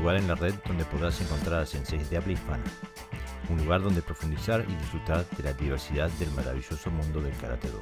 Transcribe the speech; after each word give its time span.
lugar 0.00 0.16
en 0.16 0.28
la 0.28 0.34
red 0.34 0.54
donde 0.66 0.84
podrás 0.86 1.20
encontrar 1.20 1.60
a 1.60 1.66
senseis 1.66 2.08
de 2.08 2.16
habla 2.16 2.32
hispana. 2.32 2.64
Un 3.50 3.58
lugar 3.58 3.82
donde 3.82 4.00
profundizar 4.00 4.64
y 4.66 4.74
disfrutar 4.76 5.26
de 5.36 5.42
la 5.42 5.52
diversidad 5.52 6.08
del 6.18 6.30
maravilloso 6.30 6.90
mundo 6.90 7.20
del 7.20 7.34
Karate 7.36 7.68
Do. 7.68 7.80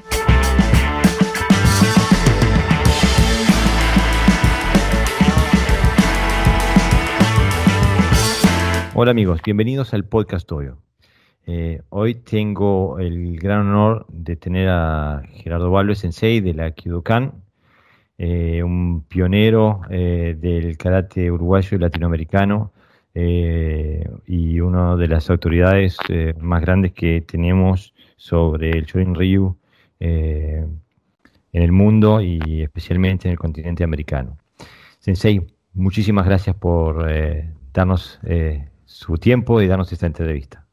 Hola 8.94 9.12
amigos, 9.12 9.40
bienvenidos 9.44 9.94
al 9.94 10.04
podcast 10.04 10.48
Toyo. 10.48 10.78
Eh, 11.46 11.82
hoy 11.88 12.16
tengo 12.16 12.98
el 12.98 13.38
gran 13.38 13.60
honor 13.60 14.06
de 14.08 14.34
tener 14.34 14.68
a 14.68 15.22
Gerardo 15.34 15.70
Valve 15.70 15.94
Sensei 15.94 16.40
de 16.40 16.52
la 16.52 16.72
Kyudokan, 16.72 17.44
eh, 18.18 18.62
un 18.62 19.04
pionero 19.04 19.80
eh, 19.90 20.36
del 20.38 20.76
karate 20.76 21.30
uruguayo 21.30 21.76
y 21.76 21.80
latinoamericano 21.80 22.72
y 23.14 24.60
una 24.60 24.94
de 24.94 25.08
las 25.08 25.28
autoridades 25.28 25.96
más 26.38 26.60
grandes 26.60 26.92
que 26.92 27.20
tenemos 27.22 27.92
sobre 28.16 28.70
el 28.70 28.84
Shorin 28.84 29.16
Ryu 29.16 29.56
en 29.98 30.80
el 31.50 31.72
mundo 31.72 32.20
y 32.20 32.62
especialmente 32.62 33.26
en 33.26 33.32
el 33.32 33.38
continente 33.38 33.82
americano. 33.82 34.38
Sensei, 35.00 35.40
muchísimas 35.74 36.26
gracias 36.26 36.54
por 36.54 37.04
darnos 37.72 38.20
su 38.84 39.16
tiempo 39.16 39.60
y 39.60 39.66
darnos 39.66 39.92
esta 39.92 40.06
entrevista. 40.06 40.64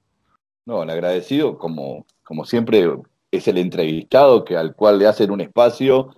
No, 0.66 0.84
el 0.84 0.89
agradecido, 0.91 1.58
como, 1.58 2.05
como 2.23 2.45
siempre, 2.45 2.88
es 3.31 3.48
el 3.48 3.58
entrevistado 3.58 4.45
que, 4.45 4.55
al 4.55 4.75
cual 4.75 5.00
le 5.00 5.08
hacen 5.08 5.31
un 5.31 5.42
espacio 5.42 6.16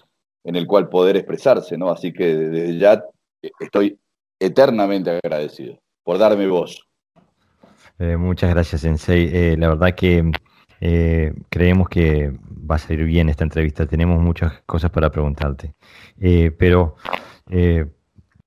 en 0.47 0.55
el 0.55 0.65
cual 0.65 0.87
poder 0.87 1.17
expresarse, 1.17 1.77
¿no? 1.77 1.89
Así 1.91 2.13
que 2.13 2.33
desde 2.33 2.77
ya 2.79 3.03
estoy 3.59 3.99
eternamente 4.39 5.19
agradecido 5.21 5.77
por 6.03 6.17
darme 6.17 6.47
voz. 6.47 6.87
Eh, 7.99 8.15
muchas 8.15 8.51
gracias, 8.51 8.81
Sensei. 8.81 9.29
Eh, 9.33 9.57
la 9.57 9.67
verdad 9.67 9.93
que 9.93 10.31
eh, 10.79 11.33
creemos 11.49 11.89
que 11.89 12.31
va 12.49 12.75
a 12.75 12.79
salir 12.79 13.03
bien 13.03 13.27
esta 13.27 13.43
entrevista. 13.43 13.87
Tenemos 13.87 14.21
muchas 14.21 14.61
cosas 14.65 14.89
para 14.89 15.11
preguntarte. 15.11 15.73
pero, 16.57 16.95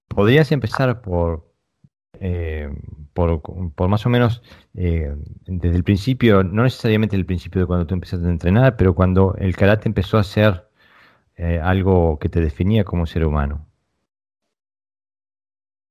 ¿podrías 0.09 0.53
empezar 0.53 1.03
por, 1.03 1.53
por, 3.13 3.89
más 3.89 4.07
o 4.07 4.09
menos 4.09 4.43
desde 4.73 5.77
el 5.77 5.85
principio, 5.85 6.45
no 6.45 6.63
necesariamente 6.63 7.15
el 7.15 7.27
principio 7.27 7.61
de 7.61 7.67
cuando 7.67 7.87
tú 7.87 7.93
empezaste 7.93 8.27
a 8.27 8.31
entrenar, 8.31 8.79
pero 8.79 8.95
cuando 8.95 9.35
el 9.39 9.55
karate 9.55 9.87
empezó 9.87 10.17
a 10.17 10.25
ser 10.25 10.70
eh, 11.41 11.61
algo 11.61 12.19
que 12.19 12.29
te 12.29 12.41
definía 12.41 12.85
como 12.85 13.07
ser 13.07 13.25
humano? 13.25 13.67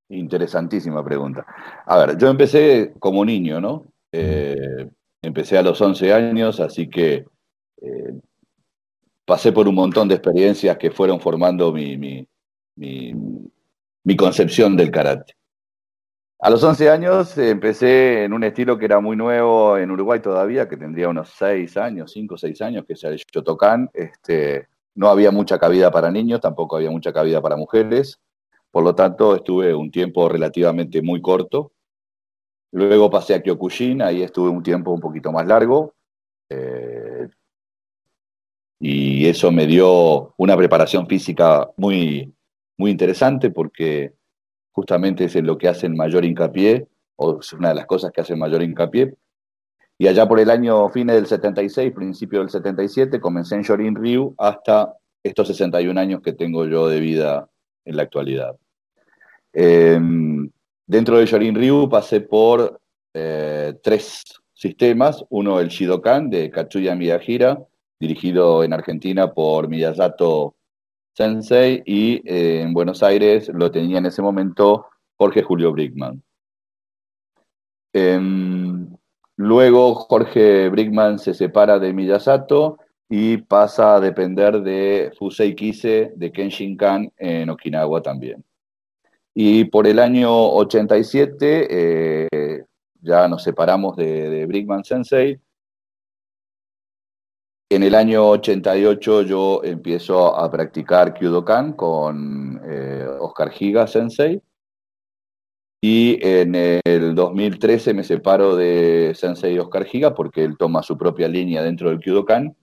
Interesantísima 0.09 1.03
pregunta. 1.03 1.45
A 1.85 1.97
ver, 1.97 2.17
yo 2.17 2.29
empecé 2.29 2.93
como 2.99 3.25
niño, 3.25 3.59
¿no? 3.59 3.85
Eh, 4.11 4.89
empecé 5.21 5.57
a 5.57 5.61
los 5.61 5.79
11 5.79 6.13
años, 6.13 6.59
así 6.59 6.89
que 6.89 7.25
pasé 9.25 9.51
por 9.51 9.67
un 9.67 9.75
montón 9.75 10.07
de 10.07 10.15
experiencias 10.15 10.77
que 10.77 10.91
fueron 10.91 11.19
formando 11.19 11.71
mi, 11.71 11.97
mi, 11.97 12.27
mi 12.75 14.15
concepción 14.15 14.75
del 14.75 14.91
karate. 14.91 15.33
A 16.41 16.49
los 16.49 16.63
11 16.63 16.89
años 16.89 17.37
eh, 17.37 17.49
empecé 17.49 18.23
en 18.23 18.31
un 18.31 18.45
estilo 18.45 18.77
que 18.77 18.85
era 18.85 19.01
muy 19.01 19.17
nuevo 19.17 19.77
en 19.77 19.91
Uruguay 19.91 20.21
todavía, 20.21 20.69
que 20.69 20.77
tendría 20.77 21.09
unos 21.09 21.33
6 21.37 21.75
años, 21.75 22.13
5 22.13 22.35
o 22.35 22.37
6 22.37 22.61
años, 22.61 22.85
que 22.85 22.93
es 22.93 23.03
el 23.03 23.17
Shotokan. 23.17 23.89
Este, 23.93 24.69
no 24.99 25.07
había 25.07 25.31
mucha 25.31 25.57
cabida 25.57 25.91
para 25.91 26.11
niños, 26.11 26.41
tampoco 26.41 26.75
había 26.75 26.91
mucha 26.91 27.13
cabida 27.13 27.41
para 27.41 27.55
mujeres. 27.55 28.19
Por 28.69 28.83
lo 28.83 28.93
tanto, 28.93 29.33
estuve 29.33 29.73
un 29.73 29.91
tiempo 29.91 30.27
relativamente 30.27 31.01
muy 31.01 31.21
corto. 31.21 31.71
Luego 32.73 33.09
pasé 33.09 33.33
a 33.33 33.41
Kyokushin, 33.41 34.01
ahí 34.01 34.23
estuve 34.23 34.49
un 34.49 34.61
tiempo 34.61 34.91
un 34.91 34.99
poquito 34.99 35.31
más 35.31 35.47
largo. 35.47 35.93
Eh, 36.49 37.29
y 38.81 39.25
eso 39.25 39.53
me 39.53 39.67
dio 39.67 40.33
una 40.35 40.57
preparación 40.57 41.07
física 41.07 41.71
muy, 41.77 42.33
muy 42.77 42.91
interesante 42.91 43.51
porque 43.51 44.15
justamente 44.73 45.23
es 45.23 45.35
en 45.37 45.47
lo 45.47 45.57
que 45.57 45.69
hacen 45.69 45.95
mayor 45.95 46.25
hincapié, 46.25 46.89
o 47.15 47.39
es 47.39 47.53
una 47.53 47.69
de 47.69 47.75
las 47.75 47.85
cosas 47.85 48.11
que 48.11 48.19
hacen 48.19 48.37
mayor 48.37 48.61
hincapié. 48.63 49.15
Y 50.01 50.07
allá 50.07 50.25
por 50.29 50.39
el 50.39 50.49
año 50.49 50.89
fines 50.89 51.15
del 51.15 51.25
76, 51.25 51.91
principio 51.91 52.39
del 52.39 52.49
77, 52.49 53.19
comencé 53.19 53.55
en 53.55 53.63
Shorin 53.63 53.95
Ryu 53.95 54.33
hasta 54.37 54.93
estos 55.21 55.49
61 55.49 55.99
años 55.99 56.21
que 56.21 56.31
tengo 56.31 56.65
yo 56.65 56.87
de 56.87 57.01
vida 57.01 57.49
en 57.83 57.97
la 57.97 58.03
actualidad. 58.03 58.55
Em, 59.51 60.49
dentro 60.87 61.17
de 61.17 61.25
Shorin 61.25 61.53
Ryu 61.53 61.89
pasé 61.89 62.21
por 62.21 62.79
eh, 63.13 63.73
tres 63.83 64.23
sistemas, 64.53 65.25
uno 65.29 65.59
el 65.59 65.67
Shidokan 65.67 66.29
de 66.29 66.49
Katsuya 66.49 66.95
Miyahira, 66.95 67.61
dirigido 67.99 68.63
en 68.63 68.71
Argentina 68.71 69.33
por 69.33 69.67
Miyazato 69.67 70.55
Sensei 71.13 71.83
y 71.85 72.21
eh, 72.25 72.61
en 72.61 72.73
Buenos 72.73 73.03
Aires 73.03 73.51
lo 73.53 73.69
tenía 73.69 73.97
en 73.97 74.05
ese 74.05 74.21
momento 74.21 74.85
Jorge 75.17 75.43
Julio 75.43 75.73
Brickman. 75.73 76.23
Luego 79.41 79.95
Jorge 79.95 80.67
Brickman 80.67 81.17
se 81.17 81.33
separa 81.33 81.79
de 81.79 81.93
Miyazato 81.93 82.77
y 83.07 83.37
pasa 83.37 83.95
a 83.95 83.99
depender 84.01 84.61
de 84.61 85.13
Fusei 85.17 85.55
Kise 85.55 86.11
de 86.15 86.31
Kenshin 86.31 86.75
Kan 86.75 87.09
en 87.17 87.49
Okinawa 87.49 88.01
también. 88.01 88.43
Y 89.33 89.63
por 89.63 89.87
el 89.87 89.99
año 89.99 90.29
87 90.29 91.67
eh, 91.69 92.63
ya 93.01 93.29
nos 93.29 93.41
separamos 93.41 93.95
de, 93.95 94.29
de 94.29 94.45
Brickman 94.45 94.83
Sensei 94.83 95.39
en 97.71 97.83
el 97.83 97.93
año 97.93 98.27
88 98.29 99.21
yo 99.21 99.61
empiezo 99.63 100.35
a 100.35 100.49
practicar 100.49 101.13
Kyudokan 101.13 101.73
con 101.73 102.59
eh, 102.65 103.07
Oscar 103.19 103.51
Giga 103.51 103.85
Sensei. 103.85 104.41
Y 105.81 106.19
en 106.25 106.55
el 106.55 107.15
2013 107.15 107.93
me 107.93 108.03
separo 108.03 108.55
de 108.55 109.13
Sensei 109.15 109.57
Oscar 109.57 109.85
Giga 109.85 110.13
porque 110.13 110.43
él 110.43 110.57
toma 110.57 110.83
su 110.83 110.97
propia 110.97 111.27
línea 111.27 111.63
dentro 111.63 111.89
del 111.89 111.99
Kyudokan. 111.99 112.55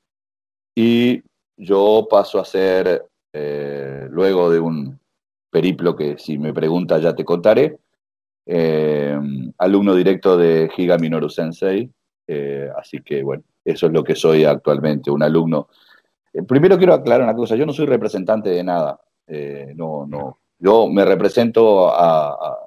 Y 0.75 1.23
yo 1.57 2.07
paso 2.11 2.39
a 2.39 2.45
ser, 2.45 3.07
eh, 3.33 4.07
luego 4.11 4.51
de 4.51 4.61
un 4.61 5.01
periplo 5.51 5.97
que 5.97 6.19
si 6.19 6.37
me 6.37 6.53
preguntas 6.53 7.03
ya 7.03 7.15
te 7.15 7.25
contaré, 7.25 7.79
eh, 8.45 9.19
alumno 9.59 9.95
directo 9.95 10.37
de 10.37 10.71
Giga 10.75 10.99
Minoru 10.99 11.31
Sensei. 11.31 11.91
así 12.77 13.01
que 13.03 13.23
bueno, 13.23 13.45
eso 13.65 13.87
es 13.87 13.93
lo 13.93 14.05
que 14.05 14.15
soy 14.15 14.45
actualmente, 14.45 15.11
un 15.11 15.23
alumno. 15.23 15.69
Eh, 16.33 16.43
primero 16.43 16.79
quiero 16.79 16.95
aclarar 16.95 17.25
una 17.25 17.35
cosa, 17.35 17.57
yo 17.57 17.67
no 17.67 17.73
soy 17.73 17.87
representante 17.87 18.51
de 18.51 18.63
nada. 18.63 19.01
Eh, 19.27 19.73
no, 19.75 20.07
no. 20.07 20.39
Yo 20.59 20.89
me 20.89 21.05
represento 21.05 21.91
a, 21.93 22.66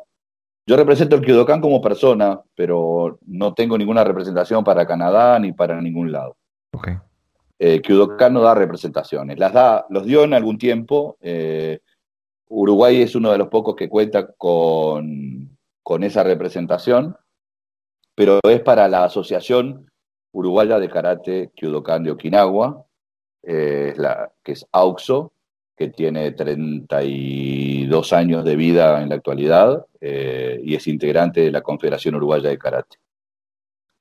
yo 0.70 0.76
represento 0.76 1.16
el 1.16 1.22
Kyudokan 1.22 1.62
como 1.62 1.82
persona, 1.82 2.40
pero 2.56 3.18
no 3.26 3.54
tengo 3.54 3.78
ninguna 3.78 4.04
representación 4.04 4.64
para 4.64 4.86
Canadá 4.86 5.40
ni 5.40 5.52
para 5.52 5.82
ningún 5.82 6.12
lado. 6.12 6.38
Okay. 6.72 6.98
Eh, 7.58 7.82
Kyudokan 7.82 8.34
no 8.34 8.42
da 8.42 8.54
representaciones, 8.54 9.40
las 9.40 9.52
da, 9.52 9.86
los 9.90 10.06
dio 10.06 10.24
en 10.24 10.34
algún 10.34 10.58
tiempo. 10.60 11.18
Uruguay 12.50 13.02
es 13.02 13.16
uno 13.16 13.32
de 13.32 13.40
los 13.40 13.48
pocos 13.48 13.76
que 13.76 13.90
cuenta 13.90 14.28
con, 14.34 15.58
con 15.82 16.04
esa 16.04 16.24
representación, 16.24 17.18
pero 18.16 18.40
es 18.44 18.62
para 18.62 18.88
la 18.88 19.06
asociación 19.06 19.90
uruguaya 20.32 20.80
de 20.80 20.90
karate 20.90 21.52
Kyudokan 21.56 22.04
de 22.04 22.12
Okinawa, 22.12 22.86
eh, 23.44 23.94
la, 23.98 24.32
que 24.44 24.54
es 24.54 24.66
AUXO, 24.72 25.32
que 25.80 25.88
tiene 25.88 26.32
32 26.34 28.12
años 28.12 28.44
de 28.44 28.58
vida 28.58 29.02
en 29.02 29.08
la 29.08 29.16
actualidad 29.16 29.86
eh, 30.02 30.60
y 30.62 30.76
es 30.76 30.86
integrante 30.90 31.40
de 31.40 31.52
la 31.52 31.62
Confederación 31.62 32.16
Uruguaya 32.16 32.50
de 32.50 32.58
Karate. 32.58 32.98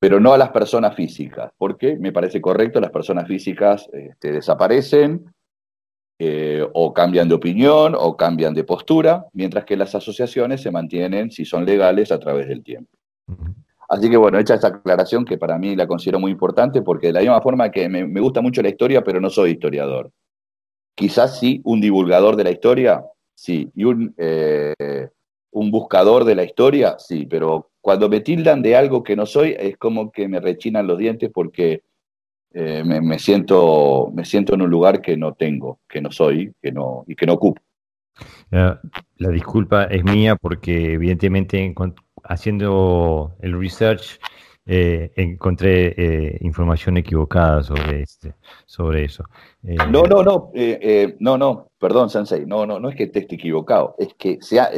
Pero 0.00 0.18
no 0.18 0.32
a 0.32 0.38
las 0.38 0.48
personas 0.50 0.96
físicas, 0.96 1.52
porque 1.56 1.96
me 1.96 2.10
parece 2.10 2.40
correcto, 2.40 2.80
las 2.80 2.90
personas 2.90 3.28
físicas 3.28 3.88
este, 3.92 4.32
desaparecen 4.32 5.32
eh, 6.18 6.66
o 6.74 6.92
cambian 6.92 7.28
de 7.28 7.36
opinión 7.36 7.94
o 7.96 8.16
cambian 8.16 8.54
de 8.54 8.64
postura, 8.64 9.26
mientras 9.32 9.64
que 9.64 9.76
las 9.76 9.94
asociaciones 9.94 10.60
se 10.60 10.72
mantienen, 10.72 11.30
si 11.30 11.44
son 11.44 11.64
legales, 11.64 12.10
a 12.10 12.18
través 12.18 12.48
del 12.48 12.64
tiempo. 12.64 12.90
Así 13.88 14.10
que 14.10 14.16
bueno, 14.16 14.36
hecha 14.40 14.54
esta 14.54 14.66
aclaración 14.66 15.24
que 15.24 15.38
para 15.38 15.56
mí 15.58 15.76
la 15.76 15.86
considero 15.86 16.18
muy 16.18 16.32
importante 16.32 16.82
porque 16.82 17.06
de 17.06 17.12
la 17.12 17.20
misma 17.20 17.40
forma 17.40 17.70
que 17.70 17.88
me, 17.88 18.02
gusta 18.20 18.40
mucho 18.40 18.62
la 18.62 18.68
historia, 18.68 19.04
pero 19.04 19.20
no 19.20 19.30
soy 19.30 19.52
historiador. 19.52 20.10
Quizás 20.98 21.38
sí, 21.38 21.60
un 21.62 21.80
divulgador 21.80 22.34
de 22.34 22.42
la 22.42 22.50
historia, 22.50 23.04
sí, 23.32 23.70
y 23.76 23.84
un, 23.84 24.12
eh, 24.18 24.74
un 25.52 25.70
buscador 25.70 26.24
de 26.24 26.34
la 26.34 26.42
historia, 26.42 26.96
sí, 26.98 27.24
pero 27.24 27.70
cuando 27.80 28.08
me 28.08 28.18
tildan 28.18 28.62
de 28.62 28.74
algo 28.74 29.04
que 29.04 29.14
no 29.14 29.24
soy, 29.24 29.54
es 29.56 29.76
como 29.76 30.10
que 30.10 30.26
me 30.26 30.40
rechinan 30.40 30.88
los 30.88 30.98
dientes 30.98 31.30
porque 31.32 31.84
eh, 32.52 32.82
me, 32.84 33.16
siento, 33.20 34.10
me 34.12 34.24
siento 34.24 34.54
en 34.54 34.62
un 34.62 34.70
lugar 34.70 35.00
que 35.00 35.16
no 35.16 35.34
tengo, 35.34 35.78
que 35.88 36.00
no 36.00 36.10
soy 36.10 36.52
que 36.60 36.72
no, 36.72 37.04
y 37.06 37.14
que 37.14 37.26
no 37.26 37.34
ocupo. 37.34 37.62
la 38.50 38.80
disculpa 39.30 39.84
es 39.84 40.02
mía 40.02 40.34
porque 40.34 40.94
evidentemente 40.94 41.72
haciendo 42.24 43.36
el 43.40 43.56
research 43.56 44.18
eh, 44.70 45.12
encontré 45.16 45.94
eh, 45.96 46.38
información 46.42 46.98
equivocada 46.98 47.62
sobre 47.62 48.02
este, 48.02 48.34
sobre 48.66 49.04
eso. 49.04 49.24
Eh, 49.64 49.76
no, 49.90 50.02
no, 50.02 50.22
no, 50.22 50.52
no, 51.20 51.38
no, 51.38 51.70
perdón, 51.78 52.10
Sensei, 52.10 52.44
no, 52.44 52.66
no, 52.66 52.78
no 52.78 52.90
es 52.90 52.94
que 52.94 53.04
esté 53.04 53.20
equivocado, 53.20 53.94
es 53.98 54.12
que 54.12 54.36
sea, 54.42 54.68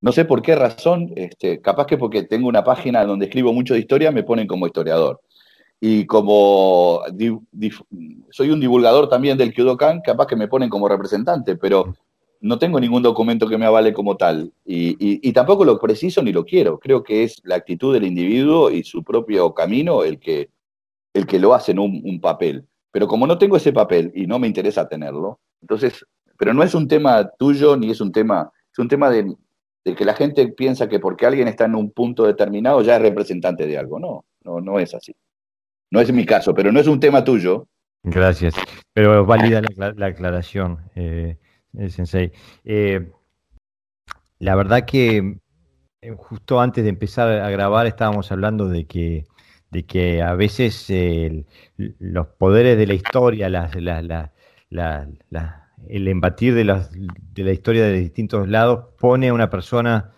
no 0.00 0.10
sé 0.10 0.24
por 0.24 0.42
qué 0.42 0.56
razón, 0.56 1.12
este, 1.14 1.60
capaz 1.60 1.86
que 1.86 1.96
porque 1.96 2.24
tengo 2.24 2.48
una 2.48 2.64
página 2.64 3.04
donde 3.04 3.26
escribo 3.26 3.52
mucho 3.52 3.74
de 3.74 3.80
historia, 3.80 4.10
me 4.10 4.24
ponen 4.24 4.48
como 4.48 4.66
historiador. 4.66 5.20
Y 5.80 6.06
como 6.06 7.02
soy 8.30 8.50
un 8.50 8.58
divulgador 8.58 9.08
también 9.08 9.38
del 9.38 9.54
Kyodokan, 9.54 10.00
capaz 10.00 10.26
que 10.26 10.34
me 10.34 10.48
ponen 10.48 10.68
como 10.68 10.88
representante, 10.88 11.54
pero 11.54 11.94
no 12.40 12.58
tengo 12.58 12.80
ningún 12.80 13.02
documento 13.02 13.48
que 13.48 13.58
me 13.58 13.66
avale 13.66 13.92
como 13.92 14.16
tal. 14.16 14.52
Y, 14.64 15.32
tampoco 15.32 15.64
lo 15.64 15.78
preciso 15.78 16.22
ni 16.22 16.32
lo 16.32 16.44
quiero. 16.44 16.78
Creo 16.78 17.02
que 17.02 17.24
es 17.24 17.40
la 17.44 17.56
actitud 17.56 17.92
del 17.92 18.04
individuo 18.04 18.70
y 18.70 18.84
su 18.84 19.02
propio 19.02 19.54
camino 19.54 20.04
el 20.04 20.18
que, 20.18 20.50
el 21.14 21.26
que 21.26 21.38
lo 21.38 21.54
hace 21.54 21.72
en 21.72 21.78
un, 21.78 22.20
papel. 22.20 22.66
Pero 22.90 23.06
como 23.06 23.26
no 23.26 23.38
tengo 23.38 23.56
ese 23.56 23.72
papel 23.72 24.12
y 24.14 24.26
no 24.26 24.38
me 24.38 24.46
interesa 24.46 24.88
tenerlo, 24.88 25.40
entonces, 25.60 26.04
pero 26.38 26.54
no 26.54 26.62
es 26.62 26.74
un 26.74 26.88
tema 26.88 27.28
tuyo 27.38 27.76
ni 27.76 27.90
es 27.90 28.00
un 28.00 28.12
tema, 28.12 28.50
es 28.72 28.78
un 28.78 28.88
tema 28.88 29.10
de, 29.10 29.34
que 29.96 30.04
la 30.04 30.14
gente 30.14 30.48
piensa 30.48 30.88
que 30.88 31.00
porque 31.00 31.26
alguien 31.26 31.48
está 31.48 31.64
en 31.64 31.74
un 31.74 31.90
punto 31.90 32.26
determinado 32.26 32.82
ya 32.82 32.96
es 32.96 33.02
representante 33.02 33.66
de 33.66 33.78
algo. 33.78 33.98
No, 33.98 34.24
no, 34.44 34.60
no 34.60 34.78
es 34.78 34.94
así. 34.94 35.14
No 35.90 36.00
es 36.00 36.12
mi 36.12 36.26
caso, 36.26 36.54
pero 36.54 36.70
no 36.70 36.80
es 36.80 36.86
un 36.86 37.00
tema 37.00 37.24
tuyo. 37.24 37.66
Gracias. 38.02 38.54
Pero 38.92 39.24
válida 39.24 39.62
la, 39.76 40.06
aclaración, 40.06 40.78
eh, 40.94 41.36
eh, 41.76 41.90
Sensei. 41.90 42.32
Eh, 42.64 43.10
la 44.38 44.54
verdad 44.54 44.84
que 44.84 45.38
justo 46.16 46.60
antes 46.60 46.84
de 46.84 46.90
empezar 46.90 47.28
a 47.28 47.50
grabar 47.50 47.86
estábamos 47.86 48.30
hablando 48.30 48.68
de 48.68 48.86
que, 48.86 49.26
de 49.70 49.84
que 49.84 50.22
a 50.22 50.34
veces 50.34 50.92
los 51.76 52.26
poderes 52.28 52.78
de 52.78 52.86
la 52.86 52.94
historia, 52.94 53.48
el 55.88 56.08
embatir 56.08 56.54
de, 56.54 56.64
de, 56.64 57.44
la 57.44 57.52
historia 57.52 57.84
de 57.84 57.98
distintos 57.98 58.48
lados 58.48 58.94
pone 58.98 59.28
a 59.28 59.34
una 59.34 59.50
persona 59.50 60.12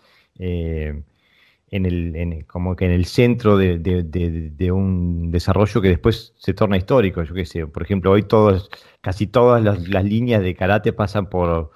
en 1.71 1.85
el, 1.85 2.45
como 2.47 2.75
que 2.75 2.85
en 2.85 2.91
el 2.91 3.05
centro 3.05 3.55
de, 3.57 4.71
un 4.73 5.31
desarrollo 5.31 5.81
que 5.81 5.87
después 5.87 6.33
se 6.37 6.53
torna 6.53 6.75
histórico. 6.75 7.23
Yo 7.23 7.33
qué 7.33 7.45
sé, 7.45 7.65
por 7.65 7.81
ejemplo, 7.81 8.11
hoy 8.11 8.23
todos, 8.23 8.69
casi 8.99 9.25
todas 9.25 9.63
las, 9.63 10.03
líneas 10.03 10.43
de 10.43 10.53
karate 10.53 10.91
pasan 10.91 11.29
por 11.29 11.71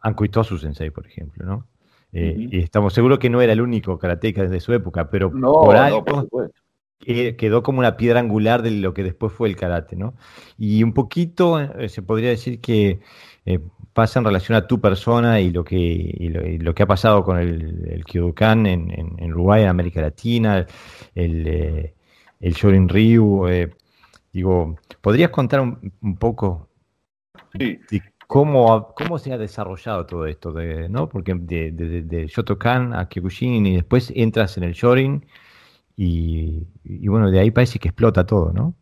Anko 0.00 0.24
Itosu 0.24 0.58
Sensei, 0.58 0.90
por 0.90 1.06
ejemplo, 1.06 1.44
¿no? 1.44 1.66
Eh, 2.10 2.48
y 2.50 2.58
estamos 2.60 2.94
seguros 2.94 3.18
que 3.18 3.28
no 3.28 3.42
era 3.42 3.52
el 3.52 3.60
único 3.60 3.98
karateca 3.98 4.42
desde 4.42 4.60
su 4.60 4.72
época, 4.72 5.10
pero 5.10 5.30
por 5.30 5.76
algo 5.76 6.06
quedó 6.98 7.62
como 7.62 7.80
una 7.80 7.98
piedra 7.98 8.20
angular 8.20 8.62
de 8.62 8.70
lo 8.70 8.94
que 8.94 9.02
después 9.02 9.32
fue 9.32 9.50
el 9.50 9.56
karate, 9.56 9.94
¿no? 9.94 10.14
Y 10.56 10.82
un 10.82 10.94
poquito 10.94 11.60
eh, 11.60 11.90
se 11.90 12.00
podría 12.00 12.30
decir 12.30 12.60
que 12.60 13.00
eh, 13.44 13.60
pasa 13.98 14.20
en 14.20 14.26
relación 14.26 14.56
a 14.56 14.64
tu 14.64 14.80
persona 14.80 15.40
y 15.40 15.50
lo 15.50 15.64
que, 15.64 16.56
lo, 16.60 16.72
que 16.72 16.84
ha 16.84 16.86
pasado 16.86 17.24
con 17.24 17.36
el, 17.36 17.50
el 17.90 18.04
en, 18.68 19.32
Uruguay, 19.32 19.64
en 19.64 19.68
América 19.68 20.00
Latina, 20.00 20.64
el, 21.16 21.48
eh, 21.48 21.94
el 22.38 22.52
Shorin 22.52 22.88
Ryu. 22.88 23.48
Eh, 23.48 23.74
digo, 24.32 24.76
¿podrías 25.00 25.30
contar 25.30 25.62
un, 25.62 26.16
poco 26.16 26.68
de 27.54 27.80
cómo, 28.28 28.94
cómo 28.94 29.18
se 29.18 29.32
ha 29.32 29.36
desarrollado 29.36 30.06
todo 30.06 30.26
esto? 30.26 30.52
De, 30.52 30.88
¿no? 30.88 31.08
Porque 31.08 31.34
de, 31.34 31.72
de, 31.72 32.26
Shotokan 32.28 32.94
a 32.94 33.08
Kyokushin 33.08 33.66
y 33.66 33.74
después 33.74 34.12
entras 34.14 34.56
en 34.58 34.62
el 34.62 34.74
Shorin 34.74 35.26
y, 35.96 36.68
bueno, 37.08 37.32
de 37.32 37.40
ahí 37.40 37.50
parece 37.50 37.80
que 37.80 37.88
explota 37.88 38.24
todo, 38.24 38.52
¿no? 38.52 38.76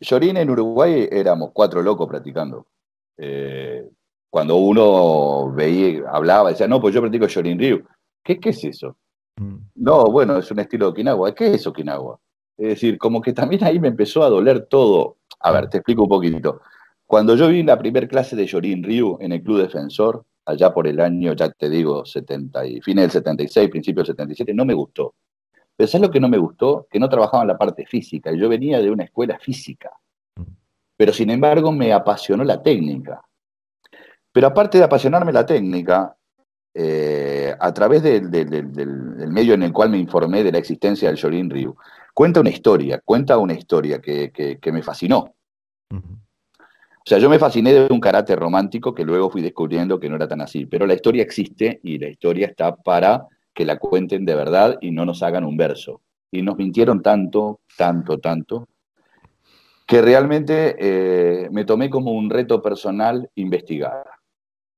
Shorin 0.00 0.36
en 0.36 0.48
Uruguay 0.48 1.08
éramos 1.10 1.50
cuatro 1.52 1.82
locos 1.82 2.08
practicando. 2.08 2.68
Eh, 3.16 3.84
cuando 4.30 4.56
uno 4.56 5.52
veía, 5.52 6.08
hablaba, 6.10 6.50
decía, 6.50 6.66
no, 6.66 6.80
pues 6.80 6.94
yo 6.94 7.00
practico 7.00 7.26
Shorin 7.26 7.58
Ryu. 7.58 7.84
¿Qué, 8.24 8.40
¿Qué, 8.40 8.50
es 8.50 8.64
eso? 8.64 8.96
Mm. 9.36 9.56
No, 9.74 10.06
bueno, 10.06 10.38
es 10.38 10.50
un 10.50 10.58
estilo 10.60 10.86
de 10.86 10.92
Okinawa. 10.92 11.34
¿Qué 11.34 11.54
es 11.54 11.66
Okinawa? 11.66 12.18
Es 12.56 12.68
decir, 12.68 12.98
como 12.98 13.20
que 13.20 13.32
también 13.32 13.62
ahí 13.64 13.78
me 13.78 13.88
empezó 13.88 14.22
a 14.22 14.30
doler 14.30 14.66
todo. 14.66 15.18
A 15.40 15.50
ver, 15.52 15.68
te 15.68 15.78
explico 15.78 16.04
un 16.04 16.08
poquitito. 16.08 16.60
Cuando 17.06 17.36
yo 17.36 17.48
vi 17.48 17.62
la 17.62 17.78
primera 17.78 18.08
clase 18.08 18.36
de 18.36 18.46
Shorin 18.46 18.82
Ryu 18.82 19.18
en 19.20 19.32
el 19.32 19.42
Club 19.42 19.58
Defensor, 19.58 20.24
allá 20.46 20.72
por 20.72 20.86
el 20.86 21.00
año, 21.00 21.34
ya 21.34 21.50
te 21.50 21.68
digo, 21.68 22.06
70 22.06 22.66
y, 22.66 22.80
fines 22.80 23.04
del 23.04 23.10
76, 23.10 23.68
principio 23.68 24.00
del 24.00 24.14
77, 24.14 24.54
no 24.54 24.64
me 24.64 24.74
gustó. 24.74 25.14
Pero 25.76 25.88
¿sabes 25.88 26.06
lo 26.06 26.12
que 26.12 26.20
no 26.20 26.28
me 26.28 26.38
gustó? 26.38 26.86
Que 26.90 26.98
no 26.98 27.08
trabajaban 27.08 27.48
la 27.48 27.58
parte 27.58 27.84
física. 27.86 28.32
Yo 28.32 28.48
venía 28.48 28.80
de 28.80 28.90
una 28.90 29.04
escuela 29.04 29.38
física 29.38 29.90
pero 30.96 31.12
sin 31.12 31.30
embargo 31.30 31.72
me 31.72 31.92
apasionó 31.92 32.44
la 32.44 32.62
técnica. 32.62 33.20
Pero 34.32 34.46
aparte 34.46 34.78
de 34.78 34.84
apasionarme 34.84 35.32
la 35.32 35.44
técnica, 35.44 36.16
eh, 36.74 37.54
a 37.58 37.72
través 37.74 38.02
del, 38.02 38.30
medio 39.28 39.54
en 39.54 39.62
el 39.62 39.72
cual 39.72 39.90
me 39.90 39.98
informé 39.98 40.42
de 40.42 40.52
la 40.52 40.58
existencia 40.58 41.08
del 41.08 41.18
Shorin 41.18 41.50
Ryu, 41.50 41.76
cuenta 42.14 42.40
una 42.40 42.50
historia, 42.50 43.00
cuenta 43.04 43.36
una 43.36 43.52
historia 43.52 44.00
que, 44.00 44.58
me 44.72 44.82
fascinó. 44.82 45.34
O 45.90 47.04
sea, 47.04 47.18
yo 47.18 47.28
me 47.28 47.38
fasciné 47.38 47.74
de 47.74 47.88
un 47.92 48.00
carácter 48.00 48.38
romántico 48.38 48.94
que 48.94 49.04
luego 49.04 49.28
fui 49.28 49.42
descubriendo 49.42 50.00
que 50.00 50.08
no 50.08 50.16
era 50.16 50.28
tan 50.28 50.40
así, 50.40 50.66
pero 50.66 50.86
la 50.86 50.94
historia 50.94 51.22
existe 51.22 51.80
y 51.82 51.98
la 51.98 52.08
historia 52.08 52.46
está 52.46 52.76
para 52.76 53.26
que 53.52 53.66
la 53.66 53.78
cuenten 53.78 54.24
de 54.24 54.34
verdad 54.34 54.78
y 54.80 54.92
no 54.92 55.04
nos 55.04 55.22
hagan 55.22 55.44
un 55.44 55.56
verso. 55.56 56.00
Y 56.30 56.40
nos 56.40 56.56
mintieron 56.56 57.02
tanto, 57.02 57.60
tanto, 57.76 58.18
tanto, 58.18 58.68
que 59.86 60.00
realmente 60.00 60.76
eh, 60.78 61.48
me 61.50 61.64
tomé 61.64 61.90
como 61.90 62.12
un 62.12 62.30
reto 62.30 62.62
personal 62.62 63.28
investigar. 63.34 64.04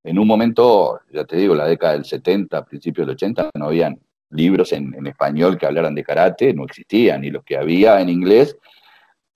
En 0.02 0.18
un 0.18 0.26
momento, 0.26 1.00
ya 1.12 1.24
te 1.24 1.36
digo, 1.36 1.54
la 1.54 1.66
década 1.66 1.94
del 1.94 2.04
70, 2.04 2.64
principios 2.64 3.06
del 3.06 3.14
80, 3.14 3.50
no 3.54 3.66
habían 3.66 3.98
libros 4.30 4.72
en, 4.72 5.06
español 5.06 5.56
que 5.56 5.66
hablaran 5.66 5.94
de 5.94 6.04
karate, 6.04 6.52
no 6.52 6.64
existían, 6.64 7.24
y 7.24 7.30
los 7.30 7.44
que 7.44 7.56
había 7.56 8.00
en 8.00 8.08
inglés 8.08 8.56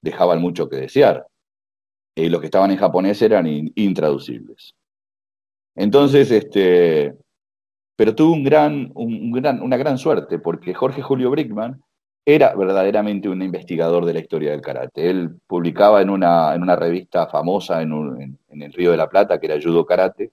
dejaban 0.02 0.40
mucho 0.40 0.68
que 0.68 0.76
desear. 0.76 1.26
Y 2.14 2.28
los 2.28 2.40
que 2.40 2.46
estaban 2.46 2.70
en 2.70 2.78
japonés 2.78 3.22
eran 3.22 3.46
intraducibles. 3.46 4.74
Entonces, 5.76 6.30
este, 6.30 7.14
pero 7.96 8.14
tuve 8.14 8.32
un 8.32 8.44
gran, 8.44 8.90
un 8.94 9.30
gran, 9.32 9.62
una 9.62 9.76
gran 9.76 9.96
suerte, 9.96 10.38
porque 10.38 10.74
Jorge 10.74 11.00
Julio 11.00 11.30
Brickman 11.30 11.80
era 12.30 12.54
verdaderamente 12.54 13.26
un 13.26 13.40
investigador 13.40 14.04
de 14.04 14.12
la 14.12 14.20
historia 14.20 14.50
del 14.50 14.60
karate. 14.60 15.08
Él 15.08 15.30
publicaba 15.46 16.02
en 16.02 16.10
una, 16.10 16.54
en 16.54 16.60
una 16.62 16.76
revista 16.76 17.26
famosa 17.26 17.80
en, 17.80 18.38
el 18.50 18.72
Río 18.74 18.90
de 18.90 18.98
la 18.98 19.08
Plata, 19.08 19.40
que 19.40 19.46
era 19.46 19.58
Judo 19.58 19.86
Karate, 19.86 20.30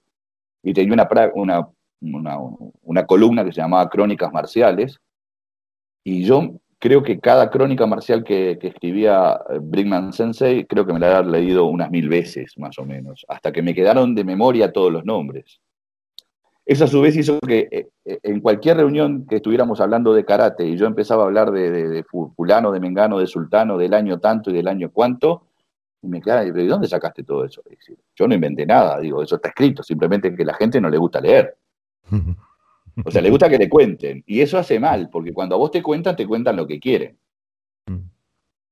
y 0.62 0.74
tenía 0.74 0.94
una, 1.34 1.70
una, 2.02 2.38
una, 2.82 3.06
columna 3.06 3.46
que 3.46 3.54
se 3.54 3.62
llamaba 3.62 3.90
Crónicas 3.90 4.34
Marciales, 4.34 5.00
y 6.04 6.26
yo 6.26 6.60
creo 6.80 7.02
que 7.02 7.18
cada 7.22 7.50
crónica 7.50 7.86
marcial 7.86 8.26
que, 8.26 8.60
escribía 8.62 9.40
eh, 9.50 9.60
Brinkman 9.62 10.12
Sensei, 10.12 10.66
creo 10.66 10.86
que 10.86 10.92
me 10.92 11.00
la 11.00 11.20
había 11.20 11.32
leído 11.32 11.66
unas 11.66 11.90
mil 11.92 12.10
veces, 12.10 12.58
más 12.58 12.78
o 12.78 12.84
menos, 12.84 13.26
hasta 13.30 13.54
que 13.54 13.62
me 13.62 13.74
quedaron 13.74 14.16
de 14.16 14.26
memoria 14.26 14.74
todos 14.74 14.92
los 14.92 15.06
nombres. 15.06 15.62
Eso 16.66 16.86
a 16.86 16.88
su 16.88 17.00
vez 17.00 17.16
hizo 17.16 17.40
que 17.40 17.68
eh, 17.72 17.90
eh, 18.06 18.20
en 18.24 18.42
cualquier 18.42 18.78
reunión 18.78 19.28
que 19.28 19.36
estuviéramos 19.36 19.80
hablando 19.82 20.14
de 20.14 20.26
karate 20.26 20.66
y 20.66 20.78
yo 20.78 20.88
empezaba 20.88 21.24
a 21.24 21.26
hablar 21.28 21.52
de, 21.52 22.04
fulano, 22.36 22.72
de 22.72 22.80
mengano, 22.80 23.20
de 23.20 23.28
sultano, 23.28 23.78
del 23.78 23.94
año 23.94 24.20
tanto 24.20 24.50
y 24.50 24.54
del 24.54 24.68
año 24.68 24.90
cuánto, 24.92 25.46
y 26.02 26.08
me 26.08 26.22
quedaba, 26.22 26.44
¿de 26.44 26.68
dónde 26.68 26.88
sacaste 26.88 27.24
todo 27.24 27.46
eso? 27.46 27.62
Yo 28.16 28.28
no 28.28 28.34
inventé 28.34 28.66
nada, 28.66 29.00
digo, 29.00 29.22
eso 29.22 29.36
está 29.36 29.50
escrito, 29.50 29.84
simplemente 29.84 30.36
que 30.36 30.44
la 30.44 30.56
gente 30.56 30.82
no 30.82 30.90
le 30.90 30.98
gusta 30.98 31.22
leer. 31.22 31.56
O 33.06 33.12
sea, 33.12 33.22
le 33.22 33.30
gusta 33.30 33.50
que 33.50 33.58
le 33.58 33.70
cuenten. 33.70 34.24
Y 34.26 34.42
eso 34.42 34.58
hace 34.58 34.80
mal, 34.80 35.10
porque 35.12 35.34
cuando 35.34 35.56
a 35.56 35.58
vos 35.58 35.70
te 35.70 35.84
cuentan, 35.84 36.16
te 36.16 36.26
cuentan 36.26 36.56
lo 36.56 36.66
que 36.66 36.80
quieren. 36.80 37.18
Mm. 37.88 38.10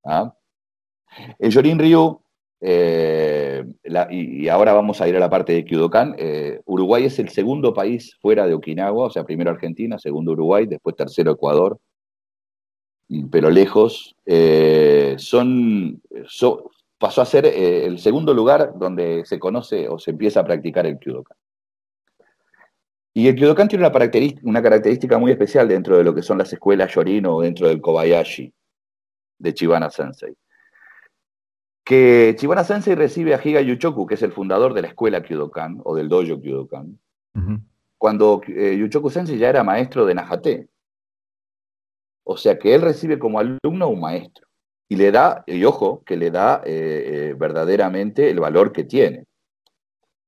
¿Ah? 0.05 0.33
El 1.38 1.51
Yorin 1.51 1.77
Ryu 1.77 2.23
eh, 2.65 3.65
y, 4.10 4.48
ahora 4.48 4.72
vamos 4.72 5.01
a 5.01 5.08
ir 5.10 5.17
a 5.17 5.20
la 5.20 5.29
parte 5.29 5.51
de 5.51 5.65
Kyudokan. 5.65 6.15
Eh, 6.17 6.62
Uruguay 6.65 7.03
es 7.03 7.20
el 7.20 7.27
segundo 7.27 7.74
país 7.74 8.17
fuera 8.22 8.48
de 8.48 8.53
Okinawa, 8.53 9.08
o 9.08 9.10
sea, 9.10 9.25
primero 9.25 9.51
Argentina, 9.51 10.00
segundo 10.00 10.32
Uruguay, 10.32 10.65
después 10.65 10.96
tercero 10.96 11.34
Ecuador, 11.34 11.77
pero 13.29 13.50
lejos. 13.50 14.15
Eh, 14.25 15.15
son, 15.17 16.01
pasó 16.98 17.22
a 17.22 17.25
ser 17.25 17.48
el 17.48 18.00
segundo 18.00 18.34
lugar 18.34 18.72
donde 18.77 19.24
se 19.25 19.39
conoce 19.39 19.89
o 19.89 20.00
se 20.00 20.12
empieza 20.12 20.39
a 20.39 20.46
practicar 20.46 20.86
el 20.86 21.00
Kyudokan. 21.00 21.36
Y 23.13 23.27
el 23.27 23.36
Kyudokan 23.36 23.67
tiene 23.67 23.84
una 23.84 23.91
característica, 23.91 24.41
una 24.48 24.63
característica 24.63 25.17
muy 25.17 25.32
especial 25.32 25.67
dentro 25.67 25.98
de 25.98 26.05
lo 26.05 26.15
que 26.15 26.22
son 26.22 26.38
las 26.38 26.53
escuelas 26.53 26.93
Yorino 26.93 27.36
o 27.36 27.41
dentro 27.41 27.67
del 27.67 27.82
Kobayashi 27.82 28.53
de 29.38 29.53
Chibana 29.53 29.89
Sensei 29.89 30.34
que 31.84 32.36
Chibana 32.38 32.63
Sensei 32.63 32.96
recibe 32.96 33.36
a 33.36 33.42
Higa 33.44 33.62
Yuchoku, 33.62 34.06
que 34.08 34.16
es 34.16 34.22
el 34.22 34.32
fundador 34.32 34.74
de 34.74 34.82
la 34.82 34.88
escuela 34.90 35.22
Kyudokan, 35.22 35.82
o 35.84 35.96
del 35.96 36.10
dojo 36.10 36.40
Kyudokan, 36.42 37.00
cuando 37.98 38.42
eh, 38.48 38.78
Yuchoku 38.78 39.10
Sensei 39.10 39.38
ya 39.38 39.50
era 39.50 39.63
maestro 39.63 40.06
de 40.06 40.16
Najate. 40.16 40.70
O 42.25 42.38
sea 42.38 42.58
que 42.58 42.74
él 42.74 42.82
recibe 42.82 43.20
como 43.20 43.40
alumno 43.40 43.86
a 43.86 43.88
un 43.88 44.00
maestro. 44.00 44.48
Y 44.88 44.96
le 44.96 45.12
da, 45.12 45.44
y 45.48 45.63
ojo, 45.66 46.04
que 46.06 46.16
le 46.16 46.32
da 46.32 46.62
eh, 46.66 47.32
eh, 47.32 47.36
verdaderamente 47.38 48.30
el 48.30 48.40
valor 48.40 48.72
que 48.72 48.84
tiene. 48.84 49.25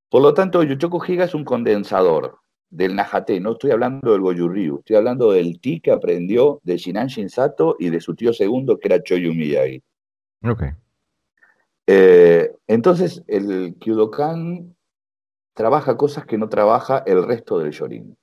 Por 0.09 0.21
lo 0.21 0.33
tanto, 0.33 0.63
Yuchoku 0.63 1.01
Higa 1.05 1.25
es 1.25 1.33
un 1.33 1.45
condensador 1.45 2.39
del 2.69 2.95
Najate, 2.95 3.39
no 3.39 3.53
estoy 3.53 3.71
hablando 3.71 4.11
del 4.11 4.21
Goju 4.21 4.79
estoy 4.79 4.95
hablando 4.95 5.31
del 5.31 5.59
ti 5.61 5.79
que 5.79 5.91
aprendió 5.91 6.59
de 6.63 6.77
Shinan 6.77 7.07
Shinsato 7.07 7.77
y 7.79 7.89
de 7.89 8.01
su 8.01 8.15
tío 8.15 8.33
segundo, 8.33 8.77
que 8.77 8.87
era 8.87 9.01
Choyu 9.01 9.33
Miyagi. 9.33 9.81
Ok. 10.43 10.63
Eh, 11.87 12.51
entonces, 12.67 13.23
el 13.27 13.75
Kyudokan 13.79 14.75
trabaja 15.53 15.97
cosas 15.97 16.25
que 16.25 16.37
no 16.37 16.49
trabaja 16.49 17.03
el 17.05 17.23
resto 17.23 17.59
del 17.59 17.71
Shorin. 17.71 18.17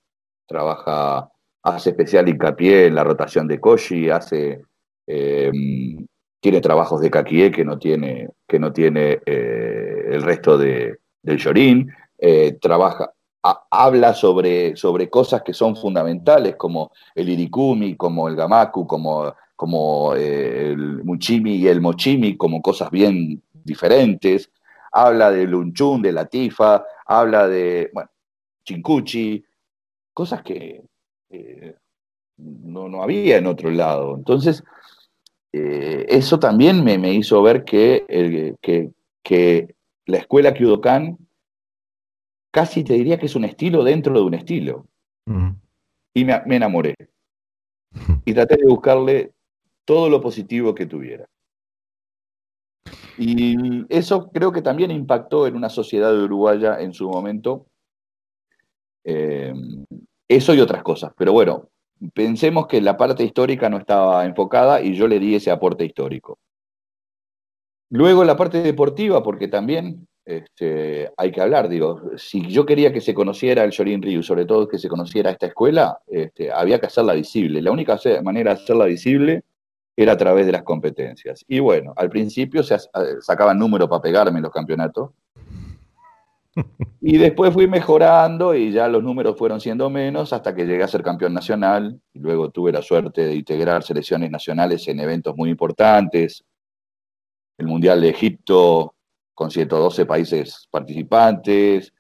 Trabaja, 0.47 1.31
hace 1.63 1.91
especial 1.91 2.29
hincapié 2.29 2.87
en 2.87 2.95
la 2.95 3.05
rotación 3.05 3.47
de 3.47 3.61
Koshi, 3.61 4.11
hace, 4.11 4.63
em, 5.07 6.07
tiene 6.41 6.61
trabajos 6.61 7.01
de 7.01 7.11
Kakie 7.11 7.51
que 7.51 7.65
no 7.65 7.79
tiene, 7.79 8.29
que 8.49 8.59
no 8.59 8.73
tiene 8.73 9.21
eh, 9.25 10.05
el 10.11 10.23
resto 10.23 10.59
de, 10.59 10.99
del 11.23 11.39
Shorin. 11.39 11.91
Eh, 12.19 12.59
trabaja, 12.61 13.13
habla 13.71 14.15
sobre, 14.15 14.77
sobre 14.77 15.09
cosas 15.09 15.43
que 15.43 15.55
son 15.55 15.77
fundamentales, 15.77 16.57
como 16.57 16.93
el 17.15 17.29
irikumi, 17.29 17.97
como 17.97 18.29
el 18.29 18.37
gamaku, 18.37 18.87
como, 18.87 19.35
como 19.57 20.15
el 20.15 21.03
muchimi 21.05 21.57
y 21.57 21.69
el 21.69 21.81
mochimi, 21.81 22.37
como 22.37 22.61
cosas 22.61 22.91
bien 22.91 23.43
diferentes, 23.65 24.51
habla 24.93 25.31
de 25.31 25.47
Lunchun, 25.47 26.03
de 26.03 26.13
Latifa, 26.13 26.85
habla 27.07 27.49
de, 27.49 27.91
bueno, 27.93 28.11
Chincuchi, 28.65 29.45
cosas 30.13 30.43
que 30.43 30.83
eh, 31.31 31.77
no, 32.37 33.03
había 33.03 33.39
en 33.39 33.47
otro 33.47 33.71
lado. 33.71 34.15
Entonces, 34.17 34.63
eh, 35.53 36.07
eso 36.09 36.39
también 36.39 36.85
me, 36.85 37.13
hizo 37.13 37.43
ver 37.43 37.65
que, 37.65 38.57
que, 38.61 39.75
la 40.07 40.19
escuela 40.19 40.53
Kyudokan 40.53 41.17
casi 42.51 42.85
te 42.85 42.95
diría 42.95 43.19
que 43.19 43.27
es 43.27 43.37
un 43.37 43.45
estilo 43.45 43.85
dentro 43.85 44.15
de 44.15 44.21
un 44.21 44.35
estilo. 44.35 44.87
Y 46.15 46.25
me, 46.25 46.43
me 46.45 46.57
enamoré. 46.57 46.95
Y 48.25 48.35
traté 48.35 48.57
de 48.57 48.67
buscarle 48.67 49.33
todo 49.85 50.09
lo 50.09 50.21
positivo 50.21 50.75
que 50.75 50.87
tuviera. 50.87 51.27
Y 53.19 53.85
eso 53.89 54.31
creo 54.31 54.53
que 54.53 54.63
también 54.63 54.91
impactó 54.91 55.47
en 55.47 55.57
una 55.57 55.69
sociedad 55.69 56.17
uruguaya 56.17 56.81
en 56.81 56.93
su 56.93 57.09
momento. 57.09 57.67
Eh, 59.05 59.53
eso 60.29 60.55
y 60.55 60.61
otras 60.61 60.83
cosas. 60.83 61.13
Pero 61.17 61.33
bueno, 61.33 61.69
pensemos 62.15 62.67
que 62.67 62.81
la 62.81 62.97
parte 62.97 63.25
histórica 63.25 63.69
no 63.69 63.79
estaba 63.79 64.25
enfocada 64.25 64.81
y 64.81 64.95
yo 64.95 65.07
le 65.07 65.19
di 65.19 65.35
ese 65.35 65.51
aporte 65.51 65.85
histórico. 65.85 66.39
Luego 67.91 68.25
la 68.25 68.37
parte 68.37 68.63
deportiva, 68.63 69.23
porque 69.23 69.49
también 69.49 70.09
este, 70.25 71.11
hay 71.17 71.31
que 71.31 71.41
hablar, 71.41 71.69
digo, 71.69 72.01
si 72.17 72.47
yo 72.49 72.65
quería 72.65 72.93
que 72.93 73.03
se 73.03 73.13
conociera 73.13 73.65
el 73.65 73.71
Shorin 73.71 74.01
Ryu, 74.01 74.23
sobre 74.23 74.47
todo 74.47 74.69
que 74.69 74.79
se 74.79 74.89
conociera 74.89 75.31
esta 75.31 75.47
escuela, 75.47 75.99
este, 76.07 76.51
había 76.51 76.81
que 76.81 76.87
hacerla 76.87 77.13
visible. 77.13 77.61
La 77.61 77.71
única 77.71 77.99
manera 78.23 78.55
de 78.55 78.63
hacerla 78.63 78.87
visible 78.87 79.45
era 79.97 80.13
a 80.13 80.17
través 80.17 80.47
de 80.47 80.53
las 80.53 80.63
competencias. 80.63 81.45
Y 81.49 81.61
bueno, 81.61 81.93
al 81.97 82.09
principio 82.09 82.63
se 82.63 82.77
sacaban 83.21 83.59
números 83.59 83.89
para 83.89 84.03
pegarme 84.03 84.39
en 84.39 84.45
los 84.45 84.53
campeonatos. 84.53 85.11
Y 87.01 87.17
después 87.17 87.53
fui 87.53 87.67
mejorando 87.67 88.55
y 88.55 88.73
ya 88.73 88.87
los 88.87 89.03
números 89.03 89.39
fueron 89.39 89.61
siendo 89.61 89.89
menos 89.89 90.33
hasta 90.33 90.55
que 90.55 90.67
llegué 90.67 90.83
a 90.83 90.89
ser 90.89 91.03
campeón 91.03 91.35
nacional. 91.35 92.01
Y 92.13 92.21
luego 92.21 92.51
tuve 92.51 92.73
la 92.73 92.83
suerte 92.83 93.27
de 93.27 93.35
integrar 93.35 93.83
selecciones 93.83 94.31
nacionales 94.31 94.87
en 94.89 95.01
eventos 95.01 95.37
muy 95.37 95.51
importantes. 95.51 96.45
El 97.59 97.67
Mundial 97.67 98.01
de 98.01 98.11
Egipto 98.11 98.95
con 99.35 99.51
112 99.51 100.07
países 100.07 100.69
participantes. 100.71 101.93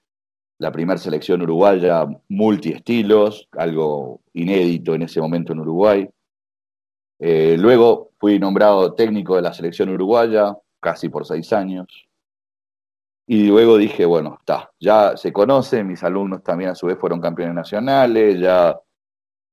La 0.58 0.70
primera 0.70 0.99
selección 0.99 1.42
uruguaya 1.42 2.06
multiestilos, 2.28 3.49
algo 3.52 4.20
inédito 4.34 4.94
en 4.94 5.02
ese 5.02 5.20
momento 5.20 5.52
en 5.52 5.61
Uruguay. 5.61 6.08
Eh, 7.25 7.57
luego 7.57 8.11
fui 8.19 8.41
nombrado 8.41 8.95
técnico 8.95 9.37
de 9.37 9.43
la 9.43 9.52
selección 9.52 9.88
uruguaya, 9.91 10.59
casi 10.81 11.09
por 11.09 11.25
seis 11.25 11.52
años. 11.52 11.87
Y 13.29 13.47
luego 13.47 13.79
dije, 13.79 14.05
bueno, 14.05 14.38
está, 14.41 14.73
ya 14.81 15.17
se 15.17 15.33
conoce, 15.33 15.85
mis 15.85 16.02
alumnos 16.02 16.43
también 16.43 16.71
a 16.71 16.75
su 16.75 16.87
vez 16.88 16.99
fueron 16.99 17.21
campeones 17.21 17.55
nacionales, 17.55 18.41
ya 18.41 18.76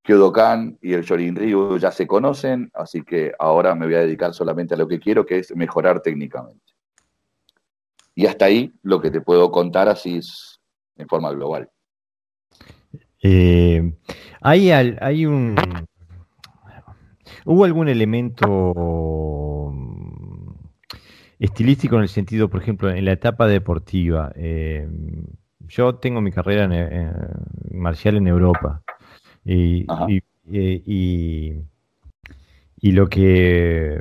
Kyodokan 0.02 0.80
y 0.82 0.94
el 0.94 1.04
Shorin 1.04 1.36
Ryu 1.36 1.78
ya 1.78 1.92
se 1.92 2.08
conocen, 2.08 2.72
así 2.74 3.04
que 3.04 3.34
ahora 3.38 3.76
me 3.76 3.86
voy 3.86 3.94
a 3.94 4.00
dedicar 4.00 4.34
solamente 4.34 4.74
a 4.74 4.78
lo 4.78 4.88
que 4.88 5.00
quiero, 5.00 5.24
que 5.24 5.38
es 5.38 5.56
mejorar 5.56 6.02
técnicamente. 6.02 6.74
Y 8.16 8.26
hasta 8.26 8.46
ahí 8.46 8.74
lo 8.82 9.00
que 9.00 9.12
te 9.12 9.22
puedo 9.22 9.52
contar 9.52 9.88
así 9.90 10.18
es 10.18 10.60
en 10.98 11.08
forma 11.08 11.32
global. 11.34 11.70
Eh, 13.22 13.94
hay, 14.42 14.72
hay 14.72 15.26
un, 15.28 15.56
¿Hubo 17.52 17.66
algún 17.66 17.90
elemento 17.90 19.72
mm, 19.74 20.52
estilístico 21.40 21.96
en 21.96 22.04
el 22.04 22.10
sentido, 22.10 22.48
por 22.48 22.62
ejemplo, 22.62 22.92
en 22.92 23.04
la 23.06 23.14
etapa 23.14 23.48
deportiva? 23.48 24.32
Eh, 24.36 24.88
yo 25.68 25.96
tengo 25.96 26.22
mi 26.22 26.32
carrera 26.32 26.66
en, 26.66 27.12
marcial 27.72 28.18
en 28.18 28.28
Europa 28.28 28.84
y, 29.44 29.88
lo 32.84 33.10
que 33.10 34.00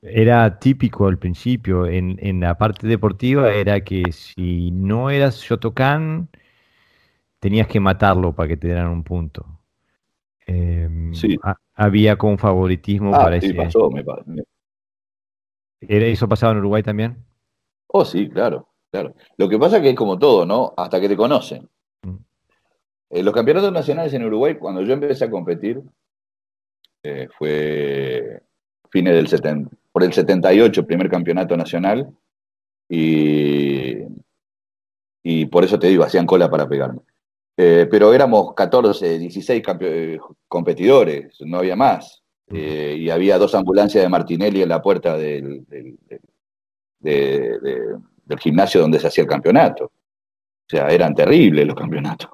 era 0.00 0.58
típico 0.58 1.08
al 1.08 1.18
principio 1.18 1.86
en, 1.86 2.40
la 2.40 2.56
parte 2.56 2.86
deportiva 2.86 3.52
era 3.52 3.82
que 3.82 4.12
si 4.12 4.70
no 4.70 5.10
eras 5.10 5.42
Shotokan, 5.42 6.30
tenías 7.38 7.66
que 7.66 7.80
matarlo 7.80 8.34
para 8.34 8.48
que 8.48 8.56
te 8.56 8.68
dieran 8.68 8.88
un 8.88 9.04
punto. 9.04 9.59
Em, 10.52 11.14
sí. 11.14 11.38
había 11.74 12.16
con 12.16 12.36
favoritismo 12.36 13.14
ah, 13.14 13.22
para 13.22 13.40
sí, 13.40 13.52
pasó, 13.52 13.88
¿Eso 15.80 16.28
pasaba 16.28 16.52
en 16.52 16.58
Uruguay 16.58 16.82
también? 16.82 17.24
Oh, 17.86 18.04
sí, 18.04 18.28
claro, 18.28 18.68
claro. 18.90 19.14
Lo 19.36 19.48
que 19.48 19.60
pasa 19.60 19.76
es 19.76 19.82
que 19.82 19.90
es 19.90 19.94
como 19.94 20.18
todo, 20.18 20.44
¿no? 20.44 20.74
Hasta 20.76 21.00
que 21.00 21.08
te 21.08 21.16
conocen. 21.16 21.68
Mm. 22.02 22.16
Eh, 23.10 23.22
los 23.22 23.32
campeonatos 23.32 23.72
nacionales 23.72 24.12
en 24.12 24.24
Uruguay, 24.24 24.56
cuando 24.56 24.82
yo 24.82 24.92
empecé 24.92 25.26
a 25.26 25.30
competir, 25.30 25.80
eh, 27.04 27.28
fue 27.38 28.42
fines 28.90 29.14
del 29.14 29.28
70, 29.28 29.70
por 29.92 30.02
el 30.02 30.12
78, 30.12 30.84
primer 30.84 31.08
campeonato 31.08 31.56
nacional, 31.56 32.12
y, 32.88 33.98
y 35.22 35.46
por 35.46 35.62
eso 35.62 35.78
te 35.78 35.86
digo, 35.86 36.02
hacían 36.02 36.26
cola 36.26 36.50
para 36.50 36.68
pegarme. 36.68 37.02
Eh, 37.62 37.86
pero 37.90 38.14
éramos 38.14 38.54
14, 38.54 39.18
16 39.18 39.62
competidores, 40.48 41.36
no 41.40 41.58
había 41.58 41.76
más. 41.76 42.22
Eh, 42.50 42.96
y 42.98 43.10
había 43.10 43.36
dos 43.36 43.54
ambulancias 43.54 44.02
de 44.02 44.08
Martinelli 44.08 44.62
en 44.62 44.70
la 44.70 44.80
puerta 44.80 45.14
del, 45.18 45.66
del, 46.98 48.38
gimnasio 48.38 48.80
donde 48.80 48.98
se 48.98 49.08
hacía 49.08 49.24
el 49.24 49.28
campeonato. 49.28 49.84
O 49.84 49.90
sea, 50.66 50.88
eran 50.88 51.14
terribles 51.14 51.66
los 51.66 51.76
campeonatos. 51.76 52.30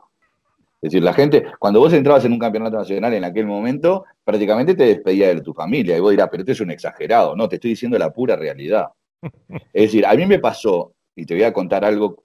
Es 0.81 0.93
decir, 0.93 1.03
la 1.03 1.13
gente, 1.13 1.45
cuando 1.59 1.81
vos 1.81 1.93
entrabas 1.93 2.25
en 2.25 2.33
un 2.33 2.39
campeonato 2.39 2.77
nacional 2.77 3.13
en 3.13 3.25
aquel 3.25 3.47
momento, 3.47 4.05
prácticamente 4.23 4.77
te 4.77 4.85
despedía 4.85 5.35
de 5.35 5.41
tu 5.41 5.53
familia. 5.53 5.97
Y 5.97 6.01
vos 6.01 6.13
dirás, 6.13 6.29
pero 6.31 6.43
este 6.43 6.53
es 6.53 6.61
un 6.61 6.71
exagerado. 6.71 7.35
No, 7.35 7.49
te 7.49 7.57
estoy 7.57 7.71
diciendo 7.71 7.99
la 7.99 8.13
pura 8.13 8.37
realidad. 8.37 8.87
Es 9.73 9.83
decir, 9.87 10.07
a 10.07 10.15
mí 10.15 10.25
me 10.25 10.39
pasó, 10.39 10.93
y 11.17 11.27
te 11.27 11.35
voy 11.35 11.43
a 11.43 11.53
contar 11.53 11.85
algo 11.85 12.23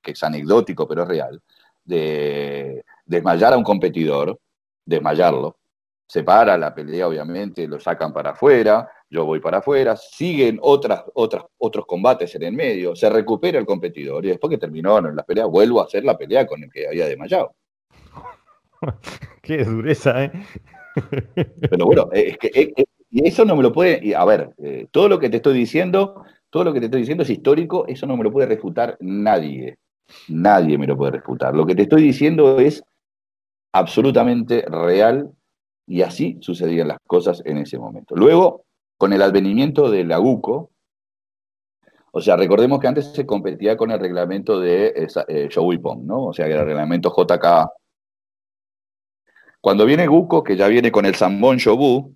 que 0.00 0.12
es 0.12 0.22
anecdótico, 0.22 0.86
pero 0.86 1.02
es 1.02 1.08
real 1.08 1.42
de 1.84 2.84
desmayar 3.04 3.52
a 3.52 3.56
un 3.56 3.64
competidor, 3.64 4.38
desmayarlo, 4.84 5.56
se 6.06 6.22
para 6.22 6.56
la 6.58 6.74
pelea, 6.74 7.08
obviamente, 7.08 7.66
lo 7.66 7.80
sacan 7.80 8.12
para 8.12 8.30
afuera, 8.30 8.88
yo 9.08 9.24
voy 9.24 9.40
para 9.40 9.58
afuera, 9.58 9.96
siguen 9.96 10.58
otras, 10.60 11.02
otras, 11.14 11.44
otros 11.58 11.86
combates 11.86 12.34
en 12.34 12.42
el 12.42 12.52
medio, 12.52 12.94
se 12.94 13.08
recupera 13.08 13.58
el 13.58 13.66
competidor 13.66 14.24
y 14.24 14.28
después 14.28 14.50
que 14.50 14.58
terminó 14.58 15.00
la 15.00 15.22
pelea, 15.22 15.46
vuelvo 15.46 15.80
a 15.80 15.84
hacer 15.84 16.04
la 16.04 16.16
pelea 16.16 16.46
con 16.46 16.62
el 16.62 16.70
que 16.70 16.86
había 16.86 17.06
desmayado. 17.06 17.54
Qué 19.42 19.64
dureza, 19.64 20.24
¿eh? 20.24 20.32
Pero 21.70 21.86
bueno, 21.86 22.08
es 22.12 22.36
que 22.38 22.74
y 23.14 23.28
eso 23.28 23.44
no 23.44 23.54
me 23.54 23.62
lo 23.62 23.72
puede, 23.72 24.12
a 24.16 24.24
ver, 24.24 24.50
eh, 24.58 24.88
todo 24.90 25.08
lo 25.08 25.20
que 25.20 25.30
te 25.30 25.36
estoy 25.36 25.56
diciendo, 25.56 26.24
todo 26.50 26.64
lo 26.64 26.72
que 26.72 26.80
te 26.80 26.86
estoy 26.86 27.02
diciendo 27.02 27.22
es 27.22 27.30
histórico, 27.30 27.86
eso 27.86 28.08
no 28.08 28.16
me 28.16 28.24
lo 28.24 28.32
puede 28.32 28.48
refutar 28.48 28.96
nadie. 28.98 29.78
Nadie 30.28 30.78
me 30.78 30.86
lo 30.86 30.96
puede 30.96 31.12
refutar. 31.12 31.54
Lo 31.54 31.66
que 31.66 31.74
te 31.74 31.82
estoy 31.82 32.02
diciendo 32.02 32.58
es 32.58 32.82
absolutamente 33.72 34.64
real 34.68 35.32
y 35.86 36.02
así 36.02 36.38
sucedían 36.40 36.88
las 36.88 36.98
cosas 37.06 37.42
en 37.44 37.58
ese 37.58 37.78
momento. 37.78 38.14
Luego, 38.16 38.64
con 38.96 39.12
el 39.12 39.22
advenimiento 39.22 39.90
del 39.90 40.12
AGUCO, 40.12 40.70
O 42.16 42.20
sea, 42.20 42.36
recordemos 42.36 42.78
que 42.78 42.86
antes 42.86 43.12
se 43.12 43.26
competía 43.26 43.76
con 43.76 43.90
el 43.90 43.98
reglamento 43.98 44.60
de 44.60 45.08
eh, 45.28 45.48
Pong, 45.82 46.04
¿no? 46.04 46.26
O 46.26 46.32
sea, 46.32 46.46
que 46.46 46.52
era 46.52 46.60
el 46.60 46.68
reglamento 46.68 47.12
JK. 47.12 47.68
Cuando 49.60 49.84
viene 49.84 50.06
Guco, 50.06 50.44
que 50.44 50.56
ya 50.56 50.68
viene 50.68 50.92
con 50.92 51.06
el 51.06 51.14
Zambon 51.16 51.56
Shobu, 51.56 52.14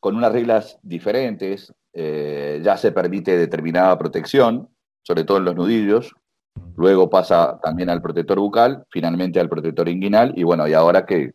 con 0.00 0.16
unas 0.16 0.32
reglas 0.32 0.78
diferentes, 0.82 1.72
eh, 1.92 2.60
ya 2.62 2.76
se 2.76 2.92
permite 2.92 3.38
determinada 3.38 3.96
protección, 3.96 4.68
sobre 5.06 5.22
todo 5.22 5.38
en 5.38 5.44
los 5.44 5.54
nudillos, 5.54 6.16
luego 6.74 7.08
pasa 7.08 7.60
también 7.62 7.88
al 7.90 8.02
protector 8.02 8.40
bucal, 8.40 8.84
finalmente 8.90 9.38
al 9.38 9.48
protector 9.48 9.88
inguinal, 9.88 10.32
y 10.36 10.42
bueno, 10.42 10.66
y 10.66 10.72
ahora 10.72 11.06
que, 11.06 11.30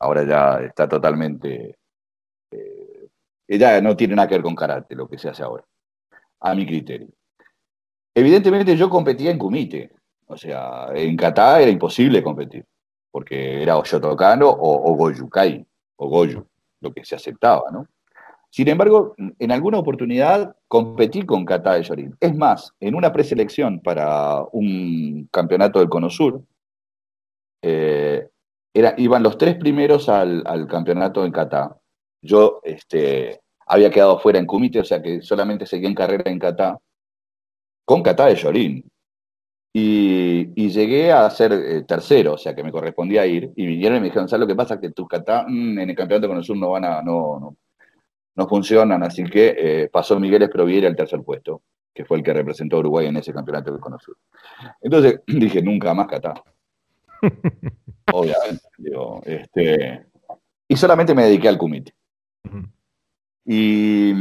ahora 0.00 0.26
ya 0.26 0.66
está 0.66 0.88
totalmente, 0.88 1.78
eh, 2.50 3.08
ya 3.46 3.80
no 3.80 3.94
tiene 3.94 4.16
nada 4.16 4.26
que 4.26 4.34
ver 4.34 4.42
con 4.42 4.56
karate 4.56 4.96
lo 4.96 5.06
que 5.06 5.16
se 5.16 5.28
hace 5.28 5.44
ahora, 5.44 5.64
a 6.40 6.54
mi 6.56 6.66
criterio. 6.66 7.06
Evidentemente 8.12 8.76
yo 8.76 8.90
competía 8.90 9.30
en 9.30 9.38
kumite, 9.38 9.92
o 10.26 10.36
sea, 10.36 10.88
en 10.92 11.16
kata 11.16 11.60
era 11.60 11.70
imposible 11.70 12.20
competir, 12.20 12.66
porque 13.12 13.62
era 13.62 13.78
o 13.78 13.84
Shotokano 13.84 14.48
o, 14.48 14.90
o 14.90 14.96
Goyukai, 14.96 15.64
o 15.96 16.08
Goyu, 16.08 16.44
lo 16.80 16.92
que 16.92 17.04
se 17.04 17.14
aceptaba, 17.14 17.70
¿no? 17.70 17.86
Sin 18.54 18.68
embargo, 18.68 19.16
en 19.16 19.50
alguna 19.50 19.80
oportunidad 19.80 20.54
competí 20.68 21.26
con 21.26 21.44
Kata 21.44 21.74
de 21.74 21.82
Yorin. 21.82 22.16
Es 22.20 22.36
más, 22.36 22.72
en 22.78 22.94
una 22.94 23.12
preselección 23.12 23.80
para 23.80 24.44
un 24.52 25.28
campeonato 25.32 25.80
del 25.80 25.88
Cono 25.88 26.08
Sur, 26.08 26.40
eh, 27.62 28.28
iban 28.72 29.24
los 29.24 29.38
tres 29.38 29.56
primeros 29.56 30.08
al, 30.08 30.68
campeonato 30.68 31.24
en 31.24 31.32
Kata. 31.32 31.76
Yo 32.22 32.60
este, 32.62 33.40
había 33.66 33.90
quedado 33.90 34.20
fuera 34.20 34.38
en 34.38 34.46
Kumite, 34.46 34.78
o 34.78 34.84
sea 34.84 35.02
que 35.02 35.20
solamente 35.20 35.66
seguía 35.66 35.88
en 35.88 35.96
carrera 35.96 36.30
en 36.30 36.38
Kata, 36.38 36.78
con 37.84 38.04
Kata 38.04 38.26
de 38.26 38.36
Yorin. 38.36 38.84
Y, 39.72 40.68
llegué 40.68 41.10
a 41.10 41.28
ser 41.30 41.52
eh, 41.52 41.82
tercero, 41.82 42.34
o 42.34 42.38
sea 42.38 42.54
que 42.54 42.62
me 42.62 42.70
correspondía 42.70 43.26
ir, 43.26 43.52
y 43.56 43.66
vinieron 43.66 43.98
y 43.98 44.00
me 44.00 44.06
dijeron, 44.06 44.28
¿sabes 44.28 44.42
lo 44.42 44.46
que 44.46 44.54
pasa? 44.54 44.80
Que 44.80 44.90
tus 44.90 45.08
kata 45.08 45.44
mm, 45.48 45.80
en 45.80 45.90
el 45.90 45.96
campeonato 45.96 46.28
con 46.28 46.36
el 46.36 46.44
sur 46.44 46.56
no 46.56 46.70
van 46.70 46.84
a, 46.84 47.02
no, 47.02 47.40
no, 47.40 47.56
no 48.36 48.48
funcionan, 48.48 49.02
así 49.02 49.24
que 49.24 49.54
eh, 49.56 49.88
pasó 49.92 50.18
Miguel 50.18 50.42
Esproviera 50.42 50.88
al 50.88 50.96
tercer 50.96 51.22
puesto, 51.22 51.62
que 51.92 52.04
fue 52.04 52.18
el 52.18 52.22
que 52.24 52.32
representó 52.32 52.76
a 52.76 52.80
Uruguay 52.80 53.06
en 53.06 53.16
ese 53.16 53.32
campeonato 53.32 53.70
del 53.70 53.80
Cono 53.80 53.98
Sur. 53.98 54.16
Entonces 54.80 55.20
dije, 55.26 55.62
nunca 55.62 55.94
más 55.94 56.08
Catá. 56.08 56.34
Obviamente, 58.12 58.64
digo, 58.78 59.22
este, 59.24 60.06
y 60.68 60.76
solamente 60.76 61.14
me 61.14 61.24
dediqué 61.24 61.48
al 61.48 61.58
comité. 61.58 61.94
Y, 63.46 64.12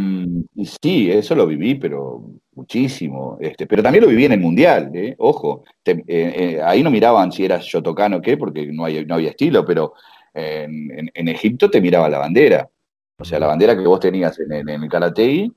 sí, 0.82 1.10
eso 1.10 1.36
lo 1.36 1.48
viví, 1.48 1.76
pero 1.76 2.24
muchísimo. 2.56 3.38
Este, 3.40 3.66
pero 3.68 3.82
también 3.82 4.04
lo 4.04 4.10
viví 4.10 4.26
en 4.26 4.34
el 4.34 4.40
Mundial, 4.40 4.92
¿eh? 4.94 5.16
ojo. 5.18 5.64
Eh, 5.86 6.60
ahí 6.64 6.84
no 6.84 6.92
miraban 6.92 7.32
si 7.32 7.46
eras 7.46 7.66
Yotocano 7.66 8.18
o 8.18 8.22
qué, 8.22 8.38
porque 8.38 8.68
no, 8.68 8.86
hay, 8.86 9.06
no 9.06 9.16
había 9.16 9.32
estilo, 9.32 9.66
pero 9.66 9.94
en, 10.34 11.12
en, 11.14 11.28
Egipto 11.28 11.70
te 11.70 11.82
miraba 11.82 12.10
la 12.10 12.20
bandera. 12.20 12.70
O 13.18 13.26
sea, 13.26 13.40
la 13.40 13.48
bandera 13.48 13.76
que 13.78 13.86
vos 13.86 14.00
tenías 14.00 14.40
en, 14.40 14.70
el 14.70 14.90
Karatei, 14.90 15.52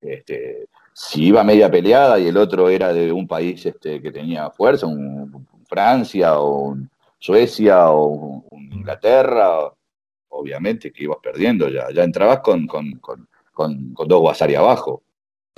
este, 0.00 0.68
si 0.92 1.26
iba 1.26 1.44
media 1.44 1.70
peleada 1.70 2.18
y 2.18 2.26
el 2.26 2.36
otro 2.36 2.68
era 2.68 2.92
de 2.92 3.12
un 3.12 3.26
país 3.26 3.64
este, 3.64 4.02
que 4.02 4.10
tenía 4.10 4.50
fuerza, 4.50 4.86
un, 4.86 5.46
Francia 5.66 6.40
o 6.40 6.76
Suecia 7.18 7.90
o 7.90 8.44
Inglaterra, 8.50 9.72
obviamente 10.30 10.92
que 10.92 11.04
ibas 11.04 11.18
perdiendo 11.22 11.68
ya. 11.68 11.86
Ya 11.92 12.02
entrabas 12.02 12.40
con, 12.40 12.66
con, 12.66 12.98
dos 14.06 14.20
Guasari 14.20 14.56
abajo. 14.56 15.02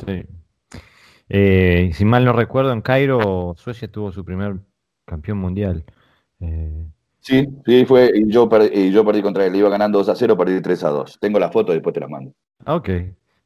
Sí. 0.05 0.25
Eh, 1.29 1.91
si 1.95 2.05
mal 2.05 2.25
no 2.25 2.35
recuerdo, 2.35 2.73
en 2.73 2.83
Cairo 2.83 3.55
Suecia 3.57 3.91
tuvo 3.91 4.13
su 4.13 4.25
primer 4.25 4.57
campeón 5.07 5.39
mundial. 5.39 5.85
Eh, 6.41 6.87
Sí, 7.23 7.47
sí, 7.65 7.85
fue. 7.87 8.11
Y 8.15 8.31
yo, 8.31 8.49
perdí, 8.49 8.91
yo 8.91 9.05
perdí 9.05 9.23
contra 9.23 9.47
él. 9.47 9.55
Iba 9.55 9.71
ganando 9.71 9.99
2 9.99 10.09
a 10.09 10.17
0, 10.17 10.37
perdí 10.37 10.61
3 10.61 10.85
a 10.85 10.89
2. 10.89 11.19
Tengo 11.21 11.39
la 11.39 11.51
foto 11.51 11.71
y 11.73 11.77
después 11.77 11.95
te 11.95 12.01
la 12.01 12.09
mando. 12.09 12.33
Ah, 12.65 12.75
ok. 12.75 12.89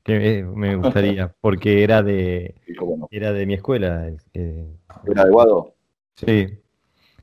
Que, 0.02 0.38
eh, 0.38 0.42
me 0.44 0.76
gustaría, 0.76 1.34
porque 1.42 1.82
era 1.84 2.02
de, 2.02 2.54
era 3.10 3.32
de 3.32 3.44
mi 3.44 3.54
escuela. 3.54 4.10
¿Era 4.32 5.24
de 5.24 5.30
Guado? 5.30 5.74
Sí. 6.14 6.58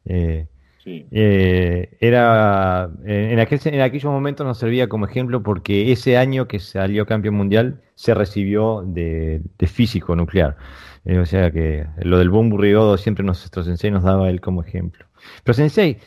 Eh, 0.05 0.47
sí. 0.83 1.07
Eh, 1.09 1.97
era, 1.99 2.87
en, 3.03 3.39
aquel, 3.39 3.59
en 3.65 3.81
aquellos 3.81 4.11
momentos 4.11 4.45
nos 4.45 4.59
servía 4.59 4.87
como 4.87 5.07
ejemplo 5.07 5.41
porque 5.41 5.91
ese 5.91 6.17
año 6.17 6.47
que 6.47 6.59
salió 6.59 7.07
campeón 7.07 7.33
mundial 7.33 7.81
se 7.95 8.13
recibió 8.13 8.83
de, 8.85 9.41
físico 9.65 10.15
nuclear. 10.15 10.57
o 11.19 11.25
sea 11.25 11.49
que 11.49 11.87
lo 12.03 12.19
del 12.19 12.29
bombo 12.29 12.57
Rigodo 12.57 12.97
siempre 12.97 13.25
nuestro 13.25 13.63
sensei 13.63 13.89
nos 13.89 14.03
daba 14.03 14.29
él 14.29 14.39
como 14.39 14.61
ejemplo. 14.61 15.07
Pero 15.43 15.53
Sensei, 15.53 15.97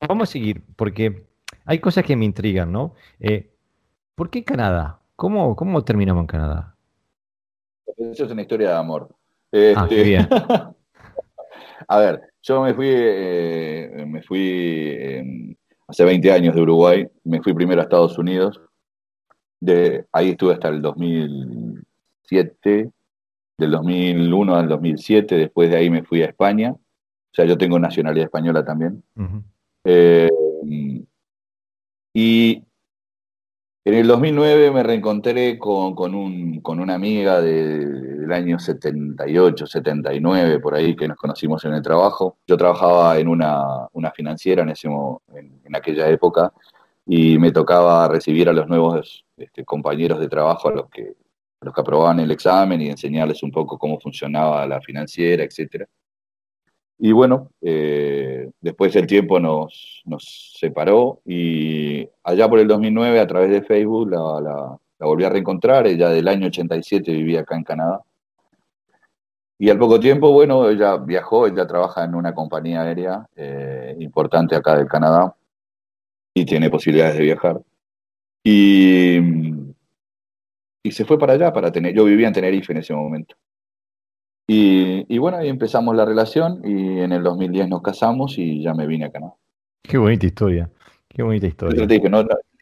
vamos 0.00 0.28
a 0.28 0.32
seguir, 0.32 0.62
porque 0.76 1.26
hay 1.64 1.78
cosas 1.78 2.04
que 2.04 2.16
me 2.16 2.24
intrigan, 2.24 2.72
¿no? 2.72 2.94
Eh, 3.20 3.50
¿Por 4.14 4.30
qué 4.30 4.44
Canadá? 4.44 5.00
¿Cómo, 5.16 5.56
¿Cómo 5.56 5.84
terminamos 5.84 6.22
en 6.22 6.26
Canadá? 6.26 6.76
Eso 7.96 8.24
es 8.24 8.30
una 8.30 8.42
historia 8.42 8.70
de 8.70 8.76
amor. 8.76 9.08
ah, 9.12 9.16
qué 9.52 9.72
este, 9.72 10.02
bien. 10.02 10.28
a 11.88 11.98
ver, 11.98 12.22
yo 12.42 12.62
me 12.62 12.74
fui, 12.74 12.88
eh, 12.90 14.04
me 14.06 14.22
fui 14.22 15.56
hace 15.88 16.04
20 16.04 16.32
años 16.32 16.54
de 16.54 16.62
Uruguay, 16.62 17.08
me 17.24 17.42
fui 17.42 17.54
primero 17.54 17.80
a 17.80 17.84
Estados 17.84 18.18
Unidos, 18.18 18.60
de, 19.60 20.06
ahí 20.12 20.30
estuve 20.30 20.54
hasta 20.54 20.68
el 20.68 20.82
2007, 20.82 22.90
del 23.58 23.70
2001 23.70 24.54
al 24.54 24.68
2007, 24.68 25.36
después 25.36 25.70
de 25.70 25.76
ahí 25.76 25.90
me 25.90 26.02
fui 26.02 26.22
a 26.22 26.26
España, 26.26 26.74
sea, 27.36 27.44
yo 27.44 27.58
tengo 27.58 27.78
nacionalidad 27.78 28.24
española 28.24 28.64
también. 28.64 29.02
Eh, 29.84 30.28
y 32.14 32.62
en 33.84 33.94
el 33.94 34.06
2009 34.06 34.70
me 34.70 34.82
reencontré 34.82 35.58
con, 35.58 36.14
un, 36.14 36.60
con 36.62 36.80
una 36.80 36.94
amiga 36.94 37.40
del 37.42 38.32
año 38.32 38.58
78, 38.58 39.66
79, 39.66 40.60
por 40.60 40.74
ahí, 40.74 40.96
que 40.96 41.06
nos 41.06 41.18
conocimos 41.18 41.64
en 41.66 41.74
el 41.74 41.82
trabajo. 41.82 42.38
Yo 42.46 42.56
trabajaba 42.56 43.18
en 43.18 43.28
una, 43.28 43.88
financiera 44.14 44.62
en, 44.62 44.70
ese, 44.70 44.88
en, 44.88 45.76
aquella 45.76 46.08
época 46.08 46.52
y 47.04 47.38
me 47.38 47.52
tocaba 47.52 48.08
recibir 48.08 48.48
a 48.48 48.54
los 48.54 48.66
nuevos 48.66 49.24
este, 49.36 49.64
compañeros 49.64 50.18
de 50.18 50.28
trabajo, 50.28 50.68
a 50.70 50.72
los 50.72 50.88
que, 50.88 51.14
a 51.60 51.64
los 51.66 51.74
que 51.74 51.80
aprobaban 51.82 52.18
el 52.20 52.30
examen 52.30 52.80
y 52.80 52.88
enseñarles 52.88 53.42
un 53.42 53.52
poco 53.52 53.78
cómo 53.78 54.00
funcionaba 54.00 54.66
la 54.66 54.80
financiera, 54.80 55.44
etcétera. 55.44 55.86
Y 56.98 57.12
bueno, 57.12 57.50
eh, 57.60 58.50
después 58.60 58.96
el 58.96 59.06
tiempo 59.06 59.38
nos, 59.38 60.02
separó 60.58 61.20
y 61.26 62.08
allá 62.24 62.48
por 62.48 62.58
el 62.58 62.68
2009 62.68 63.20
a 63.20 63.26
través 63.26 63.50
de 63.50 63.62
Facebook 63.62 64.10
la, 64.10 64.78
volví 65.00 65.24
a 65.24 65.28
reencontrar, 65.28 65.86
ella 65.86 66.08
del 66.08 66.26
año 66.28 66.46
87 66.46 67.12
vivía 67.12 67.40
acá 67.40 67.56
en 67.56 67.64
Canadá. 67.64 68.02
Y 69.58 69.70
al 69.70 69.78
poco 69.78 69.98
tiempo, 70.00 70.32
bueno, 70.32 70.68
ella 70.68 70.96
viajó, 70.98 71.46
ella 71.46 71.66
trabaja 71.66 72.04
en 72.04 72.14
una 72.14 72.34
compañía 72.34 72.82
aérea 72.82 73.26
eh, 73.36 73.96
importante 74.00 74.54
acá 74.54 74.76
del 74.76 74.86
Canadá 74.86 75.34
y 76.34 76.44
tiene 76.44 76.70
posibilidades 76.70 77.16
de 77.16 77.22
viajar. 77.22 77.60
Y, 78.44 79.18
y 80.82 80.92
se 80.92 81.04
fue 81.04 81.18
para 81.18 81.34
allá, 81.34 81.52
para 81.52 81.72
tener, 81.72 81.94
yo 81.94 82.04
vivía 82.04 82.28
en 82.28 82.34
Tenerife 82.34 82.72
en 82.72 82.78
ese 82.78 82.94
momento. 82.94 83.34
Y, 84.48 85.18
bueno, 85.18 85.38
ahí 85.38 85.48
empezamos 85.48 85.96
la 85.96 86.04
relación 86.04 86.60
y 86.64 87.00
en 87.00 87.12
el 87.12 87.22
2010 87.22 87.68
nos 87.68 87.82
casamos 87.82 88.38
y 88.38 88.62
ya 88.62 88.74
me 88.74 88.86
vine 88.86 89.06
a 89.06 89.10
Canadá. 89.10 89.34
Qué 89.82 89.98
bonita 89.98 90.26
historia, 90.26 90.70
qué 91.08 91.22
bonita 91.22 91.46
historia. 91.46 91.86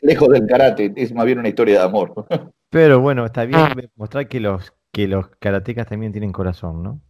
lejos 0.01 0.29
del 0.29 0.47
karate, 0.47 0.93
es 0.97 1.15
más 1.15 1.27
bien 1.27 1.39
una 1.39 1.49
historia 1.49 1.81
de 1.81 1.85
amor. 1.85 2.27
Pero 2.71 3.01
bueno, 3.01 3.27
está 3.27 3.45
bien 3.45 3.91
mostrar 3.97 4.29
que 4.29 4.41
los, 4.41 4.73
que 4.93 5.09
los 5.09 5.29
karatecas 5.39 5.87
también 5.87 6.13
tienen 6.13 6.33
corazón, 6.33 6.83
¿no? 6.83 7.01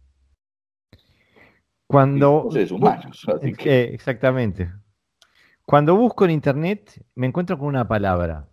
Cuando... 1.87 2.49
humanos. 2.71 3.25
exactamente. 3.63 4.71
Cuando 5.65 5.95
busco 5.95 6.25
en 6.25 6.31
internet 6.31 7.03
me 7.15 7.27
encuentro 7.27 7.57
con 7.57 7.67
una 7.67 7.87
palabra, 7.87 8.47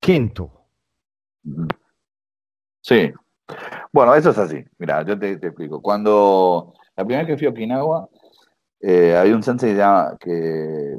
Kento. 0.00 0.52
Sí, 2.80 3.12
bueno, 3.92 4.14
eso 4.14 4.30
es 4.30 4.38
así. 4.38 4.64
Mira, 4.78 5.04
yo 5.04 5.18
te, 5.18 5.32
explico. 5.32 5.80
Cuando 5.80 6.74
la 6.96 7.04
primera 7.04 7.24
vez 7.24 7.34
que 7.34 7.38
fui 7.38 7.46
a 7.46 7.50
Okinawa, 7.50 8.08
eh, 8.80 9.16
había 9.16 9.34
un 9.34 9.42
sensei 9.42 9.74
ya 9.74 10.16
que, 10.20 10.96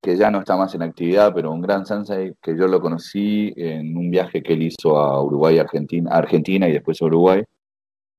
que 0.00 0.16
ya 0.16 0.30
no 0.30 0.40
está 0.40 0.56
más 0.56 0.74
en 0.74 0.82
actividad, 0.82 1.32
pero 1.34 1.52
un 1.52 1.62
gran 1.62 1.86
sensei 1.86 2.34
que 2.42 2.56
yo 2.56 2.66
lo 2.68 2.80
conocí 2.80 3.52
en 3.56 3.96
un 3.96 4.10
viaje 4.10 4.42
que 4.42 4.54
él 4.54 4.62
hizo 4.62 4.98
a 4.98 5.22
Uruguay, 5.22 5.58
Argentina, 5.58 6.10
Argentina 6.12 6.68
y 6.68 6.72
después 6.72 7.00
a 7.00 7.06
Uruguay, 7.06 7.44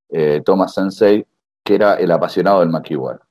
eh, 0.09 0.41
Thomas 0.45 0.73
Sensei, 0.73 1.25
que 1.63 1.75
era 1.75 1.95
el 1.95 2.11
apasionado 2.11 2.61
del 2.61 2.69
makiwara. 2.69 3.21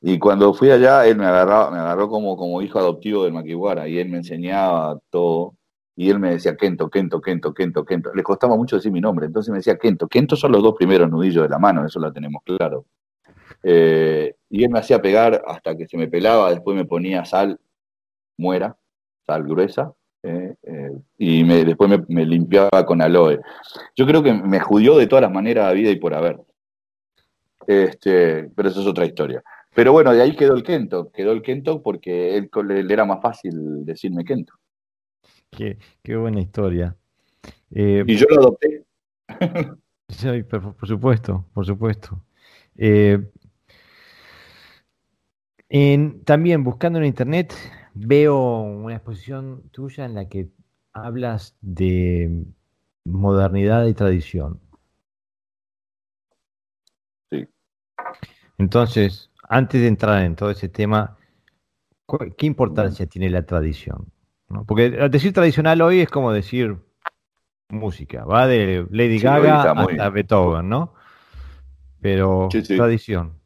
Y 0.00 0.18
cuando 0.18 0.54
fui 0.54 0.70
allá, 0.70 1.06
él 1.06 1.16
me 1.16 1.26
agarró, 1.26 1.70
me 1.70 1.78
agarró 1.78 2.08
como, 2.08 2.36
como 2.36 2.62
hijo 2.62 2.78
adoptivo 2.78 3.24
del 3.24 3.32
makiwara 3.32 3.88
y 3.88 3.98
él 3.98 4.08
me 4.08 4.18
enseñaba 4.18 4.98
todo 5.10 5.54
y 5.96 6.10
él 6.10 6.18
me 6.18 6.32
decía 6.32 6.56
Kento, 6.56 6.90
Kento, 6.90 7.20
Kento, 7.22 7.54
Kento, 7.54 7.84
Kento. 7.84 8.14
Le 8.14 8.22
costaba 8.22 8.54
mucho 8.54 8.76
decir 8.76 8.92
mi 8.92 9.00
nombre, 9.00 9.26
entonces 9.26 9.50
me 9.50 9.58
decía 9.58 9.78
Kento. 9.78 10.06
Kento 10.06 10.36
son 10.36 10.52
los 10.52 10.62
dos 10.62 10.74
primeros 10.74 11.10
nudillos 11.10 11.42
de 11.42 11.48
la 11.48 11.58
mano, 11.58 11.86
eso 11.86 11.98
lo 11.98 12.12
tenemos 12.12 12.42
claro. 12.44 12.84
Eh, 13.62 14.34
y 14.50 14.64
él 14.64 14.70
me 14.70 14.78
hacía 14.78 15.00
pegar 15.00 15.42
hasta 15.46 15.74
que 15.74 15.86
se 15.86 15.96
me 15.96 16.06
pelaba, 16.06 16.50
después 16.50 16.76
me 16.76 16.84
ponía 16.84 17.24
sal 17.24 17.58
muera, 18.36 18.76
sal 19.26 19.44
gruesa, 19.44 19.92
eh, 20.22 20.54
eh, 20.62 20.92
y 21.18 21.44
me, 21.44 21.64
después 21.64 21.90
me, 22.08 22.26
limpiaba 22.26 22.84
con 22.84 23.00
aloe. 23.00 23.40
Yo 23.96 24.06
creo 24.06 24.22
que 24.22 24.34
me 24.34 24.60
judío 24.60 24.98
de 24.98 25.06
todas 25.06 25.22
las 25.22 25.32
maneras 25.32 25.66
a 25.66 25.72
vida 25.72 25.90
y 25.90 25.96
por 25.96 26.12
haber. 26.12 26.38
Este, 27.66 28.50
pero 28.54 28.68
eso 28.68 28.82
es 28.82 28.86
otra 28.86 29.06
historia. 29.06 29.42
Pero 29.74 29.92
bueno, 29.92 30.12
de 30.12 30.22
ahí 30.22 30.36
quedó 30.36 30.54
el 30.54 30.62
Kento, 30.62 31.10
quedó 31.10 31.32
el 31.32 31.42
Kento 31.42 31.82
porque 31.82 32.36
él, 32.36 32.50
le 32.66 32.92
era 32.92 33.04
más 33.04 33.20
fácil 33.22 33.84
decirme 33.84 34.24
Kento. 34.24 34.52
Qué, 35.50 35.78
qué 36.02 36.16
buena 36.16 36.40
historia. 36.40 36.96
y 37.70 38.16
yo 38.16 38.26
lo 38.30 38.40
adopté. 38.40 38.84
sí, 40.08 40.42
por, 40.42 40.86
supuesto, 40.86 41.46
por 41.52 41.66
supuesto. 41.66 42.22
Eh, 42.76 43.18
también 46.24 46.62
buscando 46.62 46.98
en 46.98 47.06
internet 47.06 47.54
veo 47.94 48.60
una 48.60 48.96
exposición 48.96 49.62
tuya 49.70 50.04
en 50.04 50.14
la 50.14 50.28
que 50.28 50.48
hablas 50.92 51.56
de 51.60 52.44
modernidad 53.04 53.86
y 53.86 53.94
tradición. 53.94 54.60
Sí. 57.30 57.48
Entonces, 58.58 59.30
antes 59.48 59.80
de 59.80 59.88
entrar 59.88 60.22
en 60.24 60.36
todo 60.36 60.50
ese 60.50 60.68
tema, 60.68 61.16
¿qué 62.36 62.46
importancia 62.46 63.06
tiene 63.06 63.30
la 63.30 63.44
tradición? 63.44 64.12
Porque 64.66 64.90
decir 64.90 65.32
tradicional 65.32 65.80
hoy 65.82 66.00
es 66.00 66.08
como 66.08 66.32
decir 66.32 66.76
música, 67.68 68.24
va 68.24 68.46
de 68.46 68.86
Lady 68.90 69.18
Gaga 69.18 69.72
hasta 69.72 70.10
Beethoven, 70.10 70.68
¿no? 70.68 70.94
Pero 72.00 72.48
tradición. 72.50 73.40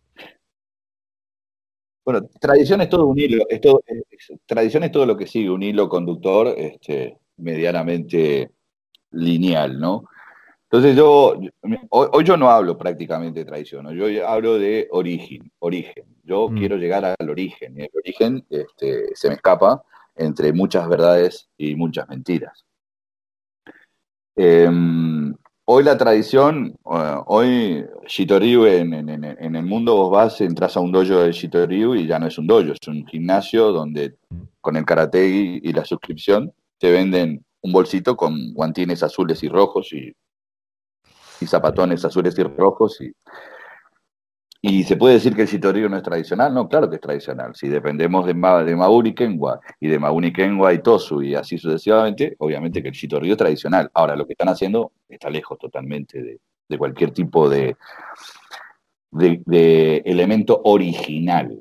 Bueno, 2.05 2.27
tradición 2.41 2.81
es 2.81 2.89
todo 2.89 3.07
un 3.07 3.19
hilo, 3.19 3.45
tradición 4.47 4.83
es 4.85 4.93
todo 4.93 5.07
lo 5.07 5.17
que 5.17 5.27
sigue, 5.27 5.51
un 5.51 5.63
hilo 5.63 5.89
conductor 5.89 6.55
este, 6.57 7.19
medianamente 7.37 8.51
lineal, 9.13 9.79
¿no? 9.79 10.05
Entonces 10.65 10.97
yo, 10.97 11.39
hoy, 11.91 12.25
yo 12.25 12.37
no 12.37 12.49
hablo 12.49 12.79
prácticamente 12.79 13.41
de 13.41 13.45
tradición, 13.45 13.93
yo 13.97 14.29
hablo 14.29 14.59
de 14.59 14.87
origen, 14.93 15.51
origen. 15.59 16.05
Yo 16.23 16.49
mm. 16.49 16.57
quiero 16.57 16.77
llegar 16.77 17.05
al 17.05 17.29
origen, 17.29 17.77
y 17.77 17.83
el 17.83 17.91
origen 17.95 18.45
este, 18.49 19.15
se 19.15 19.29
me 19.29 19.35
escapa 19.35 19.83
entre 20.21 20.53
muchas 20.53 20.89
verdades 20.89 21.49
y 21.57 21.75
muchas 21.75 22.09
mentiras. 22.09 22.65
Em, 24.37 25.35
Hoy 25.73 25.85
la 25.85 25.97
tradición, 25.97 26.75
eh, 26.93 27.17
hoy 27.27 27.87
Shitoryu 28.09 28.67
en, 28.67 28.93
en, 28.93 29.55
el 29.55 29.65
mundo 29.65 29.95
vos 29.95 30.11
vas, 30.11 30.41
entras 30.41 30.77
a 30.77 30.81
un 30.81 30.91
dojo 30.91 31.21
de 31.21 31.31
Shitoryu 31.31 31.95
y 31.95 32.09
ya 32.09 32.19
no 32.19 32.27
es 32.27 32.37
un 32.39 32.49
dojo, 32.49 32.73
es 32.73 32.89
un 32.89 33.07
gimnasio 33.07 33.71
donde 33.71 34.17
con 34.61 34.75
el 34.75 34.85
karate 34.85 35.29
y, 35.29 35.73
la 35.73 35.85
suscripción 35.85 36.53
te 36.77 36.91
venden 36.91 37.45
un 37.61 37.73
bolsito 37.73 38.17
con 38.17 38.53
guantines 38.53 39.05
azules 39.05 39.45
y 39.45 39.49
rojos 39.49 39.93
y, 39.93 40.13
y 41.41 41.47
zapatones 41.47 42.05
azules 42.05 42.37
y 42.37 42.43
rojos 42.43 43.01
y, 43.01 43.13
¿Y 44.63 44.85
se 44.85 44.97
puede 44.97 45.15
decir 45.15 45.35
que 45.35 45.43
el 45.43 45.49
Shitoryu 45.49 45.89
no 45.89 45.97
es 45.97 46.03
tradicional? 46.03 46.53
No, 46.53 46.69
claro 46.69 46.91
que 46.91 46.97
es 46.97 47.01
tradicional. 47.01 47.55
Si 47.55 47.69
dependemos 47.69 48.27
de, 48.27 48.35
Ma, 48.35 48.63
de 48.63 48.77
Mauni 48.77 49.15
Kenwa 49.15 49.59
y 49.81 49.89
de 49.89 49.99
Mauni 49.99 50.33
Kenwa 50.33 50.75
y 50.75 50.83
Tosu 50.83 51.23
y 51.23 51.35
así 51.35 51.57
sucesivamente, 51.57 52.37
obviamente 52.39 52.83
que 52.83 52.89
el 52.89 52.95
Shitoryu 52.95 53.33
es 53.33 53.39
tradicional. 53.39 53.91
Ahora, 53.95 54.17
lo 54.17 54.27
que 54.27 54.35
están 54.35 54.51
haciendo 54.51 54.93
está 55.09 55.31
lejos 55.31 55.59
totalmente 55.59 56.23
de, 56.69 56.79
cualquier 56.79 57.11
tipo 57.13 57.49
de, 57.49 57.77
de, 59.11 60.03
elemento 60.05 60.61
original. 60.65 61.59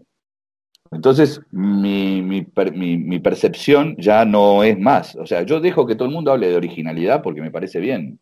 Entonces, 0.92 1.42
mi, 1.52 2.22
mi, 2.22 3.20
percepción 3.20 3.96
ya 3.98 4.26
no 4.26 4.64
es 4.64 4.78
más. 4.78 5.16
O 5.16 5.26
sea, 5.26 5.44
yo 5.44 5.62
dejo 5.62 5.86
que 5.88 5.96
todo 5.96 6.08
el 6.08 6.14
mundo 6.14 6.32
hable 6.32 6.50
de 6.50 6.58
originalidad 6.58 7.24
porque 7.24 7.42
me 7.42 7.52
parece 7.52 7.80
bien. 7.80 8.20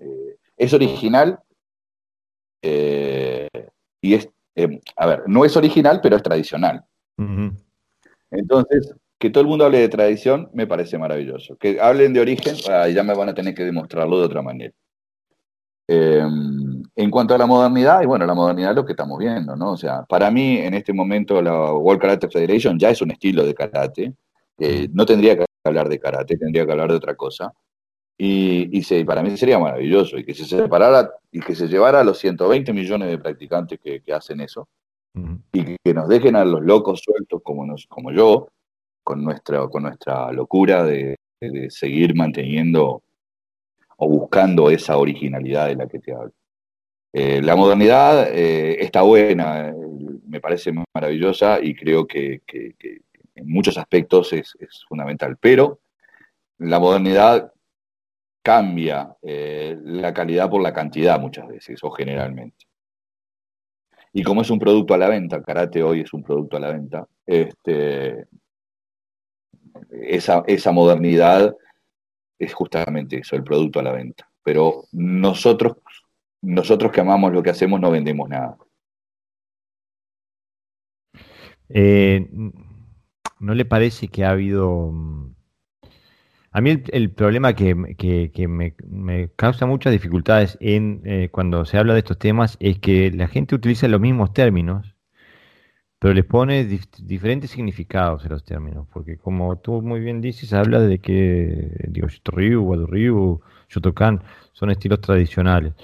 Eh, 0.00 0.36
es 0.56 0.72
original. 0.72 1.38
Eh, 2.62 3.25
y 4.06 4.14
es, 4.14 4.28
eh, 4.54 4.80
a 4.96 5.06
ver, 5.06 5.22
no 5.26 5.44
es 5.44 5.56
original, 5.56 6.00
pero 6.02 6.16
es 6.16 6.22
tradicional. 6.22 6.84
Entonces, 8.30 8.94
que 9.18 9.30
todo 9.30 9.42
el 9.42 9.48
mundo 9.48 9.64
hable 9.64 9.78
de 9.78 9.88
tradición 9.88 10.48
me 10.52 10.66
parece 10.66 10.98
maravilloso. 10.98 11.56
Que 11.56 11.80
hablen 11.80 12.12
de 12.12 12.20
origen, 12.20 12.54
ya 12.56 13.02
me 13.02 13.14
van 13.14 13.30
a 13.30 13.34
tener 13.34 13.54
que 13.54 13.64
demostrarlo 13.64 14.18
de 14.18 14.26
otra 14.26 14.42
manera. 14.42 14.72
Em, 15.88 16.82
en 16.96 17.10
cuanto 17.10 17.34
a 17.34 17.38
la 17.38 17.46
modernidad, 17.46 18.02
y 18.02 18.06
bueno, 18.06 18.26
la 18.26 18.34
modernidad 18.34 18.70
es 18.70 18.76
lo 18.76 18.84
que 18.84 18.92
estamos 18.92 19.18
viendo, 19.18 19.54
¿no? 19.56 19.72
O 19.72 19.76
sea, 19.76 20.02
para 20.02 20.30
mí 20.30 20.58
en 20.58 20.74
este 20.74 20.92
momento 20.92 21.40
la 21.40 21.72
World 21.72 22.00
Karate 22.00 22.28
Federation 22.28 22.78
ya 22.78 22.90
es 22.90 23.00
un 23.02 23.12
estilo 23.12 23.44
de 23.44 23.54
karate. 23.54 24.14
no 24.92 25.06
tendría 25.06 25.36
que 25.36 25.44
hablar 25.64 25.88
de 25.88 25.98
karate, 25.98 26.36
tendría 26.36 26.66
que 26.66 26.72
hablar 26.72 26.90
de 26.90 26.96
otra 26.96 27.14
cosa. 27.14 27.52
Y, 28.18 28.70
y 28.72 29.04
para 29.04 29.22
mí 29.22 29.36
sería 29.36 29.58
maravilloso 29.58 30.16
y 30.16 30.24
que 30.24 30.32
se 30.32 30.44
separara 30.46 31.10
y 31.30 31.40
que 31.40 31.54
se 31.54 31.68
llevara 31.68 32.00
a 32.00 32.04
los 32.04 32.18
120 32.18 32.72
millones 32.72 33.08
de 33.08 33.18
practicantes 33.18 33.78
que, 33.78 34.02
hacen 34.12 34.40
eso 34.40 34.68
y 35.52 35.76
que 35.82 35.94
nos 35.94 36.08
dejen 36.08 36.36
a 36.36 36.44
los 36.44 36.62
locos 36.62 37.00
sueltos 37.00 37.42
como, 37.42 37.66
nos, 37.66 37.86
como 37.86 38.10
yo, 38.12 38.48
con 39.02 39.22
nuestra, 39.22 39.68
con 39.68 39.82
nuestra 39.82 40.32
locura 40.32 40.84
de, 40.84 41.16
seguir 41.68 42.14
manteniendo 42.14 43.02
o 43.98 44.08
buscando 44.08 44.70
esa 44.70 44.96
originalidad 44.96 45.68
de 45.68 45.76
la 45.76 45.86
que 45.86 45.98
te 45.98 46.12
hablo. 46.12 46.32
Eh, 47.12 47.40
la 47.42 47.54
modernidad 47.54 48.28
eh, 48.32 48.82
está 48.82 49.02
buena, 49.02 49.68
eh, 49.68 49.74
me 50.26 50.40
parece 50.40 50.72
maravillosa 50.94 51.60
y 51.62 51.74
creo 51.74 52.06
que, 52.06 52.40
en 53.34 53.48
muchos 53.48 53.76
aspectos 53.76 54.32
es, 54.32 54.56
es, 54.58 54.84
fundamental, 54.88 55.36
pero 55.38 55.80
la 56.58 56.80
modernidad 56.80 57.52
cambia 58.46 59.12
eh, 59.22 59.76
la 59.82 60.14
calidad 60.14 60.48
por 60.48 60.62
la 60.62 60.72
cantidad 60.72 61.18
muchas 61.18 61.48
veces 61.48 61.82
o 61.82 61.90
generalmente. 61.90 62.66
Y 64.12 64.22
como 64.22 64.42
es 64.42 64.50
un 64.50 64.60
producto 64.60 64.94
a 64.94 64.98
la 64.98 65.08
venta, 65.08 65.42
karate 65.42 65.82
hoy 65.82 66.02
es 66.02 66.12
un 66.12 66.22
producto 66.22 66.56
a 66.56 66.60
la 66.60 66.70
venta, 66.70 67.08
este, 67.26 68.28
esa, 69.90 70.44
esa 70.46 70.70
modernidad 70.70 71.56
es 72.38 72.54
justamente 72.54 73.18
eso, 73.18 73.34
el 73.34 73.42
producto 73.42 73.80
a 73.80 73.82
la 73.82 73.90
venta. 73.90 74.30
Pero 74.44 74.84
nosotros, 74.92 75.78
nosotros 76.40 76.92
que 76.92 77.00
amamos 77.00 77.32
lo 77.32 77.42
que 77.42 77.50
hacemos 77.50 77.80
no 77.80 77.90
vendemos 77.90 78.28
nada. 78.28 78.56
Eh, 81.68 82.24
¿No 83.40 83.54
le 83.56 83.64
parece 83.64 84.06
que 84.06 84.24
ha 84.24 84.30
habido 84.30 84.92
mm, 84.92 85.35
a 86.56 86.62
mí 86.62 86.70
el, 86.70 87.10
problema 87.10 87.52
que, 87.52 87.74
me, 87.74 89.28
causa 89.36 89.66
muchas 89.66 89.92
dificultades 89.92 90.56
en, 90.58 91.02
eh, 91.04 91.28
cuando 91.30 91.66
se 91.66 91.76
habla 91.76 91.92
de 91.92 91.98
estos 91.98 92.18
temas 92.18 92.56
es 92.60 92.78
que 92.78 93.10
la 93.10 93.28
gente 93.28 93.54
utiliza 93.54 93.88
los 93.88 94.00
mismos 94.00 94.32
términos, 94.32 94.94
pero 95.98 96.14
les 96.14 96.24
pone 96.24 96.64
diferentes 96.64 97.50
significados 97.50 98.24
a 98.24 98.30
los 98.30 98.42
términos, 98.42 98.88
porque 98.90 99.18
como 99.18 99.58
tú 99.58 99.82
muy 99.82 100.00
bien 100.00 100.22
dices, 100.22 100.54
habla 100.54 100.80
de 100.80 100.98
que, 100.98 101.72
digo, 101.88 102.08
Ryu, 102.24 102.62
Wado 102.62 102.88
Shotokan 103.68 104.22
son 104.54 104.70
estilos 104.70 105.02
tradicionales, 105.02 105.74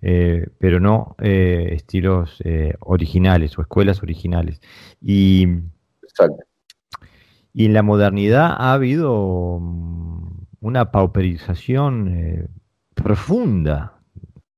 eh, 0.00 0.46
pero 0.56 0.80
no 0.80 1.14
eh, 1.20 1.72
estilos 1.72 2.42
originales 2.80 3.58
o 3.58 3.60
escuelas 3.60 4.02
originales. 4.02 4.62
Y, 5.02 5.46
y 7.54 7.66
en 7.66 7.74
la 7.74 7.82
modernidad 7.82 8.54
ha 8.58 8.72
habido 8.72 9.60
una 10.60 10.90
pauperización 10.90 12.08
eh, 12.08 12.46
profunda 12.94 14.00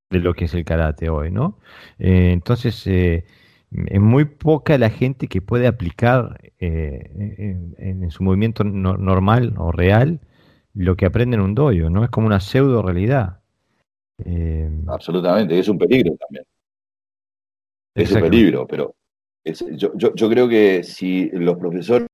de 0.09 0.19
lo 0.19 0.33
que 0.33 0.45
es 0.45 0.53
el 0.53 0.63
karate 0.63 1.09
hoy, 1.09 1.31
¿no? 1.31 1.59
Eh, 1.99 2.31
entonces, 2.31 2.85
eh, 2.87 3.25
es 3.71 3.99
muy 3.99 4.25
poca 4.25 4.77
la 4.77 4.89
gente 4.89 5.27
que 5.27 5.41
puede 5.41 5.67
aplicar 5.67 6.39
en, 6.59 8.09
su 8.11 8.23
movimiento 8.23 8.63
normal 8.63 9.55
o 9.57 9.71
real 9.71 10.21
lo 10.73 10.95
que 10.95 11.05
aprende 11.05 11.35
en 11.35 11.41
un 11.41 11.55
dojo, 11.55 11.89
¿no? 11.89 12.03
Es 12.03 12.09
como 12.09 12.27
una 12.27 12.39
pseudo 12.39 12.81
realidad. 12.81 13.39
Absolutamente, 14.87 15.59
es 15.59 15.67
un 15.67 15.77
peligro 15.77 16.15
también. 16.15 16.45
Es 17.95 18.11
un 18.11 18.21
peligro, 18.21 18.67
pero 18.67 18.95
yo, 19.43 19.91
yo, 19.95 20.29
creo 20.29 20.47
que 20.47 20.83
si 20.83 21.29
los 21.31 21.57
profesores 21.57 22.07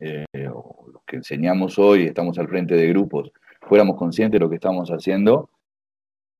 que 0.00 1.16
enseñamos 1.16 1.78
hoy, 1.78 2.06
estamos 2.06 2.38
al 2.38 2.48
frente 2.48 2.74
de 2.74 2.88
grupos, 2.88 3.30
fuéramos 3.60 3.96
conscientes 3.96 4.38
de 4.38 4.44
lo 4.44 4.48
que 4.48 4.56
estamos 4.56 4.88
haciendo, 4.90 5.50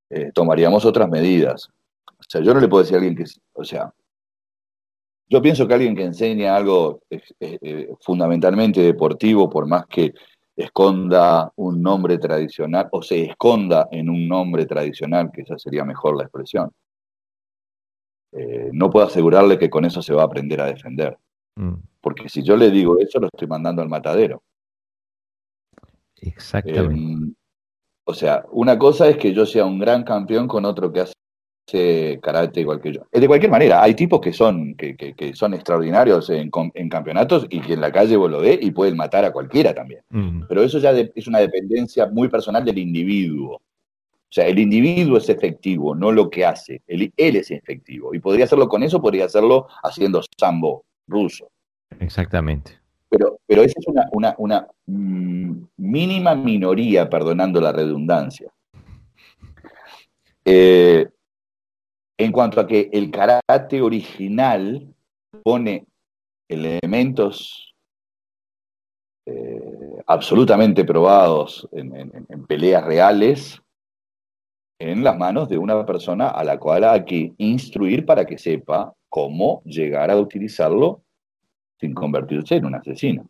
eh, 0.09 0.33
tomaríamos 0.35 0.85
otras 0.85 1.09
medidas. 1.09 1.69
O 2.19 2.23
sea, 2.29 2.41
yo 2.41 2.55
no 2.55 2.61
le 2.61 2.69
puedo 2.69 2.83
decir 2.83 2.97
a 2.97 2.99
alguien 2.99 3.17
que, 3.17 3.25
o 3.53 3.65
sea, 3.65 3.93
yo 5.29 5.41
pienso 5.41 5.69
que 5.69 5.75
alguien 5.75 5.95
que 5.95 6.05
enseña 6.05 6.57
algo 6.57 7.03
eh, 7.11 7.95
fundamentalmente 8.01 8.81
deportivo, 8.81 9.49
por 9.49 9.67
más 9.67 9.87
que 9.87 10.13
esconda 10.57 11.53
un 11.57 11.81
nombre 11.81 12.19
tradicional 12.19 12.89
o 12.93 13.03
se 13.03 13.25
esconda 13.25 13.89
en 13.91 14.11
un 14.11 14.27
nombre 14.27 14.67
tradicional, 14.67 15.31
que 15.33 15.43
esa 15.43 15.59
sería 15.59 15.85
mejor 15.85 16.17
la 16.17 16.25
expresión. 16.25 16.71
Eh, 18.33 18.71
no 18.73 18.91
puedo 18.91 19.07
asegurarle 19.07 19.59
que 19.59 19.71
con 19.71 19.85
eso 19.85 20.03
se 20.03 20.15
va 20.15 20.23
a 20.23 20.27
aprender 20.27 20.61
a 20.61 20.67
defender. 20.67 21.17
Mm. 21.61 21.75
Porque 22.01 22.29
si 22.29 22.43
yo 22.43 22.57
le 22.57 22.71
digo 22.71 22.99
eso, 22.99 23.21
lo 23.21 23.27
estoy 23.27 23.47
mandando 23.47 23.83
al 23.83 23.89
matadero. 23.89 24.43
Exactamente. 26.17 26.95
Em, 26.95 27.35
o 28.05 28.15
sea, 28.15 28.45
una 28.51 28.79
cosa 28.79 29.09
es 29.09 29.19
que 29.19 29.33
yo 29.35 29.45
sea 29.45 29.67
un 29.67 29.79
gran 29.79 30.03
campeón 30.03 30.49
con 30.49 30.65
otro 30.65 30.91
que 30.91 31.01
hace 31.01 32.19
karate 32.23 32.63
igual 32.63 32.81
que 32.81 32.95
yo. 32.95 33.03
De 33.13 33.29
cualquier 33.29 33.51
manera, 33.51 33.83
hay 33.83 33.95
tipos 33.95 34.21
que 34.21 34.33
son, 34.33 34.75
que, 34.75 34.97
que, 34.97 35.35
son 35.35 35.55
extraordinarios 35.55 36.31
en, 36.31 36.51
en, 36.75 36.89
campeonatos 36.89 37.47
y 37.51 37.61
que 37.61 37.75
en 37.75 37.81
la 37.83 37.93
calle 37.93 38.17
vos 38.17 38.31
lo 38.31 38.41
ves 38.41 38.59
y 38.61 38.71
pueden 38.71 38.97
matar 38.97 39.25
a 39.25 39.33
cualquiera 39.33 39.75
también. 39.75 40.01
Mm. 40.09 40.45
Pero 40.49 40.63
eso 40.63 40.79
ya 40.79 40.91
es 40.93 41.27
una 41.29 41.39
dependencia 41.39 42.07
muy 42.07 42.29
personal 42.29 42.65
del 42.65 42.79
individuo. 42.79 43.57
O 43.57 44.33
sea, 44.33 44.47
el 44.47 44.59
individuo 44.59 45.19
es 45.19 45.29
efectivo, 45.29 45.95
no 45.95 46.11
lo 46.11 46.31
que 46.31 46.47
hace. 46.47 46.83
Él, 46.87 47.13
él 47.17 47.37
es 47.37 47.51
efectivo. 47.51 48.15
Y 48.15 48.21
podría 48.21 48.47
hacerlo 48.47 48.69
con 48.69 48.83
eso, 48.83 49.03
podría 49.03 49.27
hacerlo 49.27 49.67
haciendo 49.83 50.23
sambo 50.39 50.85
ruso. 51.11 51.51
Exactamente. 51.99 52.79
Pero, 53.09 53.39
pero 53.47 53.63
esa 53.63 53.75
es 53.79 53.87
una, 53.89 54.09
una, 54.13 54.35
una 54.39 54.69
mm, 54.87 55.65
mínima 55.79 56.35
minoría, 56.35 57.11
perdonando 57.11 57.61
la 57.61 57.73
redundancia. 57.73 58.51
Eh, 60.45 61.09
en 62.19 62.33
cuanto 62.33 62.61
a 62.61 62.67
que 62.67 62.91
el 62.93 63.11
karate 63.11 63.81
original 63.81 64.95
pone 65.43 65.87
elementos 66.49 67.75
eh, 69.27 70.03
absolutamente 70.07 70.85
probados 70.85 71.69
en, 71.73 72.27
peleas 72.47 72.85
reales 72.85 73.63
en 74.81 75.05
las 75.05 75.17
manos 75.17 75.49
de 75.49 75.59
una 75.59 75.85
persona 75.85 76.31
a 76.31 76.43
la 76.43 76.59
cual 76.59 76.85
hay 76.85 77.05
que 77.05 77.35
instruir 77.37 78.07
para 78.07 78.25
que 78.25 78.39
sepa 78.39 78.93
cómo 79.11 79.63
llegar 79.65 80.11
a 80.11 80.17
utilizarlo 80.17 81.03
sin 81.79 81.93
convertirse 81.93 82.57
en 82.57 82.65
un 82.65 82.75
asesino. 82.75 83.29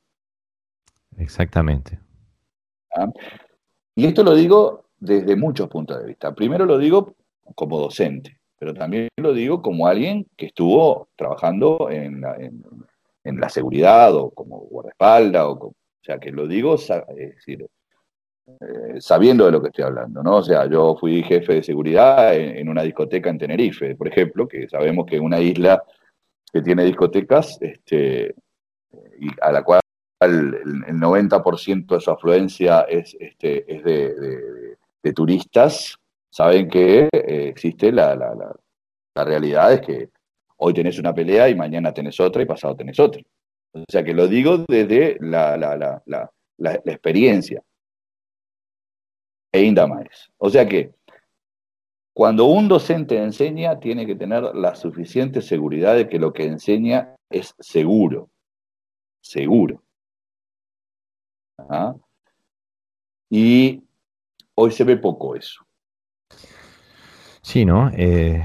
Exactamente. 1.18 1.98
¿Ah? 2.96 3.08
Y 3.96 4.06
esto 4.06 4.22
lo 4.22 4.34
digo 4.34 4.86
desde 4.98 5.34
muchos 5.34 5.68
puntos 5.68 5.98
de 5.98 6.06
vista. 6.06 6.32
Primero 6.34 6.64
lo 6.64 6.78
digo 6.78 7.16
como 7.56 7.80
docente, 7.80 8.38
pero 8.56 8.72
también 8.72 9.08
lo 9.16 9.32
digo 9.32 9.60
como 9.60 9.88
alguien 9.88 10.26
que 10.36 10.46
estuvo 10.46 11.08
trabajando 11.16 11.88
en 11.90 12.20
la, 12.20 13.48
seguridad 13.48 14.14
o 14.14 14.30
como 14.30 14.58
guardaespaldas, 14.58 15.44
o, 15.44 15.52
o 15.52 15.74
sea, 16.00 16.20
que 16.20 16.30
lo 16.30 16.46
digo 16.46 16.76
es 16.76 16.88
decir, 17.16 17.66
eh, 18.60 19.00
sabiendo 19.00 19.46
de 19.46 19.52
lo 19.52 19.62
que 19.62 19.68
estoy 19.68 19.84
hablando, 19.84 20.22
¿no? 20.22 20.36
O 20.36 20.42
sea, 20.42 20.66
yo 20.66 20.96
fui 20.98 21.22
jefe 21.22 21.54
de 21.54 21.62
seguridad 21.62 22.34
en, 22.34 22.68
una 22.68 22.82
discoteca 22.82 23.30
en 23.30 23.38
Tenerife, 23.38 23.94
por 23.96 24.08
ejemplo, 24.08 24.48
que 24.48 24.68
sabemos 24.68 25.06
que 25.06 25.16
es 25.16 25.22
una 25.22 25.40
isla 25.40 25.82
que 26.52 26.62
tiene 26.62 26.84
discotecas, 26.84 27.58
este, 27.60 28.34
y 29.20 29.28
a 29.40 29.52
la 29.52 29.62
cual 29.62 29.80
el, 30.20 30.62
90% 30.64 31.94
de 31.94 32.00
su 32.00 32.10
afluencia 32.10 32.82
es, 32.82 33.16
este, 33.18 33.72
es 33.72 33.84
de, 33.84 35.12
turistas, 35.14 35.96
saben 36.30 36.68
que 36.68 37.08
eh, 37.12 37.48
existe 37.48 37.90
la, 37.90 38.14
la, 38.14 38.34
la, 38.34 39.24
realidad 39.24 39.72
es 39.72 39.80
que 39.80 40.10
hoy 40.58 40.72
tenés 40.72 40.98
una 40.98 41.14
pelea 41.14 41.48
y 41.48 41.54
mañana 41.54 41.92
tenés 41.92 42.20
otra 42.20 42.42
y 42.42 42.46
pasado 42.46 42.76
tenés 42.76 42.98
otra. 43.00 43.22
O 43.72 43.84
sea 43.88 44.04
que 44.04 44.14
lo 44.14 44.28
digo 44.28 44.58
desde 44.68 45.16
la, 45.20 45.56
la 45.56 46.74
experiencia 46.84 47.62
e 49.52 49.72
más. 49.72 50.30
O 50.38 50.50
sea 50.50 50.66
que 50.68 50.94
cuando 52.12 52.46
un 52.46 52.68
docente 52.68 53.16
enseña, 53.16 53.78
tiene 53.80 54.06
que 54.06 54.14
tener 54.14 54.42
la 54.54 54.74
suficiente 54.74 55.40
seguridad 55.40 55.94
de 55.94 56.08
que 56.08 56.18
lo 56.18 56.32
que 56.32 56.44
enseña 56.44 57.16
es 57.30 57.54
seguro. 57.58 58.28
Seguro. 59.22 59.82
¿Ah? 61.58 61.94
Y 63.30 63.82
hoy 64.54 64.70
se 64.72 64.84
ve 64.84 64.96
poco 64.96 65.36
eso. 65.36 65.64
Sí, 67.42 67.64
¿no? 67.64 67.90
Eh, 67.94 68.44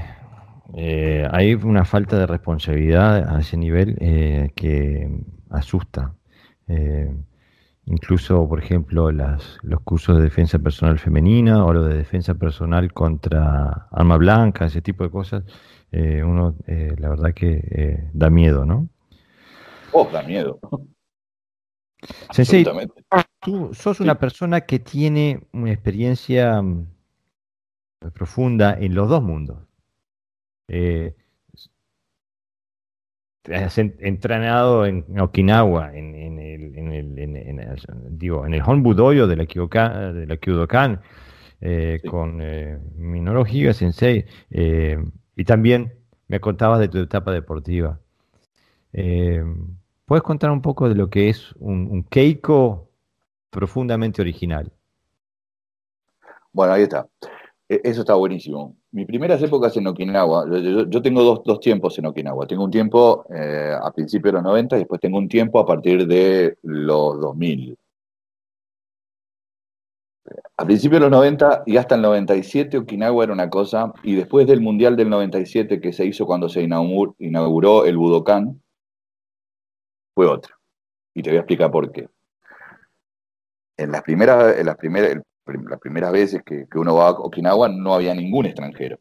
eh, 0.74 1.28
hay 1.30 1.54
una 1.54 1.84
falta 1.84 2.18
de 2.18 2.26
responsabilidad 2.26 3.28
a 3.34 3.40
ese 3.40 3.56
nivel 3.56 3.96
eh, 4.00 4.52
que 4.54 5.08
asusta. 5.50 6.14
Incluso, 7.88 8.48
por 8.48 8.58
ejemplo, 8.58 9.12
las, 9.12 9.58
los 9.62 9.80
cursos 9.82 10.16
de 10.16 10.24
defensa 10.24 10.58
personal 10.58 10.98
femenina 10.98 11.64
o 11.64 11.72
los 11.72 11.88
de 11.88 11.94
defensa 11.94 12.34
personal 12.34 12.92
contra 12.92 13.88
arma 13.92 14.16
blanca, 14.16 14.66
ese 14.66 14.82
tipo 14.82 15.04
de 15.04 15.10
cosas, 15.10 15.44
eh, 15.92 16.22
uno, 16.24 16.56
eh, 16.66 16.96
la 16.98 17.08
verdad 17.08 17.32
que 17.32 17.62
eh, 17.70 18.10
da 18.12 18.28
miedo, 18.28 18.66
¿no? 18.66 18.88
Oh, 19.92 20.08
da 20.12 20.22
miedo. 20.22 20.58
Sensei, 22.32 22.66
tú 23.40 23.72
sos 23.72 24.00
una 24.00 24.18
persona 24.18 24.62
que 24.62 24.80
tiene 24.80 25.46
una 25.52 25.72
experiencia 25.72 26.60
mm, 26.60 26.88
profunda 28.12 28.76
en 28.78 28.96
los 28.96 29.08
dos 29.08 29.22
mundos. 29.22 29.58
Has 33.54 33.78
entrenado 33.78 34.86
en 34.86 35.04
Okinawa, 35.18 35.94
en, 35.94 36.14
el, 36.38 36.76
en 36.76 36.92
el, 36.92 37.18
en 37.18 37.76
digo, 38.10 38.46
en 38.46 38.54
el 38.54 38.62
Honbu 38.62 38.94
de 38.94 39.36
la, 39.36 39.46
Kyokan, 39.46 40.14
de 40.14 40.26
la 40.26 40.36
Kyudokan, 40.36 41.00
eh, 41.60 42.00
con 42.08 42.40
eh, 42.40 42.78
Minoru 42.96 43.46
Higa 43.46 43.72
Sensei, 43.72 44.26
eh, 44.50 44.98
y 45.36 45.44
también 45.44 45.92
me 46.28 46.40
contabas 46.40 46.80
de 46.80 46.88
tu 46.88 46.98
etapa 46.98 47.32
deportiva. 47.32 47.98
Eh, 48.92 49.42
¿Puedes 50.04 50.22
contar 50.22 50.50
un 50.50 50.62
poco 50.62 50.88
de 50.88 50.94
lo 50.94 51.10
que 51.10 51.28
es 51.28 51.52
un, 51.56 51.88
un 51.90 52.04
Keiko 52.04 52.90
profundamente 53.50 54.22
original? 54.22 54.72
Bueno, 56.52 56.72
ahí 56.72 56.82
está. 56.82 57.08
E, 57.68 57.80
eso 57.84 58.00
está 58.02 58.14
buenísimo. 58.14 58.75
Mis 58.96 59.06
primeras 59.06 59.42
épocas 59.42 59.76
en 59.76 59.86
Okinawa, 59.88 60.46
yo, 60.88 61.02
tengo 61.02 61.22
dos, 61.22 61.42
dos, 61.44 61.60
tiempos 61.60 61.98
en 61.98 62.06
Okinawa. 62.06 62.46
Tengo 62.46 62.64
un 62.64 62.70
tiempo 62.70 63.26
eh, 63.28 63.74
a 63.78 63.92
principios 63.92 64.32
de 64.32 64.38
los 64.38 64.42
90 64.42 64.76
y 64.76 64.78
después 64.78 64.98
tengo 65.02 65.18
un 65.18 65.28
tiempo 65.28 65.58
a 65.58 65.66
partir 65.66 66.06
de 66.06 66.56
los 66.62 67.20
2000. 67.20 67.76
A 70.56 70.64
principios 70.64 70.98
de 70.98 71.10
los 71.10 71.10
90 71.10 71.64
y 71.66 71.76
hasta 71.76 71.96
el 71.96 72.00
97 72.00 72.78
Okinawa 72.78 73.24
era 73.24 73.34
una 73.34 73.50
cosa, 73.50 73.92
y 74.02 74.14
después 74.14 74.46
del 74.46 74.62
Mundial 74.62 74.96
del 74.96 75.10
97 75.10 75.78
que 75.78 75.92
se 75.92 76.06
hizo 76.06 76.24
cuando 76.24 76.48
se 76.48 76.62
inauguró, 76.62 77.84
el 77.84 77.98
Budokan, 77.98 78.62
fue 80.14 80.26
otra. 80.26 80.58
Y 81.12 81.22
te 81.22 81.28
voy 81.28 81.36
a 81.36 81.40
explicar 81.40 81.70
por 81.70 81.92
qué. 81.92 82.08
En 83.76 83.92
las 83.92 84.00
primeras, 84.00 84.56
en 84.56 84.64
las 84.64 84.76
primeras, 84.76 85.22
las 85.46 85.80
primeras 85.80 86.12
veces 86.12 86.42
que, 86.44 86.66
uno 86.74 86.94
va 86.94 87.08
a 87.08 87.10
Okinawa 87.12 87.68
no 87.68 87.94
había 87.94 88.14
ningún 88.14 88.46
extranjero. 88.46 88.98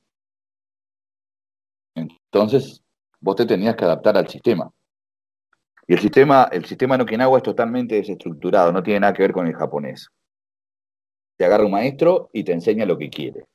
Entonces, 1.95 2.83
vos 3.19 3.35
te 3.35 3.45
tenías 3.45 3.75
que 3.75 3.85
adaptar 3.85 4.17
al 4.17 4.27
sistema. 4.27 4.69
Y 5.87 5.93
el 5.93 5.99
sistema, 5.99 6.49
el 6.51 6.65
sistema 6.65 6.95
en 6.95 7.01
Okinawa 7.01 7.37
es 7.37 7.43
totalmente 7.43 7.95
desestructurado, 7.95 8.71
no 8.71 8.83
tiene 8.83 9.01
nada 9.01 9.13
que 9.13 9.23
ver 9.23 9.33
con 9.33 9.47
el 9.47 9.55
japonés. 9.55 10.09
Te 11.37 11.45
agarra 11.45 11.65
un 11.65 11.71
maestro 11.71 12.29
y 12.33 12.43
te 12.43 12.53
enseña 12.53 12.85
lo 12.85 12.97
que 12.97 13.09
quiere. 13.09 13.45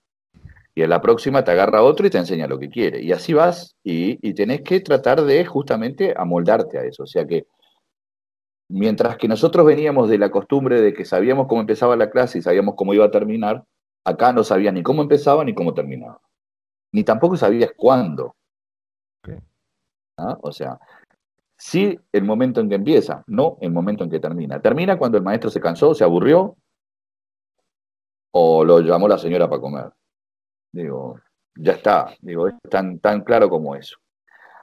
Y 0.75 0.83
en 0.83 0.91
la 0.91 1.01
próxima 1.01 1.43
te 1.45 1.51
agarra 1.51 1.83
otro 1.83 2.07
y 2.07 2.11
te 2.11 2.19
enseña 2.19 2.47
lo 2.47 2.59
que 2.59 2.69
quiere. 2.69 3.03
Y 3.03 3.13
así 3.13 3.33
vas 3.33 3.77
y, 3.83 4.19
y 4.27 4.35
tenés 4.35 4.63
que 4.63 4.81
tratar 4.81 5.23
de 5.23 5.45
justamente 5.45 6.15
amoldarte 6.17 6.79
a 6.79 6.85
eso. 6.85 7.03
O 7.03 7.07
sea 7.07 7.27
que 7.27 7.47
Mientras 8.73 9.17
que 9.17 9.27
nosotros 9.27 9.67
veníamos 9.67 10.09
de 10.09 10.17
la 10.17 10.31
costumbre 10.31 10.81
de 10.81 10.95
que 10.95 11.05
sabíamos 11.05 11.49
cómo 11.49 11.61
empezaba 11.61 11.97
la 11.97 12.09
clase 12.09 12.39
y 12.39 12.43
sabíamos 12.43 12.77
cómo 12.77 12.95
iba 12.95 13.05
a 13.05 13.11
terminar, 13.11 13.65
acá 14.05 14.33
no 14.33 14.45
sabías 14.45 14.73
ni 14.73 14.85
cómo 14.85 15.03
empezaba 15.03 15.45
ni 15.45 15.55
cómo 15.55 15.75
terminaba. 15.75 16.21
Ni 16.93 17.03
tampoco 17.03 17.37
sabías 17.37 17.73
cuándo. 17.77 18.37
¿Ah? 20.17 20.39
O 20.43 20.53
sea, 20.53 20.79
sí 21.57 21.99
el 22.13 22.23
momento 22.23 22.61
en 22.61 22.69
que 22.69 22.77
empieza, 22.77 23.25
no 23.27 23.59
el 23.61 23.73
momento 23.73 24.05
en 24.05 24.11
que 24.11 24.21
termina. 24.21 24.63
Termina 24.63 24.97
cuando 24.97 25.19
el 25.19 25.25
maestro 25.25 25.51
se 25.51 25.61
cansó, 25.61 25.93
se 25.93 26.05
aburrió 26.05 26.57
o 28.33 28.65
lo 28.65 28.79
llamó 28.81 29.09
la 29.09 29.19
señora 29.19 29.49
para 29.49 29.61
comer. 29.61 29.91
Digo, 30.73 31.19
ya 31.57 31.73
está. 31.73 32.15
Digo, 32.21 32.47
es 32.47 32.55
tan, 32.71 33.01
tan 33.01 33.23
claro 33.25 33.51
como 33.51 33.75
eso. 33.75 33.99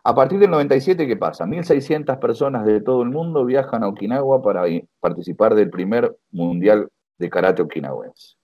A 0.08 0.16
partir 0.16 0.40
del 0.40 0.50
97, 0.52 1.06
¿qué 1.06 1.18
pasa? 1.18 1.46
1.600 1.46 2.18
personas 2.18 2.66
de 2.66 2.80
todo 2.80 3.02
el 3.04 3.10
mundo 3.10 3.44
viajan 3.44 3.84
a 3.84 3.90
Okinawa 3.90 4.42
para 4.42 4.64
participar 5.02 5.54
del 5.54 5.70
primer 5.70 6.16
mundial 6.32 6.90
de 7.18 7.30
karate 7.30 7.62
okinawense. 7.62 8.38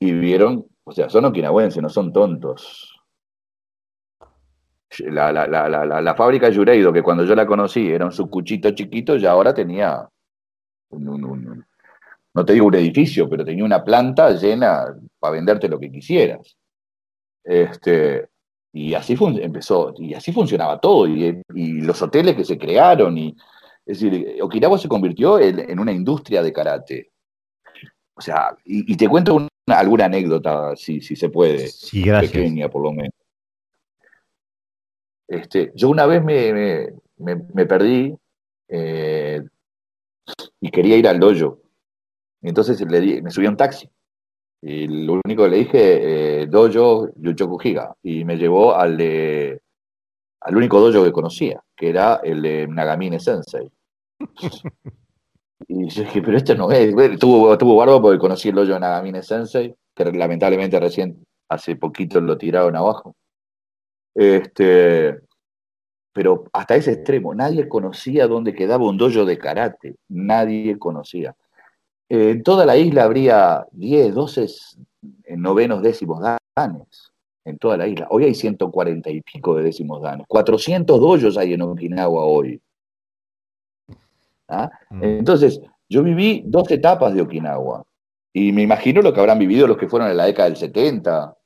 Y 0.00 0.12
vieron, 0.12 0.64
o 0.82 0.92
sea, 0.92 1.10
son 1.10 1.26
okinawenses, 1.26 1.82
no 1.82 1.90
son 1.90 2.10
tontos. 2.10 2.98
La, 5.00 5.30
la, 5.30 5.46
la, 5.46 5.68
la, 5.68 6.14
fábrica 6.14 6.48
Yureido, 6.48 6.90
que 6.90 7.02
cuando 7.02 7.26
yo 7.26 7.34
la 7.34 7.46
conocí 7.46 7.86
era 7.86 8.06
un 8.06 8.12
sucuchito 8.12 8.70
chiquito, 8.70 9.18
ya 9.18 9.32
ahora 9.32 9.52
tenía 9.52 10.08
no 10.88 12.44
te 12.46 12.54
digo 12.54 12.66
un 12.68 12.76
edificio, 12.76 13.28
pero 13.28 13.44
tenía 13.44 13.64
una 13.64 13.84
planta 13.84 14.30
llena 14.30 14.86
para 15.18 15.32
venderte 15.32 15.68
lo 15.68 15.78
que 15.78 15.92
quisieras. 15.92 16.56
Este, 17.44 18.30
y 18.76 18.92
así 18.92 19.16
empezó, 19.18 19.94
y 19.96 20.12
así 20.12 20.32
funcionaba 20.32 20.78
todo, 20.78 21.06
y, 21.06 21.42
los 21.80 22.02
hoteles 22.02 22.36
que 22.36 22.44
se 22.44 22.58
crearon, 22.58 23.16
y 23.16 23.34
es 23.86 24.00
decir, 24.00 24.36
Okinawa 24.42 24.76
se 24.76 24.86
convirtió 24.86 25.38
en, 25.38 25.80
una 25.80 25.92
industria 25.92 26.42
de 26.42 26.52
karate. 26.52 27.10
O 28.14 28.20
sea, 28.20 28.54
y, 28.66 28.94
te 28.94 29.08
cuento 29.08 29.48
alguna 29.66 30.04
anécdota, 30.04 30.76
si, 30.76 31.00
si 31.00 31.16
se 31.16 31.30
puede, 31.30 31.68
sí, 31.68 32.02
gracias. 32.02 32.32
pequeña 32.32 32.68
por 32.68 32.82
lo 32.82 32.92
menos. 32.92 33.14
Este, 35.26 35.72
yo 35.74 35.88
una 35.88 36.04
vez 36.04 36.22
me, 36.22 36.92
me, 37.16 37.66
perdí 37.66 38.14
eh, 38.68 39.40
y 40.60 40.70
quería 40.70 40.98
ir 40.98 41.08
al 41.08 41.18
dojo. 41.18 41.62
Entonces 42.42 42.78
le 42.82 43.22
me 43.22 43.30
subí 43.30 43.46
a 43.46 43.50
un 43.50 43.56
taxi. 43.56 43.88
Y 44.62 44.86
lo 44.88 45.20
único 45.24 45.44
que 45.44 45.50
le 45.50 45.56
dije, 45.58 46.42
eh, 46.42 46.46
dojo 46.46 47.08
Yuchoku 47.16 47.58
Higa. 47.62 47.94
Y 48.02 48.24
me 48.24 48.36
llevó 48.36 48.74
al, 48.74 49.00
al 50.40 50.56
único 50.56 50.80
dojo 50.80 51.04
que 51.04 51.12
conocía, 51.12 51.62
que 51.76 51.90
era 51.90 52.20
el 52.24 52.42
de 52.42 52.66
Nagamine 52.66 53.20
Sensei. 53.20 53.70
y 55.68 55.88
yo 55.88 56.02
dije, 56.02 56.22
pero 56.22 56.36
este 56.36 56.54
no 56.54 56.70
es. 56.70 56.94
tuvo, 57.18 57.56
tuvo 57.58 57.76
barba 57.76 58.00
porque 58.00 58.18
conocí 58.18 58.48
el 58.48 58.54
dojo 58.54 58.72
de 58.72 58.80
Nagamine 58.80 59.22
Sensei, 59.22 59.74
que 59.94 60.04
lamentablemente 60.04 60.80
recién 60.80 61.24
hace 61.48 61.76
poquito 61.76 62.20
lo 62.20 62.36
tiraron 62.36 62.76
abajo. 62.76 63.14
Este, 64.14 65.20
pero 66.12 66.44
hasta 66.52 66.76
ese 66.76 66.92
extremo, 66.92 67.34
nadie 67.34 67.68
conocía 67.68 68.26
dónde 68.26 68.54
quedaba 68.54 68.88
un 68.88 68.96
dojo 68.96 69.24
de 69.24 69.36
karate, 69.36 69.96
nadie 70.08 70.78
conocía. 70.78 71.36
Eh, 72.08 72.30
en 72.30 72.42
toda 72.42 72.64
la 72.66 72.76
isla 72.76 73.04
habría 73.04 73.66
10, 73.72 74.14
12 74.14 74.46
novenos 75.36 75.82
décimos 75.82 76.20
danes, 76.20 77.12
en 77.44 77.58
toda 77.58 77.76
la 77.76 77.86
isla. 77.86 78.06
Hoy 78.10 78.24
hay 78.24 78.34
140 78.34 79.10
y 79.10 79.20
pico 79.22 79.56
de 79.56 79.64
décimos 79.64 80.02
danes. 80.02 80.26
400 80.28 81.00
dojos 81.00 81.36
hay 81.36 81.54
en 81.54 81.62
Okinawa 81.62 82.24
hoy. 82.24 82.60
¿Ah? 84.48 84.70
Mm. 84.90 85.02
Entonces, 85.02 85.60
yo 85.88 86.02
viví 86.02 86.42
dos 86.46 86.70
etapas 86.70 87.14
de 87.14 87.22
Okinawa. 87.22 87.84
Y 88.32 88.52
me 88.52 88.62
imagino 88.62 89.00
lo 89.02 89.12
que 89.12 89.20
habrán 89.20 89.38
vivido 89.38 89.66
los 89.66 89.78
que 89.78 89.88
fueron 89.88 90.10
en 90.10 90.16
la 90.16 90.26
década 90.26 90.48
del 90.48 90.58
70, 90.58 91.36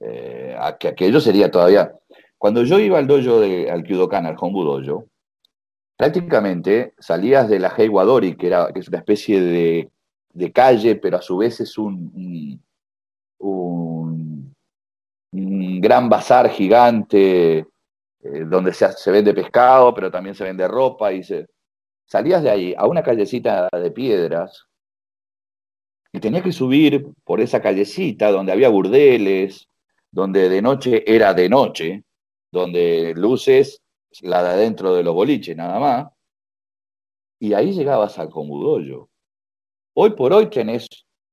eh, 0.00 0.56
que 0.78 0.88
aquello 0.88 1.20
sería 1.20 1.50
todavía 1.50 1.92
cuando 2.38 2.62
yo 2.62 2.78
iba 2.78 2.98
al 2.98 3.08
dojo, 3.08 3.40
de, 3.40 3.68
al 3.70 3.82
Kyudokan, 3.82 4.24
al 4.24 4.36
Hombu 4.38 4.62
Dojo, 4.62 5.06
prácticamente 5.96 6.94
salías 6.98 7.48
de 7.48 7.58
la 7.58 7.74
Heiwadori, 7.76 8.36
que, 8.36 8.46
era, 8.46 8.72
que 8.72 8.78
es 8.78 8.88
una 8.88 8.98
especie 8.98 9.40
de, 9.40 9.90
calle, 10.52 10.96
pero 10.96 11.18
a 11.18 11.22
su 11.22 11.36
vez 11.36 11.60
es 11.60 11.76
un, 11.78 12.60
un, 13.38 14.54
gran 15.80 16.08
bazar 16.08 16.48
gigante 16.50 17.58
eh, 17.58 18.44
donde 18.46 18.72
se, 18.72 18.92
se, 18.92 19.10
vende 19.10 19.34
pescado, 19.34 19.94
pero 19.94 20.10
también 20.10 20.34
se 20.34 20.44
vende 20.44 20.66
ropa. 20.66 21.12
Y 21.12 21.22
se, 21.22 21.46
salías 22.06 22.42
de 22.42 22.50
ahí 22.50 22.74
a 22.76 22.86
una 22.86 23.02
callecita 23.02 23.68
de 23.72 23.90
piedras 23.90 24.68
y 26.12 26.20
tenías 26.20 26.42
que 26.42 26.52
subir 26.52 27.06
por 27.24 27.40
esa 27.40 27.60
callecita 27.60 28.30
donde 28.30 28.52
había 28.52 28.68
burdeles, 28.70 29.68
donde 30.10 30.48
de 30.48 30.62
noche 30.62 31.04
era 31.06 31.34
de 31.34 31.48
noche, 31.48 32.04
donde 32.50 33.12
luces 33.14 33.82
la 34.22 34.42
de 34.42 34.48
adentro 34.50 34.94
de 34.94 35.02
los 35.02 35.14
boliches 35.14 35.56
nada 35.56 35.78
más, 35.78 36.08
y 37.38 37.52
ahí 37.52 37.72
llegabas 37.72 38.18
al 38.18 38.30
Comudollo. 38.30 39.08
Hoy 40.00 40.10
por 40.10 40.32
hoy 40.32 40.48
tenés, 40.48 40.86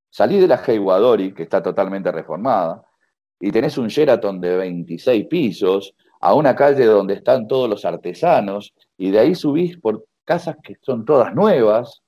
salí 0.09 0.39
de 0.39 0.47
la 0.47 0.55
Heiwadori, 0.55 1.35
que 1.35 1.43
está 1.43 1.61
totalmente 1.61 2.11
reformada, 2.11 2.83
y 3.39 3.51
tenés 3.51 3.77
un 3.77 3.89
Sheraton 3.89 4.41
de 4.41 4.57
26 4.57 5.27
pisos, 5.27 5.93
a 6.19 6.33
una 6.33 6.55
calle 6.55 6.83
donde 6.85 7.13
están 7.13 7.47
todos 7.47 7.69
los 7.69 7.85
artesanos, 7.85 8.73
y 8.97 9.11
de 9.11 9.19
ahí 9.19 9.35
subís 9.35 9.77
por 9.77 10.07
casas 10.23 10.57
que 10.63 10.77
son 10.81 11.05
todas 11.05 11.35
nuevas. 11.35 12.01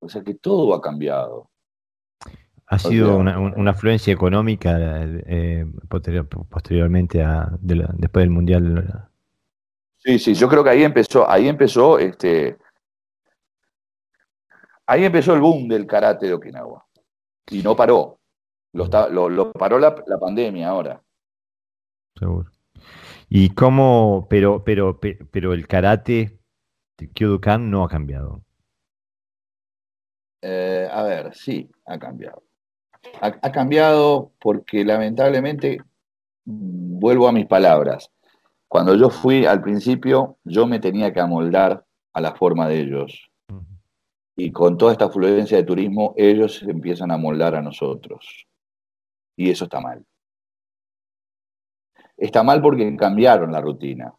O 0.00 0.08
sea 0.10 0.22
que 0.22 0.34
todo 0.34 0.74
ha 0.74 0.82
cambiado. 0.82 1.48
Ha 2.66 2.78
sido 2.78 3.16
una, 3.16 3.70
afluencia 3.70 4.12
económica 4.12 4.76
eh, 4.78 5.64
posteriormente 5.88 7.22
a, 7.22 7.56
después 7.62 8.22
del 8.22 8.30
Mundial. 8.30 9.08
Sí, 9.96 10.18
sí, 10.18 10.34
yo 10.34 10.46
creo 10.46 10.62
que 10.62 10.70
ahí 10.70 10.82
empezó, 10.82 11.26
ahí 11.26 11.48
empezó, 11.48 11.98
este, 11.98 12.58
ahí 14.86 15.04
empezó 15.04 15.34
el 15.34 15.40
boom 15.40 15.68
del 15.68 15.86
karate 15.86 16.26
de 16.26 16.34
Okinawa. 16.34 16.84
Y 17.50 17.62
no 17.62 17.76
paró. 17.76 18.18
Lo, 18.72 19.28
lo, 19.28 19.52
paró 19.52 19.78
la, 19.78 19.94
pandemia 19.94 20.68
ahora. 20.68 21.02
Seguro. 22.18 22.50
¿Y 23.28 23.50
cómo, 23.50 24.26
pero, 24.28 24.62
pero, 24.64 25.00
pero 25.00 25.52
el 25.52 25.66
karate 25.66 26.38
de 26.98 27.10
Kyodokan 27.10 27.70
no 27.70 27.84
ha 27.84 27.88
cambiado? 27.88 28.42
Eh, 30.42 30.88
a 30.90 31.02
ver, 31.02 31.34
sí, 31.34 31.70
ha 31.86 31.98
cambiado 31.98 32.46
ha, 33.20 33.52
cambiado 33.52 34.32
porque 34.40 34.84
lamentablemente, 34.84 35.78
mm, 36.44 36.98
vuelvo 36.98 37.28
a 37.28 37.32
mis 37.32 37.46
palabras, 37.46 38.10
cuando 38.68 38.94
yo 38.94 39.10
fui 39.10 39.46
al 39.46 39.62
principio, 39.62 40.38
yo 40.44 40.66
me 40.66 40.80
tenía 40.80 41.12
que 41.12 41.20
amoldar 41.20 41.84
a 42.12 42.20
la 42.20 42.34
forma 42.34 42.68
de 42.68 42.80
ellos. 42.80 43.30
Y 44.36 44.52
con 44.52 44.76
toda 44.76 44.92
esta 44.92 45.06
afluencia 45.06 45.56
de 45.56 45.64
turismo, 45.64 46.14
ellos 46.16 46.62
empiezan 46.62 47.10
a 47.10 47.14
amoldar 47.14 47.54
a 47.54 47.62
nosotros. 47.62 48.46
Y 49.36 49.50
eso 49.50 49.64
está 49.64 49.80
mal. 49.80 50.04
Está 52.16 52.42
mal 52.42 52.60
porque 52.60 52.94
cambiaron 52.96 53.52
la 53.52 53.60
rutina. 53.60 54.14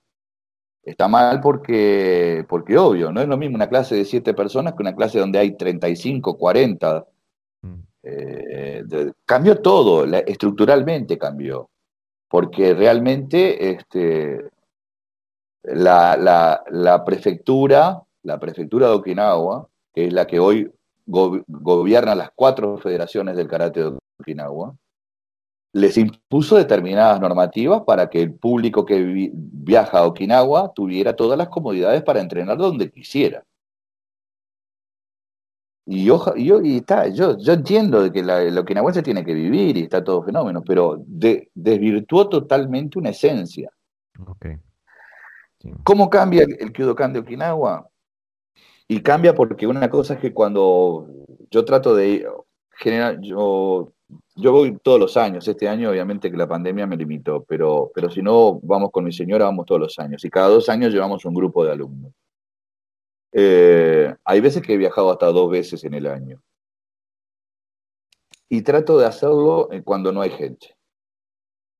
Está 0.83 1.07
mal 1.07 1.41
porque, 1.41 2.45
porque 2.47 2.77
obvio, 2.77 3.11
no 3.11 3.21
es 3.21 3.27
lo 3.27 3.37
mismo 3.37 3.55
una 3.55 3.69
clase 3.69 3.95
de 3.95 4.05
siete 4.05 4.33
personas 4.33 4.73
que 4.73 4.83
una 4.83 4.95
clase 4.95 5.19
donde 5.19 5.39
hay 5.39 5.57
35, 5.57 6.37
40 6.37 7.05
eh, 8.03 8.85
cambió 9.25 9.61
todo, 9.61 10.05
estructuralmente 10.05 11.17
cambió, 11.17 11.69
porque 12.29 12.73
realmente 12.73 13.71
este, 13.71 14.49
la, 15.63 17.03
prefectura, 17.05 18.01
la 18.23 18.39
prefectura 18.39 18.87
de 18.87 18.93
Okinawa, 18.93 19.67
que 19.97 20.05
es 20.05 20.13
la 20.13 20.27
que 20.27 20.39
hoy 20.39 20.71
gobierna 21.07 22.13
las 22.13 22.29
cuatro 22.35 22.77
federaciones 22.77 23.35
del 23.35 23.47
karate 23.47 23.79
de 23.79 23.97
Okinawa, 24.19 24.75
les 25.73 25.97
impuso 25.97 26.55
determinadas 26.55 27.19
normativas 27.19 27.81
para 27.81 28.07
que 28.07 28.21
el 28.21 28.35
público 28.35 28.85
que 28.85 29.31
viaja 29.33 29.97
a 29.97 30.05
Okinawa 30.05 30.71
tuviera 30.75 31.15
todas 31.15 31.35
las 31.35 31.49
comodidades 31.49 32.03
para 32.03 32.21
entrenar 32.21 32.59
donde 32.59 32.91
quisiera. 32.91 33.43
Y 35.87 36.05
yo, 36.05 36.35
yo, 36.35 36.61
y 36.61 36.77
está, 36.77 37.07
yo, 37.07 37.35
yo 37.39 37.53
entiendo 37.53 38.03
de 38.03 38.11
que 38.11 38.21
la, 38.21 38.43
el 38.43 38.55
okinawense 38.55 39.01
tiene 39.01 39.25
que 39.25 39.33
vivir 39.33 39.77
y 39.77 39.83
está 39.83 40.03
todo 40.03 40.21
fenómeno, 40.21 40.61
pero 40.61 41.03
desvirtuó 41.07 42.29
totalmente 42.29 42.99
una 42.99 43.09
esencia. 43.09 43.71
¿Cómo 45.83 46.07
cambia 46.07 46.43
el, 46.43 46.55
el 46.59 46.71
Kyudokan 46.71 47.13
de 47.13 47.19
Okinawa? 47.19 47.89
Y 48.87 49.01
cambia 49.01 49.33
porque 49.33 49.67
una 49.67 49.89
cosa 49.89 50.13
es 50.13 50.19
que 50.19 50.33
cuando 50.33 51.07
yo 51.51 51.65
trato 51.65 51.95
de 51.95 52.27
generar, 52.71 53.19
yo, 53.21 53.91
yo 54.35 54.51
voy 54.51 54.77
todos 54.81 54.99
los 54.99 55.17
años, 55.17 55.47
este 55.47 55.67
año 55.67 55.89
obviamente 55.89 56.31
que 56.31 56.37
la 56.37 56.47
pandemia 56.47 56.87
me 56.87 56.95
limitó, 56.95 57.43
pero, 57.43 57.91
pero 57.93 58.09
si 58.09 58.21
no, 58.21 58.59
vamos 58.63 58.91
con 58.91 59.03
mi 59.03 59.11
señora, 59.11 59.45
vamos 59.45 59.65
todos 59.65 59.81
los 59.81 59.99
años. 59.99 60.23
Y 60.23 60.29
cada 60.29 60.47
dos 60.47 60.69
años 60.69 60.93
llevamos 60.93 61.25
un 61.25 61.33
grupo 61.33 61.65
de 61.65 61.71
alumnos. 61.71 62.13
Eh, 63.33 64.15
hay 64.23 64.41
veces 64.41 64.61
que 64.61 64.73
he 64.73 64.77
viajado 64.77 65.11
hasta 65.11 65.27
dos 65.27 65.51
veces 65.51 65.83
en 65.83 65.93
el 65.93 66.07
año. 66.07 66.41
Y 68.49 68.61
trato 68.61 68.97
de 68.97 69.05
hacerlo 69.05 69.69
cuando 69.83 70.11
no 70.13 70.21
hay 70.21 70.29
gente. 70.29 70.75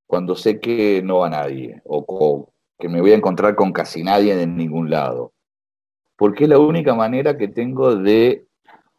Cuando 0.06 0.36
sé 0.36 0.60
que 0.60 1.02
no 1.02 1.18
va 1.18 1.30
nadie 1.30 1.82
o, 1.84 2.52
que 2.78 2.88
me 2.88 3.00
voy 3.00 3.12
a 3.12 3.16
encontrar 3.16 3.56
con 3.56 3.72
casi 3.72 4.02
nadie 4.02 4.40
en 4.40 4.56
ningún 4.56 4.90
lado. 4.90 5.32
Porque 6.18 6.44
es 6.44 6.50
la 6.50 6.58
única 6.58 6.96
manera 6.96 7.38
que 7.38 7.46
tengo 7.46 7.94
de 7.94 8.44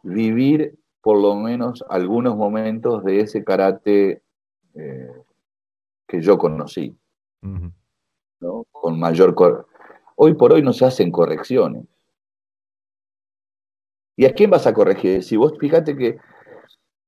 vivir 0.04 0.80
por 1.02 1.22
lo 1.22 1.36
menos 1.36 1.84
algunos 1.90 2.38
momentos 2.38 3.04
de 3.04 3.20
ese 3.20 3.44
karate 3.44 4.22
eh, 4.74 5.12
que 6.08 6.22
yo 6.22 6.38
conocí. 6.38 6.96
Con 8.72 9.00
mayor... 9.00 9.36
Hoy 10.16 10.34
por 10.36 10.54
hoy 10.54 10.62
no 10.62 10.72
se 10.72 10.86
hacen 10.86 11.12
correcciones. 11.12 11.84
¿Y 14.16 14.26
a 14.26 14.34
quién 14.34 14.50
vas 14.50 14.66
a 14.66 14.74
corregir? 14.74 15.22
Si 15.22 15.36
vos 15.36 15.54
fíjate 15.60 15.98
que 15.98 16.20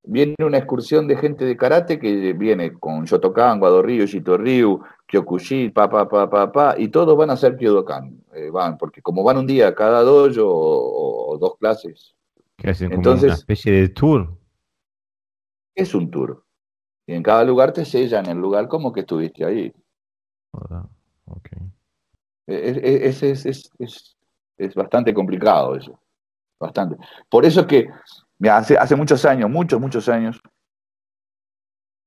viene 0.04 0.36
una 0.40 0.58
excursión 0.58 1.08
de 1.08 1.16
gente 1.16 1.46
de 1.46 1.56
karate 1.56 2.00
que 2.00 2.34
viene 2.34 2.74
con 2.74 3.06
Shotokan, 3.06 3.60
Guado 3.60 3.82
Ryu, 3.82 4.06
Shito 4.06 4.38
Ryu, 4.38 4.82
Kyokushi, 5.08 5.70
pa, 5.70 5.90
pa, 5.90 6.10
pa, 6.10 6.30
pa, 6.30 6.52
pa, 6.52 6.76
y 6.78 6.90
todos 6.90 7.18
van 7.18 7.30
a 7.30 7.34
hacer 7.34 7.56
Kyodokan. 7.56 8.21
Eh, 8.34 8.50
van, 8.50 8.78
porque 8.78 9.02
como 9.02 9.24
van 9.24 9.38
un 9.38 9.48
día 9.48 9.76
cada 9.76 10.02
dojo 10.04 10.46
o, 10.46 11.38
dos 11.38 11.58
clases. 11.58 12.16
Que 12.58 12.70
hacen 12.70 12.92
Entonces, 12.92 13.26
una 13.26 13.34
especie 13.34 13.74
de 13.74 13.90
tour. 13.90 14.38
Es 15.76 15.94
un 15.94 16.10
tour. 16.10 16.46
Y 17.06 17.14
en 17.14 17.24
cada 17.24 17.44
lugar 17.44 17.74
te 17.74 17.84
sellan 17.84 18.28
el 18.28 18.38
lugar 18.38 18.68
como 18.68 18.94
que 18.94 19.02
estuviste 19.02 19.44
ahí. 19.44 19.74
Es, 22.48 23.24
es, 23.24 23.46
es, 23.46 24.16
es, 24.58 24.76
bastante 24.76 25.14
complicado 25.14 25.76
eso. 25.76 26.00
Bastante. 26.60 26.98
Por 27.30 27.46
eso 27.46 27.62
es 27.62 27.68
que 27.68 27.90
hace, 28.50 28.78
hace 28.78 28.96
muchos 28.96 29.26
años, 29.26 29.50
muchos, 29.50 29.80
muchos 29.80 30.08
años, 30.08 30.40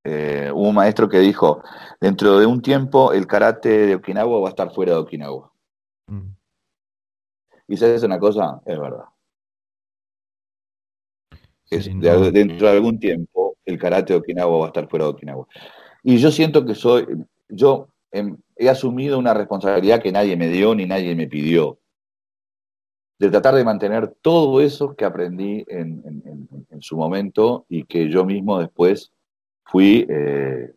eh, 0.04 0.50
hubo 0.52 0.68
un 0.68 0.74
maestro 0.74 1.08
que 1.08 1.18
dijo, 1.18 1.62
dentro 2.00 2.38
de 2.38 2.46
un 2.46 2.60
tiempo 2.62 3.12
el 3.12 3.26
karate 3.26 3.86
de 3.86 3.94
Okinawa 3.96 4.40
va 4.40 4.48
a 4.48 4.50
estar 4.50 4.72
fuera 4.72 4.92
de 4.92 4.98
Okinawa. 4.98 5.53
Mm. 6.06 6.36
Y 7.68 7.76
si 7.76 7.84
es 7.84 8.02
una 8.02 8.18
cosa, 8.18 8.60
es 8.66 8.78
verdad. 8.78 9.04
dentro 12.32 12.66
de 12.68 12.72
algún 12.72 12.98
tiempo 12.98 13.56
el 13.64 13.78
karate 13.78 14.12
de 14.12 14.18
Okinawa 14.18 14.58
va 14.58 14.64
a 14.66 14.68
estar 14.68 14.88
fuera 14.88 15.06
de 15.06 15.12
Okinawa. 15.12 15.46
Y 16.02 16.18
yo 16.18 16.30
siento 16.30 16.64
que 16.66 16.74
soy, 16.74 17.06
yo 17.48 17.88
he 18.56 18.68
asumido 18.68 19.18
una 19.18 19.34
responsabilidad 19.34 20.02
que 20.02 20.12
nadie 20.12 20.36
me 20.36 20.48
dio 20.48 20.74
ni 20.74 20.86
nadie 20.86 21.14
me 21.14 21.26
pidió 21.26 21.78
de 23.18 23.30
tratar 23.30 23.54
de 23.54 23.64
mantener 23.64 24.08
todo 24.20 24.60
eso 24.60 24.94
que 24.94 25.04
aprendí 25.04 25.64
en, 25.68 26.02
su 26.80 26.96
momento 26.96 27.64
y 27.68 27.84
que 27.84 28.10
yo 28.10 28.26
mismo 28.26 28.58
después 28.58 29.12
fui 29.64 30.04
eh, 30.08 30.74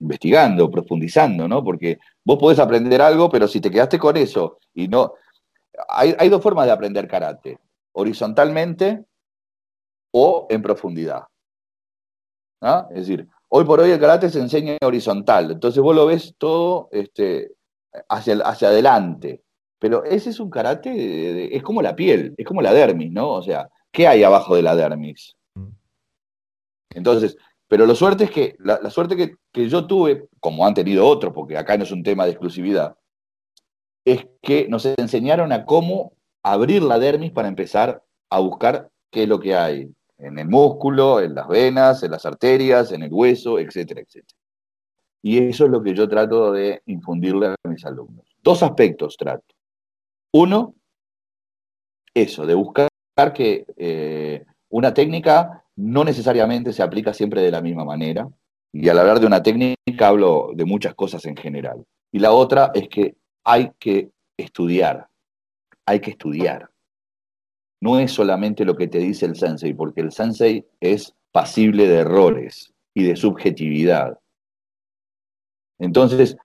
investigando, 0.00 0.70
profundizando, 0.70 1.46
¿no? 1.46 1.62
Porque 1.62 1.98
vos 2.24 2.38
podés 2.38 2.58
aprender 2.58 3.00
algo, 3.02 3.30
pero 3.30 3.46
si 3.46 3.60
te 3.60 3.70
quedaste 3.70 3.98
con 3.98 4.16
eso 4.16 4.58
y 4.74 4.88
no... 4.88 5.14
Hay, 5.88 6.14
hay 6.18 6.28
dos 6.28 6.42
formas 6.42 6.66
de 6.66 6.72
aprender 6.72 7.08
karate, 7.08 7.58
horizontalmente 7.92 9.04
o 10.12 10.46
en 10.50 10.62
profundidad. 10.62 11.24
¿no? 12.60 12.88
Es 12.90 13.06
decir, 13.06 13.28
hoy 13.48 13.64
por 13.64 13.80
hoy 13.80 13.90
el 13.90 14.00
karate 14.00 14.28
se 14.28 14.40
enseña 14.40 14.76
horizontal, 14.82 15.50
entonces 15.52 15.82
vos 15.82 15.94
lo 15.94 16.06
ves 16.06 16.34
todo 16.36 16.88
este, 16.92 17.52
hacia, 18.08 18.34
hacia 18.44 18.68
adelante. 18.68 19.42
Pero 19.78 20.04
ese 20.04 20.30
es 20.30 20.40
un 20.40 20.50
karate, 20.50 21.56
es 21.56 21.62
como 21.62 21.80
la 21.80 21.96
piel, 21.96 22.34
es 22.36 22.46
como 22.46 22.60
la 22.60 22.72
dermis, 22.74 23.10
¿no? 23.10 23.30
O 23.30 23.42
sea, 23.42 23.70
¿qué 23.90 24.06
hay 24.06 24.22
abajo 24.22 24.54
de 24.54 24.62
la 24.62 24.76
dermis? 24.76 25.34
Mm. 25.54 25.68
Entonces, 26.90 27.38
pero 27.70 27.86
la 27.86 27.94
suerte 27.94 28.24
es 28.24 28.32
que, 28.32 28.56
la, 28.58 28.90
suerte 28.90 29.38
que, 29.52 29.68
yo 29.68 29.86
tuve, 29.86 30.26
como 30.40 30.66
han 30.66 30.74
tenido 30.74 31.06
otros, 31.06 31.32
porque 31.32 31.56
acá 31.56 31.76
no 31.76 31.84
es 31.84 31.92
un 31.92 32.02
tema 32.02 32.24
de 32.24 32.32
exclusividad, 32.32 32.96
es 34.04 34.26
que 34.42 34.66
nos 34.68 34.86
enseñaron 34.86 35.52
a 35.52 35.64
cómo 35.64 36.14
abrir 36.42 36.82
la 36.82 36.98
dermis 36.98 37.30
para 37.30 37.46
empezar 37.46 38.02
a 38.28 38.40
buscar 38.40 38.90
qué 39.12 39.22
es 39.22 39.28
lo 39.28 39.38
que 39.38 39.54
hay 39.54 39.88
en 40.18 40.40
el 40.40 40.48
músculo, 40.48 41.20
en 41.20 41.36
las 41.36 41.46
venas, 41.46 42.02
en 42.02 42.10
las 42.10 42.26
arterias, 42.26 42.90
en 42.90 43.04
el 43.04 43.12
hueso, 43.12 43.60
etcétera, 43.60 44.00
etcétera. 44.00 44.40
Y 45.22 45.38
eso 45.38 45.66
es 45.66 45.70
lo 45.70 45.80
que 45.80 45.94
yo 45.94 46.08
trato 46.08 46.50
de 46.50 46.82
infundirle 46.86 47.54
a 47.54 47.68
mis 47.68 47.84
alumnos. 47.84 48.26
Dos 48.42 48.64
aspectos 48.64 49.16
trato. 49.16 49.54
Uno, 50.32 50.74
eso, 52.12 52.46
de 52.46 52.54
buscar 52.54 52.88
que 53.32 53.64
eh, 53.76 54.44
una 54.70 54.92
técnica 54.92 55.64
no 55.80 56.04
necesariamente 56.04 56.72
se 56.72 56.82
aplica 56.82 57.14
siempre 57.14 57.42
de 57.42 57.50
la 57.50 57.62
misma 57.62 57.84
manera. 57.84 58.28
Y 58.72 58.88
al 58.88 58.98
hablar 58.98 59.18
de 59.18 59.26
una 59.26 59.42
técnica 59.42 60.08
hablo 60.08 60.50
de 60.54 60.64
muchas 60.64 60.94
cosas 60.94 61.24
en 61.24 61.36
general. 61.36 61.84
Y 62.12 62.18
la 62.18 62.32
otra 62.32 62.70
es 62.74 62.88
que 62.88 63.16
hay 63.44 63.72
que 63.78 64.10
estudiar, 64.36 65.08
hay 65.86 66.00
que 66.00 66.10
estudiar. 66.10 66.70
No 67.80 67.98
es 67.98 68.12
solamente 68.12 68.64
lo 68.64 68.76
que 68.76 68.88
te 68.88 68.98
dice 68.98 69.24
el 69.24 69.36
sensei, 69.36 69.72
porque 69.72 70.02
el 70.02 70.12
sensei 70.12 70.66
es 70.80 71.14
pasible 71.32 71.88
de 71.88 72.00
errores 72.00 72.72
y 72.94 73.04
de 73.04 73.16
subjetividad. 73.16 74.18
Entonces, 75.78 76.36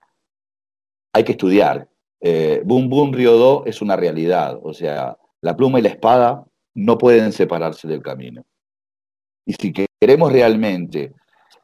hay 1.12 1.24
que 1.24 1.32
estudiar, 1.32 1.88
eh, 2.20 2.62
Boom 2.64 2.88
Boom 2.88 3.12
Ryodo 3.12 3.66
es 3.66 3.82
una 3.82 3.96
realidad, 3.96 4.58
o 4.62 4.72
sea, 4.72 5.18
la 5.42 5.56
pluma 5.56 5.78
y 5.78 5.82
la 5.82 5.90
espada 5.90 6.46
no 6.74 6.96
pueden 6.96 7.32
separarse 7.32 7.86
del 7.86 8.02
camino. 8.02 8.44
Y 9.46 9.54
si 9.54 9.72
queremos 9.72 10.30
realmente 10.30 11.14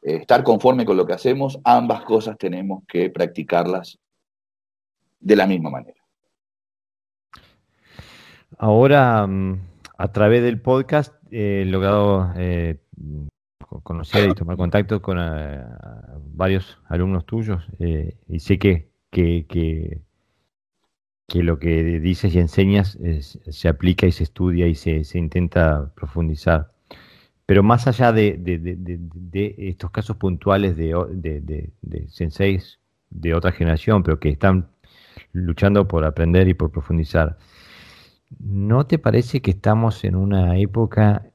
eh, 0.01 0.15
estar 0.15 0.43
conforme 0.43 0.85
con 0.85 0.97
lo 0.97 1.05
que 1.05 1.13
hacemos, 1.13 1.59
ambas 1.63 2.03
cosas 2.03 2.37
tenemos 2.37 2.83
que 2.87 3.11
practicarlas 3.11 3.99
de 5.19 5.35
la 5.35 5.45
misma 5.45 5.69
manera. 5.69 5.99
Ahora, 8.57 9.27
mm, 9.27 9.59
a 9.97 10.11
través 10.11 10.41
del 10.41 10.59
podcast, 10.59 11.13
he 11.29 11.65
logrado 11.65 12.33
eh, 12.37 12.79
conocer 13.83 14.29
y 14.29 14.33
tomar 14.33 14.57
contacto 14.57 15.01
con 15.01 15.17
varios 16.33 16.79
alumnos 16.87 17.25
tuyos 17.25 17.67
y 17.79 18.39
sé 18.39 18.59
que, 18.59 18.89
que 19.09 20.01
que 21.27 21.41
lo 21.41 21.57
que 21.57 21.99
dices 21.99 22.35
y 22.35 22.39
enseñas 22.39 22.97
se 23.21 23.67
aplica 23.67 24.05
y 24.05 24.11
se 24.11 24.23
estudia 24.23 24.67
y 24.67 24.75
se, 24.75 25.03
intenta 25.17 25.91
profundizar. 25.95 26.71
Pero 27.45 27.63
más 27.63 27.87
allá 27.87 28.11
de, 28.11 28.39
estos 29.57 29.91
casos 29.91 30.17
puntuales 30.17 30.77
de, 30.77 31.71
senseis 32.09 32.79
de 33.09 33.33
otra 33.33 33.51
generación, 33.51 34.03
pero 34.03 34.19
que 34.19 34.29
están 34.29 34.69
luchando 35.33 35.87
por 35.87 36.05
aprender 36.05 36.47
y 36.47 36.53
por 36.53 36.71
profundizar, 36.71 37.37
¿no 38.39 38.85
te 38.87 38.97
parece 38.97 39.41
que 39.41 39.51
estamos 39.51 40.03
en 40.03 40.15
una 40.15 40.57
época 40.57 41.25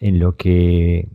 en 0.00 0.18
lo 0.18 0.36
que 0.36 1.08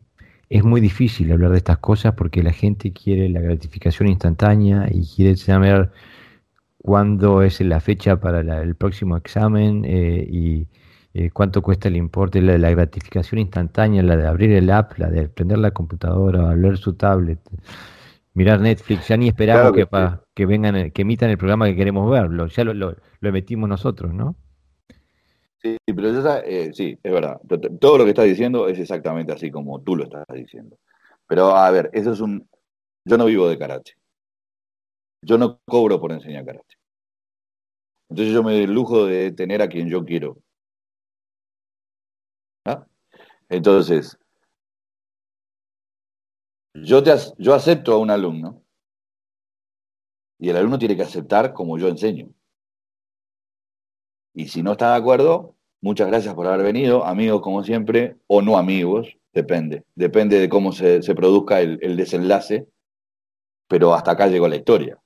es 0.50 0.64
muy 0.64 0.82
difícil 0.82 1.32
hablar 1.32 1.52
de 1.52 1.58
estas 1.58 1.78
cosas 1.78 2.16
porque 2.16 2.42
la 2.42 2.54
gente 2.54 2.92
quiere 2.92 3.30
la 3.30 3.42
gratificación 3.42 4.10
instantánea 4.10 4.88
y 4.92 5.06
quiere 5.06 5.36
saber 5.36 5.92
cuándo 6.80 7.44
es 7.44 7.62
la 7.62 7.80
fecha 7.80 8.20
para 8.20 8.40
el 8.62 8.76
próximo 8.76 9.18
examen 9.18 9.86
eh, 9.86 10.28
y 10.28 10.68
eh, 11.14 11.32
cuánto 11.32 11.62
cuesta 11.62 11.88
el 11.88 11.96
importe, 11.96 12.42
la 12.42 12.54
de 12.54 12.60
la 12.60 12.70
gratificación 12.70 13.40
instantánea, 13.40 14.04
la 14.04 14.16
de 14.16 14.28
abrir 14.28 14.52
el 14.52 14.70
app, 14.70 14.98
la 14.98 15.10
de 15.10 15.28
prender 15.28 15.58
la 15.58 15.72
computadora, 15.72 16.56
leer 16.56 16.78
su 16.78 16.94
tablet, 16.94 17.40
mirar 18.34 18.60
Netflix, 18.60 19.08
ya 19.08 19.18
ni 19.18 19.28
esperamos 19.28 19.74
que, 19.74 19.88
que, 20.36 20.46
vengan, 20.46 20.92
que 20.92 21.02
emitan 21.02 21.30
el 21.30 21.38
programa 21.38 21.66
que 21.66 21.76
queremos 21.76 22.10
verlo, 22.10 22.48
ya 22.48 22.64
lo, 22.64 22.74
lo, 22.74 22.96
emitimos 23.22 23.68
nosotros, 23.68 24.14
¿no? 24.14 24.36
Sí, 25.62 25.78
pero 25.86 26.10
eh, 26.46 26.72
sí, 26.74 26.98
es 27.04 27.12
verdad. 27.12 27.38
Todo 27.82 27.98
lo 27.98 28.06
que 28.06 28.12
estás 28.12 28.26
diciendo 28.26 28.70
es 28.70 28.80
exactamente 28.80 29.34
así 29.34 29.52
como 29.52 29.82
tú 29.82 29.98
lo 29.98 30.06
estás 30.06 30.24
diciendo. 30.34 30.78
Pero 31.28 31.54
a 31.54 31.70
ver, 31.70 31.90
eso 31.92 32.14
es 32.14 32.22
un... 32.22 32.48
Yo 33.04 33.18
no 33.18 33.26
vivo 33.26 33.50
de 33.50 33.58
karate. 33.58 33.92
Yo 35.22 35.38
no 35.38 35.60
cobro 35.66 36.00
por 36.00 36.14
enseñar 36.14 36.46
karate. 36.46 36.76
Entonces 38.10 38.34
yo 38.34 38.42
me 38.42 38.54
doy 38.54 38.64
el 38.64 38.74
lujo 38.74 39.06
de 39.06 39.32
tener 39.32 39.62
a 39.62 39.68
quien 39.68 39.90
yo 39.90 40.06
quiero. 40.06 40.38
Entonces, 43.50 44.18
yo, 46.74 47.04
te, 47.04 47.12
yo 47.38 47.54
acepto 47.54 47.94
a 47.94 47.98
un 47.98 48.12
alumno 48.12 48.64
y 50.40 50.50
el 50.50 50.58
alumno 50.58 50.80
tiene 50.80 50.96
que 50.96 51.04
aceptar 51.04 51.54
como 51.54 51.78
yo 51.78 51.88
enseño. 51.88 52.30
Y 54.34 54.48
si 54.48 54.64
no 54.64 54.74
está 54.74 54.92
de 54.92 54.98
acuerdo, 54.98 55.56
muchas 55.82 56.08
gracias 56.08 56.34
por 56.36 56.48
haber 56.48 56.64
venido, 56.64 57.04
amigos 57.06 57.42
como 57.42 57.64
siempre, 57.64 58.16
o 58.28 58.42
no 58.42 58.58
amigos, 58.58 59.18
depende. 59.34 59.84
Depende 59.96 60.40
de 60.40 60.48
cómo 60.48 60.72
se, 60.72 61.02
produzca 61.16 61.60
el 61.62 61.98
desenlace, 61.98 62.68
pero 63.68 63.94
hasta 63.94 64.12
acá 64.12 64.28
llegó 64.28 64.48
la 64.48 64.56
historia. 64.56 65.00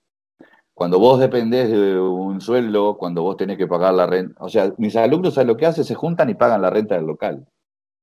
Cuando 0.74 1.00
vos 1.00 1.20
dependés 1.20 1.70
de 1.70 2.00
un 2.00 2.42
sueldo, 2.42 2.98
cuando 2.98 3.22
vos 3.22 3.38
tenés 3.38 3.58
que 3.58 3.68
pagar 3.68 3.94
la 3.94 4.08
renta, 4.08 4.44
o 4.44 4.50
sea, 4.50 4.74
mis 4.78 4.96
alumnos, 4.96 5.36
¿sabes 5.36 5.48
lo 5.48 5.58
que 5.58 5.68
hacen? 5.68 5.84
Se 5.84 5.94
juntan 5.94 6.30
y 6.30 6.34
pagan 6.34 6.62
la 6.62 6.72
renta 6.72 6.96
del 6.96 7.06
local. 7.06 7.48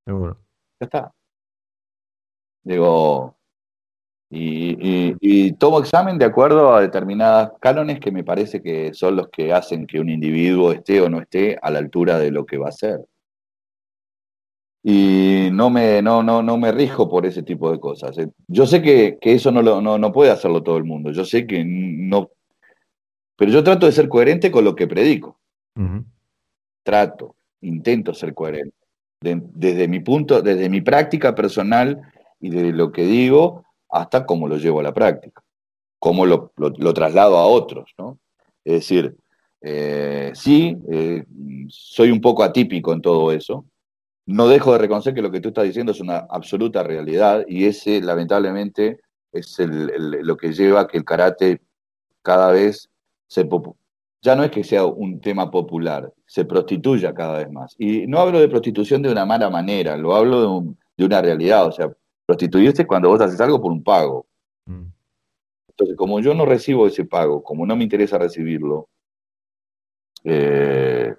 Seguro. 0.05 0.39
Ya 0.81 0.85
está. 0.87 1.13
Digo, 2.63 3.37
y, 4.31 5.53
tomo 5.55 5.81
examen 5.81 6.19
de 6.19 6.25
acuerdo 6.25 6.75
a 6.75 6.81
determinadas 6.81 7.53
cánones 7.61 7.99
que 8.01 8.13
me 8.13 8.23
parece 8.23 8.63
que 8.63 8.95
son 8.95 9.17
los 9.17 9.29
que 9.29 9.53
hacen 9.53 9.87
que 9.87 9.99
un 10.01 10.09
individuo 10.09 10.73
esté 10.73 11.01
o 11.01 11.09
no 11.09 11.21
esté 11.21 11.59
a 11.61 11.71
la 11.71 11.81
altura 11.81 12.19
de 12.19 12.31
lo 12.31 12.47
que 12.47 12.59
va 12.59 12.69
a 12.69 12.73
ser. 12.73 13.01
Y 14.83 15.51
no 15.53 15.69
me, 15.69 16.01
no, 16.01 16.23
no, 16.23 16.43
no 16.43 16.57
me 16.57 16.73
rijo 16.73 17.09
por 17.09 17.27
ese 17.27 17.43
tipo 17.43 17.71
de 17.71 17.81
cosas. 17.81 18.17
Yo 18.49 18.67
sé 18.67 18.81
que, 18.81 19.19
eso 19.21 19.51
no, 19.51 19.63
lo, 19.63 19.81
no 19.81 20.13
puede 20.13 20.31
hacerlo 20.31 20.63
todo 20.63 20.77
el 20.79 20.85
mundo. 20.85 21.11
Yo 21.13 21.25
sé 21.25 21.47
que 21.47 21.65
no 21.65 22.31
pero 23.41 23.53
yo 23.53 23.65
trato 23.65 23.87
de 23.87 23.93
ser 23.93 24.07
coherente 24.07 24.51
con 24.51 24.65
lo 24.65 24.77
que 24.77 24.87
predico. 24.87 25.41
Trato, 26.83 27.37
intento 27.63 28.13
ser 28.13 28.35
coherente. 28.35 28.77
Desde 29.21 29.87
mi 29.87 30.01
punto, 30.01 30.41
desde 30.41 30.71
mi 30.71 30.81
práctica 30.81 31.35
personal 31.35 32.01
y 32.41 32.49
de 32.49 32.73
lo 32.73 32.91
que 32.91 33.05
digo 33.05 33.65
hasta 33.91 34.25
cómo 34.25 34.49
lo 34.49 34.57
llevo 34.57 34.81
a 34.81 34.85
la 34.85 34.95
práctica, 34.95 35.43
cómo 35.99 36.25
lo, 36.25 36.53
traslado 36.95 37.37
a 37.37 37.47
otros, 37.47 37.93
¿no? 37.99 38.19
Es 38.65 38.75
decir, 38.75 39.15
eh, 39.61 40.33
sí, 40.35 40.77
eh, 40.91 41.25
soy 41.69 42.11
un 42.11 42.21
poco 42.21 42.43
atípico 42.43 42.93
en 42.95 43.03
todo 43.03 43.31
eso. 43.33 43.67
No 44.25 44.49
dejo 44.49 44.73
de 44.73 44.79
reconocer 44.79 45.13
que 45.13 45.23
lo 45.23 45.31
que 45.31 45.41
tú 45.41 45.49
estás 45.49 45.65
diciendo 45.65 45.93
es 45.93 46.01
una 46.01 46.19
absoluta 46.31 46.83
realidad 46.83 47.45
y 47.47 47.67
ese, 47.67 48.01
lamentablemente, 48.01 49.01
es 49.33 49.59
lo 49.59 50.37
que 50.37 50.53
lleva 50.53 50.81
a 50.81 50.87
que 50.87 50.97
el 50.99 51.05
karate 51.05 51.61
cada 52.23 52.53
vez 52.53 52.89
se, 53.27 53.45
ya 54.23 54.37
no 54.37 54.45
es 54.45 54.51
que 54.51 54.65
sea 54.65 54.85
un 54.85 55.21
tema 55.21 55.51
popular, 55.51 56.13
se 56.27 56.45
prostituya 56.45 57.15
cada 57.15 57.39
vez 57.39 57.51
más. 57.51 57.75
Y 57.79 58.07
no 58.07 58.19
hablo 58.19 58.41
de 58.41 58.49
prostitución 58.49 59.03
de 59.03 59.11
una 59.11 59.25
mala 59.25 59.51
manera, 59.51 59.97
lo 59.97 60.15
hablo 60.15 60.63
de, 60.97 61.05
una 61.05 61.23
realidad, 61.23 61.67
o 61.67 61.73
sea, 61.73 61.91
prostituirse 62.27 62.87
cuando 62.87 63.09
vos 63.09 63.21
haces 63.21 63.41
algo 63.41 63.61
por 63.61 63.73
un 63.73 63.83
pago. 63.83 64.27
Mm. 64.67 64.87
Entonces, 65.71 65.97
como 65.97 66.21
yo 66.21 66.35
no 66.35 66.45
recibo 66.45 66.87
ese 66.87 67.05
pago, 67.07 67.43
como 67.43 67.67
no 67.67 67.75
me 67.77 67.85
interesa 67.85 68.19
recibirlo, 68.19 68.89
eh, 70.25 71.15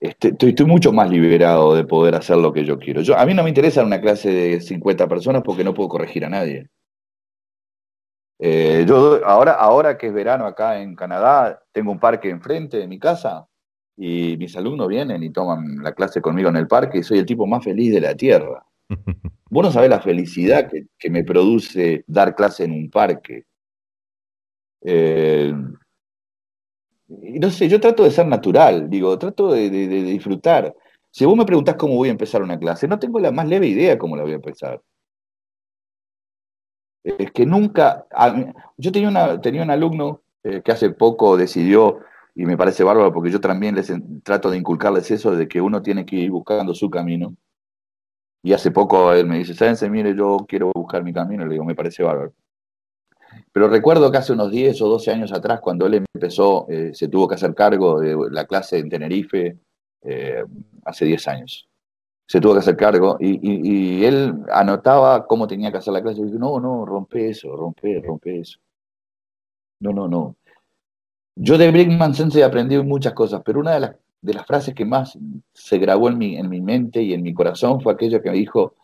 este, 0.00 0.28
estoy, 0.28 0.66
mucho 0.66 0.92
más 0.92 1.10
liberado 1.10 1.74
de 1.74 1.84
poder 1.84 2.14
hacer 2.14 2.36
lo 2.38 2.52
que 2.52 2.64
yo 2.64 2.78
quiero. 2.78 3.02
Yo, 3.02 3.18
a 3.18 3.26
mí 3.26 3.34
no 3.34 3.42
me 3.42 3.50
interesa 3.50 3.84
una 3.84 4.00
clase 4.00 4.30
de 4.30 4.60
50 4.60 5.08
personas 5.08 5.42
porque 5.42 5.64
no 5.64 5.74
puedo 5.74 5.88
corregir 5.88 6.24
a 6.24 6.30
nadie. 6.30 6.68
Eh, 8.38 8.84
yo 8.86 9.24
ahora, 9.26 9.52
ahora 9.52 9.98
que 9.98 10.08
es 10.08 10.14
verano 10.14 10.46
acá 10.46 10.80
en 10.80 10.94
Canadá, 10.94 11.60
tengo 11.72 11.90
un 11.90 11.98
parque 11.98 12.30
enfrente 12.30 12.76
de 12.76 12.86
mi 12.86 12.98
casa 12.98 13.48
y 13.96 14.36
mis 14.36 14.56
alumnos 14.56 14.86
vienen 14.88 15.22
y 15.24 15.30
toman 15.30 15.82
la 15.82 15.92
clase 15.92 16.20
conmigo 16.20 16.48
en 16.48 16.56
el 16.56 16.68
parque 16.68 16.98
y 16.98 17.02
soy 17.02 17.18
el 17.18 17.26
tipo 17.26 17.46
más 17.46 17.64
feliz 17.64 17.92
de 17.92 18.00
la 18.00 18.14
tierra. 18.14 18.64
Vos 19.50 19.64
no 19.64 19.72
sabés 19.72 19.90
la 19.90 20.00
felicidad 20.00 20.70
que, 20.70 21.10
me 21.10 21.24
produce 21.24 22.04
dar 22.06 22.34
clase 22.36 22.64
en 22.64 22.72
un 22.72 22.90
parque. 22.90 23.44
Eh, 24.82 25.52
no 27.08 27.50
sé, 27.50 27.68
yo 27.68 27.80
trato 27.80 28.04
de 28.04 28.10
ser 28.10 28.26
natural, 28.26 28.88
digo, 28.90 29.18
trato 29.18 29.50
de, 29.50 29.70
de 29.70 30.02
disfrutar. 30.02 30.74
Si 31.10 31.24
vos 31.24 31.36
me 31.36 31.46
preguntás 31.46 31.76
cómo 31.76 31.94
voy 31.94 32.08
a 32.08 32.12
empezar 32.12 32.42
una 32.42 32.58
clase, 32.58 32.86
no 32.86 32.98
tengo 32.98 33.18
la 33.18 33.32
más 33.32 33.48
leve 33.48 33.66
idea 33.66 33.98
cómo 33.98 34.16
la 34.16 34.22
voy 34.22 34.32
a 34.32 34.36
empezar 34.36 34.82
es 37.04 37.30
que 37.32 37.46
nunca, 37.46 38.06
yo 38.76 38.92
tenía, 38.92 39.40
tenía 39.40 39.62
un 39.62 39.70
alumno 39.70 40.22
eh, 40.42 40.62
que 40.62 40.72
hace 40.72 40.90
poco 40.90 41.36
decidió, 41.36 42.00
y 42.34 42.46
me 42.46 42.56
parece 42.56 42.84
bárbaro 42.84 43.12
porque 43.12 43.30
yo 43.30 43.40
también 43.40 43.74
les 43.74 43.92
trato 44.22 44.50
de 44.50 44.58
inculcarles 44.58 45.10
eso 45.10 45.34
de 45.34 45.48
que 45.48 45.60
uno 45.60 45.82
tiene 45.82 46.06
que 46.06 46.16
ir 46.16 46.30
buscando 46.30 46.74
su 46.74 46.88
camino. 46.88 47.34
Y 48.42 48.52
hace 48.52 48.70
poco 48.70 49.12
él 49.12 49.26
me 49.26 49.38
dice, 49.38 49.54
Sáense, 49.54 49.90
mire, 49.90 50.14
yo 50.14 50.46
quiero 50.48 50.70
buscar 50.72 51.02
mi 51.02 51.12
camino, 51.12 51.44
le 51.44 51.54
digo, 51.54 51.64
me 51.64 51.74
parece 51.74 52.04
bárbaro. 52.04 52.32
Pero 53.52 53.68
recuerdo 53.68 54.10
que 54.10 54.18
hace 54.18 54.32
unos 54.32 54.50
10 54.52 54.80
o 54.82 54.88
12 54.88 55.10
años 55.10 55.32
atrás, 55.32 55.60
cuando 55.60 55.86
él 55.86 56.06
empezó, 56.14 56.66
eh, 56.68 56.92
se 56.94 57.08
tuvo 57.08 57.26
que 57.26 57.34
hacer 57.34 57.54
cargo 57.54 58.00
de 58.00 58.16
la 58.30 58.46
clase 58.46 58.78
en 58.78 58.88
Tenerife, 58.88 59.58
eh, 60.02 60.44
hace 60.84 61.04
10 61.04 61.28
años 61.28 61.68
se 62.28 62.42
tuvo 62.42 62.52
que 62.52 62.58
hacer 62.58 62.76
cargo 62.76 63.16
y, 63.18 64.04
él 64.04 64.34
anotaba 64.52 65.26
cómo 65.26 65.46
tenía 65.46 65.72
que 65.72 65.78
hacer 65.78 65.94
la 65.94 66.02
clase 66.02 66.20
y 66.20 66.24
dijo, 66.24 66.38
no, 66.38 66.60
no, 66.60 66.84
rompe 66.84 67.30
eso, 67.30 67.56
rompe, 67.56 68.02
rompe 68.04 68.40
eso. 68.40 68.60
No, 69.80 69.92
no, 69.92 70.06
no. 70.08 70.36
Yo 71.36 71.56
de 71.56 71.70
Brinkman 71.70 72.14
Sensei 72.14 72.42
aprendí 72.42 72.76
muchas 72.82 73.14
cosas, 73.14 73.40
pero 73.44 73.60
una 73.60 73.72
de 73.72 73.80
las, 73.80 73.96
de 74.20 74.34
las 74.34 74.46
frases 74.46 74.74
que 74.74 74.84
más 74.84 75.18
se 75.54 75.78
grabó 75.78 76.10
en 76.10 76.18
mi, 76.18 76.36
en 76.36 76.50
mi 76.50 76.60
mente 76.60 77.02
y 77.02 77.14
en 77.14 77.22
mi 77.22 77.32
corazón 77.32 77.80
fue 77.80 77.94
aquella 77.94 78.20
que 78.20 78.30
me 78.30 78.36
dijo, 78.36 78.74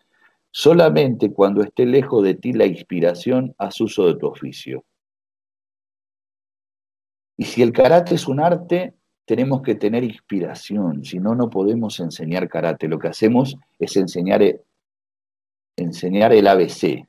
solamente 0.51 1.31
cuando 1.31 1.63
esté 1.63 1.85
lejos 1.85 2.25
de 2.25 2.35
ti 2.35 2.55
la 2.55 2.65
inspiración, 2.65 3.55
haz 3.59 3.79
uso 3.79 4.07
de 4.07 4.17
tu 4.17 4.27
oficio. 4.27 4.85
Y 7.37 7.45
si 7.45 7.61
el 7.61 7.73
karate 7.73 8.15
es 8.15 8.27
un 8.27 8.41
arte, 8.41 8.95
tenemos 9.25 9.63
que 9.63 9.75
tener 9.75 10.05
inspiración, 10.05 11.05
si 11.05 11.19
no, 11.19 11.35
no 11.35 11.49
podemos 11.49 11.99
enseñar 12.01 12.49
karate. 12.49 12.89
Lo 12.89 12.99
que 12.99 13.09
hacemos 13.09 13.57
es 13.79 13.97
enseñar, 13.97 14.43
e, 14.43 14.63
enseñar 15.77 16.33
el 16.33 16.47
ABC. 16.47 17.07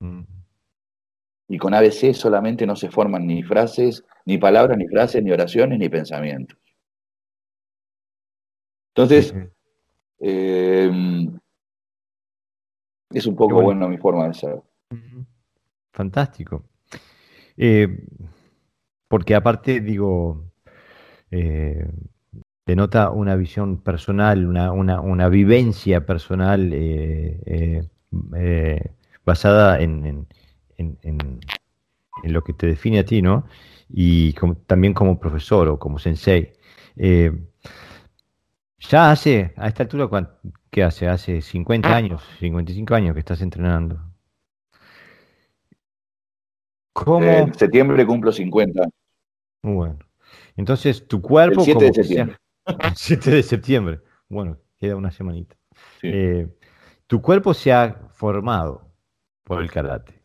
Mm. 0.00 0.22
Y 1.48 1.58
con 1.58 1.74
ABC 1.74 2.12
solamente 2.12 2.66
no 2.66 2.76
se 2.76 2.90
forman 2.90 3.26
ni 3.26 3.42
frases, 3.42 4.04
ni 4.24 4.38
palabras, 4.38 4.76
ni 4.78 4.86
frases, 4.86 5.22
ni 5.22 5.32
oraciones, 5.32 5.78
ni 5.78 5.88
pensamientos. 5.88 6.58
Entonces, 8.94 9.34
em, 10.18 11.38
es 13.10 13.26
un 13.26 13.36
poco 13.36 13.62
bueno. 13.62 13.88
mi 13.88 13.96
forma 13.96 14.28
de 14.28 14.34
ser. 14.34 14.62
Fantástico. 15.92 16.64
Eh, 17.56 17.88
porque 19.08 19.34
aparte, 19.34 19.80
digo, 19.80 20.47
eh, 21.30 21.86
denota 22.68 23.10
una 23.10 23.34
visión 23.34 23.78
personal, 23.78 24.46
una, 24.46 25.00
una, 25.00 25.28
vivencia 25.30 26.04
personal 26.04 26.70
eh, 26.74 27.40
eh, 27.46 27.88
eh, 28.36 28.90
basada 29.24 29.80
en, 29.80 30.26
en, 30.76 31.40
lo 32.24 32.42
que 32.42 32.52
te 32.52 32.66
define 32.66 32.98
a 32.98 33.04
ti, 33.06 33.22
¿no? 33.22 33.46
Y 33.88 34.34
también 34.66 34.92
como 34.92 35.18
profesor 35.18 35.68
o 35.68 35.78
como 35.78 35.98
sensei. 35.98 36.52
ya 38.78 39.10
hace, 39.10 39.54
a 39.56 39.68
esta 39.68 39.84
altura, 39.84 40.36
¿qué 40.70 40.82
hace? 40.82 41.08
Hace 41.08 41.40
50 41.40 41.96
años, 41.96 42.22
55 42.38 42.94
años 42.94 43.14
que 43.14 43.20
estás 43.20 43.40
entrenando. 43.40 43.98
¿Cómo? 46.92 47.24
En 47.24 47.54
septiembre 47.54 48.04
cumplo 48.04 48.30
50. 48.30 48.88
Bueno. 49.62 50.07
Entonces, 50.58 51.06
tu 51.06 51.22
cuerpo... 51.22 51.60
El 51.60 51.66
7 51.66 51.84
de 51.84 51.94
septiembre. 51.94 52.36
el 52.66 52.96
7 52.96 53.30
de 53.30 53.42
septiembre. 53.44 54.00
Bueno, 54.28 54.58
queda 54.76 54.96
una 54.96 55.12
semanita. 55.12 55.56
Eh, 56.02 56.48
tu 57.06 57.22
cuerpo 57.22 57.54
se 57.54 57.72
ha 57.72 58.08
formado 58.10 58.82
por 59.44 59.62
el 59.62 59.70
karate. 59.70 60.20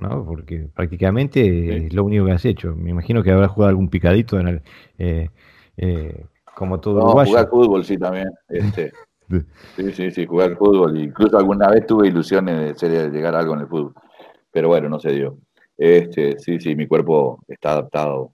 ¿no? 0.00 0.24
Porque 0.26 0.68
prácticamente 0.74 1.86
es 1.86 1.94
lo 1.94 2.04
único 2.04 2.26
que 2.26 2.32
has 2.32 2.44
hecho. 2.44 2.74
Me 2.74 2.90
imagino 2.90 3.22
que 3.22 3.30
habrás 3.30 3.52
jugado 3.52 3.70
algún 3.70 3.88
picadito 3.88 4.40
en 4.40 4.48
el, 4.48 4.62
eh, 4.98 5.30
eh, 5.76 6.24
como 6.56 6.80
todo 6.80 7.00
no, 7.00 7.24
jugar 7.24 7.48
fútbol, 7.48 7.84
sí, 7.84 7.96
también. 7.96 8.30
Este. 8.48 8.92
sí, 9.76 9.92
sí, 9.92 10.10
sí, 10.10 10.26
jugar 10.26 10.56
fútbol. 10.56 10.98
Incluso 10.98 11.38
alguna 11.38 11.68
vez 11.70 11.86
tuve 11.86 12.08
ilusiones 12.08 12.76
de, 12.80 13.10
llegar 13.10 13.36
a 13.36 13.38
algo 13.38 13.54
en 13.54 13.60
el 13.60 13.68
fútbol. 13.68 13.94
Pero 14.50 14.66
bueno, 14.66 14.88
no 14.88 14.98
se 14.98 15.12
dio. 15.12 15.38
Este, 15.76 16.40
sí, 16.40 16.58
sí, 16.58 16.74
mi 16.74 16.88
cuerpo 16.88 17.44
está 17.46 17.70
adaptado 17.70 18.32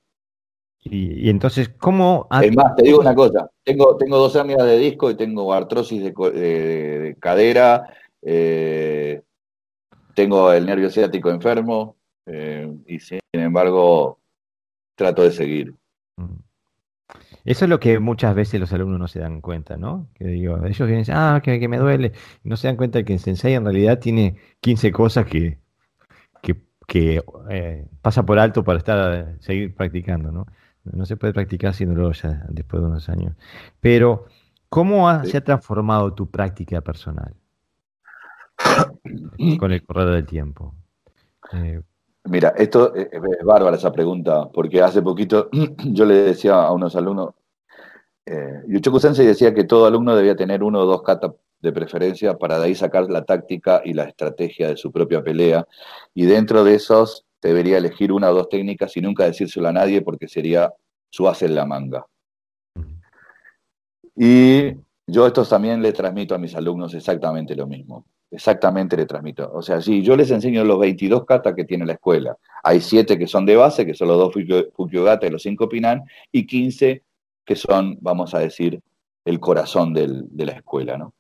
y, 0.84 1.30
entonces, 1.30 1.70
¿cómo...? 1.78 2.28
Es 2.42 2.54
más, 2.54 2.76
te 2.76 2.84
digo 2.84 3.00
una 3.00 3.14
cosa, 3.14 3.50
tengo, 3.64 3.96
tengo 3.96 4.18
dos 4.18 4.36
amigas 4.36 4.66
de 4.66 4.78
disco 4.78 5.10
y 5.10 5.16
tengo 5.16 5.52
artrosis 5.52 6.02
de, 6.02 7.16
cadera, 7.18 7.88
eh, 8.20 9.22
tengo 10.14 10.52
el 10.52 10.66
nervio 10.66 10.90
ciático 10.90 11.30
enfermo 11.30 11.96
eh, 12.26 12.70
y 12.86 13.00
sin 13.00 13.20
embargo 13.32 14.18
trato 14.94 15.22
de 15.22 15.32
seguir. 15.32 15.74
Mm. 16.16 16.44
Eso 17.44 17.66
es 17.66 17.68
lo 17.68 17.80
que 17.80 17.98
muchas 17.98 18.34
veces 18.34 18.58
los 18.58 18.72
alumnos 18.72 18.98
no 18.98 19.08
se 19.08 19.20
dan 19.20 19.40
cuenta, 19.40 19.76
¿no? 19.76 20.08
Que 20.14 20.24
digo, 20.24 20.64
ellos 20.64 20.88
vienen 20.88 21.04
ah, 21.10 21.40
que, 21.42 21.68
me 21.68 21.76
duele, 21.76 22.12
no 22.42 22.56
se 22.56 22.68
dan 22.68 22.76
cuenta 22.76 23.04
que 23.04 23.14
el 23.14 23.18
sensei 23.18 23.54
en 23.54 23.64
realidad 23.64 23.98
tiene 23.98 24.36
15 24.60 24.92
cosas 24.92 25.26
que, 25.26 25.58
que, 26.86 27.22
eh, 27.50 27.86
pasa 28.00 28.24
por 28.24 28.38
alto 28.38 28.64
para 28.64 28.78
estar 28.78 29.36
seguir 29.40 29.74
practicando, 29.74 30.32
¿no? 30.32 30.46
No 30.84 31.06
se 31.06 31.16
puede 31.16 31.32
practicar 31.32 31.70
haciéndolo 31.70 32.12
ya 32.12 32.44
después 32.48 32.82
de 32.82 32.88
unos 32.88 33.08
años. 33.08 33.34
Pero, 33.80 34.26
¿cómo 34.68 35.24
se 35.24 35.36
ha 35.36 35.44
transformado 35.44 36.12
tu 36.12 36.30
práctica 36.30 36.80
personal 36.80 37.34
con 39.58 39.72
el 39.72 39.84
correr 39.84 40.10
del 40.10 40.26
tiempo? 40.26 40.74
Eh, 41.52 41.80
Mira, 42.26 42.54
esto 42.56 42.94
es, 42.94 43.08
bárbara 43.44 43.76
esa 43.76 43.92
pregunta, 43.92 44.48
porque 44.50 44.80
hace 44.80 45.02
poquito 45.02 45.50
yo 45.84 46.06
le 46.06 46.14
decía 46.14 46.54
a 46.54 46.72
unos 46.72 46.96
alumnos, 46.96 47.34
eh, 48.24 48.62
Yuchoku 48.66 48.98
Sensei 48.98 49.26
decía 49.26 49.52
que 49.52 49.64
todo 49.64 49.86
alumno 49.86 50.16
debía 50.16 50.34
tener 50.34 50.62
uno 50.62 50.80
o 50.80 50.86
dos 50.86 51.02
katas 51.02 51.32
de 51.60 51.72
preferencia 51.72 52.38
para 52.38 52.58
de 52.58 52.66
ahí 52.66 52.74
sacar 52.74 53.10
la 53.10 53.24
táctica 53.24 53.82
y 53.84 53.92
la 53.92 54.04
estrategia 54.04 54.68
de 54.68 54.76
su 54.76 54.90
propia 54.90 55.22
pelea. 55.22 55.66
Y 56.14 56.24
dentro 56.24 56.64
de 56.64 56.74
esos 56.74 57.23
debería 57.48 57.78
elegir 57.78 58.12
una 58.12 58.30
o 58.30 58.34
dos 58.34 58.48
técnicas 58.48 58.96
y 58.96 59.00
nunca 59.00 59.24
decírselo 59.24 59.68
a 59.68 59.72
nadie 59.72 60.02
porque 60.02 60.28
sería 60.28 60.72
su 61.10 61.28
hace 61.28 61.46
en 61.46 61.54
la 61.54 61.66
manga. 61.66 62.06
Y 64.16 64.72
yo 65.06 65.26
esto 65.26 65.44
también 65.44 65.82
le 65.82 65.92
transmito 65.92 66.34
a 66.34 66.38
mis 66.38 66.54
alumnos 66.54 66.94
exactamente 66.94 67.54
lo 67.54 67.66
mismo. 67.66 68.06
Exactamente 68.30 68.96
le 68.96 69.06
transmito. 69.06 69.50
O 69.52 69.62
sea, 69.62 69.80
si 69.80 70.02
yo 70.02 70.16
les 70.16 70.30
enseño 70.30 70.64
los 70.64 70.78
22 70.78 71.24
katas 71.24 71.54
que 71.54 71.64
tiene 71.64 71.86
la 71.86 71.92
escuela. 71.92 72.36
Hay 72.62 72.80
7 72.80 73.18
que 73.18 73.26
son 73.26 73.46
de 73.46 73.56
base, 73.56 73.86
que 73.86 73.94
son 73.94 74.08
los 74.08 74.18
dos 74.18 74.34
Fukyogata 74.74 75.26
y 75.26 75.30
los 75.30 75.42
5 75.42 75.68
Pinan, 75.68 76.02
y 76.32 76.46
15 76.46 77.02
que 77.44 77.56
son, 77.56 77.98
vamos 78.00 78.34
a 78.34 78.38
decir, 78.38 78.80
el 79.24 79.38
corazón 79.38 79.92
de 79.94 80.44
la 80.44 80.52
escuela, 80.52 80.96
¿no? 80.98 81.14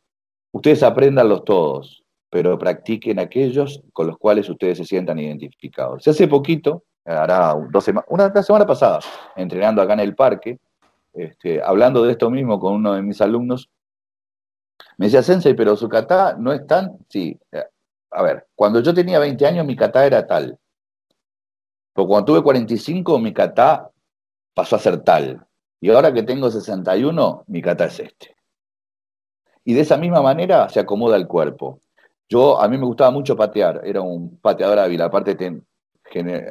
Ustedes 0.52 0.82
apréndanlos 0.82 1.44
todos, 1.44 2.03
pero 2.34 2.58
practiquen 2.58 3.20
aquellos 3.20 3.80
con 3.92 4.08
los 4.08 4.18
cuales 4.18 4.48
ustedes 4.48 4.78
se 4.78 4.84
sientan 4.84 5.20
identificados. 5.20 6.02
Se 6.02 6.10
hace 6.10 6.26
poquito, 6.26 6.82
hará 7.04 7.54
dos 7.70 7.84
semanas, 7.84 8.08
una 8.10 8.42
semana 8.42 8.66
pasada, 8.66 8.98
entrenando 9.36 9.80
acá 9.80 9.92
en 9.92 10.00
el 10.00 10.16
parque, 10.16 10.58
este, 11.12 11.62
hablando 11.62 12.02
de 12.02 12.10
esto 12.10 12.30
mismo 12.30 12.58
con 12.58 12.74
uno 12.74 12.94
de 12.94 13.02
mis 13.02 13.20
alumnos, 13.20 13.70
me 14.96 15.06
decía, 15.06 15.22
Sensei, 15.22 15.54
pero 15.54 15.76
su 15.76 15.88
kata 15.88 16.34
no 16.36 16.52
es 16.52 16.66
tan... 16.66 16.98
Sí, 17.08 17.38
eh, 17.52 17.66
a 18.10 18.22
ver, 18.24 18.48
cuando 18.56 18.80
yo 18.80 18.92
tenía 18.92 19.20
20 19.20 19.46
años 19.46 19.64
mi 19.64 19.76
kata 19.76 20.04
era 20.04 20.26
tal. 20.26 20.58
Pero 21.92 22.08
cuando 22.08 22.24
tuve 22.24 22.42
45 22.42 23.16
mi 23.20 23.32
kata 23.32 23.92
pasó 24.54 24.74
a 24.74 24.80
ser 24.80 25.04
tal. 25.04 25.46
Y 25.80 25.88
ahora 25.88 26.12
que 26.12 26.24
tengo 26.24 26.50
61, 26.50 27.44
mi 27.46 27.62
kata 27.62 27.84
es 27.84 28.00
este. 28.00 28.34
Y 29.64 29.74
de 29.74 29.82
esa 29.82 29.96
misma 29.96 30.20
manera 30.20 30.68
se 30.68 30.80
acomoda 30.80 31.16
el 31.16 31.28
cuerpo. 31.28 31.78
Yo, 32.28 32.60
a 32.60 32.68
mí 32.68 32.78
me 32.78 32.86
gustaba 32.86 33.10
mucho 33.10 33.36
patear, 33.36 33.82
era 33.84 34.00
un 34.00 34.38
pateador 34.38 34.78
hábil, 34.78 35.02
aparte 35.02 35.36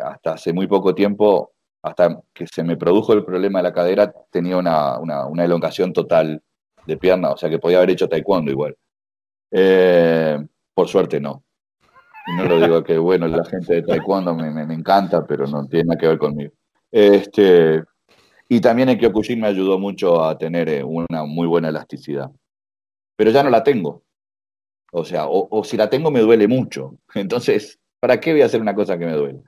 hasta 0.04 0.34
hace 0.34 0.54
muy 0.54 0.68
poco 0.68 0.94
tiempo, 0.94 1.54
hasta 1.82 2.22
que 2.34 2.46
se 2.48 2.64
me 2.64 2.78
produjo 2.78 3.14
el 3.14 3.26
problema 3.26 3.60
de 3.60 3.64
la 3.64 3.74
cadera, 3.74 4.14
tenía 4.30 4.58
una, 4.58 5.00
una 5.00 5.46
elongación 5.46 5.94
total 5.94 6.42
de 6.86 6.98
pierna, 6.98 7.32
o 7.32 7.38
sea 7.38 7.50
que 7.50 7.60
podía 7.60 7.78
haber 7.78 7.92
hecho 7.92 8.10
taekwondo 8.10 8.52
igual. 8.52 8.76
Eh, 9.52 10.40
por 10.74 10.88
suerte 10.88 11.20
no. 11.20 11.44
No 12.38 12.46
lo 12.46 12.60
digo 12.60 12.84
que, 12.84 12.98
bueno, 12.98 13.28
la 13.28 13.44
gente 13.44 13.76
de 13.76 13.82
taekwondo 13.84 14.34
me, 14.34 14.50
me, 14.50 14.74
encanta, 14.74 15.26
pero 15.26 15.46
no 15.46 15.68
tiene 15.68 15.86
nada 15.86 16.00
que 16.00 16.08
ver 16.08 16.18
conmigo. 16.18 16.54
Este, 16.90 17.84
y 18.48 18.62
también 18.62 18.90
el 18.90 18.98
Kyokushin 18.98 19.42
me 19.42 19.48
ayudó 19.48 19.78
mucho 19.78 20.24
a 20.24 20.38
tener 20.38 20.70
eh, 20.70 20.84
una 20.84 21.26
muy 21.26 21.48
buena 21.48 21.68
elasticidad. 21.68 22.32
Pero 23.18 23.32
ya 23.32 23.44
no 23.44 23.50
la 23.50 23.62
tengo. 23.62 24.04
O 24.96 25.04
sea, 25.04 25.26
o, 25.28 25.64
si 25.64 25.76
la 25.76 25.90
tengo 25.90 26.12
me 26.12 26.22
duele 26.22 26.48
mucho. 26.48 26.96
Entonces, 27.16 27.80
¿para 28.00 28.20
qué 28.20 28.32
voy 28.32 28.44
a 28.44 28.46
hacer 28.46 28.62
una 28.62 28.76
cosa 28.76 28.98
que 28.98 29.06
me 29.06 29.14
duele? 29.14 29.42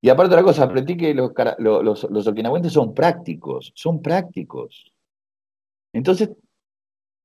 Y 0.00 0.10
aparte 0.10 0.36
la 0.36 0.42
cosa, 0.42 0.64
aprendí 0.64 0.96
que 0.96 1.14
los, 1.14 1.32
los, 1.58 2.04
los 2.04 2.72
son 2.72 2.94
prácticos, 2.94 3.72
son 3.74 4.00
prácticos. 4.00 4.92
Entonces, 5.92 6.30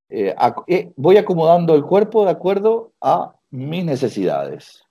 eh, 0.10 0.34
eh, 0.68 0.92
voy 0.96 1.18
acomodando 1.18 1.76
el 1.76 1.84
cuerpo 1.84 2.24
de 2.24 2.32
acuerdo 2.32 2.94
a 3.02 3.36
mis 3.52 3.84
necesidades. 3.84 4.84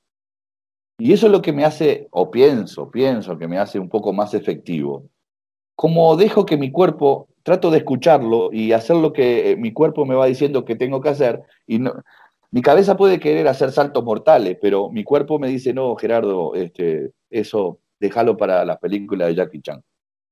Y 0.98 1.12
eso 1.12 1.26
es 1.26 1.32
lo 1.32 1.42
que 1.42 1.52
me 1.52 1.64
hace, 1.64 2.06
o 2.10 2.30
pienso, 2.30 2.90
pienso 2.90 3.38
que 3.38 3.48
me 3.48 3.58
hace 3.58 3.78
un 3.78 3.88
poco 3.88 4.12
más 4.12 4.34
efectivo. 4.34 5.08
Como 5.74 6.16
dejo 6.16 6.44
que 6.44 6.56
mi 6.56 6.70
cuerpo, 6.70 7.28
trato 7.42 7.70
de 7.70 7.78
escucharlo 7.78 8.52
y 8.52 8.72
hacer 8.72 8.96
lo 8.96 9.12
que 9.12 9.50
eh, 9.50 9.56
mi 9.56 9.72
cuerpo 9.72 10.04
me 10.04 10.14
va 10.14 10.26
diciendo 10.26 10.64
que 10.64 10.76
tengo 10.76 11.00
que 11.00 11.08
hacer, 11.08 11.42
y 11.66 11.80
no, 11.80 11.94
mi 12.52 12.60
cabeza 12.60 12.96
puede 12.98 13.18
querer 13.18 13.48
hacer 13.48 13.72
saltos 13.72 14.04
mortales, 14.04 14.58
pero 14.60 14.90
mi 14.90 15.04
cuerpo 15.04 15.38
me 15.38 15.48
dice, 15.48 15.72
no, 15.72 15.96
Gerardo, 15.96 16.54
este, 16.54 17.12
eso 17.30 17.80
déjalo 17.98 18.36
para 18.36 18.64
la 18.66 18.78
película 18.78 19.26
de 19.26 19.34
Jackie 19.34 19.62
Chan. 19.62 19.82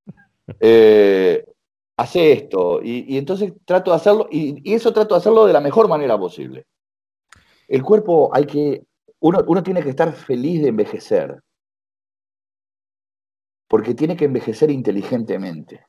Eh, 0.59 1.45
hace 1.97 2.33
esto, 2.33 2.81
y, 2.83 3.17
entonces 3.17 3.53
trato 3.65 3.93
de 3.93 3.97
hacerlo, 3.99 4.27
y, 4.33 4.75
eso 4.75 4.93
trato 4.93 5.15
de 5.15 5.21
hacerlo 5.21 5.47
de 5.47 5.53
la 5.53 5.61
mejor 5.61 5.89
manera 5.89 6.19
posible. 6.19 6.67
El 7.69 7.85
cuerpo 7.85 8.31
hay 8.35 8.47
que, 8.47 8.83
uno, 9.21 9.45
uno 9.47 9.63
tiene 9.63 9.81
que 9.81 9.91
estar 9.91 10.13
feliz 10.13 10.61
de 10.61 10.71
envejecer, 10.71 11.41
porque 13.69 13.95
tiene 13.95 14.17
que 14.17 14.25
envejecer 14.25 14.73
inteligentemente. 14.73 15.87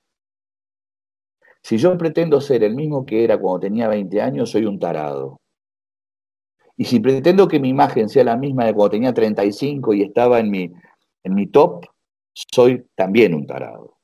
Si 1.64 1.78
yo 1.78 1.98
pretendo 1.98 2.40
ser 2.40 2.64
el 2.64 2.76
mismo 2.76 3.04
que 3.04 3.24
era 3.24 3.40
cuando 3.40 3.62
tenía 3.62 3.88
20 3.88 4.22
años, 4.22 4.52
soy 4.52 4.66
un 4.66 4.78
tarado. 4.78 5.41
Y 6.78 6.86
si 6.86 7.00
pretendo 7.00 7.48
que 7.48 7.60
mi 7.60 7.70
imagen 7.70 8.10
sea 8.10 8.24
la 8.24 8.38
misma 8.38 8.66
de 8.66 8.74
cuando 8.74 8.92
tenía 8.92 9.14
35 9.14 9.94
y 9.94 10.04
estaba 10.04 10.40
en 10.40 10.50
mi, 10.50 10.72
en 11.24 11.36
mi 11.36 11.48
top, 11.48 11.86
soy 12.34 12.86
también 12.96 13.34
un 13.34 13.46
tarado 13.46 14.02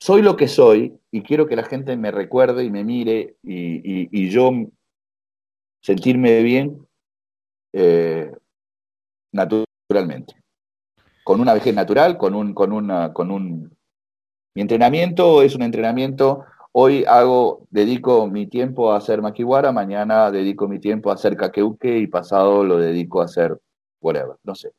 soy 0.00 0.22
lo 0.22 0.36
que 0.36 0.48
soy 0.48 0.98
y 1.10 1.22
quiero 1.22 1.46
que 1.46 1.56
la 1.56 1.64
gente 1.64 1.96
me 1.96 2.10
recuerde 2.10 2.64
y 2.64 2.70
me 2.70 2.84
mire 2.84 3.36
y, 3.42 4.30
yo 4.30 4.50
sentirme 5.82 6.42
bien 6.42 6.86
eh, 7.72 8.32
naturalmente. 9.32 10.34
Con 11.22 11.40
una 11.40 11.54
vejez 11.54 11.74
natural, 11.74 12.16
con 12.16 12.34
un, 12.34 12.54
con 12.54 12.72
una, 12.72 13.12
con 13.12 13.30
un. 13.30 13.76
Mi 14.54 14.62
entrenamiento 14.62 15.42
es 15.42 15.54
un 15.54 15.62
entrenamiento. 15.62 16.44
Hoy 16.72 17.04
hago, 17.04 17.66
dedico 17.70 18.28
mi 18.28 18.46
tiempo 18.46 18.92
a 18.92 18.96
hacer 18.96 19.22
maquiwara, 19.22 19.72
mañana 19.72 20.30
dedico 20.30 20.68
mi 20.68 20.78
tiempo 20.78 21.10
a 21.10 21.14
hacer 21.14 21.36
kakeuke 21.36 21.98
y 21.98 22.06
pasado 22.06 22.62
lo 22.64 22.78
dedico 22.78 23.20
a 23.20 23.24
hacer 23.24 23.58
whatever, 24.00 24.36
no 24.44 24.54
sé. 24.54 24.72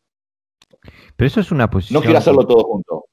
Pero 1.16 1.28
eso 1.28 1.40
es 1.42 1.52
una 1.52 1.70
posición. 1.70 2.00
No 2.00 2.04
quiero 2.04 2.18
hacerlo 2.18 2.48
todo 2.48 2.64
junto. 2.64 3.06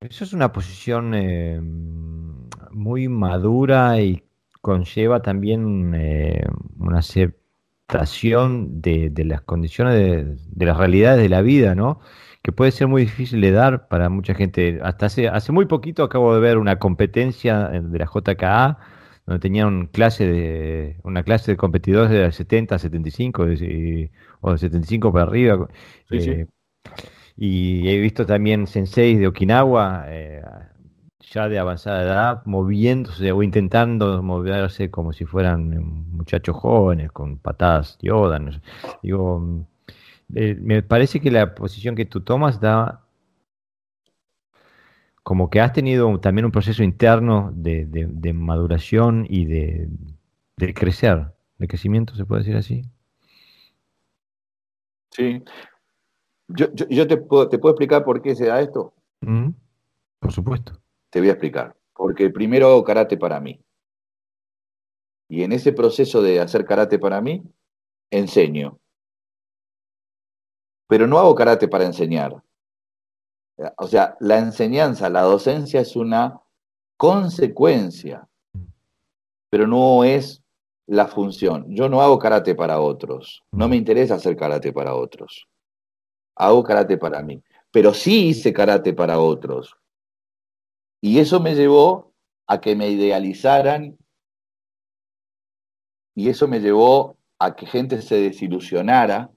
Eso 0.00 0.24
es 0.24 0.32
una 0.32 0.50
posición 0.50 1.12
eh, 1.14 1.60
muy 2.70 3.08
madura 3.08 4.00
y 4.00 4.22
conlleva 4.62 5.20
también 5.20 5.94
eh, 5.94 6.42
una 6.78 7.00
aceptación 7.00 8.80
de, 8.80 9.12
las 9.26 9.42
condiciones 9.42 9.94
de, 10.50 10.66
las 10.66 10.76
realidades 10.76 11.22
de 11.22 11.28
la 11.28 11.42
vida, 11.42 11.74
¿no? 11.74 12.00
Que 12.42 12.52
puede 12.52 12.70
ser 12.70 12.88
muy 12.88 13.02
difícil 13.02 13.40
de 13.40 13.50
dar 13.50 13.88
para 13.88 14.08
mucha 14.08 14.34
gente. 14.34 14.80
Hasta 14.82 15.06
hace, 15.06 15.28
hace 15.28 15.52
muy 15.52 15.66
poquito 15.66 16.02
acabo 16.02 16.34
de 16.34 16.40
ver 16.40 16.58
una 16.58 16.78
competencia 16.78 17.68
de 17.68 17.98
la 17.98 18.06
JKA 18.06 18.78
donde 19.26 19.40
tenían 19.40 19.86
clase 19.86 20.26
de, 20.26 20.96
una 21.04 21.22
clase 21.22 21.52
de 21.52 21.56
competidores 21.56 22.10
de 22.10 22.32
70 22.32 22.78
75 22.78 23.42
o 23.42 23.46
de 23.46 24.58
75 24.58 25.12
para 25.12 25.24
arriba. 25.24 25.68
Sí, 26.08 26.20
sí. 26.20 26.30
Eh, 26.30 26.46
y 27.36 27.88
he 27.88 27.98
visto 27.98 28.26
también 28.26 28.66
senseis 28.66 29.18
de 29.18 29.26
Okinawa, 29.26 30.04
eh, 30.08 30.42
ya 31.20 31.48
de 31.48 31.58
avanzada 31.58 32.02
edad, 32.02 32.42
moviéndose 32.44 33.32
o 33.32 33.42
intentando 33.42 34.22
moverse 34.22 34.90
como 34.90 35.12
si 35.12 35.24
fueran 35.24 36.06
muchachos 36.10 36.56
jóvenes, 36.56 37.12
con 37.12 37.38
patadas 37.38 37.98
Yoda. 38.02 38.40
Digo, 39.02 39.66
eh, 40.34 40.56
me 40.60 40.82
parece 40.82 41.20
que 41.20 41.30
la 41.30 41.54
posición 41.54 41.94
que 41.94 42.04
tú 42.04 42.20
tomas 42.22 42.60
da 42.60 43.06
como 45.22 45.50
que 45.50 45.60
has 45.60 45.72
tenido 45.72 46.18
también 46.20 46.46
un 46.46 46.50
proceso 46.50 46.82
interno 46.82 47.52
de, 47.54 48.32
maduración 48.34 49.26
y 49.28 49.44
de, 49.44 49.88
de, 50.56 50.74
crecer, 50.74 51.26
de 51.58 51.68
crecimiento, 51.68 52.14
se 52.14 52.24
puede 52.24 52.42
decir 52.42 52.56
así. 52.56 52.82
Sí, 55.10 55.42
yo, 56.48 57.06
te, 57.06 57.16
puedo, 57.16 57.48
te, 57.48 57.58
puedo, 57.58 57.74
explicar 57.74 58.04
por 58.04 58.22
qué 58.22 58.34
se 58.34 58.46
da 58.46 58.60
esto. 58.60 58.92
Mm, 59.20 59.50
por 60.18 60.32
supuesto. 60.32 60.80
Te 61.10 61.20
voy 61.20 61.28
a 61.28 61.32
explicar. 61.32 61.76
Porque 61.94 62.30
primero 62.30 62.68
hago 62.68 62.82
karate 62.82 63.16
para 63.16 63.40
mí. 63.40 63.60
Y 65.28 65.42
en 65.42 65.52
ese 65.52 65.72
proceso 65.72 66.22
de 66.22 66.40
hacer 66.40 66.64
karate 66.64 66.98
para 66.98 67.20
mí, 67.20 67.42
enseño. 68.10 68.78
Pero 70.90 71.06
no 71.06 71.18
hago 71.18 71.34
karate 71.34 71.68
para 71.68 71.86
enseñar. 71.86 72.42
O 73.78 73.86
sea, 73.86 74.16
la 74.20 74.38
enseñanza, 74.38 75.08
la 75.08 75.22
docencia 75.22 75.80
es 75.80 75.96
una 75.96 76.38
consecuencia, 76.98 78.28
pero 79.48 79.66
no 79.66 80.04
es 80.04 80.42
la 80.86 81.06
función. 81.06 81.64
Yo 81.74 81.88
no 81.88 82.02
hago 82.02 82.18
karate 82.18 82.54
para 82.54 82.80
otros. 82.80 83.42
No 83.52 83.68
me 83.68 83.76
interesa 83.76 84.16
hacer 84.16 84.36
karate 84.36 84.70
para 84.70 84.94
otros 84.94 85.46
hago 86.40 86.64
karate 86.64 86.96
para 86.96 87.22
mí, 87.22 87.42
pero 87.70 87.92
sí 87.92 88.28
hice 88.28 88.52
karate 88.52 88.94
para 88.94 89.20
otros. 89.20 89.76
Y 91.02 91.18
eso 91.18 91.38
me 91.40 91.54
llevó 91.54 92.14
a 92.46 92.60
que 92.60 92.74
me 92.74 92.88
idealizaran 92.88 93.98
y 96.14 96.30
eso 96.30 96.48
me 96.48 96.60
llevó 96.60 97.16
a 97.38 97.54
que 97.54 97.66
gente 97.66 98.00
se 98.00 98.16
desilusionara 98.16 99.30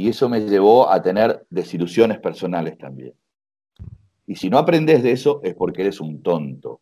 y 0.00 0.08
eso 0.08 0.30
me 0.30 0.40
llevó 0.40 0.90
a 0.90 1.02
tener 1.02 1.46
desilusiones 1.50 2.18
personales 2.20 2.78
también. 2.78 3.14
Y 4.26 4.36
si 4.36 4.48
no 4.48 4.56
aprendes 4.56 5.02
de 5.02 5.12
eso 5.12 5.40
es 5.42 5.54
porque 5.54 5.82
eres 5.82 6.00
un 6.00 6.22
tonto. 6.22 6.80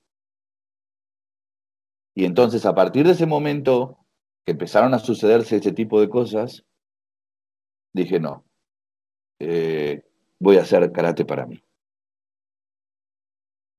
Y 2.15 2.25
entonces 2.25 2.65
a 2.65 2.77
partir 2.77 3.05
de 3.05 3.15
ese 3.15 3.27
momento 3.27 3.99
que 4.47 4.53
empezaron 4.53 4.95
a 4.95 5.01
sucederse 5.01 5.57
ese 5.57 5.73
tipo 5.73 6.01
de 6.01 6.09
cosas, 6.09 6.65
dije, 7.93 8.21
no, 8.21 8.45
eh, 9.41 10.05
voy 10.39 10.59
a 10.59 10.63
hacer 10.63 10.93
karate 10.93 11.25
para 11.25 11.45
mí. 11.45 11.61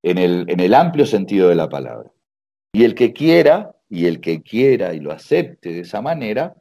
En 0.03 0.17
el, 0.17 0.49
en 0.49 0.59
el 0.59 0.73
amplio 0.73 1.05
sentido 1.05 1.47
de 1.47 1.55
la 1.55 1.69
palabra. 1.69 2.11
Y 2.73 2.83
el 2.83 2.93
que 2.93 3.13
quiera, 3.13 3.73
y 3.87 4.05
el 4.05 4.19
que 4.19 4.41
quiera 4.41 4.93
y 4.93 4.99
lo 4.99 5.13
acepte 5.13 5.69
de 5.69 5.79
esa 5.79 6.01
manera, 6.01 6.57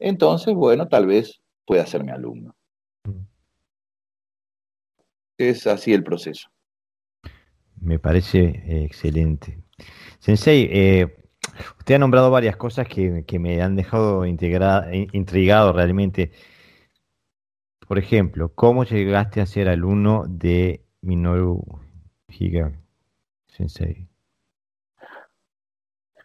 entonces, 0.00 0.54
bueno, 0.54 0.88
tal 0.88 1.06
vez 1.06 1.40
pueda 1.66 1.84
ser 1.86 2.04
mi 2.04 2.12
alumno. 2.12 2.54
Es 5.36 5.66
así 5.66 5.92
el 5.92 6.02
proceso. 6.02 6.48
Me 7.80 7.98
parece 7.98 8.40
eh, 8.40 8.84
excelente. 8.84 9.62
Sensei, 10.18 10.68
eh, 10.72 11.16
usted 11.78 11.96
ha 11.96 11.98
nombrado 11.98 12.30
varias 12.30 12.56
cosas 12.56 12.88
que, 12.88 13.38
me 13.38 13.60
han 13.60 13.76
dejado 13.76 14.24
intrigado 14.24 15.72
realmente. 15.72 16.32
Por 17.86 17.98
ejemplo, 17.98 18.52
¿cómo 18.54 18.84
llegaste 18.84 19.40
a 19.40 19.46
ser 19.46 19.68
alumno 19.68 20.24
de 20.26 20.84
Minoru 21.02 21.62
Higa 22.28 22.72
Sensei? 23.46 24.08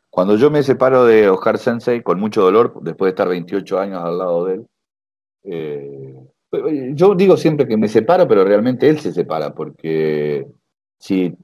Cuando 0.09 0.35
yo 0.35 0.49
me 0.49 0.63
separo 0.63 1.05
de 1.05 1.29
Oscar 1.29 1.57
Sensei, 1.57 2.01
con 2.01 2.19
mucho 2.19 2.41
dolor, 2.41 2.73
después 2.81 3.07
de 3.07 3.11
estar 3.11 3.29
28 3.29 3.79
años 3.79 4.03
al 4.03 4.17
lado 4.17 4.45
de 4.45 4.55
él, 4.55 4.67
eh, 5.43 6.15
yo 6.93 7.15
digo 7.15 7.37
siempre 7.37 7.67
que 7.67 7.77
me 7.77 7.87
separo, 7.87 8.27
pero 8.27 8.43
realmente 8.43 8.89
él 8.89 8.99
se 8.99 9.13
separa, 9.13 9.53
porque 9.53 10.47
si 10.99 11.35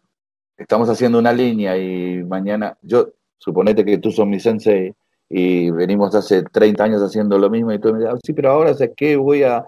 estamos 0.58 0.90
haciendo 0.90 1.20
una 1.20 1.32
línea 1.32 1.78
y 1.78 2.24
mañana, 2.24 2.78
yo, 2.82 3.10
suponete 3.38 3.86
que 3.86 3.98
tú 4.00 4.12
sos 4.12 4.28
mi 4.28 4.40
sensei 4.40 4.94
y 5.30 5.70
venimos 5.72 6.16
hace 6.16 6.44
30 6.44 6.84
años 6.84 7.02
haciendo 7.02 7.38
lo 7.38 7.50
mismo 7.50 7.72
y 7.72 7.80
tú 7.80 7.94
me 7.94 8.00
dices, 8.00 8.14
ah, 8.14 8.20
sí, 8.24 8.34
pero 8.34 8.52
ahora 8.52 8.74
sé 8.74 8.94
qué 8.96 9.16
voy 9.16 9.44
a, 9.44 9.66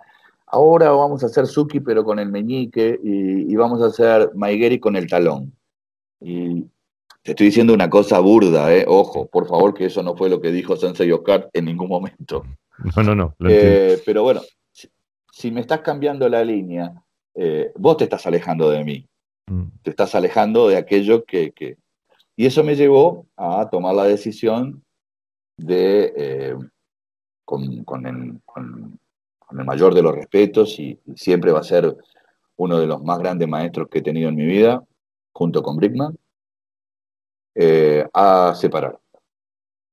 ahora 0.48 0.92
vamos 0.92 1.24
a 1.24 1.28
hacer 1.28 1.48
Suki 1.48 1.80
pero 1.80 2.04
con 2.04 2.20
el 2.20 2.30
meñique 2.30 3.00
y, 3.04 3.56
vamos 3.56 3.82
a 3.82 3.88
hacer 3.88 4.32
Maigeri 4.36 4.80
con 4.80 4.96
el 4.96 5.08
talón. 5.08 5.54
Y 6.22 6.64
te 7.24 7.32
estoy 7.32 7.48
diciendo 7.48 7.74
una 7.74 7.90
cosa 7.90 8.20
burda, 8.20 8.74
¿eh? 8.74 8.86
ojo, 8.88 9.28
por 9.28 9.48
favor, 9.48 9.74
que 9.74 9.86
eso 9.86 10.02
no 10.04 10.16
fue 10.16 10.30
lo 10.30 10.42
que 10.42 10.52
dijo 10.52 10.78
Sensei 10.78 11.12
Oscar 11.12 11.50
en 11.54 11.66
ningún 11.66 11.90
momento. 11.90 12.44
No, 12.96 13.04
no, 13.04 13.16
no. 13.16 13.36
Eh, 13.50 14.02
pero 14.06 14.24
bueno, 14.24 14.42
si, 15.32 15.52
me 15.52 15.62
estás 15.62 15.82
cambiando 15.82 16.28
la 16.30 16.44
línea, 16.44 16.94
eh, 17.36 17.72
vos 17.76 17.98
te 17.98 18.06
estás 18.06 18.26
alejando 18.26 18.70
de 18.70 18.84
mí. 18.84 19.08
Mm. 19.48 19.64
Te 19.84 19.90
estás 19.92 20.16
alejando 20.16 20.68
de 20.68 20.78
aquello 20.78 21.24
que, 21.26 21.54
Y 22.36 22.46
eso 22.46 22.64
me 22.64 22.76
llevó 22.76 23.26
a 23.36 23.70
tomar 23.70 23.96
la 23.96 24.06
decisión 24.06 24.84
de, 25.58 26.14
eh, 26.16 26.56
con, 27.46 28.06
el, 28.06 28.40
mayor 29.66 29.94
de 29.94 30.02
los 30.02 30.16
respetos, 30.16 30.80
y, 30.80 31.00
siempre 31.16 31.52
va 31.52 31.60
a 31.60 31.64
ser 31.64 31.96
uno 32.56 32.80
de 32.80 32.88
los 32.88 33.02
más 33.04 33.20
grandes 33.20 33.48
maestros 33.48 33.88
que 33.90 34.00
he 34.00 34.04
tenido 34.04 34.30
en 34.30 34.36
mi 34.36 34.46
vida, 34.46 34.84
junto 35.32 35.64
con 35.64 35.78
Brickman, 35.78 36.18
a 38.14 38.54
separar. 38.56 39.00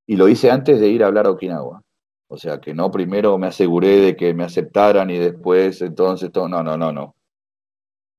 Y 0.06 0.14
lo 0.14 0.28
hice 0.28 0.52
antes 0.52 0.80
de 0.80 0.88
ir 0.88 1.02
a 1.02 1.08
hablar 1.08 1.26
a 1.26 1.30
Okinawa. 1.30 1.82
O 2.28 2.36
sea, 2.36 2.60
que 2.60 2.74
no 2.74 2.90
primero 2.90 3.38
me 3.38 3.46
aseguré 3.46 4.00
de 4.00 4.16
que 4.16 4.34
me 4.34 4.44
aceptaran 4.44 5.10
y 5.10 5.18
después 5.18 5.80
entonces 5.82 6.32
todo. 6.32 6.48
No, 6.48 6.62
no, 6.62 6.76
no, 6.76 6.92
no. 6.92 7.14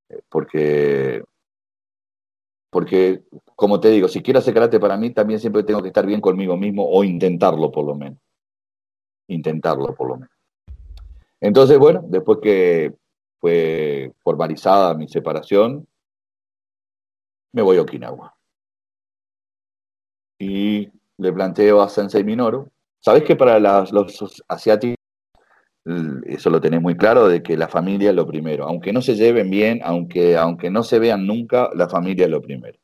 Eh, 0.10 0.22
porque, 0.30 1.24
porque, 2.70 3.24
como 3.56 3.80
te 3.80 3.90
digo, 3.90 4.08
si 4.08 4.22
quiero 4.22 4.40
hacer 4.40 4.54
karate 4.54 4.80
para 4.80 4.98
mí, 4.98 5.12
también 5.12 5.40
siempre 5.40 5.64
tengo 5.64 5.82
que 5.82 5.90
estar 5.90 6.06
bien 6.06 6.22
conmigo 6.22 6.56
mismo 6.56 6.88
o 6.90 7.04
intentarlo 7.04 7.72
por 7.72 7.86
lo 7.86 7.96
menos. 7.96 8.20
Intentarlo 9.28 9.94
por 9.94 10.08
lo 10.10 10.16
menos. 10.16 10.36
Entonces, 11.42 11.78
bueno, 11.78 12.02
después 12.08 12.40
que 12.42 12.94
fue 13.40 14.14
formalizada 14.24 14.94
mi 14.96 15.08
separación, 15.08 15.86
me 17.52 17.62
voy 17.62 17.78
a 17.78 17.82
Okinawa. 17.82 18.36
Y 20.40 20.90
le 21.18 21.34
planteo 21.34 21.82
a 21.82 21.90
Sensei 21.90 22.24
Minoru 22.24 22.70
Sabes 23.00 23.24
que 23.24 23.36
para 23.36 23.60
los 23.60 24.44
asiáticos, 24.48 24.98
eso 26.26 26.50
lo 26.50 26.60
tenés 26.60 26.82
muy 26.82 26.98
claro, 26.98 27.28
de 27.28 27.42
que 27.42 27.56
la 27.56 27.68
familia 27.68 28.10
es 28.10 28.16
lo 28.16 28.28
primero. 28.28 28.66
Aunque 28.66 28.92
no 28.92 29.02
se 29.02 29.16
lleven 29.16 29.50
bien, 29.50 29.80
aunque, 29.84 30.36
aunque 30.36 30.70
no 30.70 30.84
se 30.84 31.00
vean 31.00 31.26
nunca, 31.26 31.70
la 31.74 31.88
familia 31.88 32.26
es 32.26 32.32
lo 32.32 32.42
primero. 32.42 32.78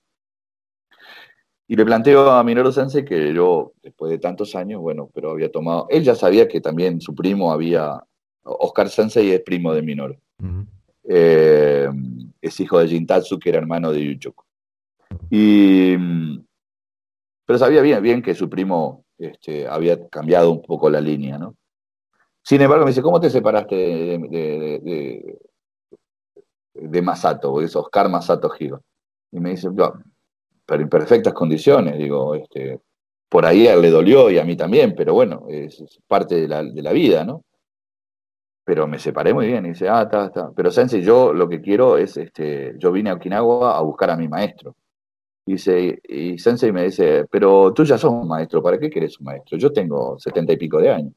Y 1.68 1.76
le 1.76 1.86
planteo 1.86 2.30
a 2.30 2.44
Minoru 2.44 2.72
Sensei 2.72 3.04
que 3.04 3.34
yo, 3.34 3.74
después 3.82 4.12
de 4.12 4.20
tantos 4.20 4.56
años, 4.56 4.82
bueno, 4.82 5.10
pero 5.14 5.32
había 5.32 5.52
tomado. 5.52 5.88
Él 5.90 6.04
ya 6.04 6.16
sabía 6.16 6.48
que 6.48 6.62
también 6.62 7.02
su 7.02 7.16
primo 7.16 7.52
había. 7.52 8.02
Oscar 8.44 8.90
Sensei 8.90 9.32
es 9.32 9.42
primo 9.42 9.74
de 9.74 9.82
Minoru. 9.82 10.16
Eh, 11.06 11.90
es 12.42 12.60
hijo 12.60 12.80
de 12.80 12.88
Jintatsu, 12.88 13.40
que 13.40 13.50
era 13.50 13.60
hermano 13.60 13.92
de 13.92 14.06
Yuchoku. 14.06 14.44
Y, 15.30 15.96
pero 17.46 17.60
sabía 17.60 17.82
bien, 17.82 18.02
bien 18.02 18.22
que 18.22 18.36
su 18.36 18.50
primo 18.50 19.03
este, 19.28 19.68
había 19.68 20.08
cambiado 20.10 20.52
un 20.52 20.62
poco 20.62 20.90
la 20.90 21.02
línea, 21.02 21.38
¿no? 21.38 21.56
Sin 22.44 22.62
embargo, 22.62 22.86
me 22.86 22.92
dice, 22.92 23.02
¿cómo 23.02 23.20
te 23.20 23.30
separaste 23.30 23.76
de, 23.76 25.40
de, 26.74 27.02
Masato? 27.02 27.62
es 27.62 27.76
Oscar 27.76 28.10
Masato 28.10 28.50
Giro. 28.50 28.82
Y 29.32 29.40
me 29.40 29.52
dice, 29.52 29.70
pero 30.66 30.82
en 30.82 30.90
perfectas 30.90 31.34
condiciones, 31.34 31.98
digo, 31.98 32.36
este, 32.36 32.82
por 33.30 33.46
ahí 33.46 33.64
le 33.64 33.90
dolió 33.90 34.30
y 34.30 34.38
a 34.40 34.46
mí 34.46 34.56
también, 34.56 34.94
pero 34.96 35.14
bueno, 35.14 35.46
es, 35.50 35.84
parte 36.08 36.48
de 36.48 36.48
la, 36.48 36.92
vida, 36.92 37.24
¿no? 37.24 37.44
Pero 38.66 38.88
me 38.88 39.00
separé 39.00 39.34
muy 39.34 39.48
bien, 39.48 39.66
y 39.66 39.70
dice, 39.70 39.90
ah, 39.90 40.04
está, 40.04 40.26
está. 40.28 40.52
Pero 40.56 40.72
Sensei, 40.72 41.02
yo 41.02 41.34
lo 41.34 41.50
que 41.50 41.62
quiero 41.62 41.98
es, 41.98 42.16
este, 42.18 42.76
yo 42.78 42.92
vine 42.92 43.10
a 43.10 43.16
Okinawa 43.16 43.78
a 43.78 43.82
buscar 43.82 44.10
a 44.12 44.18
mi 44.18 44.28
maestro. 44.28 44.76
Dice, 45.46 46.00
y 46.08 46.38
Sensei 46.40 46.72
me 46.72 46.84
dice, 46.84 47.26
pero 47.30 47.74
tú 47.74 47.84
ya 47.84 47.98
sos 47.98 48.26
maestro, 48.26 48.64
¿para 48.64 48.80
qué 48.80 48.90
querés 48.90 49.20
un 49.20 49.26
maestro? 49.26 49.58
Yo 49.58 49.74
tengo 49.74 50.18
setenta 50.18 50.54
y 50.54 50.58
pico 50.58 50.80
de 50.80 50.90
años. 50.90 51.14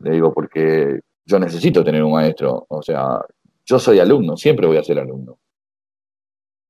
Le 0.00 0.12
digo, 0.12 0.32
porque 0.32 1.00
yo 1.24 1.38
necesito 1.38 1.82
tener 1.82 2.02
un 2.02 2.12
maestro. 2.12 2.66
O 2.68 2.82
sea, 2.82 3.20
yo 3.64 3.78
soy 3.78 3.98
alumno, 3.98 4.36
siempre 4.36 4.66
voy 4.66 4.76
a 4.76 4.84
ser 4.84 4.98
alumno. 4.98 5.38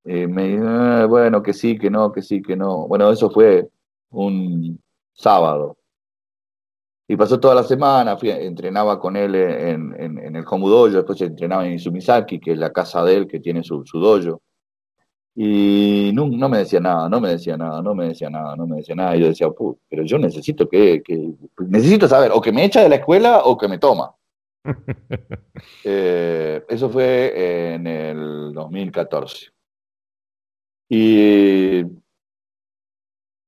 Y 0.05 0.27
me 0.27 0.49
dice, 0.49 0.65
ah, 0.67 1.07
bueno, 1.09 1.43
que 1.43 1.53
sí, 1.53 1.79
que 1.79 1.91
no, 1.91 2.13
que 2.13 2.23
sí, 2.23 2.41
que 2.43 2.57
no. 2.57 2.87
Bueno, 2.87 3.11
eso 3.11 3.31
fue 3.31 3.69
un 4.11 4.81
sábado. 5.13 5.77
Y 7.09 7.17
pasó 7.17 7.41
toda 7.41 7.57
la 7.57 7.65
semana, 7.65 8.17
entrenaba 8.23 9.01
con 9.01 9.17
él 9.17 9.35
en, 9.35 10.37
el 10.37 10.45
Homudoyo, 10.49 10.99
después 10.99 11.21
entrenaba 11.23 11.67
en 11.67 11.79
Sumisaki, 11.81 12.39
que 12.39 12.53
es 12.53 12.59
la 12.59 12.71
casa 12.71 13.05
de 13.05 13.17
él, 13.17 13.27
que 13.27 13.41
tiene 13.41 13.65
su, 13.65 13.85
su 13.85 13.99
dojo. 13.99 14.43
Y 15.43 16.13
no, 16.13 16.27
me 16.51 16.59
decía 16.59 16.81
nada, 16.81 17.09
no 17.09 17.19
me 17.19 17.31
decía 17.31 17.57
nada, 17.57 17.81
no 17.81 17.95
me 17.95 18.09
decía 18.09 18.29
nada, 18.29 18.55
no 18.57 18.67
me 18.67 18.77
decía 18.77 18.95
nada. 18.95 19.17
Y 19.17 19.21
yo 19.21 19.29
decía, 19.29 19.49
pero 19.89 20.05
yo 20.05 20.19
necesito 20.19 20.69
que, 20.69 21.03
necesito 21.67 22.07
saber, 22.07 22.31
o 22.35 22.43
que 22.43 22.53
me 22.53 22.63
echa 22.63 22.83
de 22.83 22.91
la 22.91 22.97
escuela 22.97 23.41
o 23.45 23.57
que 23.57 23.69
me 23.69 23.79
toma. 23.79 24.15
Eh, 25.85 26.65
eso 26.69 26.89
fue 26.91 27.75
en 27.75 27.87
el 27.87 28.53
2014. 28.55 29.51
Y 30.91 31.79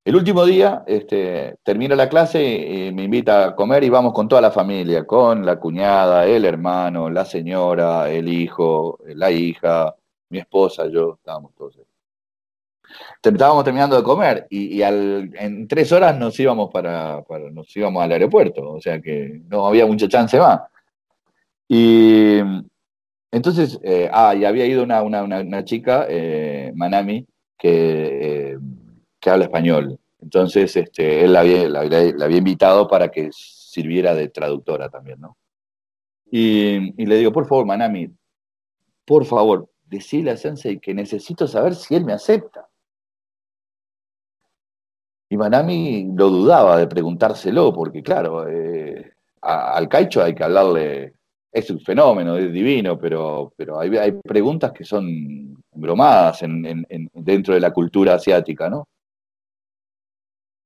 el 0.05 0.17
último 0.17 0.45
día 0.45 0.85
este, 0.87 1.57
termina 1.63 1.95
la 1.95 2.09
clase 2.09 2.43
y 2.43 2.93
me 2.93 3.05
invita 3.05 3.49
a 3.49 3.55
comer 3.55 3.85
y 3.85 3.91
vamos 3.91 4.13
con 4.13 4.29
toda 4.29 4.41
la 4.43 4.51
familia, 4.51 5.07
con 5.07 5.45
la 5.45 5.59
cuñada, 5.59 6.27
el 6.27 6.45
hermano, 6.45 7.11
la 7.11 7.25
señora, 7.25 8.11
el 8.11 8.29
hijo, 8.29 8.99
la 9.07 9.31
hija, 9.31 9.95
mi 10.31 10.39
esposa, 10.39 10.87
yo, 10.89 11.15
estábamos 11.19 11.55
todos. 11.55 11.82
Estábamos 13.23 13.65
terminando 13.65 13.97
de 13.97 14.03
comer 14.03 14.47
y, 14.51 14.83
en 14.83 15.67
tres 15.69 15.93
horas 15.93 16.19
nos 16.19 16.39
íbamos 16.39 16.71
para, 16.71 17.23
nos 17.53 17.77
íbamos 17.77 18.03
al 18.03 18.13
aeropuerto, 18.13 18.73
o 18.73 18.81
sea 18.81 19.01
que 19.01 19.43
no 19.49 19.67
había 19.67 19.87
mucha 19.87 20.09
chance 20.09 20.39
más. 20.39 20.61
Y 21.69 22.39
entonces, 23.33 23.81
eh, 23.83 24.11
ah, 24.13 24.35
y 24.35 24.45
había 24.45 24.67
ido 24.67 24.83
una, 24.83 25.65
chica, 25.65 26.07
eh, 26.09 26.71
Manami, 26.75 27.27
que, 27.59 28.53
eh, 28.53 28.59
que 29.19 29.31
habla 29.31 29.45
español. 29.47 29.99
Entonces, 30.21 30.77
este, 30.77 31.25
él 31.25 31.33
la 31.33 31.41
había, 31.41 31.69
la, 31.69 31.81
había 31.81 32.37
invitado 32.37 32.87
para 32.87 33.11
que 33.11 33.31
sirviera 33.33 34.15
de 34.15 34.29
traductora 34.29 34.91
también, 34.91 35.21
¿no? 35.21 35.39
Y, 36.31 37.03
y, 37.03 37.07
le 37.07 37.17
digo, 37.17 37.33
por 37.33 37.47
favor, 37.47 37.65
Manami, 37.65 38.11
por 39.07 39.25
favor, 39.25 39.69
decirle 39.87 40.31
a 40.33 40.37
Sensei 40.37 40.79
que 40.79 40.95
necesito 40.95 41.47
saber 41.47 41.75
si 41.75 41.95
él 41.95 42.05
me 42.05 42.13
acepta. 42.13 42.69
Y 45.33 45.37
Manami 45.39 46.13
lo 46.15 46.29
dudaba 46.29 46.77
de 46.77 46.87
preguntárselo, 46.87 47.73
porque 47.73 48.03
claro, 48.03 48.47
eh, 48.47 49.15
al 49.41 49.89
Caicho 49.89 50.23
hay 50.23 50.35
que 50.35 50.45
hablarle, 50.45 51.15
es 51.51 51.71
un 51.71 51.81
fenómeno, 51.81 52.37
es 52.37 52.53
divino, 52.53 52.99
pero, 52.99 53.51
pero 53.57 53.81
hay, 53.81 54.13
preguntas 54.13 54.73
que 54.73 54.85
son 54.85 55.57
bromadas 55.73 56.43
en, 56.43 56.87
dentro 57.15 57.55
de 57.55 57.61
la 57.61 57.73
cultura 57.73 58.17
asiática, 58.17 58.69
¿no? 58.69 58.87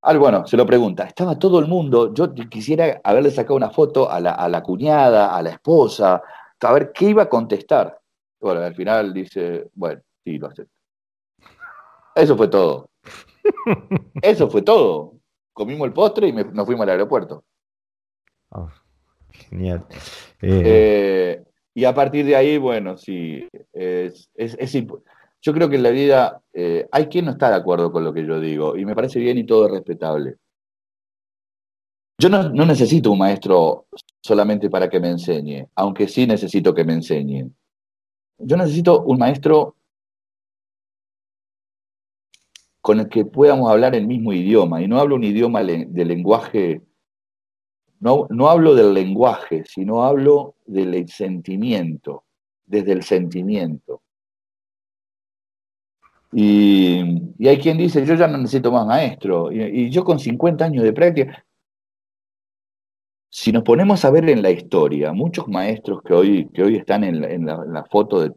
Bueno, 0.02 0.44
se 0.48 0.56
lo 0.56 0.66
pregunta, 0.66 1.04
estaba 1.04 1.38
todo 1.38 1.60
el 1.60 1.68
mundo, 1.68 2.12
yo 2.12 2.34
quisiera 2.34 3.00
haberle 3.04 3.30
sacado 3.30 3.54
una 3.54 3.70
foto 3.70 4.10
a 4.10 4.18
la, 4.18 4.32
a 4.32 4.48
la 4.48 4.64
cuñada, 4.64 5.36
a 5.36 5.42
la 5.42 5.50
esposa, 5.50 6.20
a 6.60 6.72
ver 6.72 6.90
qué 6.92 7.10
iba 7.10 7.22
a 7.22 7.28
contestar. 7.28 8.00
Bueno, 8.40 8.62
al 8.62 8.74
final 8.74 9.14
dice, 9.14 9.70
bueno, 9.74 10.02
sí, 10.24 10.38
lo 10.38 10.48
acepto. 10.48 10.74
Eso 12.16 12.36
fue 12.36 12.48
todo. 12.48 12.88
Eso 14.22 14.48
fue 14.48 14.62
todo. 14.62 15.14
Comimos 15.52 15.86
el 15.86 15.92
postre 15.92 16.28
y 16.28 16.32
nos 16.32 16.66
fuimos 16.66 16.82
al 16.84 16.90
aeropuerto. 16.90 17.44
Oh, 18.50 18.68
genial. 19.30 19.86
Eh, 20.42 21.42
y 21.74 21.84
a 21.84 21.94
partir 21.94 22.24
de 22.26 22.36
ahí, 22.36 22.58
bueno, 22.58 22.96
sí, 22.96 23.48
es, 23.72 24.30
yo 25.42 25.52
creo 25.52 25.68
que 25.68 25.76
en 25.76 25.82
la 25.82 25.90
vida 25.90 26.42
eh, 26.52 26.88
hay 26.90 27.06
quien 27.06 27.26
no 27.26 27.30
está 27.32 27.50
de 27.50 27.56
acuerdo 27.56 27.92
con 27.92 28.02
lo 28.02 28.12
que 28.12 28.26
yo 28.26 28.40
digo 28.40 28.76
y 28.76 28.84
me 28.84 28.94
parece 28.94 29.20
bien 29.20 29.38
y 29.38 29.44
todo 29.44 29.66
es 29.66 29.72
respetable. 29.72 30.38
Yo 32.18 32.30
no, 32.30 32.48
necesito 32.48 33.12
un 33.12 33.18
maestro 33.18 33.86
solamente 34.22 34.70
para 34.70 34.88
que 34.88 34.98
me 34.98 35.10
enseñe, 35.10 35.68
aunque 35.74 36.08
sí 36.08 36.26
necesito 36.26 36.74
que 36.74 36.82
me 36.82 36.94
enseñen. 36.94 37.54
Yo 38.38 38.56
necesito 38.56 39.02
un 39.02 39.18
maestro 39.18 39.75
con 42.86 43.00
el 43.00 43.08
que 43.08 43.24
podamos 43.24 43.68
hablar 43.68 43.96
el 43.96 44.06
mismo 44.06 44.32
idioma. 44.32 44.80
Y 44.80 44.86
no 44.86 45.00
hablo 45.00 45.16
un 45.16 45.24
idioma 45.24 45.64
de 45.64 46.04
lenguaje, 46.04 46.82
no, 47.98 48.28
no 48.30 48.48
hablo 48.48 48.76
del 48.76 48.94
lenguaje, 48.94 49.64
sino 49.66 50.04
hablo 50.04 50.54
del 50.66 51.08
sentimiento, 51.08 52.22
desde 52.64 52.92
el 52.92 53.02
sentimiento. 53.02 54.02
Y, 56.30 57.00
hay 57.44 57.58
quien 57.58 57.76
dice, 57.76 58.06
yo 58.06 58.14
ya 58.14 58.28
no 58.28 58.38
necesito 58.38 58.70
más 58.70 58.86
maestro. 58.86 59.50
Y, 59.50 59.90
yo 59.90 60.04
con 60.04 60.20
50 60.20 60.64
años 60.64 60.84
de 60.84 60.92
práctica, 60.92 61.44
si 63.28 63.50
nos 63.50 63.64
ponemos 63.64 64.04
a 64.04 64.12
ver 64.12 64.30
en 64.30 64.42
la 64.42 64.52
historia, 64.52 65.12
muchos 65.12 65.48
maestros 65.48 66.02
que 66.04 66.14
hoy, 66.14 66.48
que 66.54 66.62
hoy 66.62 66.76
están 66.76 67.02
en 67.02 67.46
la, 67.46 67.84
foto 67.90 68.20
de, 68.20 68.32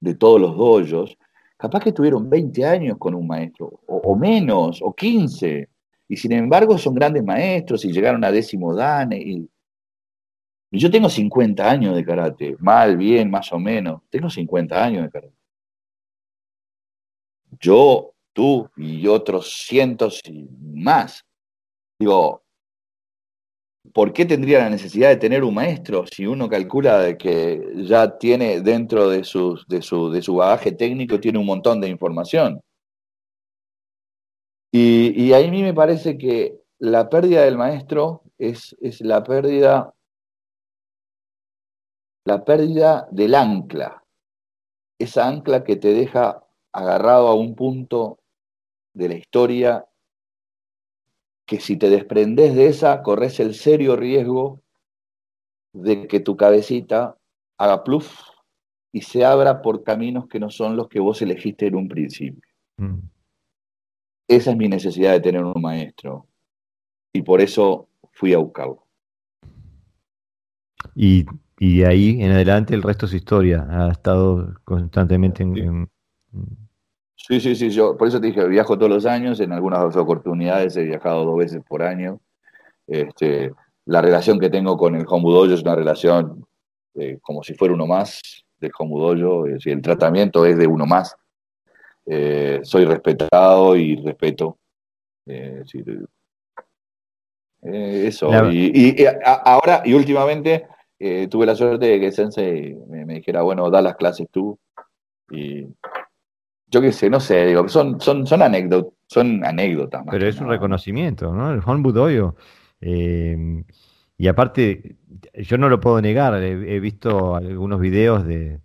de, 0.00 0.14
todos 0.14 0.38
los 0.38 0.58
doyos, 0.58 1.16
capaz 1.62 1.80
que 1.80 1.92
tuvieron 1.92 2.28
20 2.28 2.66
años 2.66 2.98
con 2.98 3.14
un 3.14 3.24
maestro, 3.24 3.80
o, 3.86 4.16
menos, 4.16 4.80
o 4.82 4.92
15, 4.92 5.68
y 6.08 6.16
sin 6.16 6.32
embargo 6.32 6.76
son 6.76 6.92
grandes 6.92 7.22
maestros 7.22 7.84
y 7.84 7.92
llegaron 7.92 8.24
a 8.24 8.32
décimo 8.32 8.74
dan. 8.74 9.12
Y 9.12 9.48
yo 10.72 10.90
tengo 10.90 11.08
50 11.08 11.70
años 11.70 11.94
de 11.94 12.04
karate, 12.04 12.56
mal, 12.58 12.96
bien, 12.96 13.30
más 13.30 13.52
o 13.52 13.60
menos, 13.60 14.02
tengo 14.10 14.28
50 14.28 14.84
años 14.84 15.04
de 15.04 15.10
karate 15.10 15.42
yo, 17.60 18.14
tú 18.32 18.68
y 18.76 19.06
otros 19.06 19.64
cientos 19.66 20.20
y 20.24 20.48
más. 20.60 21.24
Digo, 21.98 22.42
¿por 23.92 24.12
qué 24.12 24.24
tendría 24.24 24.60
la 24.60 24.70
necesidad 24.70 25.08
de 25.08 25.16
tener 25.16 25.44
un 25.44 25.54
maestro 25.54 26.04
si 26.06 26.26
uno 26.26 26.48
calcula 26.48 27.16
que 27.18 27.60
ya 27.84 28.18
tiene 28.18 28.60
dentro 28.60 29.08
de, 29.08 29.24
sus, 29.24 29.66
de, 29.66 29.82
su, 29.82 30.10
de 30.10 30.22
su 30.22 30.36
bagaje 30.36 30.72
técnico, 30.72 31.20
tiene 31.20 31.38
un 31.38 31.46
montón 31.46 31.80
de 31.80 31.88
información? 31.88 32.60
Y, 34.72 35.12
y, 35.22 35.34
a 35.34 35.50
mí 35.50 35.62
me 35.62 35.74
parece 35.74 36.16
que 36.16 36.62
la 36.78 37.10
pérdida 37.10 37.42
del 37.42 37.58
maestro 37.58 38.22
es, 38.38 38.74
es 38.80 39.02
la 39.02 39.22
pérdida 39.22 39.92
la 42.24 42.44
pérdida 42.44 43.08
del 43.10 43.34
ancla, 43.34 44.04
esa 44.98 45.26
ancla 45.26 45.64
que 45.64 45.76
te 45.76 45.92
deja 45.92 46.46
agarrado 46.72 47.28
a 47.28 47.34
un 47.34 47.54
punto 47.54 48.20
de 48.94 49.08
la 49.08 49.14
historia 49.14 49.84
que 51.52 51.60
si 51.60 51.76
te 51.76 51.90
desprendes 51.90 52.54
de 52.54 52.68
esa, 52.68 53.02
corres 53.02 53.38
el 53.38 53.52
serio 53.52 53.94
riesgo 53.94 54.62
de 55.74 56.08
que 56.08 56.18
tu 56.18 56.34
cabecita 56.34 57.18
haga 57.58 57.84
pluf 57.84 58.10
y 58.90 59.02
se 59.02 59.26
abra 59.26 59.60
por 59.60 59.84
caminos 59.84 60.26
que 60.28 60.40
no 60.40 60.48
son 60.48 60.78
los 60.78 60.88
que 60.88 60.98
vos 60.98 61.20
elegiste 61.20 61.66
en 61.66 61.74
un 61.74 61.88
principio. 61.88 62.40
Mm. 62.78 63.00
Esa 64.28 64.52
es 64.52 64.56
mi 64.56 64.66
necesidad 64.66 65.12
de 65.12 65.20
tener 65.20 65.44
un 65.44 65.60
maestro. 65.60 66.26
Y 67.12 67.20
por 67.20 67.42
eso 67.42 67.86
fui 68.12 68.32
a 68.32 68.38
buscarlo. 68.38 68.86
Y, 70.94 71.26
de 71.58 71.86
ahí 71.86 72.22
en 72.22 72.32
adelante 72.32 72.72
el 72.72 72.80
resto 72.80 73.04
es 73.04 73.12
historia. 73.12 73.66
Ha 73.68 73.92
estado 73.92 74.54
constantemente 74.64 75.42
en, 75.42 75.86
Sí, 77.16 77.40
sí, 77.40 77.54
sí, 77.54 77.70
yo 77.70 77.96
por 77.96 78.08
eso 78.08 78.20
te 78.20 78.28
dije, 78.28 78.46
viajo 78.48 78.76
todos 78.76 78.90
los 78.90 79.06
años, 79.06 79.38
en 79.40 79.52
algunas 79.52 79.96
oportunidades 79.96 80.76
he 80.76 80.84
viajado 80.84 81.24
dos 81.24 81.38
veces 81.38 81.62
por 81.66 81.82
año. 81.82 82.20
Este, 82.86 83.52
la 83.86 84.00
relación 84.00 84.38
que 84.38 84.50
tengo 84.50 84.76
con 84.76 84.94
el 84.96 85.04
Homudoyo 85.06 85.54
es 85.54 85.62
una 85.62 85.74
relación 85.74 86.46
eh, 86.94 87.18
como 87.22 87.42
si 87.42 87.54
fuera 87.54 87.74
uno 87.74 87.86
más 87.86 88.20
del 88.58 88.70
Homudoyo, 88.78 89.46
es 89.46 89.54
decir, 89.54 89.72
el 89.72 89.82
tratamiento 89.82 90.44
es 90.46 90.58
de 90.58 90.66
uno 90.66 90.86
más. 90.86 91.16
Eh, 92.06 92.60
soy 92.62 92.84
respetado 92.84 93.76
y 93.76 93.96
respeto. 93.96 94.58
Eh, 95.26 95.62
eso. 97.62 98.30
Y, 98.50 98.96
ahora, 99.24 99.82
y 99.84 99.94
últimamente, 99.94 100.66
tuve 101.30 101.46
la 101.46 101.54
suerte 101.54 101.86
de 101.86 102.00
que 102.00 102.12
Sensei 102.12 102.74
me, 102.88 103.04
me 103.04 103.14
dijera, 103.14 103.42
bueno, 103.42 103.70
da 103.70 103.80
las 103.82 103.96
clases 103.96 104.28
tú. 104.30 104.58
Y 105.30 105.66
yo 106.72 106.80
qué 106.80 106.90
sé, 106.90 107.10
no 107.10 107.20
sé, 107.20 107.46
digo, 107.46 107.68
son, 107.68 108.00
son, 108.00 108.26
son, 108.26 108.42
anécdotas, 108.42 108.94
son 109.06 109.44
anécdotas. 109.44 110.02
Pero 110.10 110.26
es 110.26 110.40
un 110.40 110.48
reconocimiento, 110.48 111.32
¿no? 111.34 111.52
El 111.52 111.60
Juan 111.60 111.82
Budoyo. 111.82 112.34
Eh, 112.80 113.62
y 114.16 114.26
aparte, 114.26 114.96
yo 115.34 115.58
no 115.58 115.68
lo 115.68 115.80
puedo 115.80 116.00
negar, 116.00 116.42
he, 116.42 116.80
visto 116.80 117.36
algunos 117.36 117.78
videos 117.78 118.26
de, 118.26 118.60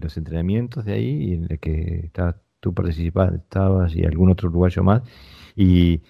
los 0.00 0.16
entrenamientos 0.16 0.84
de 0.84 0.92
ahí, 0.92 1.32
en 1.32 1.46
el 1.50 1.58
que 1.58 2.10
tú 2.60 2.72
participabas 2.72 3.94
y 3.96 4.04
algún 4.04 4.30
otro 4.30 4.48
uruguayo 4.48 4.84
más, 4.84 5.02
y, 5.56 6.00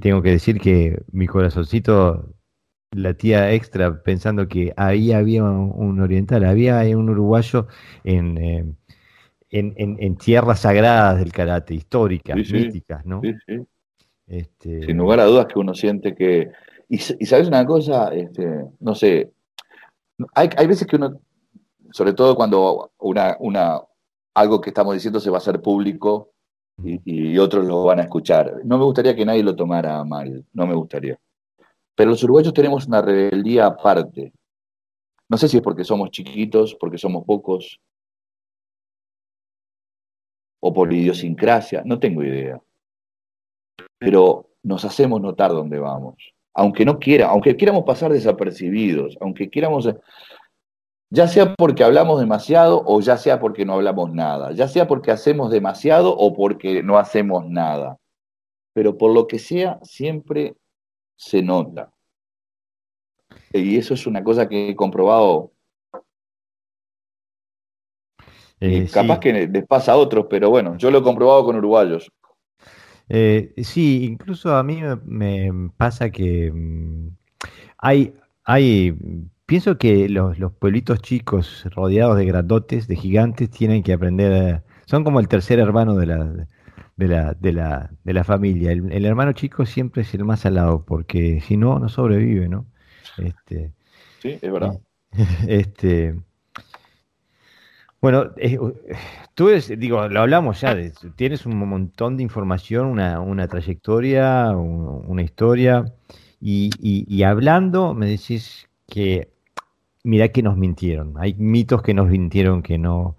tengo 0.00 0.20
que 0.20 0.30
decir 0.30 0.60
que 0.60 1.02
mi 1.12 1.26
corazoncito 1.26 2.34
latía 2.90 3.52
extra 3.52 4.02
pensando 4.02 4.48
que 4.48 4.74
ahí 4.76 5.12
había 5.12 5.44
un, 5.44 5.98
oriental, 6.00 6.44
había 6.44 6.80
un 6.96 7.08
uruguayo 7.08 7.68
en... 8.04 8.38
Eh, 8.38 8.74
en, 9.52 10.16
tierras 10.16 10.60
sagradas 10.60 11.18
del 11.18 11.32
karate, 11.32 11.74
históricas, 11.74 12.36
místicas, 12.36 13.04
¿no? 13.04 13.20
Sí, 13.22 13.34
sí. 13.46 13.60
Este... 14.26 14.86
Sin 14.86 14.96
lugar 14.96 15.20
a 15.20 15.26
dudas 15.26 15.46
que 15.46 15.58
uno 15.58 15.74
siente 15.74 16.14
que... 16.14 16.50
Y, 16.88 16.98
sabes 16.98 17.48
una 17.48 17.64
cosa, 17.64 18.08
este, 18.12 18.66
no 18.80 18.94
sé, 18.94 19.32
hay, 20.34 20.66
veces 20.66 20.86
que 20.86 20.96
uno, 20.96 21.20
sobre 21.90 22.12
todo 22.12 22.36
cuando 22.36 22.92
una, 22.98 23.36
una, 23.40 23.80
algo 24.34 24.60
que 24.60 24.70
estamos 24.70 24.94
diciendo 24.94 25.20
se 25.20 25.30
va 25.30 25.36
a 25.36 25.40
hacer 25.40 25.60
público 25.60 26.30
y, 26.82 27.38
otros 27.38 27.64
lo 27.64 27.84
van 27.84 28.00
a 28.00 28.02
escuchar. 28.02 28.60
No 28.64 28.78
me 28.78 28.84
gustaría 28.84 29.14
que 29.14 29.24
nadie 29.24 29.42
lo 29.42 29.54
tomara 29.54 30.02
mal, 30.04 30.44
no 30.52 30.66
me 30.66 30.74
gustaría. 30.74 31.18
Pero 31.94 32.10
los 32.10 32.22
uruguayos 32.24 32.54
tenemos 32.54 32.86
una 32.86 33.02
rebeldía 33.02 33.66
aparte. 33.66 34.32
No 35.28 35.36
sé 35.36 35.48
si 35.48 35.58
es 35.58 35.62
porque 35.62 35.84
somos 35.84 36.10
chiquitos, 36.10 36.74
porque 36.74 36.98
somos 36.98 37.24
pocos, 37.24 37.80
o 40.64 40.72
por 40.72 40.92
idiosincrasia, 40.92 41.82
no 41.84 41.98
tengo 41.98 42.22
idea. 42.22 42.60
Pero 43.98 44.50
nos 44.62 44.84
hacemos 44.84 45.20
notar 45.20 45.50
dónde 45.50 45.78
vamos. 45.78 46.14
Aunque 46.54 46.84
no 46.84 46.98
quiera, 47.00 47.28
aunque 47.30 47.56
quieramos 47.56 47.84
pasar 47.84 48.12
desapercibidos, 48.12 49.18
aunque 49.20 49.50
quieramos, 49.50 49.88
ya 51.10 51.26
sea 51.26 51.54
porque 51.54 51.82
hablamos 51.82 52.20
demasiado 52.20 52.82
o 52.86 53.00
ya 53.00 53.16
sea 53.16 53.40
porque 53.40 53.64
no 53.64 53.74
hablamos 53.74 54.12
nada, 54.12 54.52
ya 54.52 54.68
sea 54.68 54.86
porque 54.86 55.10
hacemos 55.10 55.50
demasiado 55.50 56.16
o 56.16 56.32
porque 56.32 56.82
no 56.82 56.96
hacemos 56.96 57.44
nada. 57.48 57.98
Pero 58.72 58.96
por 58.96 59.12
lo 59.12 59.26
que 59.26 59.40
sea, 59.40 59.80
siempre 59.82 60.54
se 61.16 61.42
nota. 61.42 61.90
Y 63.52 63.78
eso 63.78 63.94
es 63.94 64.06
una 64.06 64.22
cosa 64.22 64.48
que 64.48 64.68
he 64.68 64.76
comprobado 64.76 65.52
Eh, 68.64 68.88
capaz 68.92 69.18
que 69.18 69.48
les 69.48 69.66
pasa 69.66 69.92
a 69.92 69.96
otros, 69.96 70.26
pero 70.30 70.48
bueno, 70.48 70.76
yo 70.76 70.92
lo 70.92 70.98
he 70.98 71.02
comprobado 71.02 71.44
con 71.44 71.56
uruguayos. 71.56 72.12
Eh, 73.08 73.52
sí, 73.64 74.04
incluso 74.04 74.54
a 74.54 74.62
mí 74.62 74.80
me, 75.04 75.70
pasa 75.76 76.10
que 76.10 76.52
mm, 76.52 77.08
hay, 77.78 78.14
hay, 78.44 78.94
pienso 79.46 79.78
que 79.78 80.08
los, 80.08 80.36
pueblitos 80.60 81.02
chicos 81.02 81.64
rodeados 81.74 82.16
de 82.16 82.24
grandotes, 82.24 82.86
de 82.86 82.94
gigantes, 82.94 83.50
tienen 83.50 83.82
que 83.82 83.94
aprender, 83.94 84.62
son 84.86 85.02
como 85.02 85.18
el 85.18 85.26
tercer 85.26 85.58
hermano 85.58 85.96
de 85.96 86.06
la, 86.06 86.46
de 86.96 87.08
la, 87.08 87.34
de 87.34 87.52
la, 87.52 87.90
de 88.04 88.12
la 88.12 88.22
familia. 88.22 88.70
El, 88.70 89.04
hermano 89.04 89.32
chico 89.32 89.66
siempre 89.66 90.02
es 90.02 90.14
el 90.14 90.24
más 90.24 90.46
alado, 90.46 90.84
porque 90.84 91.40
si 91.40 91.56
no, 91.56 91.80
no 91.80 91.88
sobrevive, 91.88 92.48
¿no? 92.48 92.66
Este, 93.18 93.72
sí, 94.20 94.38
es 94.40 94.52
verdad. 94.52 94.78
Este, 95.48 96.14
bueno, 98.02 98.32
eh, 98.36 98.58
tú 99.34 99.48
digo, 99.76 100.08
lo 100.08 100.20
hablamos 100.22 100.60
ya, 100.60 100.76
tienes 101.14 101.46
un 101.46 101.56
montón 101.56 102.16
de 102.16 102.24
información, 102.24 102.88
una, 102.88 103.46
trayectoria, 103.46 104.50
una 104.50 105.22
historia, 105.22 105.84
y, 106.40 107.22
hablando 107.22 107.94
me 107.94 108.08
decís 108.08 108.68
que, 108.88 109.30
mira 110.02 110.30
que 110.30 110.42
nos 110.42 110.56
mintieron, 110.56 111.14
hay 111.16 111.34
mitos 111.34 111.80
que 111.82 111.94
nos 111.94 112.08
mintieron 112.08 112.60
que 112.60 112.76
no, 112.76 113.16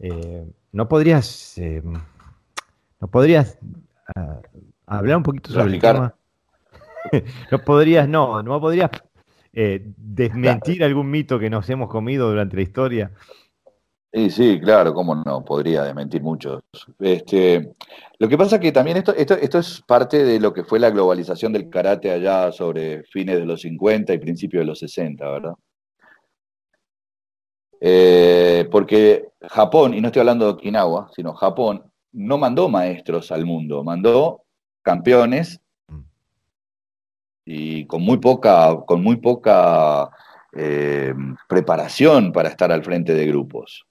eh, 0.00 0.44
no 0.72 0.86
podrías, 0.86 1.56
eh, 1.56 1.82
no 3.00 3.08
podrías 3.08 3.58
ah, 4.14 4.42
hablar 4.84 5.16
un 5.16 5.22
poquito 5.22 5.50
sobre 5.50 5.76
el 5.76 5.80
tema. 5.80 6.14
no 7.50 7.58
podrías, 7.64 8.06
no, 8.06 8.42
no 8.42 8.60
podrías 8.60 8.90
desmentir 9.54 10.84
algún 10.84 11.10
mito 11.10 11.38
que 11.38 11.48
nos 11.48 11.70
hemos 11.70 11.88
comido 11.88 12.28
durante 12.28 12.56
la 12.56 12.62
historia. 12.62 13.10
Sí, 14.14 14.30
sí, 14.30 14.60
claro, 14.60 14.94
cómo 14.94 15.16
no, 15.16 15.44
podría 15.44 15.82
desmentir 15.82 16.22
mucho. 16.22 16.62
Este, 17.00 17.74
lo 18.20 18.28
que 18.28 18.38
pasa 18.38 18.56
es 18.56 18.62
que 18.62 18.70
también 18.70 18.96
esto, 18.96 19.12
esto, 19.12 19.34
esto 19.34 19.58
es 19.58 19.82
parte 19.88 20.22
de 20.22 20.38
lo 20.38 20.52
que 20.52 20.62
fue 20.62 20.78
la 20.78 20.90
globalización 20.90 21.52
del 21.52 21.68
karate 21.68 22.12
allá 22.12 22.52
sobre 22.52 23.02
fines 23.04 23.36
de 23.40 23.44
los 23.44 23.62
50 23.62 24.14
y 24.14 24.18
principios 24.18 24.60
de 24.60 24.66
los 24.66 24.78
60, 24.78 25.28
¿verdad? 25.28 25.54
Eh, 27.80 28.68
porque 28.70 29.30
Japón, 29.48 29.94
y 29.94 30.00
no 30.00 30.06
estoy 30.08 30.20
hablando 30.20 30.44
de 30.44 30.52
Okinawa, 30.52 31.10
sino 31.12 31.34
Japón, 31.34 31.82
no 32.12 32.38
mandó 32.38 32.68
maestros 32.68 33.32
al 33.32 33.44
mundo, 33.44 33.82
mandó 33.82 34.44
campeones 34.82 35.60
y 37.44 37.84
con 37.86 38.02
muy 38.02 38.18
poca, 38.18 38.76
con 38.86 39.02
muy 39.02 39.16
poca 39.16 40.08
eh, 40.56 41.12
preparación 41.48 42.30
para 42.30 42.48
estar 42.48 42.70
al 42.70 42.84
frente 42.84 43.12
de 43.12 43.26
grupos. 43.26 43.84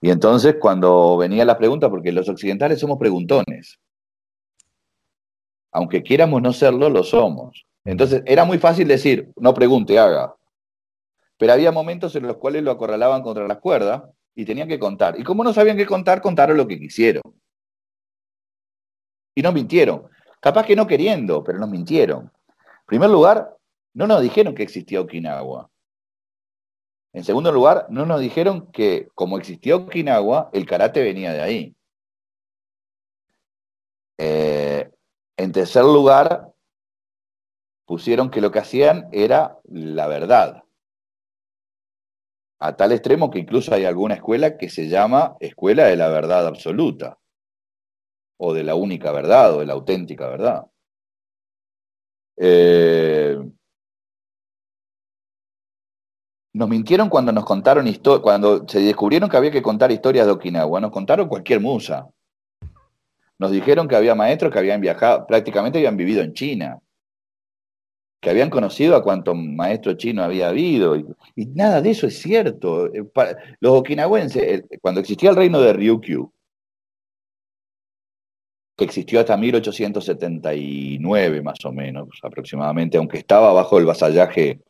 Y 0.00 0.10
entonces 0.10 0.56
cuando 0.60 1.16
venía 1.16 1.44
la 1.44 1.58
pregunta, 1.58 1.90
porque 1.90 2.12
los 2.12 2.28
occidentales 2.28 2.78
somos 2.78 2.98
preguntones, 2.98 3.78
aunque 5.72 6.02
quieramos 6.02 6.40
no 6.40 6.52
serlo, 6.52 6.88
lo 6.88 7.02
somos. 7.02 7.66
Entonces 7.84 8.22
era 8.26 8.44
muy 8.44 8.58
fácil 8.58 8.86
decir, 8.88 9.32
no 9.36 9.54
pregunte, 9.54 9.98
haga. 9.98 10.34
Pero 11.36 11.52
había 11.52 11.72
momentos 11.72 12.14
en 12.16 12.26
los 12.26 12.36
cuales 12.36 12.62
lo 12.62 12.70
acorralaban 12.70 13.22
contra 13.22 13.46
las 13.46 13.58
cuerdas 13.58 14.02
y 14.34 14.44
tenían 14.44 14.68
que 14.68 14.78
contar. 14.78 15.18
Y 15.18 15.24
como 15.24 15.44
no 15.44 15.52
sabían 15.52 15.76
qué 15.76 15.86
contar, 15.86 16.20
contaron 16.20 16.56
lo 16.56 16.66
que 16.66 16.78
quisieron. 16.78 17.22
Y 19.34 19.42
no 19.42 19.52
mintieron. 19.52 20.08
Capaz 20.40 20.66
que 20.66 20.76
no 20.76 20.86
queriendo, 20.86 21.42
pero 21.42 21.58
nos 21.58 21.68
mintieron. 21.68 22.24
En 22.24 22.86
primer 22.86 23.10
lugar, 23.10 23.56
no 23.94 24.06
nos 24.06 24.22
dijeron 24.22 24.54
que 24.54 24.62
existía 24.62 25.00
Okinawa. 25.00 25.70
En 27.18 27.24
segundo 27.24 27.50
lugar, 27.50 27.86
no 27.90 28.06
nos 28.06 28.20
dijeron 28.20 28.70
que 28.70 29.08
como 29.16 29.38
existía 29.38 29.74
Okinawa, 29.74 30.50
el 30.52 30.64
karate 30.66 31.02
venía 31.02 31.32
de 31.32 31.40
ahí. 31.40 31.76
Eh, 34.18 34.88
en 35.36 35.50
tercer 35.50 35.82
lugar, 35.82 36.52
pusieron 37.86 38.30
que 38.30 38.40
lo 38.40 38.52
que 38.52 38.60
hacían 38.60 39.08
era 39.10 39.58
la 39.64 40.06
verdad. 40.06 40.62
A 42.60 42.76
tal 42.76 42.92
extremo 42.92 43.32
que 43.32 43.40
incluso 43.40 43.74
hay 43.74 43.84
alguna 43.84 44.14
escuela 44.14 44.56
que 44.56 44.70
se 44.70 44.88
llama 44.88 45.36
Escuela 45.40 45.86
de 45.86 45.96
la 45.96 46.10
Verdad 46.10 46.46
Absoluta, 46.46 47.18
o 48.36 48.54
de 48.54 48.62
la 48.62 48.76
única 48.76 49.10
verdad, 49.10 49.56
o 49.56 49.58
de 49.58 49.66
la 49.66 49.72
auténtica 49.72 50.28
verdad. 50.28 50.66
Eh, 52.36 53.36
nos 56.58 56.68
mintieron 56.68 57.08
cuando 57.08 57.30
nos 57.30 57.44
contaron 57.44 57.86
cuando 58.20 58.66
se 58.66 58.80
descubrieron 58.80 59.30
que 59.30 59.36
había 59.36 59.52
que 59.52 59.62
contar 59.62 59.92
historias 59.92 60.26
de 60.26 60.32
Okinawa, 60.32 60.80
nos 60.80 60.90
contaron 60.90 61.28
cualquier 61.28 61.60
musa. 61.60 62.08
Nos 63.38 63.52
dijeron 63.52 63.86
que 63.86 63.94
había 63.94 64.16
maestros 64.16 64.52
que 64.52 64.58
habían 64.58 64.80
viajado, 64.80 65.24
prácticamente 65.24 65.78
habían 65.78 65.96
vivido 65.96 66.20
en 66.20 66.32
China, 66.32 66.80
que 68.20 68.30
habían 68.30 68.50
conocido 68.50 68.96
a 68.96 69.04
cuánto 69.04 69.36
maestro 69.36 69.94
chino 69.94 70.24
había 70.24 70.48
habido, 70.48 70.96
y, 70.96 71.06
nada 71.36 71.80
de 71.80 71.90
eso 71.90 72.08
es 72.08 72.18
cierto. 72.18 72.92
Eh, 72.92 73.04
los 73.60 73.72
okinawenses, 73.74 74.64
cuando 74.82 75.00
existía 75.00 75.30
el 75.30 75.36
reino 75.36 75.60
de 75.60 75.72
Ryukyu, 75.72 76.32
que 78.76 78.84
existió 78.84 79.20
hasta 79.20 79.36
1879 79.36 81.42
más 81.42 81.64
o 81.64 81.70
menos, 81.70 82.08
aproximadamente, 82.20 82.98
aunque 82.98 83.18
estaba 83.18 83.52
bajo 83.52 83.78
el 83.78 83.86
vasallaje 83.86 84.60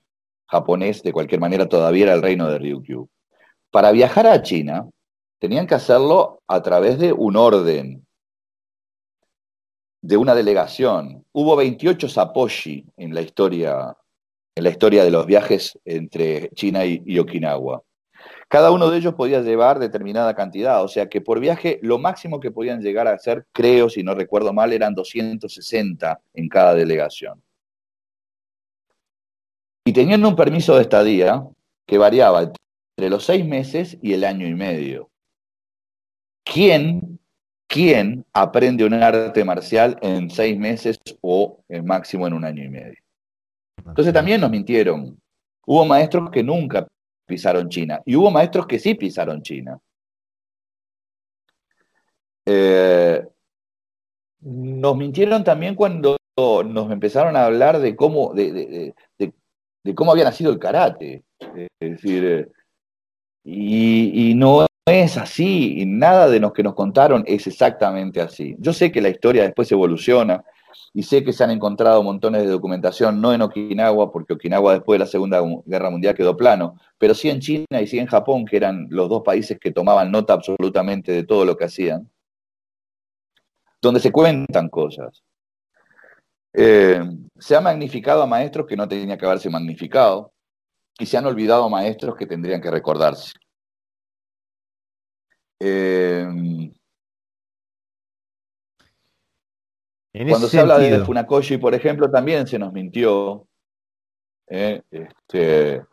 japonés, 0.49 1.03
de 1.03 1.13
cualquier 1.13 1.41
manera 1.41 1.69
todavía 1.69 2.05
era 2.05 2.15
el 2.15 2.23
reino 2.23 2.49
de 2.49 2.59
Ryukyu. 2.59 3.09
Para 3.71 3.93
viajar 3.93 4.27
a 4.27 4.43
China, 4.43 4.89
tenían 5.39 5.67
que 5.67 5.75
hacerlo 5.75 6.41
a 6.49 6.63
través 6.63 6.99
de 6.99 7.13
un 7.13 7.37
orden, 7.37 8.07
de 10.01 10.17
una 10.17 10.35
delegación. 10.35 11.25
Hubo 11.33 11.55
28 11.57 12.09
saposhi 12.09 12.87
en 12.97 13.15
la 13.15 13.21
historia, 13.21 13.97
en 14.55 14.65
la 14.65 14.71
historia 14.71 15.05
de 15.05 15.11
los 15.11 15.27
viajes 15.27 15.79
entre 15.85 16.51
China 16.51 16.85
y, 16.85 17.19
Okinawa. 17.19 17.83
Cada 18.49 18.71
uno 18.71 18.89
de 18.91 18.97
ellos 18.97 19.15
podía 19.15 19.43
llevar 19.43 19.79
determinada 19.79 20.35
cantidad, 20.35 20.83
o 20.83 20.89
sea 20.89 21.09
que 21.09 21.21
por 21.21 21.39
viaje 21.39 21.79
lo 21.83 21.99
máximo 21.99 22.41
que 22.41 22.51
podían 22.51 22.81
llegar 22.81 23.07
a 23.07 23.13
hacer, 23.13 23.45
creo, 23.53 23.91
si 23.91 24.03
no 24.03 24.15
recuerdo 24.15 24.55
mal, 24.55 24.73
eran 24.73 24.95
260 24.95 26.21
en 26.33 26.49
cada 26.49 26.75
delegación 26.75 27.43
y 29.89 29.93
tenían 29.95 30.22
un 30.26 30.36
permiso 30.36 30.76
de 30.76 30.82
estadía 30.82 31.49
que 31.86 31.97
variaba 31.97 32.43
entre 32.43 33.09
los 33.09 33.24
seis 33.24 33.43
meses 33.47 33.97
y 34.03 34.12
el 34.12 34.24
año 34.24 34.47
y 34.47 34.55
medio. 34.55 35.09
¿Quién, 36.45 37.18
quién 37.66 38.26
aprende 38.34 38.84
un 38.84 38.93
arte 38.93 39.43
marcial 39.47 39.99
en 40.03 40.28
seis 40.28 40.59
meses 40.59 41.01
o 41.22 41.64
el 41.70 41.84
máximo 41.84 42.26
en 42.26 42.34
un 42.34 42.45
año 42.45 42.62
y 42.64 42.68
medio? 42.68 42.99
Entonces 43.78 44.12
también 44.12 44.43
nos 44.43 44.51
mintieron. 44.51 45.18
Hubo 45.64 45.86
maestros 45.86 46.30
que 46.30 46.43
nunca 46.43 46.86
pisaron 47.24 47.70
China 47.70 48.03
y 48.05 48.14
hubo 48.14 48.30
maestros 48.30 48.66
que 48.66 48.78
sí 48.78 48.95
pisaron 48.95 49.41
China. 49.41 49.78
Eh, 52.45 53.26
nos 54.41 54.97
mintieron 54.99 55.43
también 55.43 55.74
cuando 55.74 56.18
nos 56.36 56.93
empezaron 56.93 57.36
a 57.36 57.47
hablar 57.47 57.78
de 57.78 57.97
cómo, 57.97 58.34
de, 58.34 58.93
de 59.18 59.32
cómo 59.95 60.12
había 60.12 60.24
nacido 60.24 60.51
el 60.51 60.59
karate. 60.59 61.24
Es 61.80 61.91
decir, 61.91 62.24
eh, 62.24 62.49
y, 63.45 64.34
no 64.34 64.66
es 64.86 65.16
así, 65.16 65.80
y 65.80 65.86
nada 65.86 66.28
de 66.28 66.41
lo 66.41 66.53
que 66.53 66.62
nos 66.62 66.74
contaron 66.74 67.24
es 67.26 67.47
exactamente 67.47 68.20
así. 68.20 68.57
Yo 68.59 68.72
sé 68.72 68.91
que 68.93 69.01
la 69.01 69.09
historia 69.09 69.43
después 69.43 69.70
evoluciona 69.72 70.45
y 70.93 71.03
sé 71.03 71.24
que 71.24 71.32
se 71.32 71.45
han 71.45 71.51
encontrado 71.51 72.03
montones 72.03 72.43
de 72.43 72.49
documentación, 72.49 73.20
no 73.20 73.32
en 73.32 73.43
Okinawa, 73.43 74.11
porque 74.12 74.34
Okinawa 74.34 74.74
después 74.74 74.99
de 74.99 75.05
la 75.05 75.11
Segunda 75.11 75.43
Guerra 75.64 75.91
Mundial 75.91 76.14
quedó 76.14 76.36
plano, 76.36 76.78
pero 76.99 77.14
sí 77.14 77.30
en 77.30 77.41
China 77.41 77.80
y 77.80 77.86
sí 77.86 77.99
en 77.99 78.07
Japón, 78.07 78.45
que 78.45 78.57
eran 78.57 78.86
los 78.91 79.09
dos 79.09 79.22
países 79.22 79.59
que 79.59 79.72
tomaban 79.72 80.11
nota 80.11 80.34
absolutamente 80.34 81.12
de 81.12 81.24
todo 81.24 81.45
lo 81.45 81.57
que 81.57 81.64
hacían, 81.64 82.11
donde 83.80 84.01
se 84.01 84.12
cuentan 84.12 84.68
cosas. 84.68 85.22
Eh, 86.61 87.01
se 87.39 87.55
ha 87.55 87.61
magnificado 87.61 88.21
a 88.21 88.27
maestros 88.27 88.67
que 88.67 88.77
no 88.77 88.89
tenían 88.89 89.17
que 89.17 89.25
haberse 89.25 89.49
magnificado 89.49 90.33
y 90.99 91.07
se 91.07 91.17
han 91.17 91.25
olvidado 91.25 91.63
a 91.63 91.69
maestros 91.69 92.17
que 92.17 92.27
tendrían 92.27 92.61
que 92.61 92.69
recordarse. 92.69 93.35
Eh, 95.61 96.27
cuando 100.29 100.49
se 100.49 100.59
habla 100.59 100.79
de 100.79 100.99
Funakoshi, 101.05 101.59
por 101.59 101.77
ejemplo, 101.77 102.11
también 102.11 102.45
se 102.49 102.59
nos 102.59 102.73
mintió. 102.73 103.47
Eh, 104.49 104.83
este, 104.91 105.85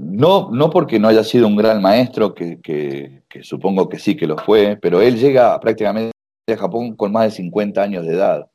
no, 0.00 0.50
no 0.50 0.68
porque 0.68 0.98
no 0.98 1.06
haya 1.06 1.22
sido 1.22 1.46
un 1.46 1.54
gran 1.54 1.80
maestro, 1.80 2.34
que, 2.34 2.60
que, 2.60 3.22
supongo 3.44 3.88
que 3.88 4.00
sí 4.00 4.16
que 4.16 4.26
lo 4.26 4.36
fue, 4.36 4.76
pero 4.82 5.00
él 5.00 5.16
llega 5.16 5.60
prácticamente 5.60 6.12
a 6.48 6.56
Japón 6.56 6.96
con 6.96 7.12
más 7.12 7.26
de 7.26 7.30
50 7.30 7.80
años 7.80 8.04
de 8.04 8.14
edad. 8.14 8.50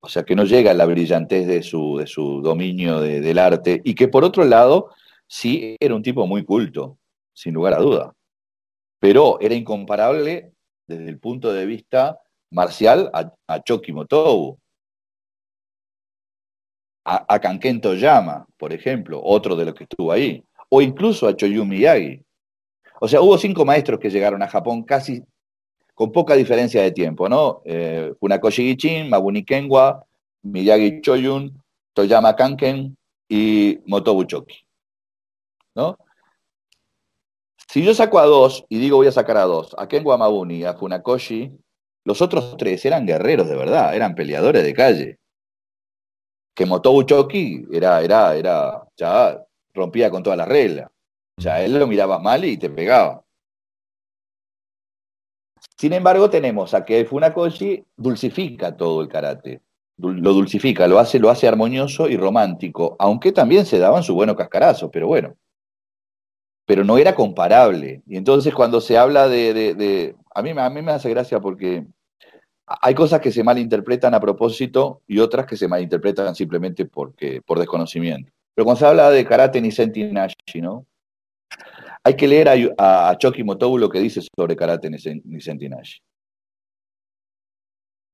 O 0.00 0.08
sea, 0.08 0.22
que 0.22 0.36
no 0.36 0.44
llega 0.44 0.70
a 0.70 0.74
la 0.74 0.86
brillantez 0.86 1.46
de 1.46 1.62
su, 1.62 1.98
de 1.98 2.06
su 2.06 2.40
dominio 2.40 3.00
del 3.00 3.38
arte 3.38 3.80
y 3.84 3.94
que 3.94 4.08
por 4.08 4.24
otro 4.24 4.44
lado 4.44 4.90
sí 5.26 5.76
era 5.80 5.94
un 5.94 6.02
tipo 6.02 6.26
muy 6.26 6.44
culto, 6.44 6.98
sin 7.32 7.54
lugar 7.54 7.74
a 7.74 7.78
duda. 7.78 8.12
Pero 9.00 9.38
era 9.40 9.54
incomparable 9.54 10.52
desde 10.86 11.08
el 11.08 11.18
punto 11.18 11.52
de 11.52 11.66
vista 11.66 12.20
marcial 12.50 13.10
a, 13.12 13.62
Choki 13.62 13.92
Motobu, 13.92 14.58
a, 17.04 17.34
a 17.34 17.38
Kanken 17.40 17.80
Toyama, 17.80 18.46
por 18.56 18.72
ejemplo, 18.72 19.20
otro 19.22 19.56
de 19.56 19.66
los 19.66 19.74
que 19.74 19.84
estuvo 19.84 20.12
ahí, 20.12 20.42
o 20.68 20.80
incluso 20.80 21.26
a 21.26 21.36
Choyumi 21.36 21.76
Miyagi. 21.76 22.22
O 23.00 23.08
sea, 23.08 23.20
hubo 23.20 23.36
cinco 23.38 23.64
maestros 23.64 24.00
que 24.00 24.10
llegaron 24.10 24.42
a 24.42 24.48
Japón 24.48 24.82
casi 24.82 25.22
con 25.98 26.12
poca 26.12 26.34
diferencia 26.36 26.80
de 26.80 26.92
tiempo, 26.92 27.28
¿no? 27.28 27.60
Eh, 27.64 28.14
Funakoshi 28.20 28.62
Gichin, 28.62 29.08
Mabuni 29.08 29.44
Kenwa, 29.44 30.06
Miyagi 30.44 31.00
Choyun, 31.00 31.60
Toyama 31.92 32.36
Kanken 32.36 32.96
y 33.28 33.80
Motobu 33.84 34.22
Choki, 34.22 34.64
¿no? 35.74 35.98
Si 37.68 37.82
yo 37.82 37.92
saco 37.94 38.20
a 38.20 38.26
dos 38.26 38.64
y 38.68 38.78
digo 38.78 38.98
voy 38.98 39.08
a 39.08 39.12
sacar 39.12 39.38
a 39.38 39.42
dos, 39.42 39.74
a 39.76 39.88
Kenwa 39.88 40.16
Mabuni 40.16 40.58
y 40.58 40.64
a 40.64 40.74
Funakoshi, 40.74 41.50
los 42.04 42.22
otros 42.22 42.56
tres 42.56 42.84
eran 42.84 43.04
guerreros 43.04 43.48
de 43.48 43.56
verdad, 43.56 43.92
eran 43.92 44.14
peleadores 44.14 44.62
de 44.62 44.74
calle. 44.74 45.18
Que 46.54 46.64
Motobu 46.64 47.02
Choki 47.02 47.66
era, 47.72 48.02
era, 48.02 48.36
era, 48.36 48.84
ya 48.96 49.44
rompía 49.74 50.10
con 50.12 50.22
todas 50.22 50.38
las 50.38 50.46
reglas. 50.46 50.88
Ya 51.38 51.60
él 51.60 51.76
lo 51.76 51.88
miraba 51.88 52.20
mal 52.20 52.44
y 52.44 52.56
te 52.56 52.70
pegaba. 52.70 53.24
Sin 55.78 55.92
embargo, 55.92 56.28
tenemos 56.28 56.74
a 56.74 56.84
que 56.84 57.04
Funakoshi 57.04 57.84
dulcifica 57.96 58.76
todo 58.76 59.00
el 59.00 59.08
karate. 59.08 59.62
Lo 59.96 60.32
dulcifica, 60.32 60.86
lo 60.88 60.98
hace, 60.98 61.18
lo 61.18 61.30
hace 61.30 61.48
armonioso 61.48 62.08
y 62.08 62.16
romántico, 62.16 62.96
aunque 62.98 63.32
también 63.32 63.64
se 63.66 63.78
daban 63.78 64.02
su 64.02 64.14
bueno 64.14 64.36
cascarazo, 64.36 64.90
pero 64.90 65.06
bueno. 65.06 65.36
pero 66.68 66.84
no 66.84 66.98
era 66.98 67.14
comparable. 67.14 68.02
Y 68.06 68.18
entonces 68.18 68.54
cuando 68.54 68.82
se 68.82 68.98
habla 68.98 69.26
de... 69.26 70.14
a, 70.34 70.42
mí, 70.42 70.50
a 70.50 70.68
mí 70.68 70.82
me 70.82 70.92
hace 70.92 71.08
gracia 71.08 71.40
porque 71.40 71.86
hay 72.66 72.94
cosas 72.94 73.20
que 73.20 73.32
se 73.32 73.42
malinterpretan 73.42 74.12
a 74.12 74.20
propósito 74.20 75.00
y 75.06 75.18
otras 75.18 75.46
que 75.46 75.56
se 75.56 75.66
malinterpretan 75.66 76.34
simplemente 76.34 76.84
porque, 76.84 77.40
por 77.40 77.58
desconocimiento. 77.58 78.30
Pero 78.54 78.66
cuando 78.66 78.80
se 78.80 78.86
habla 78.86 79.10
de 79.10 79.24
karate 79.24 79.62
Nashi, 79.62 80.60
¿no? 80.60 80.84
Hay 82.04 82.16
que 82.16 82.28
leer 82.28 82.48
a, 82.78 83.10
a, 83.10 83.18
Choki 83.18 83.42
Motobu 83.44 83.78
lo 83.78 83.88
que 83.88 84.00
dice 84.00 84.20
sobre 84.36 84.56
karate 84.56 84.90
Nisenti 84.90 85.68
Nashi. 85.68 86.00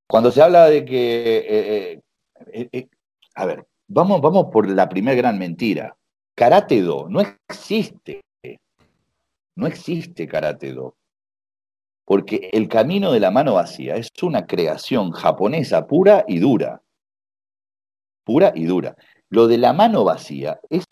Cuando 0.08 0.30
se 0.30 0.42
habla 0.42 0.68
de 0.68 0.84
que... 0.84 1.38
Eh, 1.38 2.02
eh, 2.52 2.68
eh, 2.72 2.88
a 3.34 3.46
ver, 3.46 3.66
vamos, 3.88 4.20
vamos 4.20 4.46
por 4.52 4.68
la 4.68 4.88
primera 4.88 5.16
gran 5.16 5.38
mentira. 5.38 5.96
Karate 6.34 6.82
Do 6.82 7.08
no 7.08 7.20
existe. 7.20 8.22
No 9.56 9.66
existe 9.66 10.26
Karate 10.26 10.72
Do. 10.72 10.96
Porque 12.04 12.50
el 12.52 12.68
camino 12.68 13.12
de 13.12 13.20
la 13.20 13.30
mano 13.30 13.54
vacía 13.54 13.96
es 13.96 14.10
una 14.22 14.46
creación 14.46 15.12
japonesa 15.12 15.86
pura 15.86 16.24
y 16.28 16.38
dura. 16.38 16.82
Pura 18.24 18.52
y 18.54 18.64
dura. 18.64 18.96
Lo 19.30 19.46
de 19.46 19.58
la 19.58 19.72
mano 19.72 20.04
vacía 20.04 20.60
es, 20.68 20.84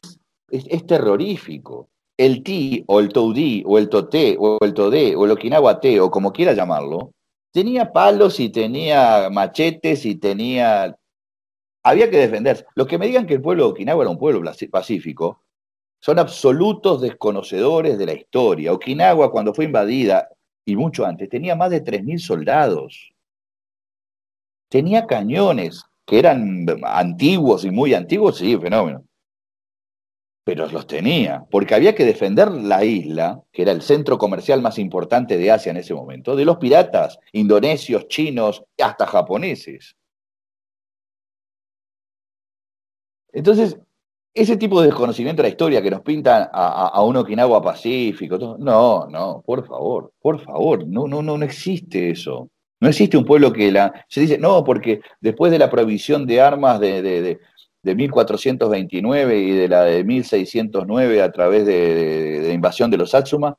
es, 0.48 0.86
terrorífico. 0.86 1.88
El 2.22 2.44
ti, 2.44 2.84
o 2.86 3.00
el 3.00 3.08
toudi, 3.08 3.64
o 3.66 3.78
el 3.78 3.88
tote, 3.88 4.36
o 4.38 4.58
el 4.60 4.74
tode, 4.74 5.16
o 5.16 5.24
el 5.24 5.32
okinawa 5.32 5.80
te, 5.80 5.98
o 5.98 6.08
como 6.08 6.32
quiera 6.32 6.52
llamarlo, 6.52 7.12
tenía 7.52 7.92
palos 7.92 8.38
y 8.38 8.50
tenía 8.50 9.28
machetes 9.30 10.06
y 10.06 10.14
tenía... 10.14 10.96
Había 11.84 12.08
que 12.10 12.18
defenderse. 12.18 12.64
Los 12.76 12.86
que 12.86 12.96
me 12.98 13.08
digan 13.08 13.26
que 13.26 13.34
el 13.34 13.42
pueblo 13.42 13.64
de 13.64 13.70
Okinawa 13.72 14.04
era 14.04 14.10
un 14.10 14.18
pueblo 14.18 14.40
pacífico, 14.70 15.42
son 16.00 16.20
absolutos 16.20 17.00
desconocedores 17.00 17.98
de 17.98 18.06
la 18.06 18.12
historia. 18.12 18.72
Okinawa, 18.72 19.32
cuando 19.32 19.52
fue 19.52 19.64
invadida, 19.64 20.28
y 20.64 20.76
mucho 20.76 21.04
antes, 21.04 21.28
tenía 21.28 21.56
más 21.56 21.70
de 21.70 21.80
3.000 21.80 22.20
soldados. 22.20 23.12
Tenía 24.68 25.06
cañones, 25.06 25.82
que 26.06 26.20
eran 26.20 26.66
antiguos 26.84 27.64
y 27.64 27.72
muy 27.72 27.94
antiguos, 27.94 28.38
sí, 28.38 28.56
fenómeno. 28.58 29.04
Pero 30.44 30.66
los 30.66 30.86
tenía, 30.86 31.44
porque 31.50 31.74
había 31.74 31.94
que 31.94 32.04
defender 32.04 32.50
la 32.50 32.84
isla, 32.84 33.42
que 33.52 33.62
era 33.62 33.72
el 33.72 33.82
centro 33.82 34.18
comercial 34.18 34.60
más 34.60 34.78
importante 34.78 35.36
de 35.38 35.50
Asia 35.52 35.70
en 35.70 35.76
ese 35.76 35.94
momento, 35.94 36.34
de 36.34 36.44
los 36.44 36.56
piratas 36.58 37.18
indonesios, 37.32 38.08
chinos, 38.08 38.64
hasta 38.78 39.06
japoneses. 39.06 39.96
Entonces, 43.32 43.78
ese 44.34 44.56
tipo 44.56 44.80
de 44.80 44.86
desconocimiento 44.88 45.42
de 45.42 45.48
la 45.48 45.52
historia 45.52 45.82
que 45.82 45.90
nos 45.90 46.00
pintan 46.02 46.48
a, 46.52 47.02
un 47.02 47.16
Okinawa 47.16 47.62
pacífico, 47.62 48.56
no, 48.58 49.06
no, 49.06 49.42
por 49.44 49.66
favor, 49.66 50.12
por 50.20 50.40
favor, 50.40 50.86
no, 50.86 51.06
no, 51.06 51.22
no, 51.22 51.38
no 51.38 51.44
existe 51.44 52.10
eso. 52.10 52.48
No 52.80 52.88
existe 52.88 53.16
un 53.16 53.24
pueblo 53.24 53.52
que 53.52 53.70
la. 53.70 54.04
Se 54.08 54.20
dice, 54.20 54.38
no, 54.38 54.64
porque 54.64 55.00
después 55.20 55.52
de 55.52 55.58
la 55.60 55.70
prohibición 55.70 56.26
de 56.26 56.40
armas 56.40 56.80
de, 56.80 57.38
1429 57.82 59.38
y 59.38 59.50
de 59.52 59.68
la 59.68 59.84
de 59.84 60.04
1609 60.04 61.22
a 61.22 61.32
través 61.32 61.66
de, 61.66 62.40
de 62.40 62.52
invasión 62.52 62.90
de 62.90 62.98
los 62.98 63.10
Satsuma, 63.10 63.58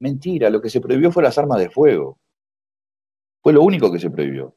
mentira, 0.00 0.50
lo 0.50 0.60
que 0.60 0.70
se 0.70 0.80
prohibió 0.80 1.10
fue 1.10 1.22
las 1.22 1.38
armas 1.38 1.58
de 1.58 1.70
fuego. 1.70 2.18
Fue 3.42 3.52
lo 3.52 3.62
único 3.62 3.90
que 3.90 3.98
se 3.98 4.10
prohibió. 4.10 4.54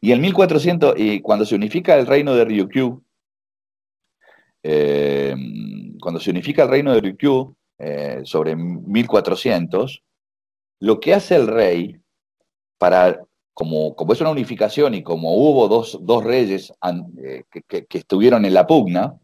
Y 0.00 0.12
en 0.12 0.20
1400, 0.20 0.94
y 0.96 1.20
cuando 1.20 1.44
se 1.44 1.54
unifica 1.54 1.96
el 1.96 2.06
reino 2.06 2.34
de 2.34 2.44
Ryukyu, 2.44 3.02
eh, 4.62 5.34
cuando 6.00 6.20
se 6.20 6.30
unifica 6.30 6.64
el 6.64 6.68
reino 6.68 6.92
de 6.92 7.00
Ryukyu, 7.00 7.56
eh, 7.78 8.20
sobre 8.24 8.56
1400, 8.56 10.02
lo 10.80 11.00
que 11.00 11.14
hace 11.14 11.36
el 11.36 11.46
rey, 11.46 12.00
para, 12.78 13.20
como, 13.56 13.96
como 13.96 14.12
es 14.12 14.20
una 14.20 14.28
unificación 14.28 14.92
y 14.92 15.02
como 15.02 15.34
hubo 15.34 15.66
dos, 15.66 15.98
reyes 16.22 16.74
eh, 17.24 17.42
que, 17.66 17.86
estuvieron 17.98 18.44
en 18.44 18.52
la 18.52 18.66
pugna, 18.66 19.18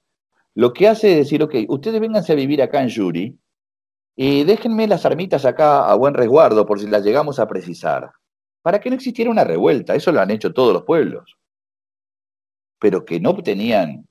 lo 0.54 0.72
que 0.72 0.88
hace 0.88 1.12
es 1.12 1.18
decir, 1.18 1.42
ok, 1.42 1.54
ustedes 1.68 2.00
vénganse 2.00 2.32
a 2.32 2.36
vivir 2.36 2.62
acá 2.62 2.80
en 2.80 2.88
Yuri 2.88 3.38
y 4.16 4.44
déjenme 4.44 4.86
las 4.86 5.04
armitas 5.04 5.44
acá 5.44 5.86
a 5.86 5.94
buen 5.96 6.14
resguardo 6.14 6.64
por 6.64 6.80
si 6.80 6.86
las 6.86 7.04
llegamos 7.04 7.38
a 7.38 7.46
precisar, 7.46 8.10
para 8.62 8.80
que 8.80 8.88
no 8.88 8.96
existiera 8.96 9.30
una 9.30 9.44
revuelta, 9.44 9.94
eso 9.94 10.10
lo 10.12 10.22
han 10.22 10.30
hecho 10.30 10.54
todos 10.54 10.72
los 10.72 10.84
pueblos, 10.84 11.36
pero 12.78 13.04
que 13.04 13.20
no 13.20 13.36
tenían 13.42 14.06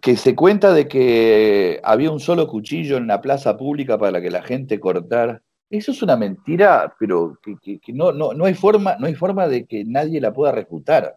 que 0.00 0.16
se 0.16 0.36
cuenta 0.36 0.72
de 0.72 0.86
que 0.86 1.80
había 1.82 2.12
un 2.12 2.20
solo 2.20 2.46
cuchillo 2.46 2.98
en 2.98 3.08
la 3.08 3.20
plaza 3.20 3.56
pública 3.56 3.98
para 3.98 4.20
que 4.20 4.30
la 4.30 4.42
gente 4.42 4.78
cortara. 4.78 5.42
Eso 5.68 5.90
es 5.90 6.02
una 6.02 6.16
mentira, 6.16 6.94
pero 6.98 7.38
que, 7.42 7.80
no, 7.92 8.12
no, 8.12 8.32
no, 8.32 8.44
hay 8.44 8.54
forma, 8.54 8.96
no 8.98 9.06
hay 9.06 9.14
forma 9.14 9.48
de 9.48 9.66
que 9.66 9.84
nadie 9.84 10.20
la 10.20 10.32
pueda 10.32 10.52
refutar. 10.52 11.16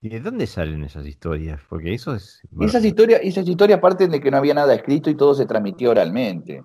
¿Y 0.00 0.08
de 0.08 0.20
dónde 0.20 0.46
salen 0.46 0.82
esas 0.84 1.06
historias? 1.06 1.60
Porque 1.68 1.92
eso 1.92 2.14
es. 2.14 2.40
Esas 2.60 2.84
historias, 2.84 3.20
esas 3.22 3.46
historias 3.46 3.80
parten 3.80 4.10
de 4.10 4.20
que 4.20 4.30
no 4.30 4.38
había 4.38 4.54
nada 4.54 4.74
escrito 4.74 5.10
y 5.10 5.16
todo 5.16 5.34
se 5.34 5.46
transmitió 5.46 5.90
oralmente. 5.90 6.62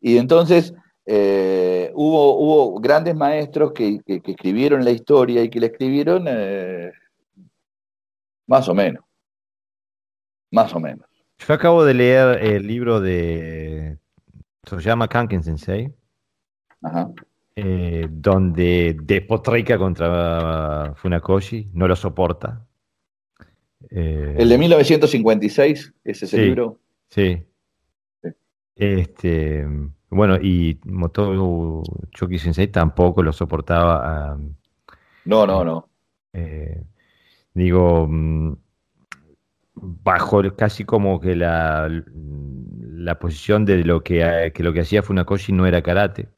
Y 0.00 0.18
entonces 0.18 0.74
eh, 1.06 1.90
hubo, 1.94 2.38
hubo 2.38 2.80
grandes 2.80 3.14
maestros 3.14 3.72
que, 3.72 4.00
escribieron 4.06 4.84
la 4.84 4.90
historia 4.90 5.42
y 5.42 5.48
que 5.48 5.60
la 5.60 5.66
escribieron 5.66 6.26
eh, 6.28 6.92
más 8.46 8.68
o 8.68 8.74
menos. 8.74 9.04
Más 10.50 10.74
o 10.74 10.80
menos. 10.80 11.06
Yo 11.38 11.54
acabo 11.54 11.84
de 11.84 11.94
leer 11.94 12.44
el 12.44 12.66
libro 12.66 13.00
de 13.00 13.98
Toyama 14.68 15.08
Kanken 15.08 15.42
Sensei, 15.42 15.92
eh, 17.56 18.06
donde 18.10 18.96
despotrica 19.02 19.78
contra 19.78 20.94
Funakoshi, 20.96 21.70
no 21.74 21.88
lo 21.88 21.96
soporta. 21.96 22.64
Eh, 23.90 24.36
el 24.38 24.48
de 24.48 24.58
1956, 24.58 25.94
¿es 26.04 26.22
ese 26.22 26.38
libro? 26.38 26.78
Sí. 27.10 27.42
Este, 28.74 29.66
bueno, 30.10 30.36
y 30.36 30.78
Motobu 30.84 31.82
Choki 32.12 32.38
Sensei 32.38 32.68
tampoco 32.68 33.22
lo 33.22 33.32
soportaba. 33.32 34.38
no, 35.24 35.46
no, 35.46 35.64
no. 35.64 35.88
Eh, 36.32 36.82
digo, 37.54 38.08
bajo 39.80 40.42
casi 40.56 40.84
como 40.84 41.20
que 41.20 41.36
la, 41.36 41.88
la 42.98 43.18
posición 43.18 43.64
de 43.64 43.84
lo 43.84 44.02
que, 44.02 44.52
que, 44.54 44.62
lo 44.62 44.72
que 44.72 44.80
hacía 44.80 45.02
Funakoshi 45.02 45.52
no 45.52 45.66
era 45.66 45.82
karate, 45.82 46.28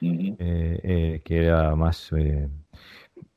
eh, 0.00 0.36
eh, 0.38 1.22
que 1.24 1.38
era 1.38 1.74
más 1.74 2.10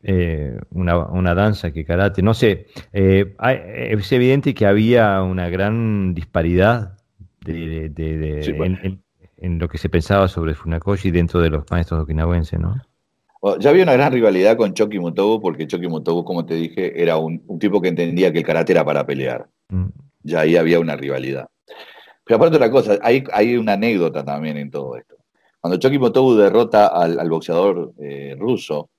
eh, 0.02 0.60
una, 0.72 1.34
danza 1.34 1.72
que 1.72 1.86
karate. 1.86 2.22
No 2.22 2.34
sé, 2.34 2.68
es 2.92 4.12
evidente 4.12 4.54
que 4.54 4.66
había 4.66 5.22
una 5.22 5.50
gran 5.50 6.14
disparidad 6.14 6.98
de, 7.46 7.92
en, 9.38 9.60
lo 9.60 9.70
que 9.70 9.78
se 9.78 9.90
pensaba 9.90 10.28
sobre 10.28 10.56
Funakoshi 10.56 11.12
dentro 11.12 11.40
de 11.42 11.50
los 11.50 11.64
maestros 11.72 12.04
okinawenses, 12.04 12.60
¿no? 12.60 12.76
Ya 13.60 13.70
había 13.70 13.84
una 13.84 13.94
gran 13.94 14.12
rivalidad 14.12 14.58
con 14.58 14.74
Choki 14.74 15.00
Motobu, 15.00 15.40
porque 15.42 15.66
Choki 15.66 15.88
Motobu, 15.88 16.26
como 16.26 16.46
te 16.46 16.56
dije, 16.56 17.02
era 17.02 17.18
un, 17.18 17.42
tipo 17.58 17.82
que 17.82 17.88
entendía 17.88 18.34
que 18.34 18.40
el 18.40 18.46
karate 18.46 18.74
era 18.74 18.84
para 18.84 19.06
pelear. 19.06 19.48
Mm. 19.70 19.88
Ya 20.24 20.42
ahí 20.42 20.58
había 20.58 20.80
una 20.80 20.98
rivalidad. 20.98 21.48
Pero 22.26 22.36
aparte 22.36 22.58
otra 22.58 22.70
cosa, 22.70 23.00
hay, 23.02 23.24
hay 23.32 23.56
una 23.56 23.74
anécdota 23.74 24.26
también 24.26 24.58
en 24.58 24.70
todo 24.70 24.98
esto. 24.98 25.16
Cuando 25.62 25.78
Choki 25.80 25.98
Motobu 25.98 26.36
derrota 26.36 26.88
al, 26.88 27.30
boxeador 27.30 27.94
eh, 28.00 28.36
ruso, 28.38 28.90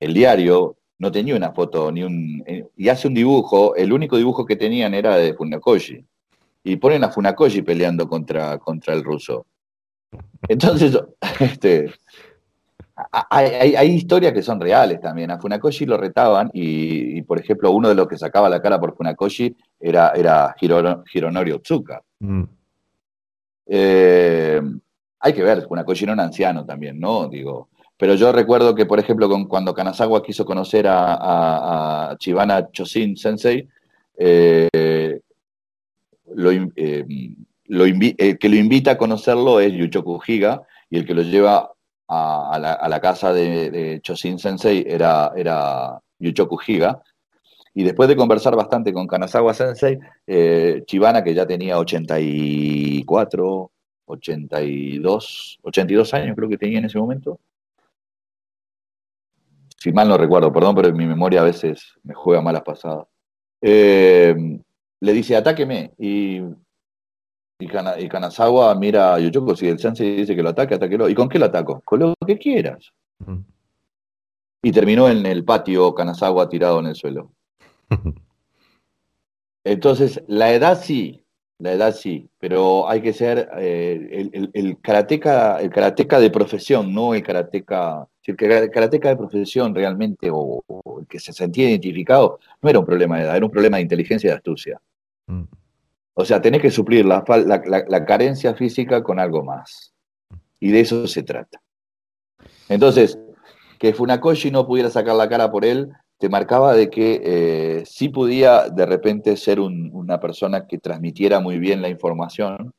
el 0.00 0.14
diario 0.14 0.76
no 0.98 1.10
tenía 1.10 1.34
una 1.34 1.52
foto 1.52 1.90
ni 1.90 2.02
un 2.02 2.42
eh, 2.46 2.64
y 2.76 2.88
hace 2.88 3.08
un 3.08 3.14
dibujo, 3.14 3.74
el 3.74 3.92
único 3.92 4.16
dibujo 4.16 4.46
que 4.46 4.56
tenían 4.56 4.94
era 4.94 5.16
de 5.16 5.34
Funakoshi. 5.34 6.04
Y 6.64 6.76
ponen 6.76 7.04
a 7.04 7.10
Funakoshi 7.10 7.62
peleando 7.62 8.08
contra, 8.08 8.58
contra 8.58 8.94
el 8.94 9.02
ruso. 9.02 9.46
Entonces, 10.48 10.96
este, 11.40 11.90
hay, 13.30 13.90
historias 13.90 14.32
que 14.32 14.42
son 14.42 14.60
reales 14.60 15.00
también. 15.00 15.30
A 15.30 15.38
Funakoshi 15.38 15.86
lo 15.86 15.96
retaban 15.96 16.50
y, 16.52 17.22
por 17.22 17.40
ejemplo, 17.40 17.70
uno 17.70 17.88
de 17.88 17.94
los 17.94 18.06
que 18.06 18.18
sacaba 18.18 18.48
la 18.48 18.60
cara 18.60 18.78
por 18.78 18.96
Funakoshi 18.96 19.54
era, 19.80 20.12
era 20.14 20.54
Hironori 20.60 21.52
Otsuka. 21.52 22.02
Mm. 22.20 22.42
Eh, 23.66 24.60
hay 25.20 25.32
que 25.32 25.42
ver, 25.42 25.66
Funakoshi 25.66 26.04
era 26.04 26.12
un 26.12 26.20
anciano 26.20 26.64
también, 26.64 26.98
¿no? 27.00 27.28
Digo, 27.28 27.68
pero 27.96 28.14
yo 28.14 28.32
recuerdo 28.32 28.74
que, 28.74 28.86
por 28.86 28.98
ejemplo, 28.98 29.30
cuando 29.48 29.74
Kanazawa 29.74 30.22
quiso 30.22 30.44
conocer 30.44 30.86
a, 30.88 32.16
Chibana 32.18 32.70
Chosin 32.70 33.16
Sensei, 33.16 33.68
eh, 34.18 35.20
lo, 36.34 36.50
eh, 36.50 37.06
el 38.18 38.38
que 38.38 38.48
lo 38.48 38.56
invita 38.56 38.92
a 38.92 38.98
conocerlo 38.98 39.60
es 39.60 39.72
Yuchoku 39.72 40.20
Higa 40.26 40.62
y 40.90 40.98
el 40.98 41.06
que 41.06 41.14
lo 41.14 41.22
lleva 41.22 41.71
a, 42.12 42.88
la, 42.88 43.00
casa 43.00 43.32
de, 43.32 43.70
de, 43.70 44.00
Sensei 44.38 44.84
era, 44.86 45.32
era 45.36 45.98
Yuchoku 46.18 46.58
Higa. 46.66 47.02
Y 47.74 47.84
después 47.84 48.06
de 48.08 48.16
conversar 48.16 48.54
bastante 48.54 48.92
con 48.92 49.06
Kanazawa 49.06 49.54
Sensei, 49.54 49.98
eh, 50.26 50.82
Chivana, 50.86 51.24
que 51.24 51.32
ya 51.34 51.46
tenía 51.46 51.78
84, 51.78 53.70
82, 54.04 55.58
82 55.62 56.14
años 56.14 56.36
creo 56.36 56.48
que 56.50 56.58
tenía 56.58 56.78
en 56.80 56.84
ese 56.84 56.98
momento, 56.98 57.40
si 59.78 59.90
mal 59.90 60.08
no 60.08 60.18
recuerdo, 60.18 60.52
perdón, 60.52 60.76
pero 60.76 60.92
mi 60.92 61.06
memoria 61.06 61.40
a 61.40 61.44
veces 61.44 61.94
me 62.04 62.14
juega 62.14 62.42
malas 62.42 62.62
pasadas. 62.62 63.06
Eh, 63.60 64.34
le 65.00 65.12
dice, 65.12 65.34
atáqueme. 65.34 65.92
Y, 65.98 66.40
y, 67.62 68.08
Kanazawa 68.08 68.74
mira 68.74 69.14
a 69.14 69.18
Yoshiko, 69.18 69.56
si 69.56 69.68
el 69.68 69.78
sensei 69.78 70.16
dice 70.16 70.34
que 70.34 70.42
lo 70.42 70.50
ataque, 70.50 70.74
atáquelo. 70.74 71.08
¿Y 71.08 71.14
con 71.14 71.28
qué 71.28 71.38
lo 71.38 71.46
ataco? 71.46 71.80
Con 71.84 72.00
lo 72.00 72.14
que 72.26 72.38
quieras. 72.38 72.92
Y 74.62 74.72
terminó 74.72 75.08
en 75.08 75.24
el 75.26 75.44
patio 75.44 75.94
Kanazawa 75.94 76.48
tirado 76.48 76.80
en 76.80 76.86
el 76.86 76.94
suelo. 76.94 77.32
Entonces, 79.64 80.22
la 80.26 80.52
edad 80.52 80.80
sí, 80.80 81.22
la 81.58 81.72
edad 81.72 81.94
sí, 81.94 82.28
pero 82.40 82.88
hay 82.88 83.00
que 83.00 83.12
ser 83.12 83.48
eh, 83.56 84.30
el, 84.32 84.50
el, 84.52 84.80
karateca, 84.80 85.60
el 85.60 85.70
karateca 85.70 86.18
de 86.18 86.30
profesión, 86.30 86.92
no 86.92 87.14
el 87.14 87.22
karateca, 87.22 88.08
el 88.24 88.36
karateca 88.36 89.10
de 89.10 89.16
profesión 89.16 89.72
realmente, 89.72 90.28
o, 90.32 90.64
el 90.98 91.06
que 91.06 91.20
se 91.20 91.32
sentía 91.32 91.68
identificado, 91.68 92.40
no 92.60 92.68
era 92.68 92.80
un 92.80 92.84
problema 92.84 93.16
de 93.16 93.24
edad, 93.24 93.36
era 93.36 93.46
un 93.46 93.52
problema 93.52 93.76
de 93.76 93.84
inteligencia 93.84 94.26
y 94.26 94.30
de 94.30 94.36
astucia. 94.36 94.80
O 96.14 96.24
sea, 96.24 96.42
tenés 96.42 96.60
que 96.60 96.70
suplir 96.70 97.06
la, 97.06 97.24
la, 97.26 98.04
carencia 98.04 98.54
física 98.54 99.02
con 99.02 99.18
algo 99.18 99.42
más. 99.42 99.94
Y 100.60 100.70
de 100.70 100.80
eso 100.80 101.06
se 101.06 101.22
trata. 101.22 101.62
Entonces, 102.68 103.18
que 103.78 103.94
Funakoshi 103.94 104.50
no 104.50 104.66
pudiera 104.66 104.90
sacar 104.90 105.16
la 105.16 105.28
cara 105.28 105.50
por 105.50 105.64
él, 105.64 105.90
te 106.18 106.28
marcaba 106.28 106.74
de 106.74 106.88
que 106.88 107.20
eh, 107.24 107.82
sí 107.84 108.08
podía 108.08 108.68
de 108.68 108.86
repente 108.86 109.36
ser 109.36 109.58
una 109.58 110.20
persona 110.20 110.66
que 110.68 110.78
transmitiera 110.78 111.40
muy 111.40 111.58
bien 111.58 111.82
la 111.82 111.88
información, 111.88 112.72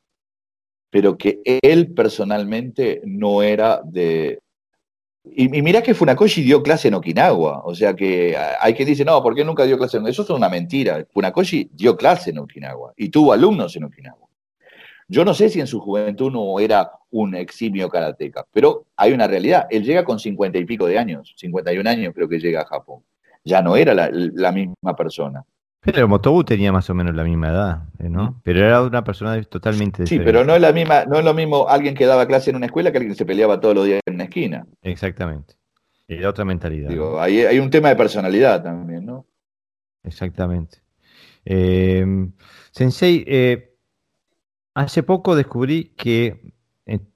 pero 0.90 1.18
que 1.18 1.40
él 1.44 1.92
personalmente 1.92 3.02
no 3.04 3.42
era 3.42 3.82
de... 3.84 4.40
Y, 5.24 5.48
mira 5.48 5.82
que 5.82 5.94
Funakoshi 5.94 6.42
dio 6.42 6.62
clase 6.62 6.88
en 6.88 6.94
Okinawa, 6.94 7.62
o 7.64 7.74
sea 7.74 7.94
que 7.94 8.36
hay 8.60 8.74
quien 8.74 8.86
dice, 8.86 9.04
no, 9.04 9.22
¿por 9.22 9.34
qué 9.34 9.42
nunca 9.44 9.64
dio 9.64 9.78
clase 9.78 9.96
en 9.96 10.06
Eso 10.06 10.22
es 10.22 10.30
una 10.30 10.48
mentira. 10.48 11.06
Funakoshi 11.12 11.70
dio 11.72 11.96
clase 11.96 12.30
en 12.30 12.38
Okinawa 12.38 12.92
y 12.96 13.08
tuvo 13.08 13.32
alumnos 13.32 13.74
en 13.76 13.84
Okinawa. 13.84 14.28
Yo 15.08 15.24
no 15.24 15.34
sé 15.34 15.48
si 15.48 15.60
en 15.60 15.66
su 15.66 15.80
juventud 15.80 16.30
no 16.30 16.60
era 16.60 16.92
un 17.10 17.34
eximio 17.34 17.88
karateca, 17.88 18.46
pero 18.52 18.86
hay 18.96 19.12
una 19.12 19.26
realidad. 19.26 19.66
Él 19.70 19.84
llega 19.84 20.04
con 20.04 20.18
cincuenta 20.18 20.58
y 20.58 20.64
pico 20.64 20.86
de 20.86 20.98
años, 20.98 21.34
51 21.36 21.88
años 21.88 22.12
creo 22.14 22.28
que 22.28 22.38
llega 22.38 22.62
a 22.62 22.66
Japón 22.66 23.02
ya 23.44 23.62
no 23.62 23.76
era 23.76 23.94
la, 23.94 24.52
misma 24.52 24.96
persona. 24.96 25.44
Pero 25.84 26.08
Motobu 26.08 26.44
tenía 26.44 26.72
más 26.72 26.88
o 26.88 26.94
menos 26.94 27.14
la 27.14 27.24
misma 27.24 27.50
edad, 27.50 27.82
¿eh? 27.98 28.08
¿no? 28.08 28.40
Pero 28.42 28.64
era 28.64 28.82
una 28.82 29.04
persona 29.04 29.40
totalmente 29.42 30.02
diferente. 30.02 30.08
Sí, 30.08 30.18
pero 30.20 30.44
no 30.44 30.54
es 30.54 30.60
la 30.60 30.72
misma, 30.72 31.04
no 31.04 31.18
es 31.18 31.24
lo 31.24 31.34
mismo 31.34 31.68
alguien 31.68 31.94
que 31.94 32.06
daba 32.06 32.26
clase 32.26 32.50
en 32.50 32.56
una 32.56 32.66
escuela 32.66 32.90
que 32.90 32.98
alguien 32.98 33.12
que 33.12 33.18
se 33.18 33.26
peleaba 33.26 33.60
todos 33.60 33.74
los 33.74 33.84
días 33.84 34.00
en 34.06 34.14
una 34.14 34.24
esquina. 34.24 34.66
Exactamente. 34.82 35.54
Era 36.08 36.30
otra 36.30 36.44
mentalidad. 36.44 36.88
Digo, 36.88 37.20
hay, 37.20 37.58
un 37.58 37.70
tema 37.70 37.90
de 37.90 37.96
personalidad 37.96 38.62
también, 38.62 39.04
¿no? 39.04 39.26
Exactamente. 40.02 40.78
Eh, 41.44 42.04
sensei, 42.70 43.24
eh, 43.26 43.74
hace 44.74 45.02
poco 45.02 45.36
descubrí 45.36 45.92
que 45.96 46.54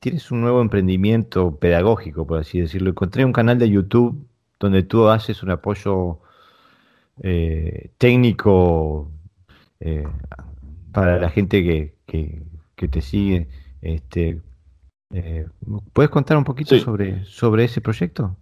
tienes 0.00 0.30
un 0.30 0.40
nuevo 0.40 0.60
emprendimiento 0.60 1.56
pedagógico, 1.58 2.26
por 2.26 2.38
así 2.38 2.60
decirlo. 2.60 2.90
Encontré 2.90 3.24
un 3.24 3.32
canal 3.32 3.58
de 3.58 3.70
YouTube 3.70 4.26
donde 4.58 4.82
tú 4.82 5.08
haces 5.08 5.42
un 5.42 5.50
apoyo 5.50 6.20
eh, 7.22 7.90
técnico 7.98 9.10
eh, 9.80 10.04
para 10.92 11.18
la 11.18 11.30
gente 11.30 11.62
que, 12.06 12.42
te 12.76 13.00
sigue. 13.00 13.48
Este, 13.82 14.40
eh, 15.12 15.46
¿Puedes 15.92 16.10
contar 16.10 16.36
un 16.36 16.44
poquito 16.44 16.78
sobre, 16.78 17.24
sobre 17.24 17.64
ese 17.64 17.80
proyecto? 17.80 18.36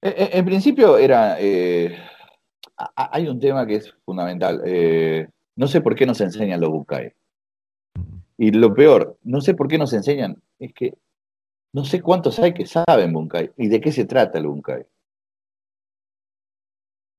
En, 0.00 0.44
principio 0.44 0.98
era, 0.98 1.36
hay 1.36 3.28
un 3.28 3.38
tema 3.38 3.66
que 3.66 3.76
es 3.76 3.94
fundamental. 4.04 4.60
no 5.54 5.68
sé 5.68 5.80
por 5.80 5.94
qué 5.94 6.06
nos 6.06 6.20
enseñan 6.20 6.60
los 6.60 6.70
bukai. 6.70 7.12
Y 8.36 8.50
lo 8.50 8.74
peor, 8.74 9.16
no 9.22 9.40
sé 9.40 9.54
por 9.54 9.68
qué 9.68 9.78
nos 9.78 9.92
enseñan, 9.92 10.42
es 10.58 10.72
que 10.72 10.94
no 11.72 11.84
sé 11.84 12.02
cuántos 12.02 12.38
hay 12.38 12.52
que 12.52 12.66
saben 12.66 13.12
Bunkai 13.12 13.52
y 13.56 13.68
de 13.68 13.80
qué 13.80 13.92
se 13.92 14.04
trata 14.04 14.38
el 14.38 14.46
Bunkai. 14.46 14.84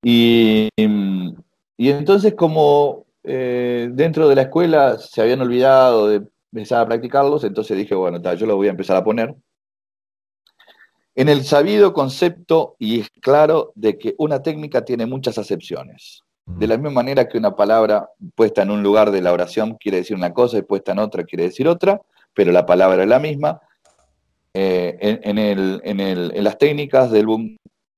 Y, 0.03 0.69
y 0.75 1.89
entonces 1.89 2.35
como 2.35 3.05
eh, 3.23 3.89
dentro 3.93 4.27
de 4.27 4.35
la 4.35 4.43
escuela 4.43 4.97
se 4.97 5.21
habían 5.21 5.41
olvidado 5.41 6.09
de 6.09 6.27
empezar 6.51 6.81
a 6.81 6.87
practicarlos, 6.87 7.43
entonces 7.43 7.77
dije, 7.77 7.95
bueno, 7.95 8.19
yo 8.33 8.45
lo 8.45 8.57
voy 8.57 8.67
a 8.67 8.71
empezar 8.71 8.97
a 8.97 9.03
poner. 9.03 9.33
En 11.15 11.29
el 11.29 11.43
sabido 11.43 11.93
concepto, 11.93 12.75
y 12.79 13.01
es 13.01 13.09
claro, 13.21 13.71
de 13.75 13.97
que 13.97 14.15
una 14.17 14.41
técnica 14.41 14.83
tiene 14.83 15.05
muchas 15.05 15.37
acepciones. 15.37 16.23
De 16.45 16.67
la 16.67 16.75
misma 16.75 16.89
manera 16.89 17.29
que 17.29 17.37
una 17.37 17.55
palabra 17.55 18.09
puesta 18.35 18.63
en 18.63 18.71
un 18.71 18.83
lugar 18.83 19.11
de 19.11 19.21
la 19.21 19.31
oración 19.31 19.77
quiere 19.79 19.99
decir 19.99 20.17
una 20.17 20.33
cosa 20.33 20.57
y 20.57 20.63
puesta 20.63 20.91
en 20.91 20.99
otra 20.99 21.23
quiere 21.23 21.45
decir 21.45 21.67
otra, 21.67 22.01
pero 22.33 22.51
la 22.51 22.65
palabra 22.65 23.03
es 23.03 23.09
la 23.09 23.19
misma, 23.19 23.61
eh, 24.53 24.97
en, 25.23 25.37
el, 25.37 25.81
en, 25.83 26.43
las 26.43 26.57
técnicas 26.57 27.09
del 27.11 27.27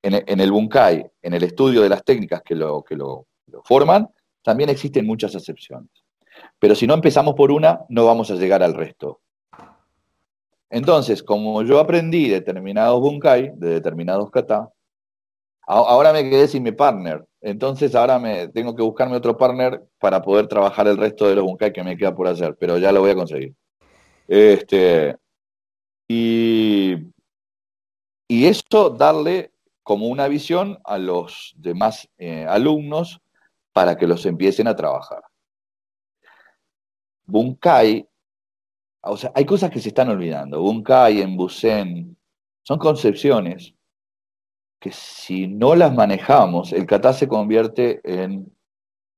en, 0.05 0.39
el 0.39 0.51
Bunkai, 0.51 1.09
en 1.21 1.33
el 1.33 1.43
estudio 1.43 1.81
de 1.81 1.89
las 1.89 2.03
técnicas 2.03 2.41
que 2.43 2.55
lo, 2.55 2.83
que 2.83 2.95
lo, 2.95 3.25
forman, 3.63 4.07
también 4.43 4.69
existen 4.69 5.05
muchas 5.05 5.33
excepciones. 5.33 5.89
Pero 6.59 6.75
si 6.75 6.85
no 6.85 6.93
empezamos 6.93 7.33
por 7.33 7.51
una, 7.51 7.81
no 7.89 8.05
vamos 8.05 8.29
a 8.29 8.35
llegar 8.35 8.61
al 8.61 8.75
resto. 8.75 9.21
Entonces, 10.69 11.23
como 11.23 11.63
yo 11.63 11.79
aprendí 11.79 12.29
determinados 12.29 12.99
Bunkai, 13.01 13.53
de 13.55 13.69
determinados 13.69 14.29
kata, 14.29 14.69
ahora 15.65 16.13
me 16.13 16.29
quedé 16.29 16.47
sin 16.47 16.63
mi 16.63 16.71
partner. 16.71 17.25
Entonces 17.41 17.95
ahora 17.95 18.19
me 18.19 18.49
tengo 18.49 18.75
que 18.75 18.83
buscarme 18.83 19.15
otro 19.15 19.37
partner 19.37 19.81
para 19.99 20.21
poder 20.21 20.47
trabajar 20.47 20.87
el 20.87 20.97
resto 20.97 21.27
de 21.27 21.35
los 21.35 21.45
Bunkai 21.45 21.73
que 21.73 21.83
me 21.83 21.97
queda 21.97 22.13
por 22.13 22.27
hacer, 22.27 22.55
pero 22.59 22.77
ya 22.77 22.91
lo 22.91 23.01
voy 23.01 23.11
a 23.11 23.15
conseguir. 23.15 23.53
Este, 24.27 25.15
y, 26.07 26.95
y 28.27 28.45
esto 28.45 28.89
darle 28.89 29.54
como 29.85 30.07
una 30.07 30.27
visión 30.27 30.79
a 30.83 30.97
los 30.97 31.53
demás 31.55 32.09
eh, 32.17 32.45
alumnos 32.49 33.21
para 33.71 33.95
que 33.95 34.07
los 34.07 34.25
empiecen 34.25 34.67
a 34.67 34.75
trabajar. 34.75 35.21
Bunkai, 37.25 38.07
o 39.03 39.15
sea, 39.15 39.31
hay 39.35 39.45
cosas 39.45 39.69
que 39.69 39.79
se 39.79 39.89
están 39.89 40.09
olvidando. 40.09 40.59
Bunkai, 40.59 41.21
en 41.21 41.37
Busen, 41.37 42.17
son 42.63 42.79
concepciones 42.79 43.75
que 44.79 44.91
si 44.91 45.47
no 45.47 45.75
las 45.75 45.93
manejamos, 45.93 46.73
el 46.73 46.87
kata 46.87 47.13
se 47.13 47.27
convierte 47.27 48.01
en 48.03 48.51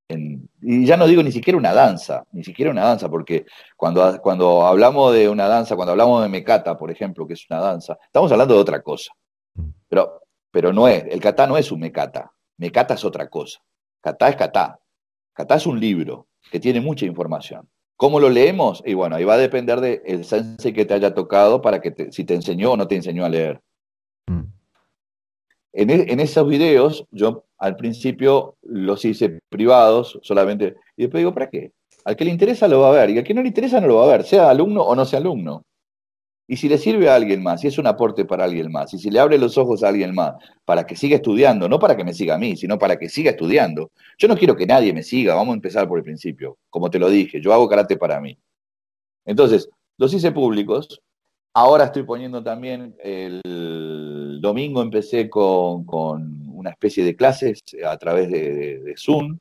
y 0.09 0.85
ya 0.85 0.95
no 0.95 1.05
digo 1.05 1.21
ni 1.21 1.31
siquiera 1.31 1.57
una 1.57 1.73
danza, 1.73 2.25
ni 2.31 2.43
siquiera 2.43 2.71
una 2.71 2.85
danza, 2.85 3.09
porque 3.09 3.45
cuando, 3.75 4.19
cuando 4.21 4.65
hablamos 4.65 5.13
de 5.13 5.27
una 5.27 5.47
danza, 5.47 5.75
cuando 5.75 5.91
hablamos 5.91 6.23
de 6.23 6.29
mecata, 6.29 6.77
por 6.77 6.91
ejemplo, 6.91 7.27
que 7.27 7.33
es 7.33 7.45
una 7.49 7.59
danza, 7.59 7.97
estamos 8.05 8.31
hablando 8.31 8.53
de 8.53 8.61
otra 8.61 8.81
cosa. 8.81 9.11
Mm. 9.55 9.69
Pero, 9.89 10.21
pero 10.57 10.73
no 10.73 10.87
es, 10.87 11.05
el 11.11 11.19
kata 11.19 11.45
no 11.45 11.55
es 11.55 11.71
un 11.71 11.79
mecata, 11.79 12.33
mecata 12.57 12.95
es 12.95 13.05
otra 13.05 13.29
cosa. 13.29 13.59
Kata 14.01 14.29
es 14.29 14.35
kata. 14.37 14.79
Kata 15.31 15.53
es 15.53 15.67
un 15.67 15.79
libro 15.79 16.25
que 16.49 16.59
tiene 16.59 16.81
mucha 16.81 17.05
información. 17.05 17.69
¿Cómo 17.95 18.19
lo 18.19 18.27
leemos? 18.27 18.81
Y 18.83 18.95
bueno, 18.95 19.15
ahí 19.15 19.23
va 19.23 19.35
a 19.35 19.37
depender 19.37 19.81
del 19.81 20.01
el 20.03 20.25
sensei 20.25 20.73
que 20.73 20.83
te 20.83 20.95
haya 20.95 21.13
tocado 21.13 21.61
para 21.61 21.79
que 21.79 22.11
si 22.11 22.23
te 22.23 22.33
enseñó 22.33 22.71
o 22.71 22.75
no 22.75 22.87
te 22.87 22.95
enseñó 22.95 23.23
a 23.23 23.29
leer. 23.29 23.61
Mm. 24.25 24.45
En, 25.73 25.89
e, 25.91 26.11
en, 26.11 26.19
esos 26.19 26.49
videos 26.49 27.05
yo 27.11 27.45
al 27.59 27.75
principio 27.75 28.55
los 28.63 29.05
hice 29.05 29.37
privados 29.49 30.17
solamente, 30.23 30.75
y 30.95 31.03
después 31.03 31.21
digo, 31.21 31.35
¿para 31.35 31.51
qué? 31.51 31.71
Al 32.03 32.15
que 32.15 32.25
le 32.25 32.31
interesa 32.31 32.67
lo 32.67 32.79
va 32.79 32.89
a 32.89 32.93
ver, 32.93 33.11
y 33.11 33.19
al 33.19 33.23
que 33.23 33.35
no 33.35 33.43
le 33.43 33.49
interesa 33.49 33.79
no 33.79 33.85
lo 33.85 33.97
va 33.97 34.05
a 34.05 34.17
ver, 34.17 34.23
sea 34.23 34.49
alumno 34.49 34.81
o 34.81 34.95
no 34.95 35.05
sea 35.05 35.19
alumno. 35.19 35.66
Y 36.49 36.55
si 36.55 36.69
le 36.69 36.77
sirve 36.77 37.09
a 37.09 37.15
alguien 37.15 37.43
más, 37.43 37.61
si 37.61 37.67
es 37.67 37.77
un 37.77 37.87
aporte 37.87 38.23
para 38.23 38.45
alguien 38.45 38.71
más, 38.71 38.93
y 38.93 38.99
si 38.99 39.09
le 39.11 39.19
abre 39.19 39.37
los 39.37 39.57
ojos 39.57 39.83
a 39.83 39.89
alguien 39.89 40.15
más, 40.15 40.35
para 40.63 40.85
que 40.85 40.95
siga 40.95 41.17
estudiando, 41.17 41.67
no 41.67 41.77
para 41.77 41.97
que 41.97 42.05
me 42.05 42.13
siga 42.13 42.35
a 42.35 42.37
mí, 42.37 42.55
sino 42.55 42.79
para 42.79 42.97
que 42.97 43.09
siga 43.09 43.31
estudiando. 43.31 43.91
Yo 44.17 44.29
no 44.29 44.37
quiero 44.37 44.55
que 44.55 44.65
nadie 44.65 44.93
me 44.93 45.03
siga, 45.03 45.35
vamos 45.35 45.51
a 45.51 45.55
empezar 45.55 45.87
por 45.87 45.97
el 45.97 46.05
principio. 46.05 46.57
Como 46.69 46.89
te 46.89 46.99
lo 46.99 47.09
dije, 47.09 47.41
yo 47.41 47.53
hago 47.53 47.67
karate 47.67 47.97
para 47.97 48.21
mí. 48.21 48.37
Entonces, 49.25 49.69
los 49.97 50.13
hice 50.13 50.31
públicos. 50.31 51.01
Ahora 51.53 51.85
estoy 51.85 52.03
poniendo 52.03 52.41
también, 52.41 52.95
el 53.03 54.39
domingo 54.39 54.81
empecé 54.81 55.29
con 55.29 55.85
una 56.57 56.69
especie 56.69 57.03
de 57.03 57.15
clases 57.15 57.61
a 57.85 57.97
través 57.97 58.29
de, 58.29 58.93
Zoom, 58.97 59.37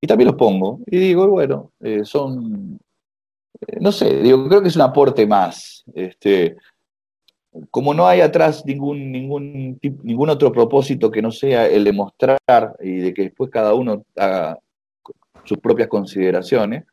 y 0.00 0.06
también 0.06 0.28
los 0.28 0.36
pongo, 0.36 0.80
y 0.86 0.98
digo, 0.98 1.28
bueno, 1.28 1.72
eh, 1.80 2.04
son, 2.04 2.78
no 3.80 3.92
sé, 3.92 4.22
digo, 4.22 4.48
creo 4.48 4.62
que 4.62 4.68
es 4.68 4.76
un 4.76 4.82
aporte 4.82 5.26
más. 5.26 5.84
Este, 5.94 6.56
como 7.70 7.94
no 7.94 8.06
hay 8.06 8.20
atrás 8.20 8.64
ningún, 8.64 9.10
ningún, 9.10 9.78
ningún 10.02 10.30
otro 10.30 10.52
propósito 10.52 11.10
que 11.10 11.22
no 11.22 11.30
sea 11.30 11.66
el 11.66 11.84
de 11.84 11.92
mostrar 11.92 12.38
y 12.80 12.98
de 12.98 13.14
que 13.14 13.22
después 13.22 13.50
cada 13.50 13.74
uno 13.74 14.04
haga 14.16 14.58
sus 15.44 15.58
propias 15.58 15.88
consideraciones, 15.88 16.84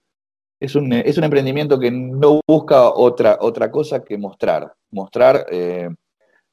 es 0.60 0.76
un, 0.76 0.91
es 0.91 1.18
un 1.18 1.23
emprendimiento 1.23 1.80
que 1.80 1.91
no 1.91 2.41
busca 2.48 2.89
otra, 2.89 3.38
otra 3.39 3.69
cosa 3.69 4.03
que 4.03 4.18
mostrar, 4.18 4.73
mostrar 4.89 5.45
eh, 5.52 5.89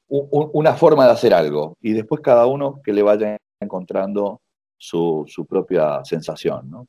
una 0.07 0.75
forma 0.75 1.05
de 1.05 1.11
hacer 1.11 1.33
algo 1.33 1.75
y 1.81 1.93
después 1.93 2.21
cada 2.21 2.45
uno 2.45 2.81
que 2.83 2.93
le 2.93 3.01
vaya 3.01 3.37
encontrando 3.59 4.41
su, 4.77 5.25
propia 5.49 6.03
sensación. 6.03 6.69
¿no? 6.69 6.87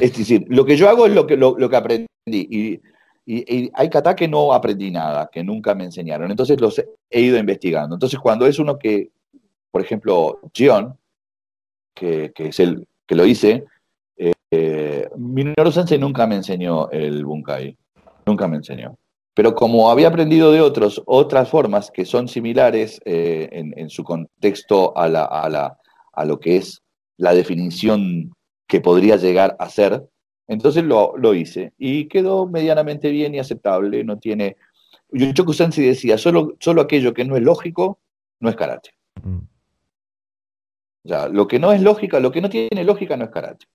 Es 0.00 0.16
decir, 0.16 0.44
lo 0.48 0.64
que 0.64 0.76
yo 0.76 0.88
hago 0.88 1.06
es 1.06 1.14
lo 1.14 1.26
que, 1.26 1.36
lo, 1.36 1.56
que 1.56 1.76
aprendí 1.76 2.06
y, 2.26 2.80
hay 3.74 3.88
kata 3.90 4.16
que 4.16 4.26
no 4.26 4.52
aprendí 4.52 4.90
nada, 4.90 5.28
que 5.30 5.44
nunca 5.44 5.74
me 5.74 5.84
enseñaron, 5.84 6.30
entonces 6.30 6.60
los 6.60 6.82
he 7.10 7.20
ido 7.20 7.38
investigando. 7.38 7.94
Entonces 7.94 8.18
cuando 8.18 8.44
es 8.44 8.58
uno 8.58 8.76
que, 8.76 9.10
por 9.70 9.82
ejemplo, 9.82 10.40
Gion, 10.52 10.98
que, 11.94 12.32
que 12.34 12.48
es 12.48 12.58
el 12.58 12.88
que 13.06 13.14
lo 13.14 13.24
hice, 13.24 13.66
eh, 14.50 15.08
Minoru 15.16 15.70
Sensei 15.70 15.98
nunca 15.98 16.26
me 16.26 16.34
enseñó 16.34 16.90
el 16.90 17.24
bunkai, 17.24 17.76
nunca 18.26 18.48
me 18.48 18.56
enseñó. 18.56 18.96
Pero 19.34 19.54
como 19.54 19.90
había 19.90 20.08
aprendido 20.08 20.50
de 20.50 20.60
otros, 20.60 21.02
otras 21.06 21.48
formas 21.48 21.90
que 21.90 22.04
son 22.04 22.26
similares 22.26 23.00
eh, 23.04 23.48
en, 23.52 23.88
su 23.88 24.02
contexto 24.02 24.96
a, 24.96 25.08
la, 25.08 25.24
a, 25.24 26.24
lo 26.24 26.40
que 26.40 26.56
es 26.56 26.82
la 27.16 27.32
definición 27.32 28.32
que 28.66 28.80
podría 28.80 29.16
llegar 29.16 29.56
a 29.60 29.70
ser, 29.70 30.04
entonces 30.50 30.84
lo, 30.84 31.16
lo 31.16 31.34
hice 31.34 31.72
y 31.78 32.06
quedó 32.08 32.46
medianamente 32.46 33.10
bien 33.10 33.34
y 33.34 33.38
aceptable. 33.38 34.04
No 34.04 34.18
tiene. 34.18 34.56
Yochoku 35.10 35.52
Sensei 35.52 35.86
decía: 35.86 36.18
solo, 36.18 36.56
solo 36.60 36.82
aquello 36.82 37.14
que 37.14 37.24
no 37.24 37.36
es 37.36 37.42
lógico 37.42 37.98
no 38.40 38.48
es 38.50 38.56
karate. 38.56 38.90
Mm. 39.22 39.38
O 41.04 41.08
sea, 41.08 41.28
lo 41.28 41.48
que 41.48 41.58
no 41.58 41.72
es 41.72 41.80
lógica, 41.80 42.20
lo 42.20 42.30
que 42.30 42.40
no 42.40 42.50
tiene 42.50 42.84
lógica 42.84 43.16
no 43.16 43.24
es 43.24 43.30
karate 43.30 43.66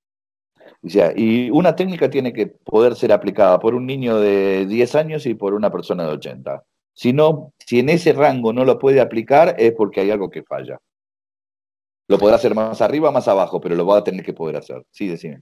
y 1.15 1.49
una 1.49 1.75
técnica 1.75 2.09
tiene 2.09 2.31
que 2.31 2.47
poder 2.47 2.95
ser 2.95 3.11
aplicada 3.11 3.59
por 3.59 3.73
un 3.73 3.85
niño 3.85 4.19
de 4.19 4.65
10 4.65 4.95
años 4.95 5.25
y 5.25 5.33
por 5.33 5.53
una 5.53 5.71
persona 5.71 6.05
de 6.05 6.13
80. 6.13 6.63
Si, 6.93 7.11
no, 7.11 7.53
si 7.59 7.79
en 7.79 7.89
ese 7.89 8.13
rango 8.13 8.53
no 8.53 8.63
lo 8.65 8.77
puede 8.77 9.01
aplicar 9.01 9.55
es 9.57 9.73
porque 9.73 10.01
hay 10.01 10.11
algo 10.11 10.29
que 10.29 10.43
falla. 10.43 10.79
Lo 12.07 12.19
podrá 12.19 12.35
hacer 12.35 12.53
más 12.53 12.81
arriba, 12.81 13.11
más 13.11 13.27
abajo, 13.27 13.59
pero 13.59 13.75
lo 13.75 13.85
va 13.85 13.97
a 13.97 14.03
tener 14.03 14.23
que 14.23 14.33
poder 14.33 14.57
hacer. 14.57 14.85
Sí, 14.91 15.07
decime. 15.07 15.41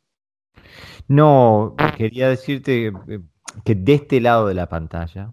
No, 1.07 1.75
quería 1.97 2.29
decirte 2.29 2.87
eh, 2.87 3.19
que 3.63 3.75
de 3.75 3.93
este 3.93 4.21
lado 4.21 4.47
de 4.47 4.53
la 4.53 4.69
pantalla, 4.69 5.31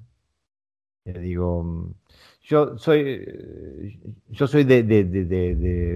eh, 1.04 1.18
digo, 1.18 1.94
yo 2.42 2.76
soy, 2.78 3.00
eh, 3.00 4.00
yo 4.28 4.46
soy 4.46 4.64
de, 4.64 4.82
de, 4.82 5.04
de, 5.04 5.24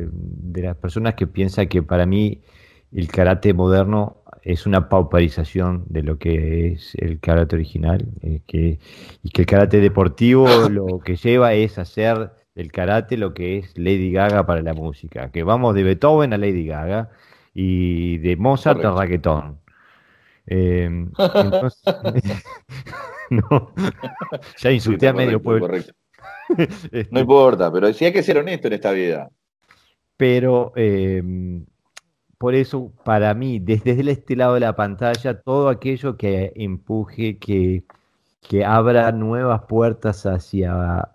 de, 0.09 0.63
las 0.63 0.77
personas 0.77 1.15
que 1.15 1.27
piensan 1.27 1.69
que 1.69 1.83
para 1.83 2.07
mí 2.07 2.43
el 2.93 3.09
karate 3.09 3.53
moderno 3.53 4.23
es 4.43 4.67
una 4.67 4.89
pauparización 4.89 5.85
de 5.89 6.03
lo 6.03 6.19
que 6.19 6.69
es 6.73 6.95
el 6.97 7.19
karate 7.19 7.57
original, 7.57 8.07
eh, 8.23 8.43
que, 8.47 8.79
y 9.23 9.31
que 9.31 9.43
el 9.43 9.47
karate 9.47 9.81
deportivo 9.81 10.47
lo 10.71 11.01
que 11.01 11.17
lleva 11.17 11.55
es 11.55 11.79
hacer 11.79 12.31
del 12.55 12.71
karate 12.71 13.17
lo 13.17 13.35
que 13.35 13.59
es 13.59 13.77
Lady 13.77 14.13
Gaga 14.13 14.47
para 14.47 14.63
la 14.63 14.75
música, 14.75 15.33
que 15.33 15.43
vamos 15.43 15.75
de 15.75 15.83
Beethoven 15.83 16.33
a 16.35 16.39
Lady 16.39 16.67
Gaga 16.67 17.11
y 17.55 18.19
de 18.19 18.37
Mozart 18.37 18.85
a 18.85 18.95
reggaetón. 18.95 19.61
Eh, 20.47 20.85
entonces, 20.85 21.83
no, 23.31 23.73
ya 24.59 24.71
insulté 24.71 25.09
a 25.09 25.13
medio 25.13 25.41
pueblo. 25.41 25.75
Este 25.75 25.95
no 27.11 27.21
importa, 27.21 27.73
pero 27.73 27.93
sí 27.93 28.05
hay 28.05 28.13
que 28.13 28.23
ser 28.23 28.39
honesto 28.39 28.67
en 28.67 28.75
esta 28.75 28.93
vida. 28.93 29.31
Pero 30.17 30.73
eh, 30.77 31.23
por 32.39 32.55
eso, 32.55 32.93
para 33.05 33.33
mí, 33.35 33.59
desde 33.59 34.11
este 34.11 34.37
lado 34.37 34.55
de 34.55 34.61
la 34.61 34.77
pantalla, 34.77 35.41
todo 35.41 35.69
aquello 35.69 36.17
que 36.17 36.53
empuje, 36.57 37.39
que, 37.39 37.85
que 38.47 38.65
abra 38.65 39.13
nuevas 39.13 39.63
puertas 39.63 40.27
hacia 40.27 41.09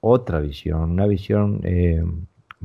otra 0.00 0.40
visión, 0.40 0.92
una 0.92 1.06
visión 1.06 1.60
eh, 1.64 2.04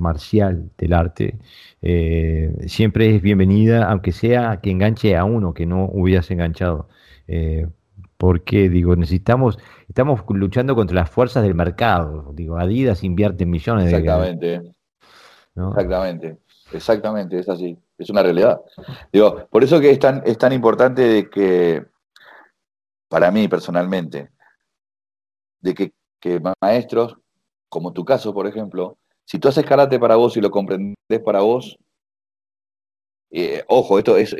marcial 0.01 0.71
del 0.77 0.93
arte, 0.93 1.39
eh, 1.81 2.53
siempre 2.67 3.15
es 3.15 3.21
bienvenida, 3.21 3.89
aunque 3.89 4.11
sea 4.11 4.59
que 4.61 4.71
enganche 4.71 5.15
a 5.15 5.23
uno 5.23 5.53
que 5.53 5.65
no 5.65 5.85
hubiese 5.85 6.33
enganchado. 6.33 6.89
Eh, 7.27 7.67
porque, 8.17 8.69
digo, 8.69 8.95
necesitamos, 8.95 9.57
estamos 9.87 10.21
luchando 10.29 10.75
contra 10.75 10.95
las 10.95 11.09
fuerzas 11.09 11.43
del 11.43 11.55
mercado. 11.55 12.31
Digo, 12.33 12.57
Adidas 12.57 13.03
invierte 13.03 13.45
millones 13.45 13.85
de 13.85 13.97
Exactamente. 13.97 14.73
Exactamente. 15.55 16.37
Exactamente, 16.73 17.39
es 17.39 17.49
así 17.49 17.77
es 18.01 18.09
una 18.09 18.23
realidad. 18.23 18.61
Digo, 19.11 19.47
por 19.49 19.63
eso 19.63 19.79
que 19.79 19.91
es 19.91 19.99
tan, 19.99 20.23
es 20.25 20.37
tan 20.37 20.53
importante 20.53 21.01
de 21.01 21.29
que, 21.29 21.85
para 23.07 23.31
mí 23.31 23.47
personalmente, 23.47 24.29
de 25.59 25.73
que, 25.73 25.93
maestros, 26.61 27.17
como 27.69 27.93
tu 27.93 28.03
caso, 28.05 28.33
por 28.33 28.47
ejemplo, 28.47 28.97
si 29.31 29.39
tú 29.39 29.47
haces 29.47 29.65
karate 29.65 29.97
para 29.97 30.17
vos 30.17 30.35
y 30.35 30.41
lo 30.41 30.51
comprendes 30.51 30.93
para 31.23 31.39
vos, 31.39 31.77
eh, 33.31 33.63
ojo, 33.69 33.97
esto 33.97 34.17
es, 34.17 34.35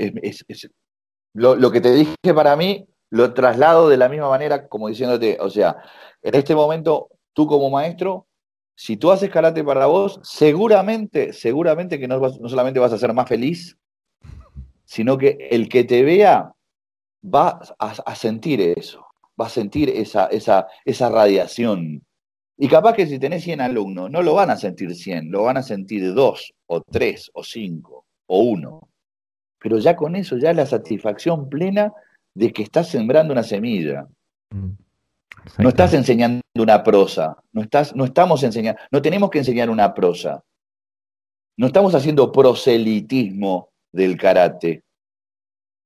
lo, 1.33 1.71
que 1.71 1.79
te 1.79 1.93
dije 1.93 2.33
para 2.35 2.57
mí, 2.57 2.85
lo 3.09 3.33
traslado 3.33 3.87
de 3.87 3.95
la 3.95 4.09
misma 4.09 4.27
manera 4.27 4.67
como 4.67 4.89
diciéndote, 4.89 5.37
o 5.39 5.49
sea, 5.49 5.77
en 6.21 6.35
este 6.35 6.53
momento, 6.55 7.07
tú 7.31 7.47
como 7.47 7.69
maestro, 7.69 8.27
si 8.75 8.97
tú 8.97 9.11
haces 9.11 9.29
karate 9.29 9.63
para 9.63 9.85
vos, 9.85 10.19
seguramente, 10.23 11.31
seguramente 11.31 11.97
que 11.97 12.09
no, 12.09 12.19
no 12.19 12.49
solamente 12.49 12.81
vas 12.81 12.91
a 12.91 12.97
ser 12.97 13.13
más 13.13 13.29
feliz, 13.29 13.77
sino 14.83 15.17
que 15.17 15.37
el 15.51 15.69
que 15.69 15.85
te 15.85 16.03
vea 16.03 16.51
va 17.23 17.61
a, 17.79 18.15
sentir 18.15 18.59
eso, 18.59 19.05
va 19.39 19.45
a 19.45 19.49
sentir 19.49 19.87
esa, 19.87 20.25
esa, 20.25 20.67
esa 20.83 21.07
radiación. 21.07 22.03
Y 22.57 22.67
capaz 22.67 22.93
que 22.93 23.07
si 23.07 23.17
tenés 23.17 23.43
100 23.43 23.61
alumnos, 23.61 24.11
no 24.11 24.21
lo 24.21 24.33
van 24.33 24.51
a 24.51 24.57
sentir 24.57 24.93
100, 24.95 25.31
lo 25.31 25.43
van 25.43 25.57
a 25.57 25.63
sentir 25.63 26.13
2 26.13 26.53
o 26.67 26.81
3 26.81 27.31
o 27.33 27.43
5 27.43 28.05
o 28.27 28.39
1. 28.39 28.89
Pero 29.59 29.77
ya 29.79 29.95
con 29.95 30.15
eso, 30.15 30.37
ya 30.37 30.53
la 30.53 30.65
satisfacción 30.65 31.49
plena 31.49 31.93
de 32.33 32.51
que 32.51 32.63
estás 32.63 32.89
sembrando 32.89 33.33
una 33.33 33.43
semilla. 33.43 34.07
Mm. 34.51 34.71
No 35.57 35.69
estás 35.69 35.93
enseñando 35.93 36.41
una 36.55 36.83
prosa, 36.83 37.37
no, 37.51 37.61
estás, 37.61 37.95
no 37.95 38.05
estamos 38.05 38.43
enseñando, 38.43 38.79
no 38.91 39.01
tenemos 39.01 39.29
que 39.29 39.39
enseñar 39.39 39.69
una 39.69 39.93
prosa. 39.93 40.43
No 41.57 41.67
estamos 41.67 41.95
haciendo 41.95 42.31
proselitismo 42.31 43.69
del 43.91 44.17
karate. 44.17 44.83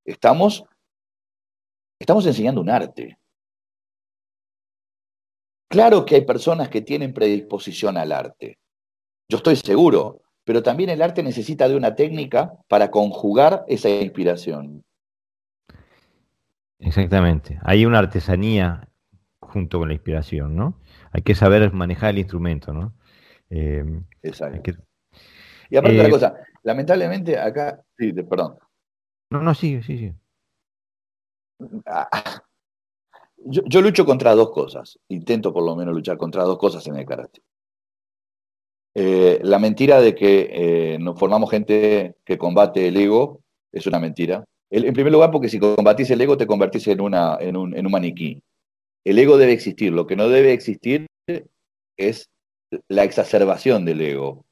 Estamos, 0.06 0.66
estamos 2.00 2.26
enseñando 2.26 2.62
un 2.62 2.70
arte. 2.70 3.18
Claro 5.68 6.06
que 6.06 6.16
hay 6.16 6.22
personas 6.22 6.70
que 6.70 6.82
tienen 6.82 7.14
predisposición 7.14 7.98
al 7.98 8.12
arte. 8.12 8.60
Yo 9.30 9.38
estoy 9.38 9.56
seguro, 9.56 10.22
pero 10.44 10.62
también 10.62 10.90
el 10.90 11.02
arte 11.02 11.24
necesita 11.24 11.68
de 11.68 11.76
una 11.76 11.96
técnica 11.96 12.54
para 12.68 12.92
conjugar 12.92 13.66
esa 13.68 13.90
inspiración. 13.90 14.84
Exactamente. 16.80 17.60
Hay 17.64 17.86
una 17.86 18.00
artesanía 18.00 18.90
junto 19.40 19.80
con 19.80 19.88
la 19.88 19.94
inspiración, 19.96 20.56
¿no? 20.56 20.80
Hay 21.12 21.24
que 21.24 21.34
saber 21.34 21.72
manejar 21.74 22.12
el 22.12 22.20
instrumento, 22.20 22.74
¿no? 22.74 22.94
Eh, 23.50 23.84
Exacto. 24.22 24.72
Y 25.70 25.78
aparte 25.78 25.98
de 25.98 26.04
la 26.04 26.10
eh, 26.10 26.12
cosa, 26.12 26.36
lamentablemente 26.64 27.40
acá, 27.40 27.82
sí, 27.98 28.14
perdón. 28.14 28.58
No, 29.32 29.42
no, 29.42 29.56
sí, 29.56 29.82
sí, 29.82 29.98
sí. 29.98 30.14
Ah, 31.88 32.08
yo, 33.46 33.82
lucho 33.82 34.06
contra 34.06 34.36
dos 34.36 34.52
cosas, 34.52 35.00
intento 35.10 35.54
por 35.54 35.64
lo 35.64 35.76
menos 35.76 35.94
luchar 35.94 36.18
contra 36.18 36.44
dos 36.44 36.58
cosas 36.58 36.86
en 36.88 36.98
el 36.98 37.06
karate. 37.06 37.42
Eh, 38.96 39.40
la 39.44 39.60
mentira 39.60 40.02
de 40.02 40.16
que 40.16 40.98
nos 41.00 41.20
formamos 41.20 41.52
gente 41.52 42.16
que 42.24 42.38
combate 42.38 42.88
el 42.88 42.98
ego 42.98 43.42
es 43.72 43.86
una 43.88 44.00
mentira. 44.00 44.46
en 44.70 44.94
primer 44.94 45.12
lugar, 45.12 45.32
porque 45.32 45.50
si 45.50 45.60
combatís 45.60 46.10
el 46.12 46.22
ego 46.22 46.38
te 46.38 46.48
convertís 46.48 46.88
en, 46.88 47.02
una, 47.02 47.38
en, 47.40 47.58
un, 47.58 47.76
en 47.78 47.86
un 47.86 47.92
maniquí. 47.92 48.42
El 49.06 49.20
ego 49.20 49.38
debe 49.38 49.54
existir. 49.54 49.94
Lo 49.94 50.08
que 50.08 50.16
no 50.16 50.30
debe 50.30 50.54
existir 50.54 51.06
es 51.98 52.30
la 52.90 53.04
exacerbación 53.04 53.86
del 53.86 54.02
ego. 54.02 54.46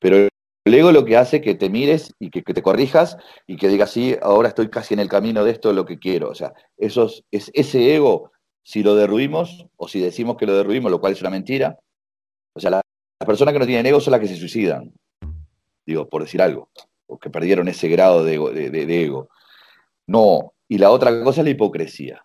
Pero 0.00 0.28
el 0.64 0.74
ego 0.74 0.92
lo 0.92 1.04
que 1.04 1.16
hace 1.16 1.40
que 1.40 1.54
te 1.54 1.70
mires 1.70 2.14
y 2.18 2.30
que, 2.30 2.42
te 2.42 2.62
corrijas 2.62 3.16
y 3.46 3.56
que 3.56 3.68
digas, 3.68 3.90
sí, 3.90 4.16
ahora 4.22 4.48
estoy 4.48 4.70
casi 4.70 4.94
en 4.94 5.00
el 5.00 5.08
camino 5.08 5.44
de 5.44 5.50
esto, 5.50 5.72
lo 5.72 5.84
que 5.84 5.98
quiero. 5.98 6.30
O 6.30 6.34
sea, 6.34 6.52
eso 6.76 7.10
es, 7.30 7.50
ese 7.54 7.94
ego, 7.94 8.30
si 8.62 8.82
lo 8.82 8.94
derruimos 8.94 9.66
o 9.76 9.88
si 9.88 10.00
decimos 10.00 10.36
que 10.36 10.46
lo 10.46 10.56
derruimos, 10.56 10.90
lo 10.90 11.00
cual 11.00 11.12
es 11.12 11.20
una 11.20 11.30
mentira, 11.30 11.78
o 12.54 12.60
sea, 12.60 12.70
las 12.70 12.82
personas 13.26 13.52
que 13.52 13.58
no 13.58 13.66
tienen 13.66 13.86
ego 13.86 14.00
son 14.00 14.12
las 14.12 14.20
que 14.20 14.28
se 14.28 14.36
suicidan. 14.36 14.92
Digo, 15.84 16.08
por 16.08 16.22
decir 16.22 16.40
algo, 16.40 16.68
o 17.06 17.18
que 17.18 17.30
perdieron 17.30 17.66
ese 17.66 17.88
grado 17.88 18.24
de 18.24 18.34
ego. 19.04 19.28
No, 20.06 20.52
y 20.68 20.78
la 20.78 20.90
otra 20.90 21.22
cosa 21.24 21.40
es 21.40 21.44
la 21.44 21.50
hipocresía 21.50 22.24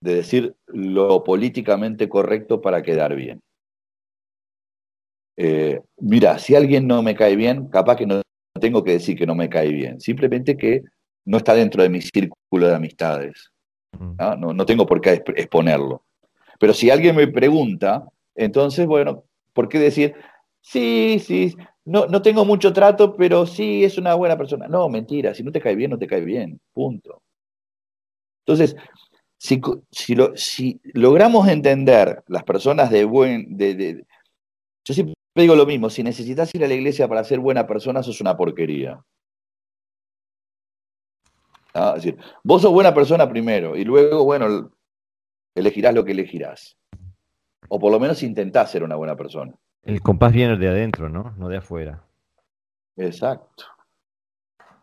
de 0.00 0.14
decir 0.14 0.56
lo 0.66 1.24
políticamente 1.24 2.08
correcto 2.08 2.60
para 2.60 2.82
quedar 2.82 3.14
bien. 3.14 3.42
Eh, 5.36 5.80
mira, 5.98 6.38
si 6.38 6.54
alguien 6.54 6.86
no 6.86 7.02
me 7.02 7.14
cae 7.14 7.36
bien, 7.36 7.68
capaz 7.68 7.96
que 7.96 8.06
no 8.06 8.22
tengo 8.60 8.82
que 8.82 8.92
decir 8.92 9.16
que 9.16 9.26
no 9.26 9.34
me 9.34 9.48
cae 9.48 9.68
bien, 9.68 10.00
simplemente 10.00 10.56
que 10.56 10.82
no 11.24 11.36
está 11.38 11.54
dentro 11.54 11.82
de 11.82 11.88
mi 11.88 12.00
círculo 12.00 12.66
de 12.66 12.74
amistades. 12.74 13.50
No, 13.98 14.52
no 14.52 14.66
tengo 14.66 14.86
por 14.86 15.00
qué 15.00 15.22
exponerlo. 15.36 16.04
Pero 16.58 16.72
si 16.74 16.90
alguien 16.90 17.16
me 17.16 17.28
pregunta, 17.28 18.04
entonces, 18.34 18.86
bueno, 18.86 19.24
¿por 19.52 19.68
qué 19.68 19.78
decir, 19.78 20.14
sí, 20.60 21.18
sí, 21.18 21.54
no, 21.84 22.06
no 22.06 22.22
tengo 22.22 22.44
mucho 22.44 22.72
trato, 22.72 23.16
pero 23.16 23.46
sí 23.46 23.84
es 23.84 23.98
una 23.98 24.14
buena 24.14 24.36
persona? 24.36 24.68
No, 24.68 24.88
mentira, 24.88 25.34
si 25.34 25.42
no 25.42 25.52
te 25.52 25.60
cae 25.60 25.74
bien, 25.74 25.90
no 25.90 25.98
te 25.98 26.06
cae 26.06 26.20
bien, 26.20 26.60
punto. 26.72 27.22
Entonces, 28.44 28.76
si, 29.38 29.60
si, 30.34 30.80
logramos 30.94 31.48
entender 31.48 32.22
las 32.28 32.44
personas 32.44 32.90
de 32.90 33.04
buen... 33.04 33.56
De, 33.56 34.04
yo 34.84 34.94
siempre 34.94 35.14
digo 35.42 35.54
lo 35.54 35.66
mismo, 35.66 35.90
si 35.90 36.02
necesitas 36.02 36.54
ir 36.54 36.64
a 36.64 36.68
la 36.68 36.74
iglesia 36.74 37.08
para 37.08 37.24
ser 37.24 37.40
buena 37.40 37.66
persona, 37.66 38.02
sos 38.02 38.20
una 38.20 38.36
porquería. 38.36 39.02
¿Ah? 41.74 41.94
Es 41.96 42.04
decir, 42.04 42.18
vos 42.42 42.62
sos 42.62 42.72
buena 42.72 42.94
persona 42.94 43.28
primero 43.28 43.76
y 43.76 43.84
luego, 43.84 44.24
bueno, 44.24 44.70
elegirás 45.54 45.94
lo 45.94 46.04
que 46.04 46.12
elegirás. 46.12 46.76
O 47.68 47.78
por 47.78 47.92
lo 47.92 48.00
menos 48.00 48.22
intentás 48.22 48.70
ser 48.70 48.82
una 48.82 48.96
buena 48.96 49.16
persona. 49.16 49.52
El 49.82 50.00
compás 50.00 50.32
viene 50.32 50.56
de 50.56 50.68
adentro, 50.68 51.08
¿no? 51.08 51.34
No 51.36 51.48
de 51.48 51.58
afuera. 51.58 52.02
Exacto. 52.96 53.64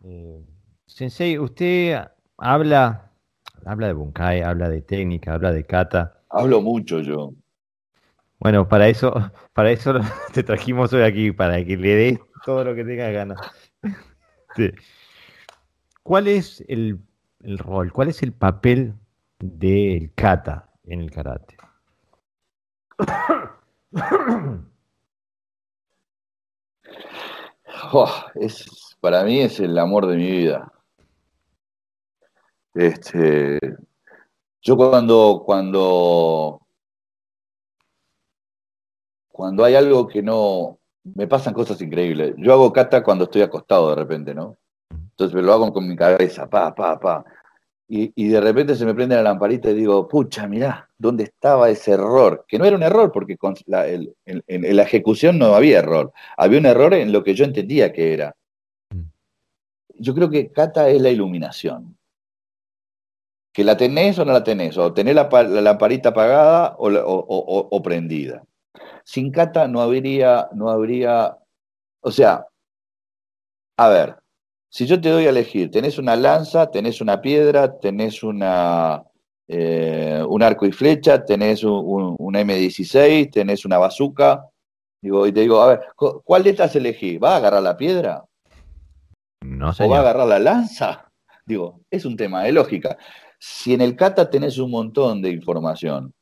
Eh, 0.04 0.40
sensei, 0.86 1.38
usted 1.38 1.98
habla 2.36 3.10
habla 3.64 3.86
de 3.86 3.92
Bunkai, 3.94 4.42
habla 4.42 4.68
de 4.68 4.82
técnica, 4.82 5.34
habla 5.34 5.52
de 5.52 5.64
kata. 5.64 6.22
Hablo 6.30 6.60
mucho 6.60 7.00
yo. 7.00 7.32
Bueno, 8.44 8.68
para 8.68 8.88
eso, 8.88 9.10
para 9.54 9.70
eso 9.70 9.94
te 10.34 10.42
trajimos 10.42 10.92
hoy 10.92 11.00
aquí, 11.00 11.32
para 11.32 11.64
que 11.64 11.78
le 11.78 11.94
des 11.94 12.20
todo 12.44 12.62
lo 12.62 12.74
que 12.74 12.84
tengas 12.84 13.10
ganas. 13.10 13.40
¿Cuál 16.02 16.28
es 16.28 16.62
el, 16.68 17.00
rol, 17.40 17.90
cuál 17.90 18.08
es 18.08 18.22
el 18.22 18.34
papel 18.34 18.92
del 19.38 20.12
kata 20.14 20.68
en 20.84 21.00
el 21.00 21.10
karate? 21.10 21.56
Oh, 27.92 28.08
es, 28.36 28.96
para 29.00 29.24
mí 29.24 29.40
es 29.40 29.60
el 29.60 29.76
amor 29.78 30.06
de 30.06 30.16
mi 30.16 30.30
vida. 30.30 30.72
Este, 32.74 33.58
yo 34.62 34.76
cuando, 34.76 35.42
cuando, 35.44 36.63
cuando 39.34 39.64
hay 39.64 39.74
algo 39.74 40.06
que 40.06 40.22
no, 40.22 40.78
me 41.02 41.26
pasan 41.26 41.54
cosas 41.54 41.82
increíbles. 41.82 42.34
Yo 42.38 42.52
hago 42.52 42.72
kata 42.72 43.02
cuando 43.02 43.24
estoy 43.24 43.42
acostado 43.42 43.90
de 43.90 43.96
repente, 43.96 44.32
¿no? 44.32 44.56
Entonces 44.92 45.34
me 45.34 45.42
lo 45.42 45.52
hago 45.52 45.72
con 45.72 45.88
mi 45.88 45.96
cabeza, 45.96 46.48
pa, 46.48 46.72
pa, 46.72 47.00
pa. 47.00 47.24
Y, 47.88 48.28
de 48.28 48.40
repente 48.40 48.76
se 48.76 48.86
me 48.86 48.94
prende 48.94 49.16
la 49.16 49.24
lamparita 49.24 49.70
y 49.70 49.74
digo, 49.74 50.06
pucha, 50.06 50.46
mirá, 50.46 50.88
¿dónde 50.96 51.24
estaba 51.24 51.68
ese 51.68 51.92
error? 51.92 52.44
Que 52.46 52.60
no 52.60 52.64
era 52.64 52.76
un 52.76 52.84
error, 52.84 53.10
porque 53.10 53.36
en 53.36 54.76
la 54.76 54.82
ejecución 54.84 55.36
no 55.36 55.56
había 55.56 55.80
error. 55.80 56.12
Había 56.36 56.60
un 56.60 56.66
error 56.66 56.94
en 56.94 57.10
lo 57.10 57.24
que 57.24 57.34
yo 57.34 57.44
entendía 57.44 57.92
que 57.92 58.12
era. 58.14 58.36
Yo 59.96 60.14
creo 60.14 60.30
que 60.30 60.52
kata 60.52 60.88
es 60.90 61.02
la 61.02 61.10
iluminación 61.10 61.96
que 63.52 63.64
la 63.64 63.76
tenés 63.76 64.18
o 64.18 64.24
no 64.24 64.32
la 64.32 64.42
tenés, 64.42 64.76
o 64.78 64.92
tenés 64.92 65.14
la, 65.14 65.28
lamparita 65.42 66.10
apagada 66.10 66.74
o, 66.76 67.82
prendida. 67.82 68.44
Sin 69.04 69.30
cata 69.30 69.68
no 69.68 69.80
habría, 69.80 70.48
no 70.52 70.70
habría, 70.70 71.36
o 72.00 72.10
sea, 72.10 72.46
a 73.76 73.88
ver, 73.88 74.16
si 74.68 74.86
yo 74.86 75.00
te 75.00 75.08
doy 75.08 75.26
a 75.26 75.30
elegir, 75.30 75.70
tenés 75.70 75.98
una 75.98 76.16
lanza, 76.16 76.70
tenés 76.70 77.00
una 77.00 77.20
piedra, 77.20 77.78
tenés 77.78 78.22
una, 78.22 79.04
eh, 79.46 80.22
un 80.26 80.42
arco 80.42 80.66
y 80.66 80.72
flecha, 80.72 81.24
tenés 81.24 81.62
un, 81.64 82.16
M16, 82.18 83.30
tenés 83.30 83.64
una 83.64 83.78
bazooka, 83.78 84.48
digo, 85.00 85.26
y 85.26 85.32
te 85.32 85.40
digo, 85.40 85.60
a 85.60 85.68
ver, 85.68 85.80
¿cuál 85.96 86.42
de 86.42 86.50
estas 86.50 86.74
elegí? 86.74 87.18
¿Va 87.18 87.34
a 87.34 87.36
agarrar 87.36 87.62
la 87.62 87.76
piedra? 87.76 88.24
No 89.42 89.72
sé. 89.72 89.84
¿O 89.84 89.88
va 89.88 89.98
a 89.98 90.00
agarrar 90.00 90.26
la 90.26 90.38
lanza? 90.38 91.08
Digo, 91.46 91.82
es 91.90 92.06
un 92.06 92.16
tema 92.16 92.42
de 92.42 92.52
lógica. 92.52 92.96
Si 93.38 93.74
en 93.74 93.82
el 93.82 93.94
kata 93.94 94.30
tenés 94.30 94.56
un 94.56 94.70
montón 94.70 95.20
de 95.20 95.30
información, 95.30 96.14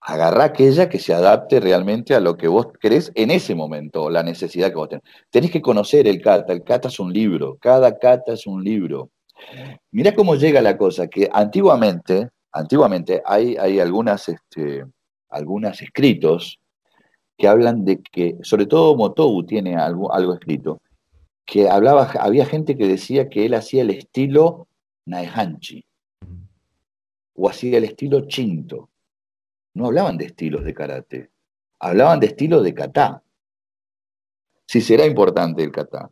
agarrá 0.00 0.44
aquella 0.44 0.88
que 0.88 0.98
se 0.98 1.12
adapte 1.12 1.60
realmente 1.60 2.14
a 2.14 2.20
lo 2.20 2.36
que 2.36 2.48
vos 2.48 2.68
querés 2.80 3.12
en 3.14 3.30
ese 3.30 3.54
momento, 3.54 4.10
la 4.10 4.22
necesidad 4.22 4.70
que 4.70 4.76
vos 4.76 4.88
tenés. 4.88 5.04
Tenés 5.30 5.50
que 5.50 5.62
conocer 5.62 6.06
el 6.06 6.20
kata, 6.20 6.52
el 6.52 6.62
kata 6.62 6.88
es 6.88 6.98
un 7.00 7.12
libro, 7.12 7.58
cada 7.60 7.98
kata 7.98 8.32
es 8.32 8.46
un 8.46 8.62
libro. 8.62 9.10
Mirá 9.90 10.14
cómo 10.14 10.34
llega 10.34 10.60
la 10.62 10.76
cosa, 10.76 11.08
que 11.08 11.28
antiguamente, 11.32 12.28
antiguamente 12.52 13.22
hay, 13.24 13.56
hay 13.56 13.80
algunas, 13.80 14.28
este, 14.28 14.84
escritos 15.80 16.58
que 17.36 17.46
hablan 17.46 17.84
de 17.84 18.00
que, 18.02 18.36
sobre 18.42 18.66
todo 18.66 18.96
Motou 18.96 19.44
tiene 19.44 19.76
algo, 19.76 20.12
algo 20.12 20.34
escrito, 20.34 20.80
que 21.46 21.68
hablaba, 21.68 22.10
había 22.20 22.44
gente 22.44 22.76
que 22.76 22.86
decía 22.86 23.28
que 23.28 23.46
él 23.46 23.54
hacía 23.54 23.82
el 23.82 23.90
estilo 23.90 24.66
Naehanchi 25.06 25.84
o 27.34 27.48
hacía 27.48 27.78
el 27.78 27.84
estilo 27.84 28.26
Chinto. 28.26 28.90
No 29.74 29.86
hablaban 29.86 30.16
de 30.18 30.26
estilos 30.26 30.64
de 30.64 30.74
karate, 30.74 31.30
hablaban 31.78 32.20
de 32.20 32.26
estilos 32.26 32.64
de 32.64 32.74
kata. 32.74 33.22
Si 34.66 34.80
será 34.80 35.06
importante 35.06 35.62
el 35.62 35.72
kata. 35.72 36.10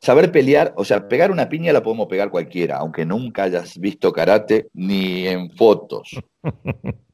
Saber 0.00 0.30
pelear, 0.30 0.74
o 0.76 0.84
sea, 0.84 1.08
pegar 1.08 1.30
una 1.30 1.48
piña 1.48 1.72
la 1.72 1.82
podemos 1.82 2.06
pegar 2.06 2.30
cualquiera, 2.30 2.76
aunque 2.78 3.06
nunca 3.06 3.44
hayas 3.44 3.78
visto 3.78 4.12
karate 4.12 4.68
ni 4.74 5.26
en 5.26 5.50
fotos. 5.50 6.10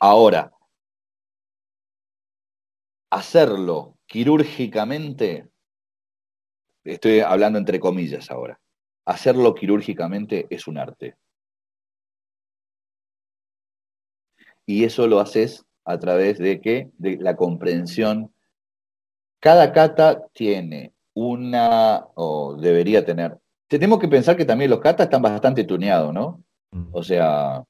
Ahora, 0.00 0.52
hacerlo 3.10 3.96
quirúrgicamente, 4.06 5.48
estoy 6.84 7.20
hablando 7.20 7.58
entre 7.58 7.80
comillas 7.80 8.30
ahora, 8.30 8.60
hacerlo 9.04 9.54
quirúrgicamente 9.54 10.46
es 10.50 10.66
un 10.66 10.78
arte. 10.78 11.16
Y 14.68 14.84
eso 14.84 15.06
lo 15.06 15.18
haces 15.18 15.64
a 15.86 15.98
través 15.98 16.36
de 16.36 16.60
qué? 16.60 16.90
De 16.98 17.16
la 17.16 17.36
comprensión. 17.36 18.30
Cada 19.40 19.72
kata 19.72 20.26
tiene 20.34 20.92
una, 21.14 22.06
o 22.14 22.54
debería 22.54 23.02
tener, 23.02 23.38
tenemos 23.66 23.98
que 23.98 24.08
pensar 24.08 24.36
que 24.36 24.44
también 24.44 24.70
los 24.70 24.80
katas 24.80 25.06
están 25.06 25.22
bastante 25.22 25.64
tuneados, 25.64 26.12
¿no? 26.12 26.44
Mm. 26.72 26.88
O 26.92 27.02
sea, 27.02 27.64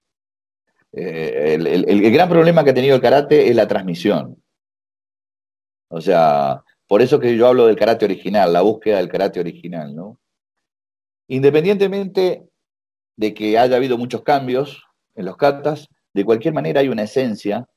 eh, 0.91 1.55
el, 1.55 2.11
gran 2.11 2.29
problema 2.29 2.65
que 2.65 2.71
ha 2.71 2.75
tenido 2.75 2.97
el 2.97 3.01
karate 3.01 3.49
es 3.49 3.55
la 3.55 3.69
transmisión. 3.69 4.43
O 5.91 6.01
sea, 6.01 6.65
por 6.89 7.01
eso 7.01 7.21
que 7.21 7.37
yo 7.37 7.47
hablo 7.47 7.67
del 7.69 7.77
karate 7.77 8.07
original, 8.07 8.53
la 8.53 8.63
búsqueda 8.63 8.97
del 8.97 9.09
karate 9.09 9.39
original, 9.39 9.95
¿no? 9.95 10.19
Independientemente 11.29 12.43
de 13.17 13.35
que 13.35 13.57
haya 13.57 13.77
habido 13.77 13.97
muchos 13.97 14.23
cambios 14.23 14.83
en 15.15 15.27
los 15.27 15.37
katas, 15.37 15.89
de 16.19 16.25
cualquier 16.25 16.53
manera 16.53 16.81
hay 16.81 16.89
una 16.89 17.05
esencia 17.05 17.69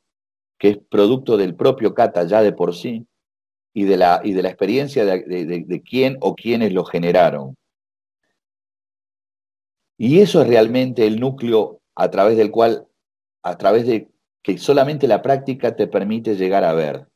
que 0.57 0.69
es 0.69 0.77
producto 0.89 1.37
del 1.37 1.53
propio 1.55 1.93
kata 1.93 2.23
ya 2.23 2.41
de 2.41 2.53
por 2.53 2.75
sí 2.75 3.05
y 3.71 3.83
de 3.83 3.97
la, 3.97 4.19
y 4.23 4.33
de 4.33 4.41
la 4.41 4.49
experiencia 4.49 5.05
de, 5.05 5.83
quién 5.87 6.17
o 6.21 6.35
quiénes 6.35 6.73
lo 6.73 6.83
generaron. 6.83 7.55
Y 9.95 10.21
eso 10.21 10.41
es 10.41 10.47
realmente 10.47 11.05
el 11.05 11.19
núcleo 11.19 11.81
a 11.95 12.09
través 12.09 12.35
del 12.35 12.49
cual, 12.49 12.87
a 13.43 13.59
través 13.59 13.85
de 13.85 14.09
que 14.41 14.57
solamente 14.57 15.07
la 15.07 15.21
práctica 15.21 15.75
te 15.75 15.85
permite 15.85 16.35
llegar 16.35 16.63
a 16.63 16.73
ver. 16.73 17.07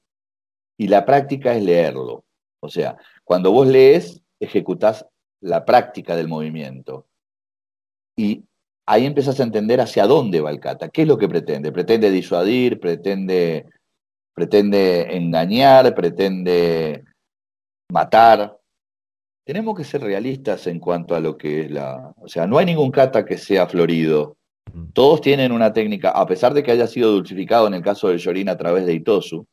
Y 0.78 0.90
la 0.90 1.06
práctica 1.06 1.56
es 1.56 1.64
leerlo. 1.64 2.24
O 2.60 2.70
sea, 2.70 2.98
cuando 3.24 3.52
vos 3.52 3.66
lees, 3.66 4.22
ejecutás 4.40 5.08
la 5.42 5.66
práctica 5.66 6.16
del 6.16 6.28
movimiento. 6.28 7.08
Y 8.16 8.44
ahí 8.86 9.06
empiezas 9.06 9.40
a 9.40 9.44
entender 9.44 9.82
hacia 9.82 10.06
dónde 10.08 10.42
va 10.42 10.52
el 10.52 10.60
kata, 10.60 10.90
qué 10.90 11.04
es 11.04 11.08
lo 11.08 11.18
que 11.18 11.28
pretende. 11.28 11.72
Pretende 11.72 12.12
disuadir, 12.12 12.80
pretende, 12.80 13.66
pretende 14.34 15.16
engañar, 15.16 15.94
pretende 15.96 17.04
matar. 17.92 18.58
Tenemos 19.46 19.76
que 19.78 19.84
ser 19.84 20.02
realistas 20.02 20.68
en 20.68 20.80
cuanto 20.80 21.16
a 21.16 21.20
lo 21.20 21.38
que 21.38 21.62
es 21.62 21.72
la... 21.72 22.14
O 22.18 22.28
sea, 22.28 22.48
no 22.48 22.58
hay 22.58 22.66
ningún 22.66 22.92
kata 22.92 23.26
que 23.26 23.38
sea 23.38 23.68
florido. 23.68 24.38
Todos 24.94 25.22
tienen 25.22 25.52
una 25.52 25.72
técnica, 25.72 26.10
a 26.10 26.26
pesar 26.26 26.54
de 26.54 26.64
que 26.64 26.72
haya 26.72 26.88
sido 26.88 27.12
dulcificado 27.12 27.68
en 27.68 27.76
el 27.76 27.84
caso 27.84 28.08
del 28.08 28.18
Yorin 28.18 28.50
a 28.50 28.58
través 28.58 28.86
de 28.86 28.94
Itosu, 28.94 29.46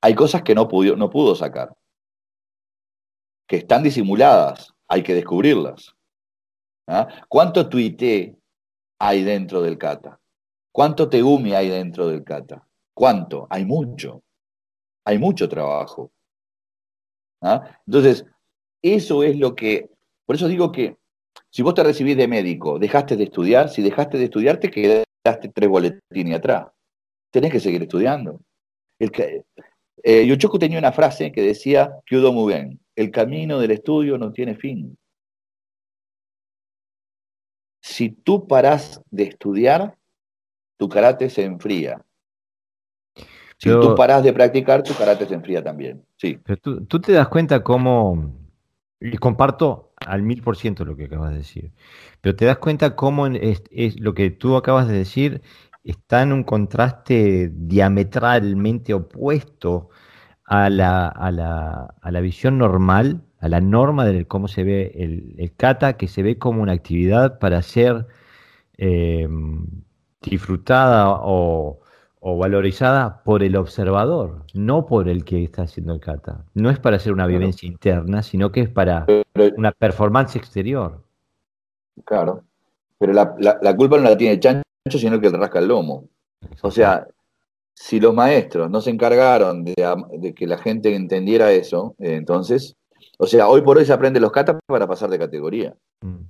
hay 0.00 0.14
cosas 0.14 0.42
que 0.42 0.54
no, 0.54 0.68
pudo, 0.68 0.96
no 0.96 1.10
pudo 1.10 1.34
sacar, 1.34 1.74
que 3.46 3.56
están 3.56 3.82
disimuladas, 3.82 4.72
hay 4.88 5.02
que 5.02 5.14
descubrirlas. 5.14 5.94
¿Ah? 6.86 7.08
¿Cuánto 7.28 7.68
tuité 7.68 8.36
hay 8.98 9.22
dentro 9.22 9.62
del 9.62 9.78
kata? 9.78 10.20
¿Cuánto 10.72 11.08
tegumi 11.08 11.54
hay 11.54 11.68
dentro 11.68 12.08
del 12.08 12.24
kata? 12.24 12.66
¿Cuánto? 12.94 13.46
Hay 13.50 13.64
mucho. 13.64 14.22
Hay 15.04 15.18
mucho 15.18 15.48
trabajo. 15.48 16.10
¿Ah? 17.40 17.78
Entonces, 17.86 18.24
eso 18.82 19.22
es 19.22 19.36
lo 19.38 19.54
que, 19.54 19.90
por 20.26 20.36
eso 20.36 20.48
digo 20.48 20.72
que 20.72 20.96
si 21.50 21.62
vos 21.62 21.74
te 21.74 21.82
recibís 21.82 22.16
de 22.16 22.28
médico, 22.28 22.78
dejaste 22.78 23.16
de 23.16 23.24
estudiar, 23.24 23.68
si 23.68 23.82
dejaste 23.82 24.18
de 24.18 24.24
estudiar 24.24 24.58
te 24.58 24.70
quedaste 24.70 25.48
tres 25.54 25.68
boletines 25.68 26.36
atrás. 26.38 26.66
Tenés 27.30 27.52
que 27.52 27.60
seguir 27.60 27.82
estudiando. 27.82 28.40
El 28.98 29.10
eh, 30.04 30.38
tenía 30.58 30.78
una 30.78 30.92
frase 30.92 31.32
que 31.32 31.42
decía, 31.42 31.92
muy 32.32 32.52
bien, 32.52 32.80
el 32.96 33.10
camino 33.10 33.58
del 33.58 33.72
estudio 33.72 34.18
no 34.18 34.32
tiene 34.32 34.54
fin. 34.56 34.96
Si 37.82 38.10
tú 38.10 38.46
parás 38.46 39.02
de 39.10 39.24
estudiar, 39.24 39.98
tu 40.78 40.88
karate 40.88 41.28
se 41.28 41.44
enfría. 41.44 42.00
Si 43.58 43.68
tú 43.68 43.94
parás 43.96 44.22
de 44.22 44.32
practicar, 44.32 44.82
tu 44.82 44.94
karate 44.94 45.26
se 45.26 45.34
enfría 45.34 45.62
también. 45.62 46.04
Sí. 46.16 46.38
Pero 46.44 46.60
tú, 46.86 47.00
te 47.00 47.12
das 47.12 47.28
cuenta 47.28 47.62
cómo, 47.62 48.32
y 49.00 49.16
comparto 49.18 49.92
al 50.06 50.22
mil 50.22 50.42
por 50.42 50.56
ciento 50.56 50.84
lo 50.84 50.96
que 50.96 51.04
acabas 51.04 51.32
de 51.32 51.38
decir, 51.38 51.72
pero 52.20 52.36
te 52.36 52.44
das 52.44 52.58
cuenta 52.58 52.94
cómo 52.94 53.26
es, 53.26 53.62
lo 54.00 54.14
que 54.14 54.30
tú 54.30 54.56
acabas 54.56 54.88
de 54.88 54.94
decir 54.94 55.42
está 55.84 56.22
en 56.22 56.32
un 56.32 56.44
contraste 56.44 57.50
diametralmente 57.52 58.94
opuesto 58.94 59.90
a 60.44 60.70
la, 60.70 61.08
a 61.08 61.30
la, 61.32 61.94
a 62.00 62.10
la 62.10 62.20
visión 62.20 62.58
normal, 62.58 63.22
a 63.42 63.48
la 63.48 63.60
norma 63.60 64.06
de 64.06 64.24
cómo 64.24 64.46
se 64.46 64.62
ve 64.62 64.92
el, 64.94 65.52
kata, 65.56 65.96
que 65.96 66.06
se 66.06 66.22
ve 66.22 66.38
como 66.38 66.62
una 66.62 66.72
actividad 66.72 67.40
para 67.40 67.60
ser 67.60 68.06
eh, 68.78 69.28
disfrutada 70.22 71.08
o, 71.08 71.80
valorizada 72.22 73.24
por 73.24 73.42
el 73.42 73.56
observador, 73.56 74.44
no 74.54 74.86
por 74.86 75.08
el 75.08 75.24
que 75.24 75.42
está 75.42 75.62
haciendo 75.62 75.92
el 75.92 76.00
kata. 76.00 76.44
No 76.54 76.70
es 76.70 76.78
para 76.78 76.96
hacer 76.96 77.12
una 77.12 77.26
vivencia 77.26 77.68
interna, 77.68 78.22
sino 78.22 78.52
que 78.52 78.60
es 78.60 78.68
para 78.68 79.06
una 79.56 79.72
performance 79.72 80.36
exterior. 80.36 81.02
Claro, 82.04 82.44
pero 82.96 83.12
la, 83.12 83.34
la, 83.38 83.76
culpa 83.76 83.96
no 83.96 84.04
la 84.04 84.16
tiene 84.16 84.38
Chancho, 84.38 84.62
sino 84.86 85.20
que 85.20 85.30
le 85.30 85.36
rasca 85.36 85.58
el 85.58 85.66
lomo. 85.66 86.04
O 86.60 86.70
sea, 86.70 87.08
si 87.74 87.98
los 87.98 88.14
maestros 88.14 88.70
no 88.70 88.80
se 88.80 88.90
encargaron 88.90 89.64
de, 89.64 89.74
que 90.36 90.46
la 90.46 90.58
gente 90.58 90.94
entendiera 90.94 91.50
eso, 91.50 91.96
eh, 91.98 92.14
entonces, 92.14 92.76
o 93.22 93.26
sea, 93.28 93.48
hoy 93.48 93.62
por 93.62 93.78
hoy 93.78 93.84
se 93.84 93.92
aprenden 93.92 94.20
los 94.20 94.32
katas 94.32 94.56
para 94.66 94.88
pasar 94.88 95.08
de 95.08 95.16
categoría. 95.16 95.76
Mm. 96.00 96.24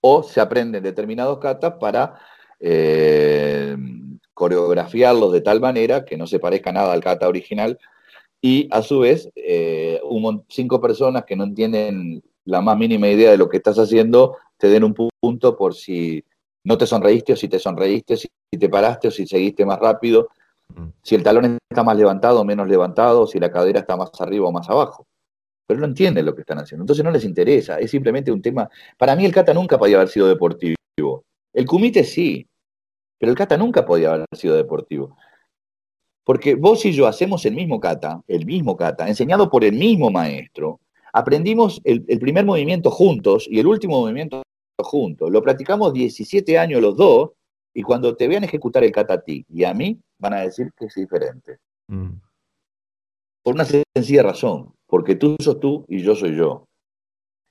O 0.00 0.22
se 0.22 0.40
aprenden 0.40 0.80
determinados 0.80 1.38
katas 1.40 1.74
para 1.80 2.20
eh, 2.60 3.76
coreografiarlos 4.32 5.32
de 5.32 5.40
tal 5.40 5.60
manera 5.60 6.04
que 6.04 6.16
no 6.16 6.28
se 6.28 6.38
parezca 6.38 6.70
nada 6.70 6.92
al 6.92 7.02
kata 7.02 7.26
original. 7.26 7.80
Y 8.40 8.68
a 8.70 8.82
su 8.82 9.00
vez, 9.00 9.28
eh, 9.34 10.00
cinco 10.48 10.80
personas 10.80 11.24
que 11.24 11.34
no 11.34 11.42
entienden 11.42 12.22
la 12.44 12.60
más 12.60 12.78
mínima 12.78 13.08
idea 13.08 13.32
de 13.32 13.38
lo 13.38 13.48
que 13.48 13.56
estás 13.56 13.80
haciendo, 13.80 14.36
te 14.56 14.68
den 14.68 14.84
un 14.84 14.94
punto 14.94 15.56
por 15.56 15.74
si 15.74 16.24
no 16.62 16.78
te 16.78 16.86
sonreíste 16.86 17.32
o 17.32 17.36
si 17.36 17.48
te 17.48 17.58
sonreíste, 17.58 18.16
si 18.16 18.28
te 18.56 18.68
paraste 18.68 19.08
o 19.08 19.10
si 19.10 19.26
seguiste 19.26 19.66
más 19.66 19.80
rápido 19.80 20.28
si 21.02 21.14
el 21.14 21.22
talón 21.22 21.58
está 21.70 21.82
más 21.82 21.96
levantado 21.96 22.40
o 22.40 22.44
menos 22.44 22.68
levantado, 22.68 23.26
si 23.26 23.38
la 23.38 23.50
cadera 23.50 23.80
está 23.80 23.96
más 23.96 24.10
arriba 24.20 24.48
o 24.48 24.52
más 24.52 24.68
abajo. 24.68 25.06
Pero 25.66 25.80
no 25.80 25.86
entienden 25.86 26.24
lo 26.24 26.34
que 26.34 26.42
están 26.42 26.58
haciendo. 26.58 26.82
Entonces 26.82 27.04
no 27.04 27.10
les 27.10 27.24
interesa. 27.24 27.78
Es 27.78 27.90
simplemente 27.90 28.30
un 28.30 28.40
tema. 28.40 28.68
Para 28.96 29.16
mí 29.16 29.24
el 29.24 29.32
kata 29.32 29.52
nunca 29.52 29.78
podía 29.78 29.96
haber 29.96 30.08
sido 30.08 30.28
deportivo. 30.28 30.76
El 31.52 31.66
kumite 31.66 32.04
sí, 32.04 32.46
pero 33.18 33.32
el 33.32 33.38
kata 33.38 33.56
nunca 33.56 33.84
podía 33.84 34.14
haber 34.14 34.26
sido 34.32 34.56
deportivo. 34.56 35.16
Porque 36.24 36.54
vos 36.54 36.84
y 36.84 36.92
yo 36.92 37.06
hacemos 37.06 37.44
el 37.46 37.54
mismo 37.54 37.80
kata, 37.80 38.22
el 38.26 38.46
mismo 38.46 38.76
kata, 38.76 39.08
enseñado 39.08 39.48
por 39.50 39.64
el 39.64 39.74
mismo 39.74 40.10
maestro. 40.10 40.80
Aprendimos 41.12 41.80
el, 41.84 42.04
el 42.08 42.18
primer 42.18 42.44
movimiento 42.44 42.90
juntos 42.90 43.46
y 43.48 43.58
el 43.58 43.66
último 43.66 44.00
movimiento 44.00 44.42
juntos. 44.78 45.30
Lo 45.30 45.42
practicamos 45.42 45.92
17 45.92 46.58
años 46.58 46.82
los 46.82 46.96
dos 46.96 47.30
y 47.72 47.82
cuando 47.82 48.16
te 48.16 48.28
vean 48.28 48.44
ejecutar 48.44 48.84
el 48.84 48.92
kata 48.92 49.14
a 49.14 49.20
ti 49.20 49.44
y 49.48 49.64
a 49.64 49.74
mí, 49.74 50.00
van 50.18 50.34
a 50.34 50.40
decir 50.40 50.72
que 50.76 50.86
es 50.86 50.94
diferente. 50.94 51.58
Mm. 51.88 52.12
Por 53.42 53.54
una 53.54 53.64
sencilla 53.64 54.22
razón, 54.22 54.74
porque 54.86 55.16
tú 55.16 55.36
sos 55.40 55.60
tú 55.60 55.84
y 55.88 56.02
yo 56.02 56.14
soy 56.14 56.36
yo. 56.36 56.66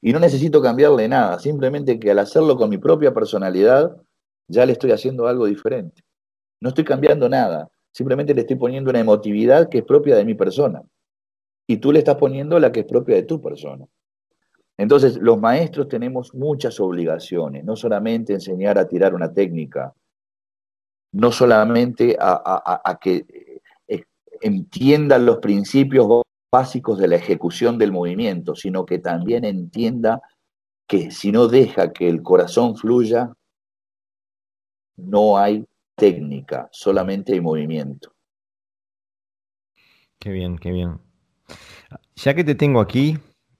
Y 0.02 0.14
no 0.14 0.20
necesito 0.20 0.62
cambiarle 0.62 1.08
nada, 1.08 1.40
simplemente 1.40 2.00
que 2.00 2.12
al 2.12 2.20
hacerlo 2.20 2.58
con 2.58 2.70
mi 2.70 2.78
propia 2.78 3.14
personalidad, 3.14 3.96
ya 4.48 4.66
le 4.66 4.74
estoy 4.74 4.92
haciendo 4.92 5.28
algo 5.28 5.46
diferente. 5.46 6.04
No 6.62 6.70
estoy 6.70 6.84
cambiando 6.84 7.28
nada, 7.28 7.70
simplemente 7.92 8.34
le 8.34 8.42
estoy 8.42 8.56
poniendo 8.56 8.90
una 8.90 9.00
emotividad 9.00 9.70
que 9.70 9.80
es 9.80 9.84
propia 9.84 10.16
de 10.16 10.26
mi 10.26 10.36
persona. 10.36 10.84
Y 11.68 11.78
tú 11.78 11.92
le 11.92 12.00
estás 12.00 12.16
poniendo 12.18 12.60
la 12.60 12.72
que 12.72 12.82
es 12.82 12.86
propia 12.86 13.16
de 13.16 13.24
tu 13.24 13.42
persona. 13.42 13.86
Entonces, 14.78 15.18
los 15.18 15.40
maestros 15.40 15.88
tenemos 15.88 16.34
muchas 16.34 16.80
obligaciones, 16.80 17.64
no 17.64 17.76
solamente 17.76 18.34
enseñar 18.34 18.78
a 18.78 18.88
tirar 18.88 19.16
una 19.16 19.34
técnica, 19.34 19.94
no 21.14 21.32
solamente 21.32 22.18
a, 22.20 23.00
que 23.02 23.26
eh, 23.88 24.04
entiendan 24.42 25.26
los 25.26 25.38
principios 25.38 26.06
básicos 26.52 26.98
de 26.98 27.08
la 27.08 27.16
ejecución 27.16 27.78
del 27.78 27.92
movimiento, 27.92 28.56
sino 28.56 28.86
que 28.86 29.00
también 29.00 29.46
entienda 29.46 30.22
que 30.88 31.12
si 31.12 31.32
no 31.32 31.48
deja 31.48 31.92
que 31.92 32.08
el 32.08 32.22
corazón 32.22 32.76
fluya, 32.76 33.34
no 34.98 35.38
hay 35.38 35.66
técnica, 35.96 36.70
solamente 36.72 37.34
hay 37.34 37.42
movimiento. 37.42 38.14
Qué 40.20 40.32
bien, 40.32 40.58
qué 40.58 40.72
bien. 40.72 41.00
Ya 42.16 42.34
que 42.34 42.44
te 42.44 42.56
tengo 42.56 42.80
aquí 42.80 43.18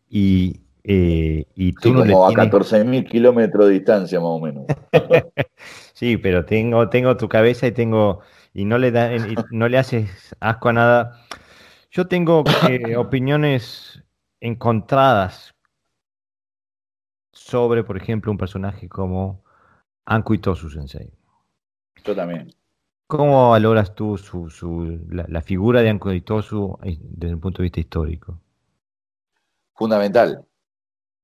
y, 0.10 0.62
eh, 0.84 1.46
y 1.56 1.74
tú 1.74 1.94
no 1.94 2.00
como 2.00 2.28
a 2.28 2.32
14.000 2.32 3.08
kilómetros 3.10 3.68
de 3.68 3.74
distancia 3.74 4.20
más 4.20 4.30
o 4.30 4.40
menos. 4.40 4.66
Sí, 5.94 6.18
pero 6.18 6.44
tengo, 6.44 6.90
tengo 6.90 7.16
tu 7.16 7.30
cabeza 7.30 7.68
y 7.68 7.72
tengo 7.72 8.20
y 8.54 8.66
no 8.66 8.78
le 8.78 8.92
da, 8.92 9.12
no 9.50 9.70
le 9.70 9.78
haces 9.78 10.36
asco 10.42 10.68
a 10.68 10.74
nada. 10.74 11.25
Yo 11.96 12.08
tengo 12.08 12.44
eh, 12.70 12.98
opiniones 12.98 14.04
encontradas 14.42 15.56
sobre, 17.32 17.86
por 17.86 17.96
ejemplo, 17.96 18.34
un 18.34 18.38
personaje 18.38 18.90
como 18.90 19.46
Anku 20.04 20.34
Itosu 20.34 20.70
Sensei. 20.70 21.10
Yo 22.04 22.14
también. 22.14 22.54
¿Cómo 23.08 23.52
valoras 23.52 23.96
tú 23.96 24.18
su, 24.18 24.50
su, 24.50 25.00
la, 25.10 25.42
figura 25.42 25.82
de 25.82 25.90
Anku 25.90 26.12
Itosu 26.12 26.78
eh, 26.84 26.98
desde 27.00 27.36
un 27.36 27.40
punto 27.40 27.60
de 27.60 27.68
vista 27.68 27.80
histórico? 27.80 28.42
Fundamental. 29.74 30.46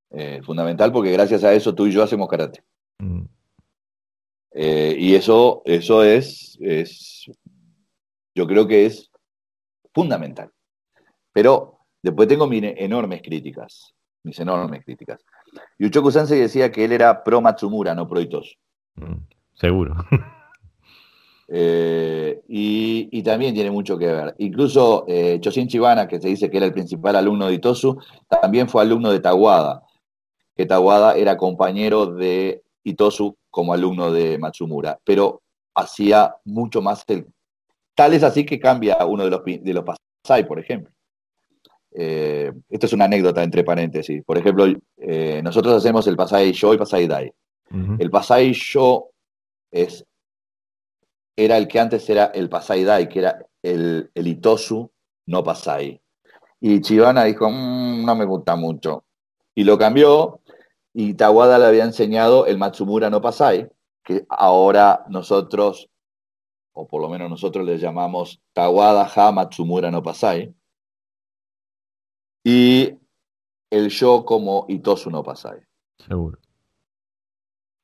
Eh, 0.10 0.42
fundamental 0.42 0.94
porque 0.94 1.12
gracias 1.12 1.44
a 1.44 1.52
eso 1.52 1.76
tú 1.76 1.88
y 1.88 1.92
yo 1.92 2.02
hacemos 2.02 2.30
karate. 2.30 2.64
Mm. 3.00 3.24
Eh, 4.52 4.96
y 4.98 5.16
eso, 5.16 5.64
eso 5.66 6.02
es, 6.02 6.58
es, 6.62 7.30
yo 8.34 8.48
creo 8.48 8.66
que 8.66 8.86
es 8.86 9.12
fundamental. 9.94 10.50
Pero 11.34 11.80
después 12.02 12.28
tengo 12.28 12.48
mis 12.48 12.64
enormes 12.64 13.22
críticas, 13.22 13.94
mis 14.24 14.40
enormes 14.40 14.84
críticas. 14.84 15.24
Yuchoku 15.80 16.12
Sensei 16.12 16.40
decía 16.40 16.72
que 16.72 16.86
él 16.86 16.92
era 16.92 17.24
pro 17.24 17.42
Matsumura, 17.42 17.94
no 17.96 18.08
pro 18.08 18.22
Itosu. 18.22 18.56
Mm, 18.96 19.26
seguro. 19.54 19.96
Eh, 21.54 22.42
y, 22.48 23.24
también 23.24 23.54
tiene 23.54 23.72
mucho 23.72 23.98
que 23.98 24.08
ver. 24.08 24.34
Incluso 24.38 25.04
eh, 25.10 25.38
Choshin 25.42 25.68
Chibana, 25.68 26.08
que 26.08 26.22
se 26.22 26.30
dice 26.30 26.50
que 26.50 26.56
era 26.56 26.66
el 26.66 26.72
principal 26.72 27.14
alumno 27.18 27.48
de 27.48 27.56
Itosu, 27.56 28.00
también 28.30 28.70
fue 28.70 28.82
alumno 28.82 29.12
de 29.12 29.20
Tawada, 29.20 29.84
que 30.56 30.66
Tawada 30.66 31.16
era 31.16 31.36
compañero 31.36 32.06
de 32.06 32.64
Itosu 32.86 33.36
como 33.50 33.74
alumno 33.74 34.14
de 34.14 34.38
Matsumura, 34.38 34.98
pero 35.04 35.42
hacía 35.76 36.36
mucho 36.46 36.82
más 36.82 37.04
el... 37.08 37.28
Tal 37.96 38.14
es 38.14 38.24
así 38.24 38.46
que 38.46 38.58
cambia 38.58 39.06
uno 39.06 39.26
de 39.26 39.30
los, 39.32 39.44
de 39.44 39.74
los 39.74 39.84
Pasai, 39.84 40.48
por 40.48 40.58
ejemplo. 40.58 40.94
Eh, 41.94 42.52
esto 42.70 42.86
es 42.86 42.94
una 42.94 43.06
anécdota 43.06 43.44
entre 43.44 43.64
paréntesis. 43.64 44.24
Por 44.24 44.38
ejemplo, 44.38 44.66
eh, 44.98 45.42
nosotros 45.44 45.76
hacemos 45.76 46.08
el 46.08 46.16
Pasai 46.16 46.54
Yo 46.54 46.74
y 46.74 46.78
Pasai 46.78 47.08
Dai. 47.08 47.32
El 48.00 48.10
Pasai 48.10 48.52
Yo 48.52 49.12
es, 49.72 50.06
era 51.38 51.58
el 51.58 51.70
que 51.70 51.80
antes 51.80 52.10
era 52.10 52.26
el 52.26 52.50
Pasai 52.50 52.84
Dai, 52.84 53.08
que 53.08 53.20
era 53.20 53.46
el, 53.64 54.12
el 54.14 54.28
Itosu 54.28 54.92
no 55.28 55.44
Pasai. 55.44 56.02
Y 56.60 56.82
Chivana 56.82 57.24
dijo, 57.24 57.50
mm, 57.50 58.06
no 58.06 58.16
me 58.16 58.26
gusta 58.26 58.56
mucho. 58.56 59.06
Y 59.56 59.64
lo 59.64 59.78
cambió 59.78 60.42
y 60.94 61.14
Tawada 61.14 61.58
le 61.58 61.66
había 61.66 61.86
enseñado 61.86 62.46
el 62.46 62.58
Matsumura 62.58 63.10
no 63.10 63.22
Pasai, 63.22 63.70
que 64.04 64.26
ahora 64.30 65.06
nosotros, 65.10 65.90
o 66.74 66.88
por 66.88 67.02
lo 67.02 67.10
menos 67.10 67.30
nosotros 67.30 67.66
le 67.66 67.78
llamamos 67.78 68.42
Tawada 68.54 69.10
Ha 69.16 69.32
Matsumura 69.32 69.92
no 69.92 70.04
Pasai, 70.04 70.54
y 72.44 72.94
el 73.70 73.90
yo 73.90 74.26
como 74.26 74.66
Itosu 74.68 75.10
no 75.10 75.24
Pasai. 75.24 75.60
Seguro. 75.98 76.40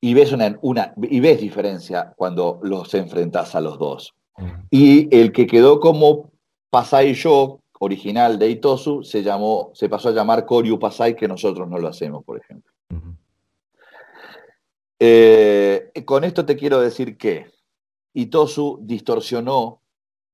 y 0.00 0.14
ves, 0.14 0.32
una, 0.32 0.58
una, 0.62 0.92
y 1.02 1.20
ves 1.20 1.40
diferencia 1.40 2.12
cuando 2.16 2.60
los 2.62 2.92
enfrentas 2.94 3.54
a 3.54 3.60
los 3.60 3.78
dos. 3.78 4.14
Y 4.70 5.14
el 5.16 5.32
que 5.32 5.46
quedó 5.46 5.80
como 5.80 6.30
Pasai 6.70 7.14
Yo, 7.14 7.60
original 7.80 8.38
de 8.38 8.50
Itosu, 8.50 9.02
se, 9.02 9.22
llamó, 9.22 9.70
se 9.74 9.88
pasó 9.88 10.10
a 10.10 10.12
llamar 10.12 10.44
Koryu 10.44 10.78
Pasai, 10.78 11.16
que 11.16 11.26
nosotros 11.26 11.68
no 11.68 11.78
lo 11.78 11.88
hacemos, 11.88 12.24
por 12.24 12.38
ejemplo. 12.38 12.72
Eh, 15.00 15.92
con 16.04 16.24
esto 16.24 16.44
te 16.44 16.56
quiero 16.56 16.80
decir 16.80 17.16
que 17.16 17.46
Itosu 18.14 18.78
distorsionó 18.82 19.80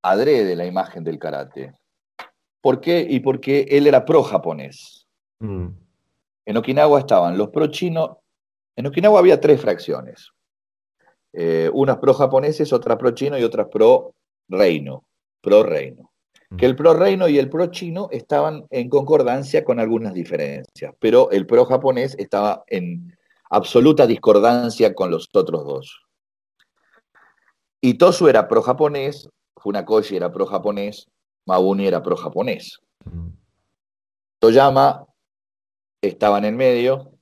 adrede 0.03 0.57
la 0.57 0.67
imagen 0.67 1.05
del 1.05 1.19
karate. 1.19 1.75
¿Por 2.65 2.81
qué? 2.81 3.07
Y 3.07 3.21
porque 3.21 3.67
él 3.69 3.87
era 3.87 4.07
pro-japonés. 4.07 5.07
Mm. 5.39 5.67
En 6.47 6.57
Okinawa 6.57 6.99
estaban 6.99 7.37
los 7.37 7.51
pro-chinos. 7.51 8.13
En 8.75 8.87
Okinawa 8.87 9.19
había 9.19 9.39
tres 9.39 9.61
fracciones. 9.61 10.31
Eh, 11.35 11.69
unas 11.75 11.99
pro-japoneses, 11.99 12.73
otras 12.73 12.97
pro-chino 12.97 13.39
y 13.39 13.43
otras 13.43 13.69
pro-reino. 13.71 15.05
Pro-reino. 15.43 16.11
Mm. 16.49 16.57
Que 16.57 16.65
el 16.65 16.75
pro-reino 16.75 17.29
y 17.29 17.39
el 17.39 17.51
pro-chino 17.51 18.09
estaban 18.11 18.65
en 18.71 18.89
concordancia 18.89 19.63
con 19.63 19.79
algunas 19.79 20.15
diferencias, 20.15 20.95
pero 20.99 21.31
el 21.33 21.47
pro-japonés 21.47 22.17
estaba 22.19 22.65
en 22.69 23.15
absoluta 23.51 24.07
discordancia 24.07 24.95
con 24.95 25.11
los 25.11 25.29
otros 25.35 25.67
dos. 25.67 26.01
Itosu 27.83 28.27
era 28.29 28.49
pro-japonés, 28.49 29.29
Funakoshi 29.59 30.17
era 30.17 30.33
pro-japonés, 30.33 31.11
Mabuni 31.47 31.87
era 31.87 32.03
pro-japonés. 32.03 32.81
Toyama 34.39 35.07
estaba 36.03 36.39
en 36.39 36.45
el 36.45 36.55
medio 36.55 37.13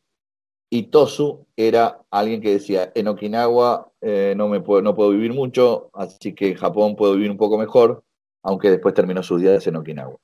y 0.71 0.85
Tosu 0.85 1.47
era 1.57 2.01
alguien 2.11 2.41
que 2.41 2.53
decía, 2.53 2.91
en 2.95 3.09
Okinawa 3.09 3.93
eh, 4.01 4.35
no, 4.37 4.49
me 4.49 4.61
puedo, 4.61 4.83
no 4.83 4.95
puedo 4.95 5.11
vivir 5.11 5.33
mucho, 5.33 5.91
así 5.93 6.35
que 6.35 6.49
en 6.49 6.55
Japón 6.55 6.97
puedo 6.97 7.15
vivir 7.15 7.31
un 7.31 7.37
poco 7.37 7.59
mejor, 7.59 8.03
aunque 8.43 8.71
después 8.71 8.95
terminó 8.95 9.23
sus 9.23 9.41
días 9.41 9.67
en 9.67 9.77
Okinawa. 9.77 10.17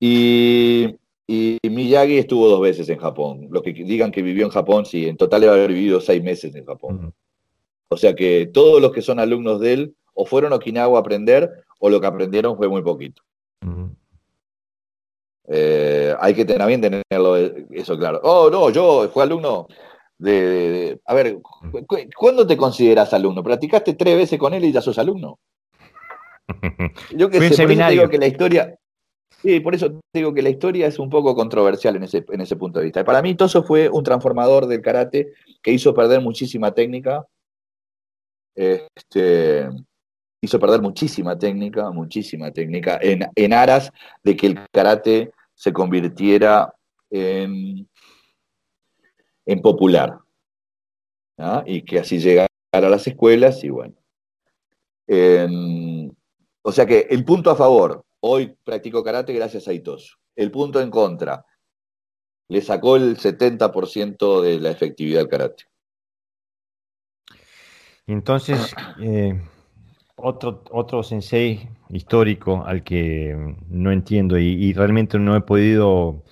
Y, 0.00 0.96
Miyagi 1.62 2.18
estuvo 2.18 2.48
dos 2.48 2.60
veces 2.60 2.88
en 2.88 2.98
Japón. 2.98 3.48
Los 3.50 3.62
que 3.62 3.72
digan 3.72 4.10
que 4.10 4.22
vivió 4.22 4.44
en 4.44 4.50
Japón, 4.50 4.84
sí, 4.86 5.06
en 5.06 5.16
total 5.16 5.40
debe 5.40 5.54
haber 5.54 5.72
vivido 5.72 6.00
seis 6.00 6.22
meses 6.22 6.54
en 6.54 6.64
Japón. 6.64 7.14
O 7.88 7.96
sea 7.96 8.14
que 8.14 8.46
todos 8.46 8.80
los 8.82 8.92
que 8.92 9.02
son 9.02 9.18
alumnos 9.18 9.60
de 9.60 9.72
él 9.72 9.96
o 10.14 10.26
fueron 10.26 10.52
a 10.52 10.56
Okinawa 10.56 10.98
a 10.98 11.00
aprender 11.00 11.64
o 11.78 11.90
lo 11.90 12.00
que 12.00 12.06
aprendieron 12.06 12.56
fue 12.56 12.68
muy 12.68 12.82
poquito. 12.82 13.22
Eh, 15.48 16.14
hay 16.18 16.34
que 16.34 16.44
tener 16.44 16.66
bien 16.66 16.80
tenerlo 16.80 17.36
eso 17.36 17.96
claro. 17.96 18.20
Oh, 18.24 18.50
no, 18.50 18.70
yo 18.70 19.08
fui 19.08 19.22
alumno 19.22 19.68
de, 20.18 20.98
A 21.04 21.14
ver, 21.14 21.38
¿cuándo 22.16 22.46
te 22.46 22.56
consideras 22.56 23.12
alumno? 23.12 23.42
¿Practicaste 23.42 23.94
tres 23.94 24.16
veces 24.16 24.38
con 24.38 24.54
él 24.54 24.64
y 24.64 24.72
ya 24.72 24.80
sos 24.80 24.98
alumno? 24.98 25.38
Yo 27.16 27.28
que 27.28 27.40
sé, 27.40 27.62
por 27.62 27.72
eso 27.72 27.90
digo 27.90 28.08
que 28.08 28.18
la 28.18 28.26
historia... 28.26 28.78
Sí, 29.42 29.60
por 29.60 29.74
eso 29.74 30.00
digo 30.14 30.32
que 30.32 30.42
la 30.42 30.48
historia 30.48 30.86
es 30.86 30.98
un 30.98 31.10
poco 31.10 31.34
controversial 31.34 31.94
en 31.96 32.04
ese, 32.04 32.24
en 32.28 32.40
ese 32.40 32.56
punto 32.56 32.78
de 32.78 32.86
vista. 32.86 33.04
Para 33.04 33.20
mí, 33.20 33.34
Toso 33.34 33.62
fue 33.62 33.88
un 33.88 34.02
transformador 34.02 34.66
del 34.66 34.80
karate 34.80 35.34
que 35.62 35.72
hizo 35.72 35.92
perder 35.92 36.20
muchísima 36.20 36.72
técnica. 36.72 37.26
Este, 38.54 39.68
hizo 40.46 40.58
perder 40.58 40.80
muchísima 40.80 41.38
técnica, 41.38 41.90
muchísima 41.90 42.50
técnica, 42.50 42.98
en, 43.00 43.52
aras 43.52 43.92
de 44.22 44.36
que 44.36 44.46
el 44.48 44.60
karate 44.72 45.32
se 45.54 45.72
convirtiera 45.72 46.74
en, 47.10 47.88
en 49.44 49.62
popular. 49.62 50.18
Y 51.66 51.82
que 51.82 51.98
así 51.98 52.18
llegara 52.18 52.48
a 52.72 52.80
las 52.80 53.06
escuelas 53.06 53.62
y 53.62 53.68
bueno. 53.68 53.94
o 56.62 56.72
sea 56.72 56.86
que 56.86 57.06
el 57.10 57.24
punto 57.24 57.50
a 57.50 57.56
favor, 57.56 58.04
hoy 58.20 58.56
practico 58.64 59.04
karate 59.04 59.32
gracias 59.32 59.68
a 59.68 59.72
Itosu. 59.72 60.16
El 60.34 60.50
punto 60.50 60.80
en 60.80 60.90
contra, 60.90 61.44
le 62.48 62.60
sacó 62.62 62.96
el 62.96 63.16
70% 63.16 64.42
de 64.42 64.60
la 64.60 64.70
efectividad 64.70 65.20
del 65.20 65.28
karate. 65.28 65.64
Entonces, 68.06 68.74
eh, 69.00 69.40
otro, 70.26 70.64
otro 70.72 71.02
sensei 71.02 71.68
histórico 71.88 72.64
al 72.66 72.82
que 72.82 73.54
no 73.68 73.92
entiendo 73.92 74.36
y, 74.38 74.72
realmente 74.72 75.18
no 75.18 75.36
he 75.36 75.40
podido 75.40 76.24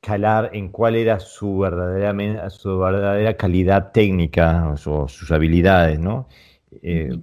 calar 0.00 0.50
en 0.54 0.70
cuál 0.70 0.96
era 0.96 1.20
su 1.20 1.58
verdadera, 1.58 2.48
su 2.48 2.78
verdadera 2.78 3.36
calidad 3.36 3.92
técnica 3.92 4.74
o 4.86 5.08
sus 5.08 5.30
habilidades, 5.30 6.00
¿no? 6.00 6.26
Eh, 6.82 7.14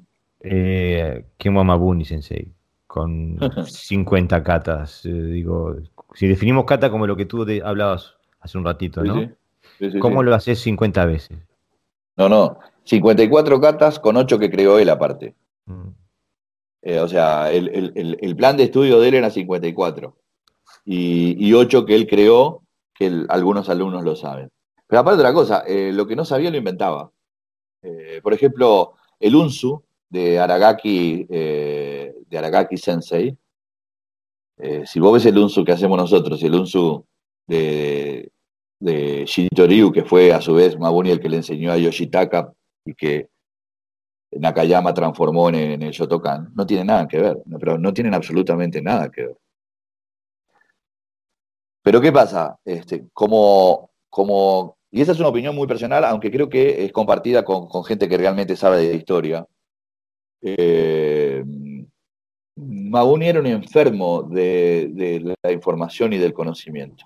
eh, 0.41 1.25
Mabuni 1.43 2.05
Sensei, 2.05 2.53
con 2.85 3.37
50 3.65 4.43
katas. 4.43 5.05
Eh, 5.05 5.11
digo, 5.11 5.75
si 6.13 6.27
definimos 6.27 6.65
kata 6.65 6.91
como 6.91 7.07
lo 7.07 7.15
que 7.15 7.25
tú 7.25 7.45
hablabas 7.63 8.15
hace 8.39 8.57
un 8.59 8.63
ratito, 8.63 9.03
¿no? 9.03 9.27
¿Cómo 9.99 10.21
lo 10.21 10.35
haces 10.35 10.59
50 10.59 11.05
veces? 11.05 11.39
No, 12.15 12.29
no, 12.29 12.59
54 12.83 13.59
katas 13.59 13.99
con 13.99 14.17
8 14.17 14.37
que 14.37 14.51
creó 14.51 14.77
él 14.77 14.89
aparte. 14.89 15.35
Eh, 16.81 16.99
o 16.99 17.07
sea, 17.07 17.51
el, 17.51 18.35
plan 18.37 18.57
de 18.57 18.63
estudio 18.63 18.99
de 18.99 19.09
él 19.09 19.15
era 19.15 19.29
54 19.29 20.15
y, 20.85 21.47
y 21.47 21.53
8 21.53 21.85
que 21.85 21.95
él 21.95 22.07
creó, 22.07 22.63
que 22.93 23.25
algunos 23.29 23.69
alumnos 23.69 24.03
lo 24.03 24.15
saben. 24.15 24.49
Pero 24.87 25.01
aparte 25.01 25.19
otra 25.19 25.33
cosa, 25.33 25.63
eh, 25.67 25.91
lo 25.93 26.07
que 26.07 26.15
no 26.15 26.25
sabía 26.25 26.51
lo 26.51 26.57
inventaba. 26.57 27.11
Eh, 27.81 28.19
por 28.23 28.33
ejemplo, 28.33 28.93
el 29.19 29.35
Unsu 29.35 29.83
de 30.09 30.39
Aragaki, 30.39 31.25
de 31.25 32.37
Aragaki 32.37 32.77
Sensei, 32.77 33.37
si 34.85 34.99
vos 34.99 35.13
ves 35.13 35.25
el 35.27 35.37
Unsu 35.37 35.63
que 35.63 35.71
hacemos 35.71 35.97
nosotros 35.97 36.41
y 36.41 36.47
el 36.47 36.55
Unsu 36.55 37.05
de, 37.47 38.31
de 38.79 39.25
Shitoryu, 39.25 39.91
que 39.91 40.03
fue 40.03 40.33
a 40.33 40.41
su 40.41 40.53
vez 40.53 40.77
Mabuni 40.77 41.11
el 41.11 41.19
que 41.19 41.29
le 41.29 41.37
enseñó 41.37 41.71
a 41.71 41.77
Yoshitaka 41.77 42.53
y 42.85 42.93
que 42.95 43.29
Nakayama 44.31 44.93
transformó 44.93 45.49
en, 45.49 45.81
el 45.81 45.91
Shotokan, 45.91 46.51
no 46.56 46.65
tiene 46.65 46.85
nada 46.85 47.07
que 47.07 47.19
ver, 47.19 47.41
pero 47.60 47.77
no 47.77 47.93
tienen 47.93 48.14
absolutamente 48.14 48.81
nada 48.81 49.10
que 49.10 49.27
ver. 49.27 49.38
Pero 51.81 52.01
¿qué 52.01 52.11
pasa? 52.11 52.60
Este, 52.64 53.07
como, 53.14 53.89
como, 54.10 54.77
y 54.91 55.01
esa 55.01 55.14
es 55.14 55.19
una 55.19 55.30
opinión 55.30 55.56
muy 55.56 55.68
personal, 55.68 56.03
aunque 56.06 56.30
creo 56.30 56.49
que 56.49 56.85
es 56.85 56.91
compartida 56.91 57.43
con, 57.43 57.84
gente 57.84 58.07
que 58.07 58.18
realmente 58.18 58.56
sabe 58.56 58.88
de 58.88 58.95
historia. 58.95 59.45
Eh, 60.41 61.43
era 63.22 63.39
un 63.39 63.47
enfermo 63.47 64.23
de, 64.23 65.35
la 65.41 65.51
información 65.51 66.14
y 66.14 66.18
del 66.18 66.34
conocimiento, 66.34 67.06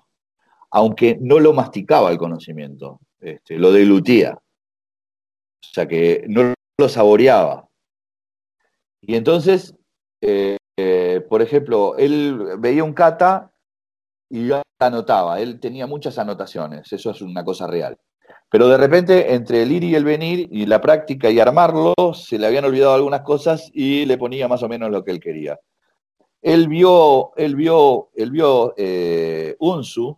aunque 0.70 1.16
no 1.20 1.38
lo 1.38 1.52
masticaba 1.52 2.10
el 2.10 2.18
conocimiento, 2.18 3.00
este, 3.20 3.58
lo 3.58 3.72
deglutía. 3.72 4.34
O 4.34 5.74
sea 5.74 5.86
que 5.86 6.24
no 6.28 6.54
lo 6.78 6.88
saboreaba. 6.88 7.68
Y 9.00 9.16
entonces, 9.16 9.74
eh, 10.20 10.56
eh, 10.76 11.24
por 11.28 11.42
ejemplo, 11.42 11.96
él 11.96 12.56
veía 12.58 12.84
un 12.84 12.94
kata 12.94 13.52
y 14.30 14.48
yo 14.48 14.62
anotaba, 14.80 15.40
él 15.40 15.60
tenía 15.60 15.86
muchas 15.86 16.18
anotaciones, 16.18 16.92
eso 16.92 17.10
es 17.10 17.20
una 17.20 17.44
cosa 17.44 17.66
real. 17.66 17.96
Pero 18.50 18.68
de 18.68 18.76
repente, 18.76 19.34
entre 19.34 19.62
el 19.62 19.72
ir 19.72 19.84
y 19.84 19.94
el 19.94 20.04
venir 20.04 20.48
y 20.50 20.66
la 20.66 20.80
práctica 20.80 21.30
y 21.30 21.40
armarlo, 21.40 21.94
se 22.14 22.38
le 22.38 22.46
habían 22.46 22.64
olvidado 22.64 22.94
algunas 22.94 23.22
cosas 23.22 23.70
y 23.72 24.06
le 24.06 24.18
ponía 24.18 24.48
más 24.48 24.62
o 24.62 24.68
menos 24.68 24.90
lo 24.90 25.04
que 25.04 25.10
él 25.10 25.20
quería. 25.20 25.58
Él 26.40 26.68
vio, 26.68 27.32
él 27.36 27.56
vio, 27.56 28.10
él 28.14 28.30
vio 28.30 28.74
eh, 28.76 29.56
Unsu, 29.58 30.16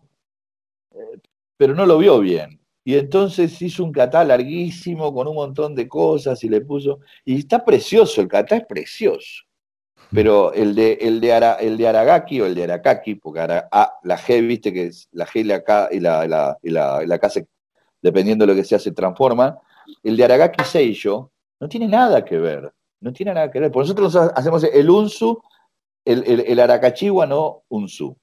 pero 1.56 1.74
no 1.74 1.86
lo 1.86 1.98
vio 1.98 2.18
bien. 2.20 2.60
Y 2.86 2.96
entonces 2.96 3.60
hizo 3.60 3.82
un 3.82 3.90
catá 3.90 4.22
larguísimo 4.22 5.12
con 5.12 5.26
un 5.26 5.34
montón 5.34 5.74
de 5.74 5.88
cosas 5.88 6.44
y 6.44 6.48
le 6.48 6.60
puso. 6.60 7.00
Y 7.24 7.40
está 7.40 7.64
precioso, 7.64 8.20
el 8.20 8.28
catá 8.28 8.54
es 8.58 8.64
precioso. 8.64 9.42
Pero 10.14 10.52
el 10.52 10.72
de, 10.76 10.92
el 11.00 11.20
de, 11.20 11.56
el 11.62 11.76
de 11.76 11.88
Aragaki 11.88 12.40
o 12.40 12.46
el 12.46 12.54
de 12.54 12.62
Arakaki, 12.62 13.16
porque 13.16 13.40
la 13.40 14.18
G, 14.18 14.46
viste 14.46 14.72
que 14.72 14.86
es 14.86 15.08
la 15.10 15.26
G 15.26 15.40
y 15.40 15.42
la 15.42 15.64
K 15.64 15.88
y 15.90 15.98
la, 15.98 16.28
la, 16.62 17.20
dependiendo 18.00 18.46
de 18.46 18.52
lo 18.52 18.56
que 18.56 18.62
sea, 18.62 18.78
se 18.78 18.92
transforman. 18.92 19.56
El 20.04 20.16
de 20.16 20.22
Aragaki 20.22 20.62
Seiyo 20.62 21.32
no 21.58 21.68
tiene 21.68 21.88
nada 21.88 22.24
que 22.24 22.38
ver. 22.38 22.72
No 23.00 23.12
tiene 23.12 23.34
nada 23.34 23.50
que 23.50 23.58
ver. 23.58 23.72
Por 23.72 23.82
nosotros 23.82 24.14
hacemos 24.14 24.62
el 24.62 24.88
Unsu, 24.88 25.42
el, 26.04 26.22
el, 26.24 26.40
el 26.46 26.60
Arakachiwa 26.60 27.26
no 27.26 27.64
Unsu 27.68 28.16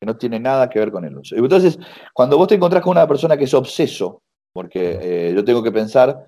que 0.00 0.06
no 0.06 0.16
tiene 0.16 0.40
nada 0.40 0.70
que 0.70 0.78
ver 0.78 0.90
con 0.90 1.04
el 1.04 1.16
uso. 1.18 1.36
Entonces, 1.36 1.78
cuando 2.14 2.38
vos 2.38 2.48
te 2.48 2.54
encontrás 2.54 2.82
con 2.82 2.92
una 2.92 3.06
persona 3.06 3.36
que 3.36 3.44
es 3.44 3.52
obseso, 3.52 4.22
porque 4.52 4.98
eh, 5.02 5.32
yo 5.34 5.44
tengo 5.44 5.62
que 5.62 5.70
pensar 5.70 6.26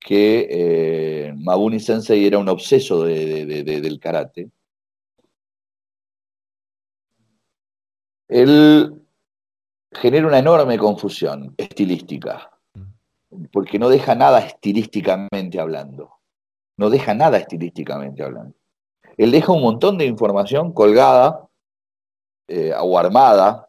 que 0.00 0.48
eh, 0.50 1.34
Mabuni 1.36 1.78
Sensei 1.78 2.26
era 2.26 2.38
un 2.38 2.48
obseso 2.48 3.04
del 3.04 4.00
karate, 4.00 4.50
él 8.28 8.98
genera 9.92 10.26
una 10.26 10.38
enorme 10.38 10.78
confusión 10.78 11.54
estilística. 11.58 12.48
porque 13.50 13.78
no 13.78 13.88
deja 13.88 14.14
nada 14.14 14.40
estilísticamente 14.40 15.60
hablando. 15.60 16.18
No 16.76 16.90
deja 16.90 17.14
nada 17.14 17.38
estilísticamente 17.38 18.22
hablando. 18.22 18.54
Él 19.16 19.30
deja 19.30 19.52
un 19.52 19.62
montón 19.62 19.98
de 19.98 20.06
información 20.06 20.72
colgada 20.72 21.48
eh, 22.54 22.74
o 22.78 22.98
armada, 22.98 23.66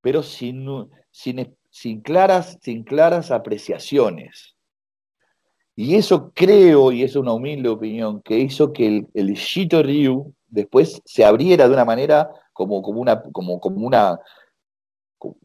pero 0.00 0.20
sin, 0.20 0.66
sin, 1.12 2.00
claras, 2.00 2.58
sin 2.60 2.82
claras 2.82 3.30
apreciaciones. 3.30 4.56
Y 5.76 5.94
eso 5.94 6.32
creo, 6.34 6.90
y 6.90 7.04
es 7.04 7.14
una 7.14 7.32
humilde 7.32 7.68
opinión, 7.68 8.20
que 8.22 8.36
hizo 8.38 8.72
que 8.72 8.86
el, 8.88 9.06
el 9.14 9.34
Shito 9.34 9.80
Ryu 9.80 10.34
después 10.48 11.00
se 11.04 11.24
abriera 11.24 11.68
de 11.68 11.74
una 11.74 11.84
manera 11.84 12.28
como, 12.52 12.82
como 12.82 13.00
una, 13.00 13.22
como, 13.22 13.60
como 13.60 13.86
una, 13.86 14.18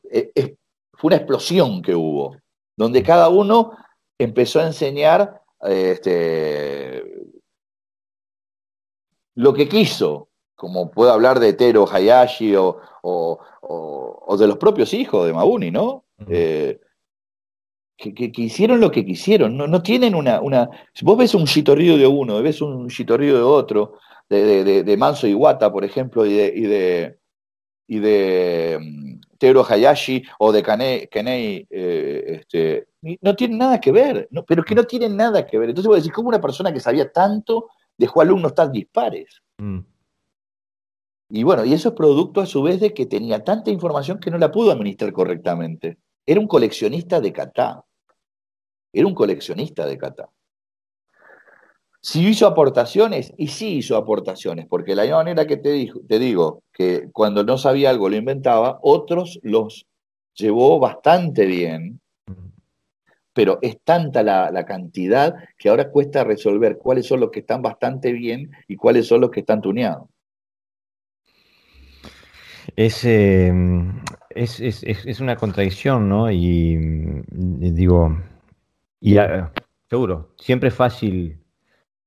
e, 0.09 0.55
fue 0.93 1.09
una 1.09 1.17
explosión 1.17 1.83
que 1.83 1.93
hubo, 1.93 2.35
donde 2.75 3.03
cada 3.03 3.29
uno 3.29 3.73
empezó 4.17 4.59
a 4.59 4.65
enseñar 4.65 5.39
este, 5.61 7.03
lo 9.35 9.53
que 9.53 9.69
quiso, 9.69 10.30
como 10.61 10.91
puedo 10.91 11.11
hablar 11.11 11.39
de 11.39 11.53
Tero 11.53 11.87
Hayashi 11.91 12.55
o, 12.55 12.77
o, 13.01 14.37
de 14.37 14.45
los 14.45 14.57
propios 14.57 14.93
hijos 14.93 15.25
de 15.25 15.33
Mabuni, 15.33 15.71
¿no? 15.71 16.05
Eh, 16.29 16.79
que, 17.97 18.31
hicieron 18.35 18.79
lo 18.79 18.91
que 18.91 19.03
quisieron, 19.03 19.57
no, 19.57 19.65
no 19.65 19.81
tienen 19.81 20.13
una, 20.13 20.39
una... 20.39 20.69
Vos 21.01 21.17
ves 21.17 21.33
un 21.33 21.45
shitorrido 21.45 21.97
de 21.97 22.05
uno, 22.05 22.43
ves 22.43 22.61
un 22.61 22.87
shitorrido 22.89 23.37
de 23.37 23.43
otro, 23.43 23.95
de, 24.29 24.63
de, 24.63 24.83
de, 24.83 24.97
Manso 24.97 25.25
Iwata, 25.25 25.71
por 25.71 25.83
ejemplo, 25.83 26.27
y 26.27 26.33
de, 26.33 26.53
y 26.55 26.61
de, 26.61 27.19
y 27.87 27.97
de 27.97 28.77
mm, 28.79 29.37
Tero 29.39 29.65
Hayashi 29.67 30.21
o 30.37 30.51
de 30.51 30.61
Kanei, 30.61 31.67
eh, 31.71 32.23
este, 32.39 32.87
no 33.19 33.35
tienen 33.35 33.57
nada 33.57 33.81
que 33.81 33.91
ver, 33.91 34.27
no, 34.29 34.45
pero 34.45 34.63
que 34.63 34.75
no 34.75 34.83
tienen 34.83 35.17
nada 35.17 35.43
que 35.47 35.57
ver. 35.57 35.69
Entonces 35.69 35.87
voy 35.87 35.95
a 35.95 36.01
decir, 36.01 36.13
¿cómo 36.13 36.29
una 36.29 36.39
persona 36.39 36.71
que 36.71 36.79
sabía 36.79 37.11
tanto 37.11 37.69
dejó 37.97 38.21
alumnos 38.21 38.53
tan 38.53 38.71
dispares? 38.71 39.41
Mm. 39.57 39.79
Y 41.31 41.43
bueno, 41.43 41.63
y 41.63 41.73
eso 41.73 41.89
es 41.89 41.95
producto 41.95 42.41
a 42.41 42.45
su 42.45 42.61
vez 42.61 42.79
de 42.81 42.93
que 42.93 43.05
tenía 43.05 43.43
tanta 43.43 43.71
información 43.71 44.19
que 44.19 44.29
no 44.29 44.37
la 44.37 44.51
pudo 44.51 44.71
administrar 44.71 45.13
correctamente. 45.13 45.97
Era 46.25 46.39
un 46.39 46.47
coleccionista 46.47 47.21
de 47.21 47.31
kata. 47.31 47.85
Era 48.91 49.07
un 49.07 49.15
coleccionista 49.15 49.85
de 49.85 49.97
kata. 49.97 50.29
Si 52.01 52.27
hizo 52.27 52.47
aportaciones, 52.47 53.33
y 53.37 53.47
sí 53.47 53.77
hizo 53.77 53.95
aportaciones, 53.95 54.65
porque 54.67 54.95
la 54.95 55.05
manera 55.15 55.47
que 55.47 55.55
te, 55.55 55.91
te 56.07 56.19
digo 56.19 56.63
que 56.73 57.09
cuando 57.13 57.43
no 57.43 57.57
sabía 57.57 57.91
algo 57.91 58.09
lo 58.09 58.17
inventaba, 58.17 58.79
otros 58.81 59.39
los 59.43 59.85
llevó 60.33 60.79
bastante 60.79 61.45
bien, 61.45 62.01
pero 63.33 63.59
es 63.61 63.79
tanta 63.83 64.23
la, 64.23 64.65
cantidad 64.65 65.35
que 65.57 65.69
ahora 65.69 65.89
cuesta 65.91 66.23
resolver 66.23 66.77
cuáles 66.77 67.05
son 67.05 67.21
los 67.21 67.31
que 67.31 67.39
están 67.39 67.61
bastante 67.61 68.11
bien 68.11 68.51
y 68.67 68.75
cuáles 68.75 69.07
son 69.07 69.21
los 69.21 69.31
que 69.31 69.41
están 69.41 69.61
tuneados. 69.61 70.09
Es, 72.75 73.03
em, 73.05 74.01
es, 74.29 75.19
una 75.19 75.35
contradicción, 75.35 76.07
¿no? 76.09 76.31
Y, 76.31 76.77
digo, 77.29 78.17
y 78.99 79.17
seguro, 79.89 80.33
siempre 80.37 80.69
es 80.69 80.75
fácil 80.75 81.37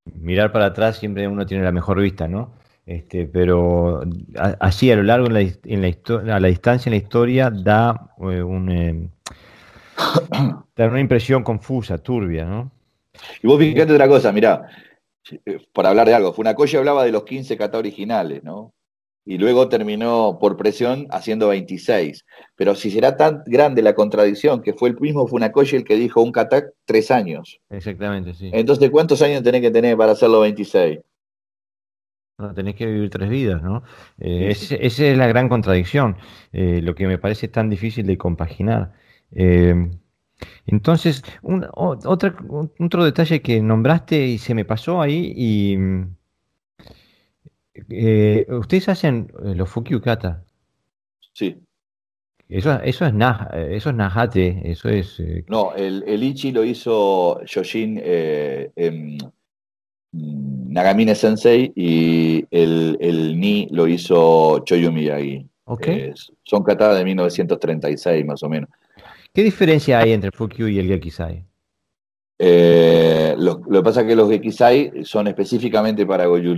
mirar 0.04 0.52
para 0.52 0.66
atrás, 0.66 0.98
siempre 0.98 1.28
uno 1.28 1.46
tiene 1.46 1.64
la 1.64 1.72
mejor 1.72 2.00
vista, 2.00 2.28
¿no? 2.28 2.52
Este, 2.86 3.26
pero 3.26 4.02
así 4.60 4.90
a 4.90 4.96
lo 4.96 5.02
largo 5.02 5.26
en 5.26 5.34
la, 5.34 5.40
en 5.40 5.80
la 5.80 6.34
a 6.34 6.40
la 6.40 6.48
distancia 6.48 6.90
en 6.90 6.92
la 6.92 7.02
historia 7.02 7.50
da, 7.50 8.10
eh, 8.18 8.42
un, 8.42 8.70
em, 8.70 9.08
da 10.76 10.86
una 10.86 11.00
impresión 11.00 11.42
confusa, 11.42 11.98
turbia, 11.98 12.44
¿no? 12.44 12.70
Y 13.42 13.46
vos 13.46 13.58
fíjate 13.58 13.92
otra 13.92 14.08
cosa, 14.08 14.32
mirá, 14.32 14.68
eh, 15.46 15.58
por 15.72 15.86
hablar 15.86 16.06
de 16.06 16.14
algo, 16.14 16.32
Funakoshi 16.34 16.76
hablaba 16.76 17.04
de 17.04 17.12
los 17.12 17.24
15 17.24 17.56
kata 17.56 17.78
originales, 17.78 18.44
¿no? 18.44 18.74
Y 19.24 19.38
luego 19.38 19.68
terminó 19.68 20.38
por 20.38 20.56
presión 20.56 21.06
haciendo 21.10 21.48
26. 21.48 22.24
Pero 22.56 22.74
si 22.74 22.90
será 22.90 23.16
tan 23.16 23.42
grande 23.46 23.82
la 23.82 23.94
contradicción 23.94 24.60
que 24.62 24.74
fue 24.74 24.90
el 24.90 25.00
mismo 25.00 25.26
Funakoshi 25.26 25.76
el 25.76 25.84
que 25.84 25.96
dijo 25.96 26.22
un 26.22 26.32
katak 26.32 26.72
tres 26.84 27.10
años. 27.10 27.60
Exactamente, 27.70 28.34
sí. 28.34 28.50
Entonces, 28.52 28.90
¿cuántos 28.90 29.22
años 29.22 29.42
tenés 29.42 29.62
que 29.62 29.70
tener 29.70 29.96
para 29.96 30.12
hacerlo 30.12 30.40
26? 30.40 30.98
No, 32.36 32.52
tenés 32.52 32.74
que 32.74 32.86
vivir 32.86 33.10
tres 33.10 33.30
vidas, 33.30 33.62
¿no? 33.62 33.84
Eh, 34.18 34.48
esa 34.50 34.76
es 34.76 35.16
la 35.16 35.28
gran 35.28 35.48
contradicción, 35.48 36.16
eh, 36.52 36.80
lo 36.82 36.94
que 36.96 37.06
me 37.06 37.16
parece 37.16 37.46
tan 37.46 37.70
difícil 37.70 38.06
de 38.06 38.18
compaginar. 38.18 38.92
Eh, 39.30 39.74
entonces, 40.66 41.22
un, 41.42 41.64
otra, 41.72 42.34
otro 42.78 43.04
detalle 43.04 43.40
que 43.40 43.62
nombraste 43.62 44.26
y 44.26 44.38
se 44.38 44.54
me 44.54 44.64
pasó 44.64 45.00
ahí 45.00 45.32
y 45.36 45.76
eh, 47.74 48.46
¿Ustedes 48.48 48.88
hacen 48.88 49.32
eh, 49.44 49.54
los 49.54 49.68
Fukyukata? 49.68 50.44
Sí. 51.32 51.56
Eso, 52.48 52.78
eso, 52.82 53.06
es, 53.06 53.14
nah, 53.14 53.48
eso 53.52 53.90
es 53.90 53.96
Nahate, 53.96 54.60
eso 54.70 54.88
es... 54.88 55.18
Eh, 55.18 55.44
no, 55.48 55.74
el, 55.74 56.04
el, 56.06 56.22
Ichi 56.22 56.52
lo 56.52 56.62
hizo 56.62 57.42
Yoshin 57.44 58.00
en 58.04 59.18
Nagamine 60.12 61.14
Sensei 61.14 61.72
y 61.74 62.46
el, 62.50 62.98
el, 63.00 63.40
Ni 63.40 63.66
lo 63.70 63.88
hizo 63.88 64.60
Choyo 64.60 64.92
Miyagi. 64.92 65.46
Okay. 65.66 66.12
son 66.42 66.62
katadas 66.62 66.98
de 66.98 67.04
1936 67.06 68.26
más 68.26 68.42
o 68.42 68.50
menos. 68.50 68.68
¿Qué 69.32 69.42
diferencia 69.42 70.00
hay 70.00 70.12
entre 70.12 70.28
el 70.28 70.36
Fukyu 70.36 70.68
y 70.68 70.78
el 70.78 70.86
Gekisai? 70.86 71.42
lo, 72.38 73.62
lo, 73.66 73.78
que 73.78 73.82
pasa 73.82 74.02
es 74.02 74.06
que 74.06 74.14
los 74.14 74.28
Gekisai 74.28 75.04
son 75.04 75.26
específicamente 75.28 76.04
para 76.04 76.26
Goju 76.26 76.54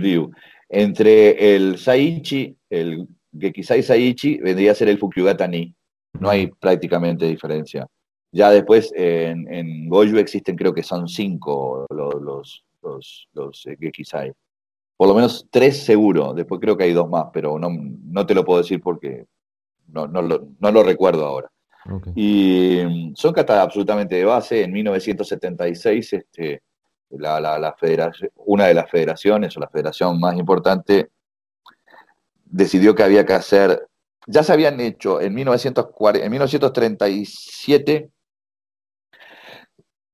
entre 0.69 1.55
el 1.55 1.77
Saichi, 1.77 2.55
el 2.69 3.07
Gekisai 3.37 3.83
Saichi, 3.83 4.37
vendría 4.37 4.71
a 4.71 4.75
ser 4.75 4.89
el 4.89 4.97
Fukyugata 4.97 5.47
Ni. 5.47 5.73
No 6.19 6.29
hay 6.29 6.47
prácticamente 6.47 7.25
diferencia. 7.25 7.87
Ya 8.31 8.49
después 8.49 8.91
en, 8.95 9.51
en 9.53 9.87
Goju 9.89 10.17
existen, 10.17 10.55
creo 10.55 10.73
que 10.73 10.83
son 10.83 11.07
cinco 11.07 11.85
los, 11.89 12.63
los, 12.81 13.27
los, 13.33 13.65
eh, 13.65 13.77
Gekisai. 13.79 14.33
Por 14.95 15.07
lo 15.07 15.13
menos 15.13 15.47
tres 15.49 15.83
seguro. 15.83 16.33
Después 16.33 16.59
creo 16.59 16.75
que 16.75 16.85
hay 16.85 16.93
dos 16.93 17.09
más, 17.09 17.27
pero 17.31 17.57
no, 17.59 17.69
no 17.69 18.25
te 18.25 18.33
lo 18.33 18.43
puedo 18.43 18.61
decir 18.61 18.81
porque 18.81 19.25
no, 19.87 20.07
no, 20.07 20.21
lo, 20.21 20.47
no 20.59 20.71
lo 20.71 20.83
recuerdo 20.83 21.25
ahora. 21.25 21.49
Y 22.15 22.81
mm, 22.85 23.15
son 23.15 23.33
catas 23.33 23.59
absolutamente 23.59 24.15
de 24.15 24.25
base. 24.25 24.63
En 24.63 24.71
1976 24.73 26.13
este, 26.13 26.61
la, 27.09 27.39
la, 27.39 27.75
una 28.35 28.65
de 28.67 28.73
las 28.73 28.89
federaciones 28.89 29.55
o 29.55 29.59
la 29.59 29.69
federación 29.69 30.19
más 30.19 30.37
importante 30.37 31.09
decidió 32.45 32.95
que 32.95 33.03
había 33.03 33.25
que 33.25 33.33
hacer, 33.33 33.87
ya 34.25 34.43
se 34.43 34.53
habían 34.53 34.79
hecho 34.79 35.21
en, 35.21 35.33
1940, 35.33 36.25
en 36.25 36.31
1937, 36.31 38.09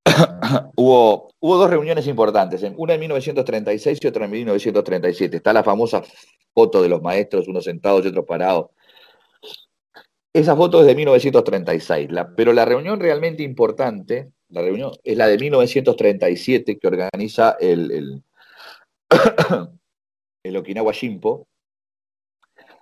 hubo, 0.75 1.33
hubo 1.39 1.57
dos 1.57 1.69
reuniones 1.69 2.07
importantes, 2.07 2.63
una 2.75 2.93
en 2.93 2.99
1936 2.99 3.99
y 4.01 4.07
otra 4.07 4.25
en 4.25 4.31
1937. 4.31 5.37
Está 5.37 5.53
la 5.53 5.63
famosa 5.63 6.03
foto 6.53 6.81
de 6.81 6.89
los 6.89 7.01
maestros, 7.01 7.47
unos 7.47 7.63
sentados 7.63 8.05
y 8.05 8.09
otros 8.09 8.25
parados. 8.25 8.67
Esa 10.33 10.55
foto 10.55 10.81
es 10.81 10.87
de 10.87 10.95
1936, 10.95 12.09
pero 12.35 12.53
la 12.53 12.65
reunión 12.65 12.99
realmente 12.99 13.43
importante 13.43 14.31
la 14.53 14.61
reunión 14.61 14.91
es 15.03 15.17
la 15.17 15.27
de 15.27 15.37
1937 15.37 16.77
que 16.77 16.87
organiza 16.87 17.57
el, 17.59 18.23
el, 20.43 20.57
Okinawa 20.57 20.93
Shimpo. 20.93 21.47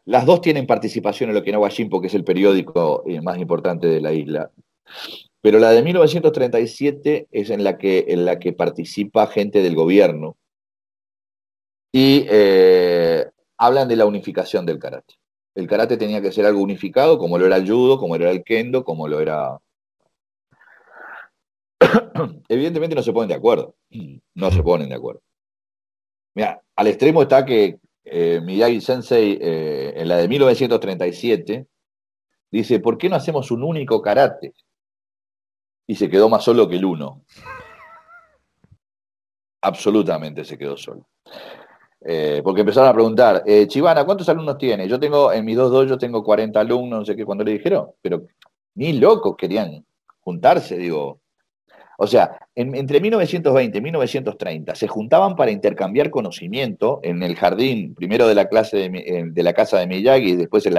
Las 0.06 0.26
dos 0.26 0.41
tienen 0.41 0.68
participación 0.68 1.30
en 1.30 1.35
el 1.35 1.41
Okinawa 1.41 1.69
Shimpo, 1.69 2.02
que 2.02 2.07
es 2.07 2.14
el 2.14 2.26
periódico 2.26 3.03
eh, 3.07 3.22
más 3.22 3.38
importante 3.38 3.88
de 3.88 4.02
la 4.02 4.11
isla. 4.11 4.52
Pero 5.39 5.60
la 5.60 5.72
de 5.72 5.81
1937 5.81 7.27
es 7.31 7.49
en 7.49 7.64
la 7.64 7.77
que, 7.77 8.06
en 8.10 8.26
la 8.26 8.38
que 8.38 8.52
participa 8.52 9.27
gente 9.27 9.64
del 9.64 9.76
gobierno 9.76 10.35
y 11.93 12.26
eh, 12.30 13.27
hablan 13.57 13.88
de 13.88 13.95
la 13.95 14.06
unificación 14.06 14.65
del 14.65 14.80
karate. 14.80 15.15
El 15.56 15.68
karate 15.68 15.95
tenía 15.95 16.22
que 16.22 16.31
ser 16.31 16.45
algo 16.45 16.61
unificado, 16.61 17.18
como 17.18 17.38
lo 17.38 17.45
era 17.45 17.56
el 17.56 17.69
judo, 17.69 17.98
como 17.98 18.18
lo 18.18 18.23
era 18.23 18.31
el 18.31 18.43
kendo, 18.43 18.84
como 18.84 19.07
lo 19.07 19.22
era 19.22 19.60
evidentemente 22.48 22.95
no 22.95 23.03
se 23.03 23.14
ponen 23.14 23.30
de 23.30 23.36
acuerdo. 23.36 23.76
No 24.36 24.52
se 24.52 24.64
ponen 24.64 24.90
de 24.90 24.95
acuerdo. 24.95 25.22
Mira, 26.34 26.62
al 26.76 26.88
extremo 26.88 27.24
está 27.24 27.45
que 27.45 27.80
eh, 28.03 28.40
Miyagi 28.41 28.82
Sensei, 28.82 29.38
eh, 29.41 29.94
en 29.95 30.08
la 30.08 30.18
de 30.18 30.28
1937, 30.28 31.68
dice, 32.52 32.80
¿por 32.80 32.98
qué 32.98 33.10
no 33.10 33.16
hacemos 33.16 33.52
un 33.52 33.64
único 33.64 34.02
karate? 34.02 34.53
Y 35.88 35.95
se 35.95 36.10
quedó 36.10 36.30
más 36.30 36.44
solo 36.44 36.68
que 36.70 36.78
el 36.78 36.86
uno. 36.86 37.24
Absolutamente 39.62 40.45
se 40.45 40.58
quedó 40.58 40.78
solo. 40.78 41.08
Eh, 42.03 42.41
porque 42.44 42.62
empezaron 42.62 42.90
a 42.90 42.94
preguntar, 42.94 43.44
Chivana, 43.68 44.06
¿cuántos 44.06 44.28
alumnos 44.30 44.58
tiene? 44.58 44.88
Yo 44.88 44.99
tengo, 44.99 45.32
en 45.32 45.45
mis 45.45 45.58
dos 45.58 45.72
dos 45.72 45.88
yo 45.88 45.98
tengo 45.98 46.24
40 46.24 46.60
alumnos, 46.60 46.99
no 46.99 47.06
sé 47.06 47.16
qué, 47.16 47.26
cuando 47.26 47.44
le 47.44 47.52
dijeron, 47.52 47.91
pero 48.02 48.26
ni 48.76 48.94
locos 48.94 49.36
querían 49.38 49.86
juntarse, 50.22 50.78
digo, 50.78 51.20
O 52.03 52.07
sea, 52.07 52.36
entre 52.56 52.99
1920 52.99 53.78
y 53.78 53.82
1930 53.82 54.73
se 54.73 54.88
juntaban 54.88 55.36
para 55.36 55.52
intercambiar 55.52 56.10
conocimiento 56.10 56.99
en 57.03 57.22
el 57.22 57.36
jardín, 57.36 57.94
primero 57.94 58.28
de 58.28 58.34
la, 58.34 58.49
clase 58.49 58.90
de, 58.90 59.44
la 59.44 59.53
casa 59.53 59.78
de 59.78 59.86
Miyagi 59.86 60.32
y 60.32 60.36
después 60.36 60.65
en 60.65 60.73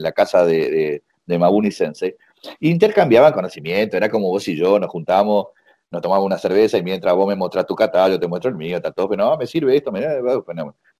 la, 0.00 0.12
casa 0.12 0.46
de, 0.46 1.02
de, 1.26 1.38
Mabuni 1.38 1.70
Sensei. 1.70 2.16
Intercambiaban 2.60 3.34
conocimiento, 3.34 3.98
era 3.98 4.08
como 4.08 4.30
vos 4.30 4.48
y 4.48 4.56
yo, 4.56 4.78
nos 4.78 4.88
juntamos, 4.88 5.48
nos 5.90 6.00
tomábamos 6.00 6.24
una 6.24 6.38
cerveza 6.38 6.78
y 6.78 6.82
mientras 6.82 7.14
vos 7.14 7.28
me 7.28 7.36
mostrás 7.36 7.66
tu 7.66 7.74
catálogo, 7.74 8.14
yo 8.14 8.20
te 8.20 8.26
muestro 8.26 8.48
el 8.48 8.56
mío, 8.56 8.78
está 8.78 8.92
todo, 8.92 9.10
pero 9.10 9.26
no, 9.26 9.36
me 9.36 9.46
sirve 9.46 9.76
esto, 9.76 9.92
me... 9.92 10.00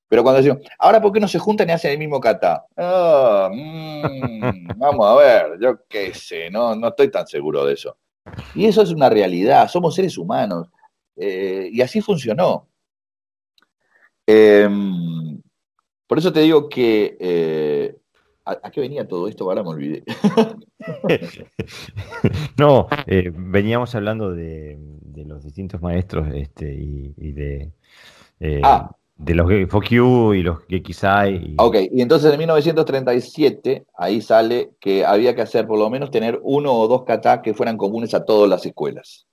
Pero 0.07 0.23
cuando 0.23 0.43
decimos, 0.43 0.59
ahora 0.79 1.01
¿por 1.01 1.13
qué 1.13 1.19
no 1.19 1.29
se 1.29 1.39
juntan 1.39 1.71
y 1.71 1.73
hacen 1.73 1.93
el 1.93 1.99
mismo 1.99 2.21
kata? 2.21 2.67
Ah, 2.77 3.49
mm, 3.51 4.69
vamos 4.77 5.07
a 5.07 5.15
ver, 5.17 5.59
yo 5.59 5.79
qué 5.89 6.13
sé, 6.13 6.51
no, 6.51 6.77
no 6.77 6.89
estoy 6.89 7.11
tan 7.11 7.27
seguro 7.27 7.65
de 7.65 7.73
eso. 7.73 7.97
Y 8.55 8.67
eso 8.67 8.83
es 8.83 8.91
una 8.91 9.09
realidad, 9.09 9.69
somos 9.69 9.95
seres 9.95 10.17
humanos. 10.19 10.69
Eh, 11.17 11.71
y 11.73 11.81
así 11.81 12.01
funcionó. 12.01 12.69
Em, 14.27 15.41
por 16.07 16.19
eso 16.19 16.33
te 16.33 16.41
digo 16.41 16.69
que... 16.69 17.17
Eh, 17.21 17.97
¿a, 18.45 18.71
qué 18.71 18.81
venía 18.81 19.07
todo 19.07 19.29
esto? 19.29 19.45
Ahora 19.45 19.63
me 19.63 19.71
olvidé. 19.71 20.05
no, 22.59 22.89
eh, 23.07 23.33
veníamos 23.35 23.95
hablando 23.95 24.33
de, 24.33 24.79
los 25.25 25.43
distintos 25.43 25.81
maestros 25.81 26.29
este, 26.35 26.73
y, 26.75 27.33
de... 27.33 27.73
Ah, 28.63 28.96
de 29.17 29.35
los 29.35 29.51
FOQ 29.51 30.35
y 30.35 30.43
los 30.43 30.59
Gekisai. 30.69 31.55
Ok, 31.59 31.77
y 31.91 32.03
entonces 32.03 32.33
en 32.33 32.39
1937 32.39 33.87
ahí 33.95 34.21
sale 34.21 34.73
que 34.79 35.05
había 35.05 35.35
que 35.35 35.43
hacer 35.43 35.67
por 35.67 35.79
lo 35.79 35.89
menos 35.89 36.11
tener 36.11 36.39
uno 36.43 36.73
o 36.75 36.87
dos 36.87 37.05
kata 37.05 37.41
que 37.43 37.55
fueran 37.55 37.79
comunes 37.79 38.15
a 38.15 38.25
todas 38.25 38.49
las 38.49 38.65
escuelas. 38.67 39.27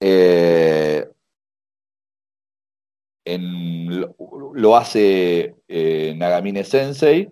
Eh, 0.00 1.06
lo, 4.54 4.76
hace 4.76 5.56
eh, 5.68 6.14
Nagamine 6.16 6.64
Sensei 6.64 7.28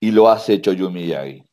y 0.00 0.10
lo 0.10 0.28
hace 0.28 0.60
Choyumi 0.60 1.02
Miyagi. 1.02 1.44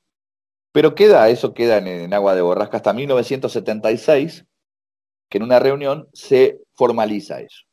Pero 0.73 0.95
queda, 0.95 1.29
eso 1.29 1.53
queda 1.53 1.77
en 1.77 2.13
agua 2.13 2.35
de 2.35 2.41
borrasca 2.41 2.77
hasta 2.77 2.93
1976, 2.93 4.45
que 5.31 5.37
en 5.37 5.45
una 5.45 5.59
reunión 5.59 6.09
se 6.11 6.59
formaliza 6.75 7.39
eso, 7.39 7.63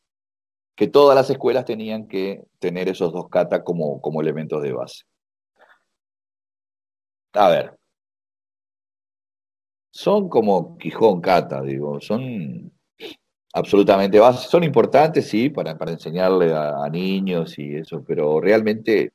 que 0.76 0.86
todas 0.86 1.16
las 1.16 1.28
escuelas 1.28 1.64
tenían 1.64 2.06
que 2.06 2.44
tener 2.60 2.88
esos 2.88 3.12
dos 3.12 3.28
kata 3.28 3.64
como, 3.64 4.00
como 4.00 4.20
elementos 4.20 4.62
de 4.62 4.72
base. 4.72 5.02
A 7.32 7.48
ver, 7.48 7.76
son 9.90 10.28
como 10.28 10.78
Quijón 10.78 11.20
kata, 11.20 11.60
digo, 11.62 12.00
son 12.00 12.72
absolutamente 13.52 14.20
bases, 14.20 14.48
son 14.48 14.62
importantes, 14.62 15.28
sí, 15.28 15.50
para, 15.50 15.76
para 15.76 15.90
enseñarle 15.90 16.54
a, 16.54 16.88
niños 16.88 17.58
y 17.58 17.74
eso, 17.74 18.04
pero 18.06 18.40
realmente 18.40 19.14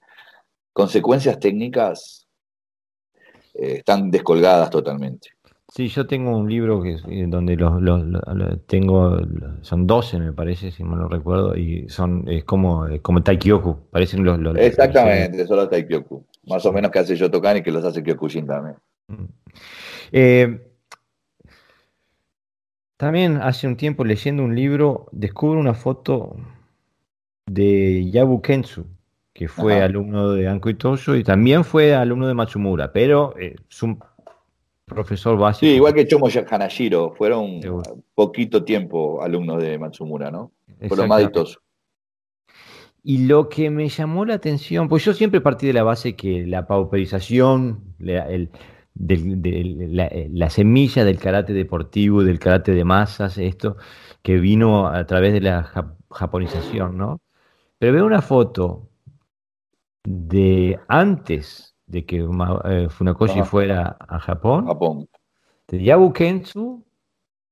consecuencias 0.73 1.39
técnicas 1.39 2.27
eh, 3.53 3.75
están 3.77 4.11
descolgadas 4.11 4.69
totalmente. 4.69 5.29
Sí, 5.75 5.87
yo 5.87 6.05
tengo 6.05 6.37
un 6.37 6.47
libro 6.47 6.83
que 6.83 6.99
eh, 7.09 7.25
donde 7.27 7.55
los, 7.55 7.81
tengo, 8.67 9.17
son 9.61 9.87
12 9.87 10.19
me 10.19 10.31
parece, 10.31 10.69
si 10.69 10.83
mal 10.83 10.99
no 10.99 11.07
recuerdo, 11.07 11.57
y 11.57 11.89
son, 11.89 12.25
es 12.27 12.43
como, 12.43 12.85
como 13.01 13.23
Taikyoku, 13.23 13.89
parecen 13.89 14.23
los... 14.23 14.55
Exactamente, 14.55 15.47
son 15.47 15.57
los 15.57 15.71
Taikyoku, 15.71 16.23
más 16.45 16.63
o 16.67 16.71
menos 16.71 16.91
que 16.91 16.99
hace 16.99 17.15
Yotokan 17.15 17.57
y 17.57 17.63
que 17.63 17.71
los 17.71 17.83
hace 17.83 18.03
Kyokushin 18.03 18.45
también. 18.45 18.75
Mm. 19.07 19.25
Eh, 20.11 20.61
también 22.95 23.37
hace 23.41 23.65
un 23.65 23.75
tiempo 23.75 24.05
leyendo 24.05 24.43
un 24.43 24.55
libro, 24.55 25.07
descubro 25.11 25.59
una 25.59 25.73
foto 25.73 26.35
de 27.47 28.11
Yabu 28.11 28.43
Kensu, 28.43 28.85
que 29.33 29.47
fue 29.47 29.81
alumno 29.81 30.33
de 30.33 30.47
Anko 30.47 30.69
Itoyo 30.69 31.15
y 31.15 31.23
también 31.23 31.63
fue 31.63 31.95
alumno 31.95 32.27
de 32.27 32.35
Matsumura, 32.35 32.93
pero 32.93 33.33
eh, 33.39 33.55
es 33.67 33.81
un 33.81 33.97
profesor 34.93 35.37
básico. 35.37 35.65
Sí, 35.65 35.75
igual 35.75 35.93
que 35.93 36.07
Chomo 36.07 36.27
Hanashiro, 36.27 37.13
fueron 37.15 37.59
poquito 38.13 38.63
tiempo 38.63 39.21
alumnos 39.21 39.61
de 39.61 39.77
Matsumura, 39.77 40.31
¿no? 40.31 40.51
Fueron 40.87 41.07
más 41.07 41.23
Y 43.03 43.25
lo 43.25 43.49
que 43.49 43.69
me 43.69 43.89
llamó 43.89 44.25
la 44.25 44.35
atención, 44.35 44.87
pues 44.89 45.03
yo 45.05 45.13
siempre 45.13 45.41
partí 45.41 45.67
de 45.67 45.73
la 45.73 45.83
base 45.83 46.15
que 46.15 46.45
la 46.45 46.67
pauperización, 46.67 47.95
la, 47.99 48.27
la, 48.95 50.49
semilla 50.49 51.03
del 51.03 51.19
karate 51.19 51.53
deportivo, 51.53 52.23
del 52.23 52.39
karate 52.39 52.73
de 52.73 52.83
masas, 52.83 53.37
esto 53.37 53.77
que 54.21 54.37
vino 54.37 54.87
a 54.87 55.05
través 55.05 55.33
de 55.33 55.41
la 55.41 55.63
japonización, 56.09 56.97
¿no? 56.97 57.21
Pero 57.79 57.93
veo 57.93 58.05
una 58.05 58.21
foto 58.21 58.89
de 60.03 60.79
antes 60.87 61.72
de 61.93 62.05
que 62.05 62.17
eh, 62.17 62.89
Funakoshi 62.89 63.43
fuera 63.43 63.95
a 63.99 64.19
Japón. 64.19 64.65
Japón. 64.65 65.07
De 65.67 65.83
Yabu 65.83 66.11
Kensu. 66.11 66.83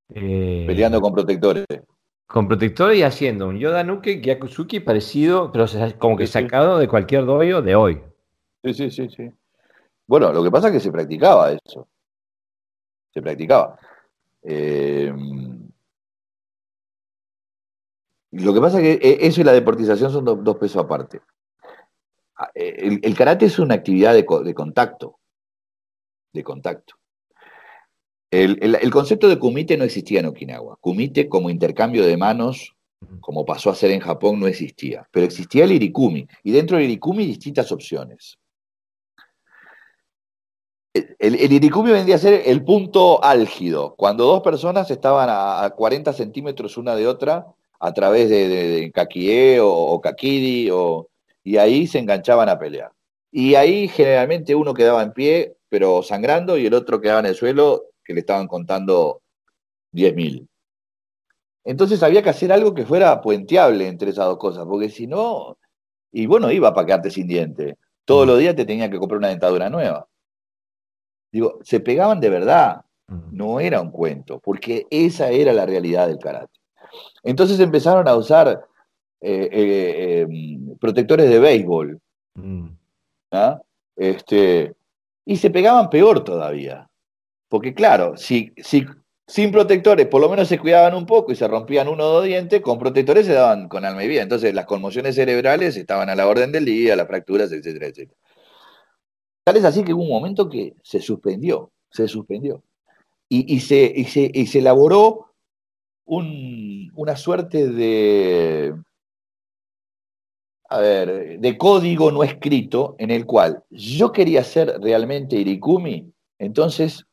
Eh, 0.10 0.64
Peleando 0.66 1.00
con 1.00 1.14
protectores. 1.14 1.66
Con 2.26 2.48
protectores 2.48 2.98
y 2.98 3.04
haciendo 3.04 3.48
un 3.48 3.60
Yoda 3.60 3.84
Nuke 3.84 4.20
Gyakusuki 4.20 4.80
parecido, 4.80 5.52
pero 5.52 5.66
como 6.00 6.18
que 6.18 6.26
sacado 6.26 6.80
de 6.80 6.88
cualquier 6.88 7.26
doyo 7.26 7.62
de 7.62 7.76
hoy. 7.76 8.02
Sí, 8.64 8.74
sí, 8.74 8.90
sí, 8.90 9.10
sí. 9.10 9.32
Bueno, 10.08 10.34
lo 10.34 10.44
que 10.44 10.50
pasa 10.50 10.68
es 10.70 10.74
que 10.74 10.80
se 10.80 10.92
practicaba 10.92 11.52
eso. 11.52 11.88
Se 13.14 13.22
practicaba. 13.22 13.78
Eh, 14.42 15.14
lo 18.32 18.54
que 18.54 18.62
pasa 18.62 18.82
es 18.82 19.00
que 19.00 19.18
eso 19.22 19.42
y 19.42 19.44
la 19.44 19.52
deportización 19.52 20.12
son 20.12 20.26
dos 20.26 20.58
pesos 20.58 20.84
aparte. 20.84 21.22
Ah, 22.42 22.50
eh, 22.56 23.00
el, 23.04 23.16
karate 23.16 23.46
es 23.46 23.60
una 23.60 23.76
actividad 23.76 24.16
de, 24.16 24.26
contacto, 24.26 25.20
de 26.34 26.44
contacto. 26.44 26.96
El, 28.32 28.90
concepto 28.90 29.30
de 29.30 29.38
kumite 29.38 29.78
no 29.78 29.84
existía 29.84 30.22
en 30.22 30.26
Okinawa. 30.26 30.78
Kumite 30.78 31.30
como 31.30 31.52
intercambio 31.52 32.04
de 32.04 32.18
manos, 32.18 32.76
como 33.20 33.46
pasó 33.46 33.70
a 33.70 33.76
ser 33.76 33.92
en 33.92 34.00
Japón, 34.00 34.40
no 34.40 34.48
existía. 34.48 35.08
Pero 35.12 35.28
existía 35.28 35.66
el 35.66 35.74
irikumi. 35.74 36.28
Y 36.42 36.52
dentro 36.52 36.78
del 36.78 36.88
irikumi 36.88 37.28
distintas 37.28 37.72
opciones. 37.72 38.40
El, 40.96 41.54
irikumi 41.54 41.92
vendría 41.92 42.16
a 42.16 42.20
ser 42.20 42.42
el 42.48 42.64
punto 42.64 43.24
álgido. 43.24 43.94
Cuando 43.96 44.26
dos 44.26 44.42
personas 44.42 44.90
estaban 44.90 45.30
a, 45.30 45.70
40 45.70 46.12
centímetros 46.14 46.76
una 46.76 46.96
de 46.96 47.06
otra 47.06 47.46
a 47.80 47.94
través 47.94 48.32
de, 48.32 48.48
de, 48.48 48.92
kakie 48.92 49.60
o, 49.60 49.70
o 49.70 50.02
kakiri 50.02 50.72
o 50.72 51.11
y 51.44 51.58
ahí 51.58 51.88
se 51.88 52.00
enganchaban 52.00 52.50
a 52.50 52.60
pelear. 52.60 52.92
Y 53.32 53.56
ahí 53.56 53.88
generalmente 53.88 54.56
uno 54.56 54.74
quedaba 54.74 55.02
en 55.04 55.14
pie, 55.14 55.56
pero 55.70 56.04
sangrando, 56.04 56.58
y 56.58 56.66
el 56.66 56.74
otro 56.74 57.00
quedaba 57.00 57.22
en 57.22 57.28
el 57.28 57.36
suelo, 57.36 57.86
que 58.04 58.14
le 58.14 58.20
estaban 58.22 58.48
contando 58.48 59.22
10.000. 59.94 60.48
Entonces 61.64 62.02
había 62.04 62.24
que 62.24 62.30
hacer 62.30 62.52
algo 62.52 62.74
que 62.74 62.86
fuera 62.86 63.22
puenteable 63.22 63.88
entre 63.88 64.10
esas 64.10 64.26
dos 64.26 64.38
cosas, 64.38 64.66
porque 64.66 64.90
si 64.90 65.08
no, 65.08 65.58
y 66.12 66.26
bueno, 66.26 66.52
iba 66.52 66.74
para 66.74 66.86
quedarte 66.86 67.12
sin 67.12 67.28
diente. 67.28 67.78
Todos 68.06 68.28
los 68.28 68.40
días 68.40 68.56
te 68.56 68.66
tenía 68.66 68.90
que 68.90 68.98
comprar 68.98 69.20
una 69.20 69.30
dentadura 69.30 69.70
nueva. 69.70 70.08
Digo, 71.32 71.60
se 71.64 71.80
pegaban 71.80 72.20
de 72.20 72.30
verdad, 72.30 72.82
no 73.32 73.60
era 73.60 73.80
un 73.80 73.92
cuento, 73.92 74.40
porque 74.40 74.88
esa 74.90 75.30
era 75.30 75.54
la 75.54 75.66
realidad 75.66 76.08
del 76.08 76.20
karate. 76.20 76.60
Entonces 77.24 77.60
empezaron 77.60 78.08
a 78.08 78.16
usar 78.16 78.66
eh, 79.22 79.50
eh, 79.52 80.22
em, 80.22 80.78
protectores 80.78 81.30
de 81.30 81.40
béisbol. 81.40 82.00
Mm. 82.36 82.68
¿ah? 83.32 83.62
Este, 83.96 84.74
y 85.26 85.38
se 85.38 85.50
pegaban 85.50 85.90
peor 85.90 86.24
todavía. 86.24 86.90
Porque 87.48 87.74
claro, 87.74 88.18
si, 88.18 88.54
si 88.58 88.86
sin 89.28 89.52
protectores 89.52 90.08
por 90.08 90.20
lo 90.22 90.30
menos 90.30 90.48
se 90.48 90.60
cuidaban 90.60 90.96
un 90.96 91.06
poco 91.06 91.32
y 91.32 91.36
se 91.36 91.48
rompían 91.48 91.88
uno 91.88 92.04
o 92.04 92.14
dos 92.16 92.26
dientes, 92.26 92.62
con 92.62 92.80
protectores 92.80 93.26
se 93.26 93.34
daban 93.34 93.70
con 93.70 93.86
alma 93.86 94.04
y 94.04 94.08
vida. 94.08 94.24
Entonces 94.24 94.54
las 94.54 94.66
conmociones 94.66 95.16
cerebrales 95.16 95.78
estaban 95.78 96.10
a 96.10 96.16
la 96.16 96.28
orden 96.28 96.52
del 96.52 96.66
día, 96.66 96.96
las 96.96 97.08
fracturas, 97.08 97.52
etcétera, 97.52 97.88
etcétera. 97.88 98.20
Tal 99.44 99.58
es 99.58 99.64
así 99.64 99.84
que 99.84 99.94
hubo 99.94 100.04
un 100.04 100.10
momento 100.10 100.50
que 100.50 100.76
se 100.84 101.00
suspendió, 101.00 101.72
se 101.90 102.08
suspendió. 102.08 102.64
Y, 103.34 103.62
se, 103.62 103.90
y 103.96 104.04
se, 104.04 104.30
y 104.34 104.48
se 104.48 104.60
elaboró 104.60 105.28
una 106.06 107.16
suerte 107.16 107.70
de, 107.70 108.76
a 110.72 110.80
ver, 110.80 111.38
de 111.38 111.58
código 111.58 112.12
no 112.12 112.24
escrito 112.24 112.96
en 112.98 113.12
el 113.12 113.26
cual 113.26 113.62
yo 113.70 114.14
quería 114.14 114.42
ser 114.42 114.80
realmente 114.80 115.36
Irikumi, 115.36 116.14
entonces 116.40 117.06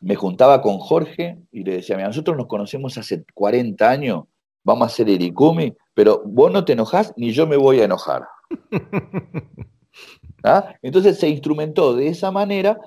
me 0.00 0.14
juntaba 0.14 0.62
con 0.62 0.78
Jorge 0.78 1.38
y 1.52 1.64
le 1.64 1.74
decía, 1.74 1.98
nosotros 1.98 2.34
nos 2.34 2.46
conocemos 2.46 2.96
hace 2.96 3.26
40 3.34 3.90
años, 3.90 4.24
vamos 4.64 4.86
a 4.86 4.94
ser 4.96 5.10
Irikumi, 5.10 5.74
pero 5.92 6.22
vos 6.24 6.50
no 6.50 6.64
te 6.64 6.72
enojás 6.72 7.12
ni 7.18 7.30
yo 7.32 7.46
me 7.46 7.58
voy 7.58 7.80
a 7.80 7.84
enojar. 7.84 8.26
¿Ah? 10.42 10.74
Entonces 10.80 11.18
se 11.18 11.28
instrumentó 11.28 11.94
de 11.94 12.08
esa 12.08 12.30
manera 12.30 12.78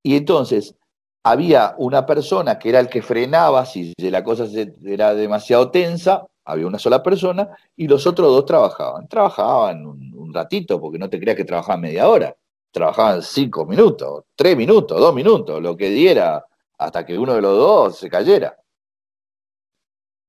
y 0.00 0.14
entonces 0.14 0.76
había 1.24 1.74
una 1.78 2.06
persona 2.06 2.60
que 2.60 2.68
era 2.68 2.78
el 2.78 2.88
que 2.88 3.02
frenaba 3.02 3.66
si 3.66 3.94
la 3.98 4.22
cosa 4.22 4.46
era 4.84 5.12
demasiado 5.14 5.72
tensa, 5.72 6.24
había 6.48 6.66
una 6.66 6.78
sola 6.78 7.02
persona 7.02 7.50
y 7.76 7.86
los 7.86 8.06
otros 8.06 8.28
dos 8.28 8.46
trabajaban. 8.46 9.06
Trabajaban 9.06 9.84
un, 9.86 10.32
ratito, 10.32 10.80
porque 10.80 10.98
no 10.98 11.08
te 11.08 11.20
creas 11.20 11.36
que 11.36 11.44
trabajaban 11.44 11.82
media 11.82 12.08
hora. 12.08 12.34
Trabajaban 12.70 13.22
cinco 13.22 13.66
minutos, 13.66 14.24
tres 14.34 14.56
minutos, 14.56 14.98
dos 14.98 15.14
minutos, 15.14 15.60
lo 15.62 15.76
que 15.76 15.90
diera 15.90 16.44
hasta 16.78 17.04
que 17.04 17.18
uno 17.18 17.34
de 17.34 17.42
los 17.42 17.56
dos 17.56 17.98
se 17.98 18.08
cayera. 18.08 18.56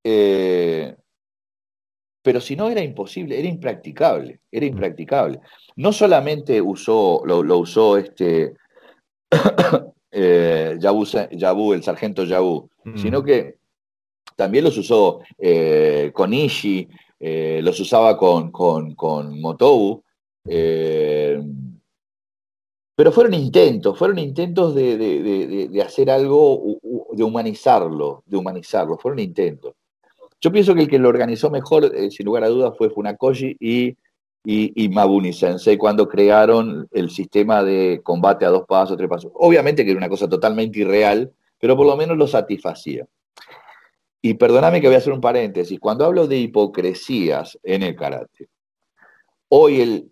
Eh, 0.04 0.96
pero 2.22 2.42
si 2.42 2.56
no 2.56 2.70
era 2.70 2.82
imposible, 2.82 3.40
era 3.40 3.48
impracticable, 3.48 4.42
era 4.52 4.66
impracticable. 4.66 5.40
No 5.76 5.94
solamente 5.94 6.62
usó, 6.62 7.22
lo, 7.26 7.58
usó 7.58 7.98
este 7.98 8.56
eh, 10.12 10.78
Yabu, 10.80 11.74
el 11.74 11.84
sargento 11.84 12.24
Yabu, 12.24 12.70
sino 12.96 13.24
que 13.24 13.59
también 14.40 14.64
los 14.64 14.78
usó 14.78 15.20
eh, 15.38 16.12
con 16.14 16.34
Ishi, 16.34 16.88
eh, 17.20 17.60
los 17.62 17.78
usaba 17.78 18.16
con, 18.16 18.52
con, 18.52 18.96
con 18.96 19.38
Motobu. 19.42 20.02
Eh, 20.48 21.44
pero 22.96 23.12
fueron 23.12 23.34
intentos, 23.34 23.98
fueron 24.00 24.18
intentos 24.18 24.74
de, 24.76 25.84
hacer 25.86 26.10
algo, 26.10 26.80
de 27.12 27.22
humanizarlo, 27.22 28.24
de 28.26 28.38
humanizarlo, 28.38 28.98
fueron 28.98 29.20
intentos. 29.20 29.74
Yo 30.40 30.54
pienso 30.54 30.74
que 30.74 30.84
el 30.84 30.88
que 30.88 31.00
lo 31.00 31.10
organizó 31.10 31.50
mejor, 31.50 31.92
sin 32.10 32.26
lugar 32.26 32.46
a 32.46 32.48
dudas, 32.48 32.78
fue 32.78 32.90
Funakoshi 32.90 33.58
y, 33.60 33.90
y, 34.46 34.86
y, 34.86 34.88
Mabuni 34.88 35.34
Sensei 35.34 35.78
cuando 35.78 36.08
crearon 36.08 36.88
el 36.92 37.10
sistema 37.10 37.62
de 37.62 38.00
combate 38.04 38.46
a 38.46 38.50
dos 38.50 38.66
pasos, 38.66 38.96
tres 38.96 39.10
pasos. 39.10 39.34
Obviamente 39.36 39.84
que 39.84 39.92
era 39.92 39.98
una 39.98 40.08
cosa 40.08 40.30
totalmente 40.30 40.80
irreal, 40.80 41.30
pero 41.60 41.76
por 41.76 41.86
lo 41.86 41.98
menos 41.98 42.16
lo 42.16 42.26
satisfacía. 42.26 43.06
Y 44.22 44.34
perdóname 44.34 44.82
que 44.82 44.88
voy 44.88 44.96
a 44.96 45.00
hacer 45.00 45.14
un 45.14 45.22
paréntesis. 45.22 45.80
Cuando 45.80 46.06
hablo 46.06 46.28
de 46.28 46.38
hipocresías 46.38 47.58
en 47.64 47.84
el 47.84 47.96
karate, 47.96 48.50
hoy 49.48 49.82
el 49.82 50.12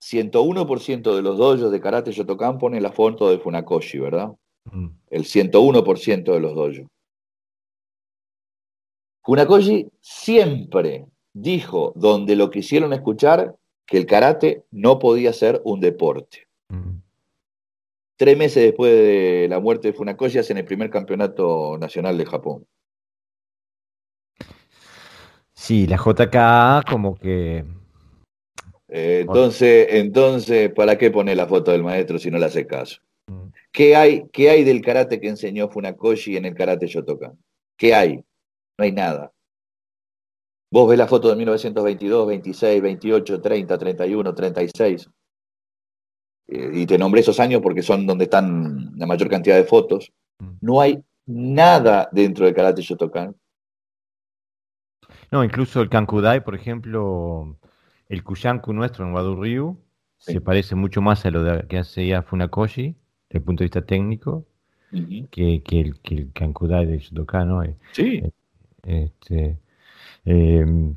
101% 0.00 1.14
de 1.14 1.22
los 1.22 1.36
dojos 1.36 1.70
de 1.70 1.80
karate 1.80 2.12
Shotokan 2.12 2.58
pone 2.58 2.80
la 2.80 2.92
foto 2.92 3.30
de 3.30 3.38
Funakoshi, 3.38 3.98
¿verdad? 3.98 4.32
Mm. 4.64 4.88
El 5.10 5.24
101% 5.24 6.32
de 6.32 6.40
los 6.40 6.54
dojos. 6.54 6.82
Funakoshi 9.22 9.90
siempre 10.00 11.06
dijo, 11.34 11.92
donde 11.96 12.34
lo 12.34 12.50
quisieron 12.50 12.92
escuchar, 12.92 13.56
que 13.84 13.98
el 13.98 14.06
karate 14.06 14.64
no 14.70 14.98
podía 14.98 15.32
ser 15.32 15.60
un 15.64 15.80
deporte. 15.80 16.46
Mm. 16.68 16.98
Tres 18.16 18.36
meses 18.38 18.62
después 18.62 18.92
de 18.92 19.46
la 19.48 19.60
muerte 19.60 19.88
de 19.88 19.94
Funakoshi 19.94 20.38
hacen 20.38 20.58
el 20.58 20.64
primer 20.64 20.90
campeonato 20.90 21.76
nacional 21.78 22.16
de 22.16 22.26
Japón. 22.26 22.66
Sí, 25.58 25.88
la 25.88 25.96
JK 25.96 26.88
como 26.88 27.16
que... 27.16 27.64
Eh, 28.88 29.20
entonces, 29.22 29.88
entonces, 29.90 30.72
¿para 30.72 30.96
qué 30.96 31.10
pone 31.10 31.34
la 31.34 31.48
foto 31.48 31.72
del 31.72 31.82
maestro 31.82 32.16
si 32.16 32.30
no 32.30 32.38
le 32.38 32.46
hace 32.46 32.64
caso? 32.64 33.00
Mm. 33.26 33.48
¿Qué 33.72 33.96
hay, 33.96 34.28
¿Qué 34.32 34.50
hay 34.50 34.62
del 34.62 34.80
karate 34.80 35.20
que 35.20 35.28
enseñó 35.28 35.68
Funakoshi 35.68 36.36
en 36.36 36.44
el 36.44 36.54
karate 36.54 36.86
Shotokan? 36.86 37.36
¿Qué 37.76 37.92
hay? 37.92 38.18
No 38.78 38.84
hay 38.84 38.92
nada. 38.92 39.32
Vos 40.70 40.88
ves 40.88 40.96
la 40.96 41.08
foto 41.08 41.28
de 41.28 41.34
1922, 41.34 42.28
26, 42.28 42.80
28, 42.80 43.40
30, 43.40 43.78
31, 43.78 44.34
36. 44.34 45.10
y 46.46 46.86
te 46.86 46.98
nombré 46.98 47.20
esos 47.22 47.40
años 47.40 47.60
porque 47.60 47.82
son 47.82 48.06
donde 48.06 48.24
están 48.24 48.96
la 48.96 49.06
mayor 49.06 49.28
cantidad 49.28 49.56
de 49.56 49.64
fotos. 49.64 50.12
Mm. 50.38 50.52
No 50.60 50.80
hay 50.80 51.02
nada 51.26 52.08
dentro 52.12 52.46
del 52.46 52.54
karate 52.54 52.80
Shotokan 52.80 53.34
no, 55.30 55.44
incluso 55.44 55.80
el 55.80 55.88
Kankudai, 55.88 56.42
por 56.44 56.54
ejemplo, 56.54 57.56
el 58.08 58.22
Kushanku 58.22 58.72
nuestro 58.72 59.06
en 59.06 59.12
Wadu 59.12 59.36
Ryu, 59.36 59.78
se 60.18 60.40
parece 60.40 60.74
mucho 60.74 61.00
más 61.00 61.24
a 61.26 61.30
lo 61.30 61.42
de, 61.42 61.66
que 61.68 61.78
hacía 61.78 62.22
Funakoshi, 62.22 62.96
desde 63.28 63.38
el 63.38 63.42
punto 63.42 63.62
de 63.62 63.66
vista 63.66 63.82
técnico, 63.82 64.46
que, 65.30 65.62
el, 65.70 66.00
que 66.00 66.28
Kankudai 66.32 66.86
de 66.86 66.98
Shotokan, 66.98 67.48
¿no? 67.48 67.62
Eh, 67.62 67.74
sí. 67.92 68.22
Eh, 68.84 69.10
este, 69.20 69.58
em, 70.24 70.94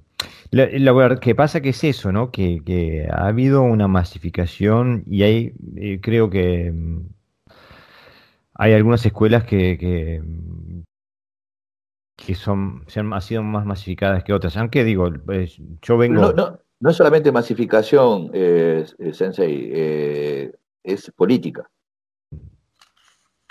lo 0.51 1.19
que 1.19 1.35
pasa 1.35 1.61
que 1.61 1.69
es 1.69 1.83
eso, 1.83 2.11
¿no? 2.11 2.31
Que, 2.31 3.07
ha 3.11 3.27
habido 3.27 3.61
una 3.61 3.87
masificación 3.87 5.03
y 5.07 5.23
hay, 5.23 5.53
eh, 5.75 5.99
creo 6.01 6.29
que 6.29 6.67
em, 6.67 7.03
hay 8.53 8.73
algunas 8.73 9.05
escuelas 9.05 9.43
que, 9.43 9.77
que 9.77 10.21
son, 12.35 12.83
se 12.87 12.99
han, 12.99 13.21
sido 13.21 13.43
más 13.43 13.65
masificadas 13.65 14.23
que 14.23 14.33
otras. 14.33 14.57
Aunque 14.57 14.83
digo, 14.83 15.09
yo 15.81 15.97
vengo... 15.97 16.21
No, 16.21 16.31
no, 16.33 16.59
no 16.81 16.89
es 16.89 16.97
solamente 16.97 17.31
masificación, 17.31 18.31
eh, 18.33 18.83
eh, 18.97 19.13
Sensei, 19.13 19.69
eh, 19.71 20.51
es 20.83 21.11
política. 21.11 21.69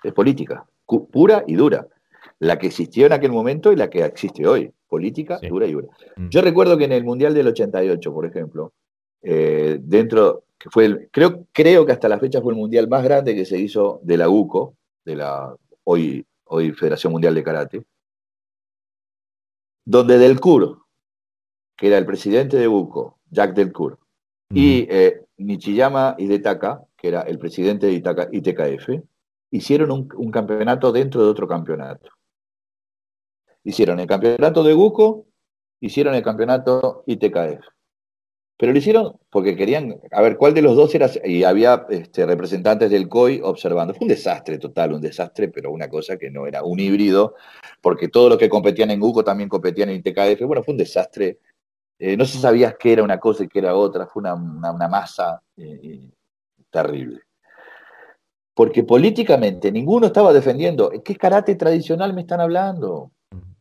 Es 0.02 0.12
política, 0.12 0.66
pura 0.84 1.44
y 1.46 1.54
dura. 1.54 1.86
La 2.40 2.58
que 2.58 2.66
existió 2.66 3.06
en 3.06 3.12
aquel 3.12 3.30
momento 3.30 3.72
y 3.72 3.76
la 3.76 3.88
que 3.88 4.04
existe 4.04 4.46
hoy. 4.46 4.72
Política 4.88 5.38
dura 5.48 5.66
y 5.66 5.72
dura. 5.72 5.88
Mm. 6.16 6.28
Yo 6.30 6.42
recuerdo 6.42 6.76
que 6.76 6.86
en 6.86 6.92
el 6.92 7.04
Mundial 7.04 7.32
del 7.32 7.46
88, 7.46 8.12
por 8.12 8.26
ejemplo, 8.26 8.72
dentro, 9.22 10.44
que 10.58 10.68
fue 10.70 10.86
el, 10.86 11.08
creo, 11.12 11.46
creo 11.52 11.86
que 11.86 11.92
hasta 11.92 12.08
la 12.08 12.18
fecha 12.18 12.40
fue 12.40 12.52
el 12.52 12.58
Mundial 12.58 12.88
más 12.88 13.04
grande 13.04 13.36
que 13.36 13.44
se 13.44 13.58
hizo 13.58 14.00
de 14.02 14.16
la 14.16 14.28
UCO, 14.28 14.74
de 15.04 15.14
la 15.14 15.54
hoy, 15.84 16.26
hoy 16.46 16.72
Federación 16.72 17.12
Mundial 17.12 17.34
de 17.36 17.44
Karate, 17.44 17.84
donde 19.90 20.18
Delcourt, 20.18 20.82
que 21.76 21.88
era 21.88 21.98
el 21.98 22.06
presidente 22.06 22.56
de 22.56 22.68
Buco, 22.68 23.18
Jack 23.28 23.54
Delcourt, 23.54 23.98
y 24.54 24.86
eh, 24.88 25.24
Nichiyama 25.38 26.14
Hidetaka, 26.16 26.84
que 26.96 27.08
era 27.08 27.22
el 27.22 27.40
presidente 27.40 27.88
de 27.88 27.94
ITKF, 27.94 29.02
hicieron 29.50 29.90
un, 29.90 30.30
campeonato 30.30 30.92
dentro 30.92 31.24
de 31.24 31.28
otro 31.28 31.48
campeonato. 31.48 32.08
Hicieron 33.64 33.98
el 33.98 34.06
campeonato 34.06 34.62
de 34.62 34.74
Buco, 34.74 35.26
hicieron 35.80 36.14
el 36.14 36.22
campeonato 36.22 37.02
ITKF. 37.06 37.66
Pero 38.60 38.72
lo 38.72 38.78
hicieron 38.78 39.16
porque 39.30 39.56
querían, 39.56 39.98
a 40.12 40.20
ver, 40.20 40.36
cuál 40.36 40.52
de 40.52 40.60
los 40.60 40.76
dos 40.76 40.94
era, 40.94 41.08
y 41.24 41.44
había 41.44 41.86
este, 41.88 42.26
representantes 42.26 42.90
del 42.90 43.08
COI 43.08 43.40
observando. 43.42 43.94
Fue 43.94 44.04
un 44.04 44.08
desastre 44.08 44.58
total, 44.58 44.92
un 44.92 45.00
desastre, 45.00 45.48
pero 45.48 45.72
una 45.72 45.88
cosa 45.88 46.18
que 46.18 46.30
no 46.30 46.46
era 46.46 46.62
un 46.62 46.78
híbrido, 46.78 47.36
porque 47.80 48.08
todos 48.08 48.28
los 48.28 48.38
que 48.38 48.50
competían 48.50 48.90
en 48.90 49.00
GUCO 49.00 49.24
también 49.24 49.48
competían 49.48 49.88
en 49.88 50.02
ITKF. 50.04 50.42
Bueno, 50.42 50.62
fue 50.62 50.72
un 50.72 50.78
desastre. 50.78 51.38
Eh, 51.98 52.18
no 52.18 52.26
se 52.26 52.36
sabía 52.36 52.76
qué 52.78 52.92
era 52.92 53.02
una 53.02 53.18
cosa 53.18 53.44
y 53.44 53.48
qué 53.48 53.60
era 53.60 53.74
otra, 53.74 54.06
fue 54.06 54.20
una, 54.20 54.36
masa 54.90 55.40
eh, 55.56 56.10
terrible. 56.68 57.20
Porque 58.52 58.84
políticamente 58.84 59.72
ninguno 59.72 60.08
estaba 60.08 60.34
defendiendo. 60.34 60.90
¿Qué 61.02 61.16
karate 61.16 61.54
tradicional 61.54 62.12
me 62.12 62.20
están 62.20 62.42
hablando? 62.42 63.10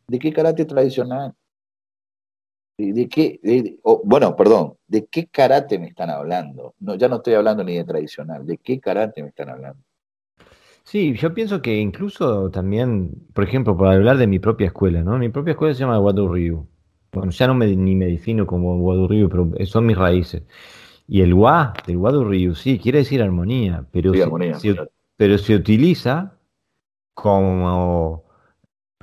¿De 0.08 0.20
qué 0.20 0.34
karate 0.34 0.66
tradicional? 0.66 1.34
¿De 2.80 3.10
qué? 3.10 3.40
bueno, 4.06 4.38
perdón, 4.38 4.76
¿de 4.88 5.06
qué 5.08 5.28
karate 5.28 5.78
me 5.78 5.88
están 5.88 6.10
hablando? 6.10 6.76
No, 6.80 6.96
ya 6.96 7.10
no 7.10 7.18
estoy 7.18 7.34
hablando 7.34 7.62
ni 7.62 7.76
de 7.76 7.84
tradicional, 7.84 8.46
¿de 8.46 8.58
qué 8.58 8.80
karate 8.80 9.22
me 9.22 9.30
están 9.30 9.50
hablando? 9.50 9.84
Sí, 10.84 11.14
yo 11.14 11.34
pienso 11.34 11.62
que 11.62 11.78
incluso 11.78 12.50
también, 12.50 13.12
por 13.34 13.44
ejemplo, 13.44 13.76
por 13.76 13.90
hablar 13.90 14.18
de 14.18 14.28
mi 14.28 14.40
propia 14.40 14.68
escuela, 14.68 15.04
¿no? 15.04 15.18
Mi 15.18 15.28
propia 15.28 15.52
escuela 15.52 15.74
se 15.74 15.82
llama 15.82 16.00
Wadu 16.00 16.30
Ryu. 16.30 16.66
Bueno, 17.12 17.32
ya 17.32 17.48
no 17.48 17.54
me, 17.54 17.68
ni 17.68 17.96
me 17.96 18.08
defino 18.08 18.48
como 18.48 18.78
Wadu 18.78 19.10
Ryu, 19.10 19.30
pero 19.30 19.66
son 19.66 19.86
mis 19.86 19.98
raíces. 19.98 20.44
Y 21.06 21.22
el 21.22 21.34
Wa 21.34 21.74
del 21.86 21.98
Wadu 21.98 22.24
Ryu, 22.24 22.56
sí, 22.56 22.80
quiere 22.80 23.00
decir 23.00 23.22
armonía, 23.22 23.86
pero, 23.92 24.14
se, 24.14 24.76
pero 25.18 25.38
se 25.38 25.56
utiliza 25.56 26.38
como 27.14 28.24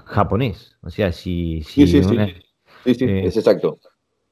japonés. 0.06 0.78
O 0.82 0.88
sea, 0.88 1.12
si, 1.12 1.62
si 1.62 1.86
sí, 1.86 2.02
sí, 2.02 2.16
Sí, 2.86 2.94
sí, 2.94 3.04
eh, 3.04 3.26
es 3.26 3.36
exacto. 3.36 3.78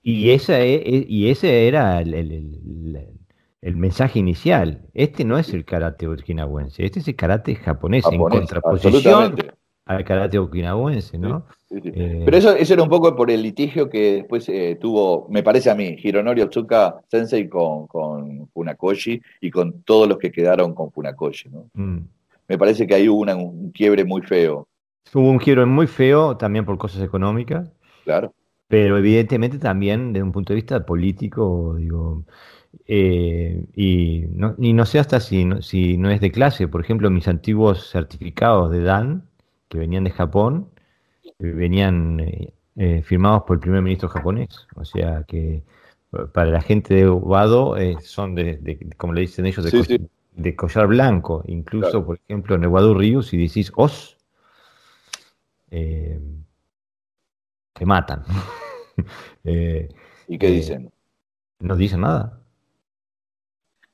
Y, 0.03 0.31
esa 0.31 0.61
e, 0.61 0.75
e, 0.75 1.07
y 1.09 1.31
ese 1.31 1.67
era 1.67 2.01
el, 2.01 3.09
mensaje 3.63 4.19
inicial. 4.19 4.83
Este 4.95 5.25
no 5.25 5.39
es 5.39 5.53
el 5.53 5.65
karate 5.65 6.07
okinawense, 6.07 6.85
este 6.85 7.01
es 7.01 7.09
el 7.09 7.17
karate 7.17 7.55
japonés, 7.57 8.05
en 8.11 8.19
contraposición 8.19 9.37
al 9.87 10.05
karate 10.05 10.39
okinawense, 10.39 11.19
¿no? 11.19 11.47
Eh, 11.71 12.23
Pero 12.25 12.37
eso, 12.37 12.55
eso, 12.55 12.75
era 12.75 12.83
un 12.83 12.89
poco 12.89 13.15
por 13.17 13.31
el 13.31 13.43
litigio 13.43 13.91
que 13.91 14.15
después 14.17 14.49
eh, 14.49 14.79
tuvo, 14.81 15.27
me 15.29 15.43
parece 15.43 15.71
a 15.71 15.75
mí, 15.75 15.97
Hironori 16.03 16.43
Otsuka 16.43 17.01
Sensei 17.09 17.49
con, 17.49 17.87
con 17.87 18.49
Funakoshi 18.49 19.21
y 19.41 19.51
con 19.51 19.83
todos 19.83 20.09
los 20.09 20.19
que 20.19 20.31
quedaron 20.31 20.75
con 20.75 20.91
Funakoshi, 20.91 21.49
¿no? 21.51 21.67
Mm. 21.75 21.99
Me 22.49 22.59
parece 22.59 22.87
que 22.87 22.95
ahí 22.95 23.09
hubo 23.09 23.23
un 23.23 23.71
quiebre 23.73 24.05
muy 24.05 24.23
feo. 24.23 24.69
Hubo 25.13 25.31
un 25.31 25.39
quiebre 25.39 25.65
muy 25.65 25.87
feo 25.87 26.37
también 26.37 26.65
por 26.65 26.77
cosas 26.77 27.03
económicas. 27.03 27.71
Claro. 28.05 28.33
Pero 28.69 28.99
evidentemente 28.99 29.59
también 29.59 30.13
desde 30.13 30.25
un 30.25 30.33
punto 30.33 30.53
de 30.53 30.57
vista 30.57 30.85
político, 30.87 31.77
digo, 31.79 32.25
Eh, 32.87 33.67
y, 33.75 34.25
no, 34.31 34.55
no 34.59 34.87
sé 34.87 34.99
hasta 34.99 35.21
si 35.21 35.45
no, 35.45 35.63
si 35.63 35.97
no 35.97 36.11
es 36.11 36.21
de 36.21 36.31
clase. 36.33 36.69
Por 36.69 36.81
ejemplo, 36.81 37.11
mis 37.11 37.29
antiguos 37.29 37.91
certificados 37.91 38.71
de 38.71 38.83
Dan, 38.83 39.29
que 39.69 39.79
venían 39.79 40.05
de 40.05 40.11
Japón, 40.11 40.69
eh, 41.25 41.31
venían 41.39 42.21
eh, 42.77 43.03
firmados 43.03 43.45
por 43.45 43.57
el 43.57 43.61
primer 43.61 43.83
ministro 43.83 44.09
japonés. 44.09 44.67
O 44.77 44.85
sea 44.85 45.25
que 45.27 45.63
para 46.33 46.51
la 46.51 46.61
gente 46.61 46.95
de 46.95 47.09
Wado 47.09 47.77
son 48.01 48.35
de, 48.35 48.79
como 48.97 49.13
le 49.15 49.23
dicen 49.23 49.47
ellos, 49.47 49.65
de, 50.37 50.57
collar 50.57 50.87
blanco. 50.87 51.43
Incluso, 51.47 52.05
por 52.05 52.19
ejemplo, 52.25 52.57
en 52.57 52.63
el 52.65 52.69
Wado 52.69 52.95
Ryu, 52.95 53.23
si 53.23 53.37
decís 53.37 53.73
os, 53.77 54.17
te 57.75 57.85
matan. 57.85 58.25
¿Y 59.45 60.39
qué 60.39 60.47
dicen? 60.47 60.91
No 61.59 61.77
dicen 61.77 62.01
nada. 62.01 62.41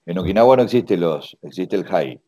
En 0.06 0.18
Okinawa 0.18 0.56
no 0.56 0.62
existe 0.62 0.96
los, 0.96 1.36
existe 1.42 1.76
el 1.76 1.84
high. 1.84 2.20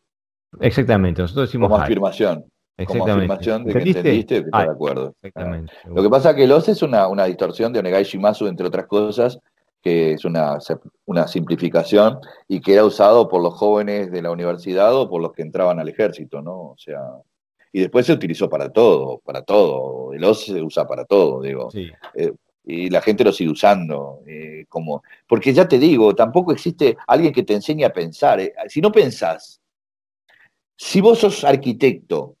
Exactamente, 0.59 1.21
nosotros 1.21 1.47
decimos 1.47 1.69
como 1.69 1.81
afirmación. 1.81 2.45
Como 2.85 3.05
afirmación 3.07 3.65
de 3.65 3.73
que 3.73 3.79
entendiste, 3.79 4.41
que 4.41 4.45
estás 4.45 4.65
de 4.65 4.71
acuerdo. 4.71 5.15
Exactamente. 5.21 5.73
Lo 5.85 6.01
que 6.01 6.09
pasa 6.09 6.31
es 6.31 6.35
que 6.35 6.43
el 6.43 6.51
OS 6.51 6.69
es 6.69 6.81
una, 6.81 7.07
una 7.07 7.25
distorsión 7.25 7.71
de 7.71 7.79
Onegai 7.79 8.03
Shimasu, 8.03 8.47
entre 8.47 8.67
otras 8.67 8.87
cosas, 8.87 9.39
que 9.81 10.13
es 10.13 10.25
una, 10.25 10.57
una 11.05 11.27
simplificación 11.27 12.19
y 12.47 12.61
que 12.61 12.73
era 12.73 12.85
usado 12.85 13.27
por 13.27 13.43
los 13.43 13.53
jóvenes 13.53 14.11
de 14.11 14.21
la 14.21 14.31
universidad 14.31 14.95
o 14.95 15.09
por 15.09 15.21
los 15.21 15.33
que 15.33 15.41
entraban 15.41 15.79
al 15.79 15.89
ejército, 15.89 16.41
¿no? 16.41 16.53
O 16.53 16.75
sea, 16.77 16.99
y 17.73 17.81
después 17.81 18.05
se 18.05 18.13
utilizó 18.13 18.49
para 18.49 18.71
todo, 18.71 19.19
para 19.25 19.41
todo. 19.41 20.13
El 20.13 20.23
OS 20.23 20.45
se 20.45 20.61
usa 20.61 20.87
para 20.87 21.05
todo, 21.05 21.41
digo. 21.41 21.71
Sí. 21.71 21.89
Eh, 22.13 22.31
y 22.65 22.89
la 22.89 23.01
gente 23.01 23.23
lo 23.23 23.33
sigue 23.33 23.49
usando. 23.49 24.21
Eh, 24.27 24.65
como, 24.69 25.03
porque 25.27 25.53
ya 25.53 25.67
te 25.67 25.79
digo, 25.79 26.13
tampoco 26.15 26.53
existe 26.53 26.95
alguien 27.07 27.33
que 27.33 27.43
te 27.43 27.55
enseñe 27.55 27.83
a 27.83 27.91
pensar. 27.91 28.39
Eh, 28.39 28.53
si 28.69 28.79
no 28.79 28.91
pensás, 28.91 29.59
si 30.77 31.01
vos 31.01 31.19
sos 31.19 31.43
arquitecto 31.43 32.35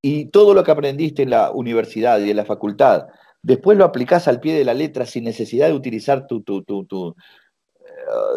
y 0.00 0.26
todo 0.26 0.54
lo 0.54 0.62
que 0.62 0.70
aprendiste 0.70 1.24
en 1.24 1.30
la 1.30 1.50
universidad 1.50 2.20
y 2.20 2.30
en 2.30 2.36
la 2.36 2.44
facultad, 2.44 3.06
después 3.42 3.76
lo 3.76 3.84
aplicás 3.84 4.28
al 4.28 4.38
pie 4.38 4.54
de 4.54 4.64
la 4.64 4.74
letra 4.74 5.04
sin 5.04 5.24
necesidad 5.24 5.66
de 5.66 5.74
utilizar 5.74 6.28
tu, 6.28 6.42
tu, 6.42 6.62
tu, 6.62 6.84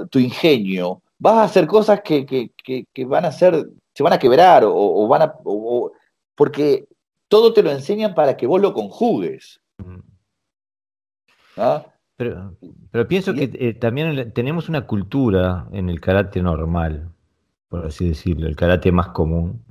tu, 0.10 0.19
ingenio, 0.19 1.02
vas 1.19 1.35
a 1.35 1.44
hacer 1.44 1.68
cosas 1.68 2.02
que, 2.02 2.26
que, 2.26 2.52
que, 2.94 3.06
van 3.06 3.26
a 3.26 3.31
ser, 3.31 3.68
se 3.94 4.03
van 4.03 4.14
a 4.14 4.19
quebrar 4.19 4.64
o, 4.65 5.07
van 5.07 5.23
a... 5.23 5.35
porque 6.38 6.88
todo 7.27 7.51
te 7.51 7.64
lo 7.64 7.72
enseñan 7.72 8.14
para 8.14 8.38
que 8.38 8.47
vos 8.47 8.61
lo 8.61 8.73
conjugues. 8.73 9.59
¿Ah? 11.57 11.84
Pero, 12.15 12.55
pero 12.91 13.07
pienso 13.07 13.34
que 13.34 13.49
eh, 13.53 13.73
también 13.73 14.31
tenemos 14.31 14.69
una 14.69 14.85
cultura 14.85 15.68
en 15.72 15.89
el 15.89 15.99
karate 15.99 16.41
normal, 16.41 17.09
por 17.68 17.85
así 17.85 18.07
decirlo, 18.07 18.47
el 18.47 18.55
karate 18.55 18.91
más 18.91 19.09
común, 19.09 19.64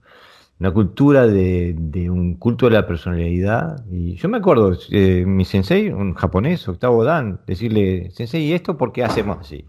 una 0.58 0.72
cultura 0.72 1.26
de, 1.26 1.74
un 2.10 2.34
culto 2.34 2.66
de 2.66 2.72
la 2.72 2.86
personalidad. 2.86 3.84
Y 3.90 4.16
yo 4.16 4.28
me 4.28 4.38
acuerdo, 4.38 4.76
eh, 4.90 5.24
mi 5.24 5.44
sensei, 5.44 5.90
un 5.90 6.14
japonés, 6.14 6.66
octavo 6.68 7.04
dan, 7.04 7.40
decirle, 7.46 8.10
sensei, 8.10 8.42
¿y 8.44 8.52
esto 8.52 8.76
por 8.76 8.92
qué 8.92 9.04
hacemos 9.04 9.38
así? 9.38 9.64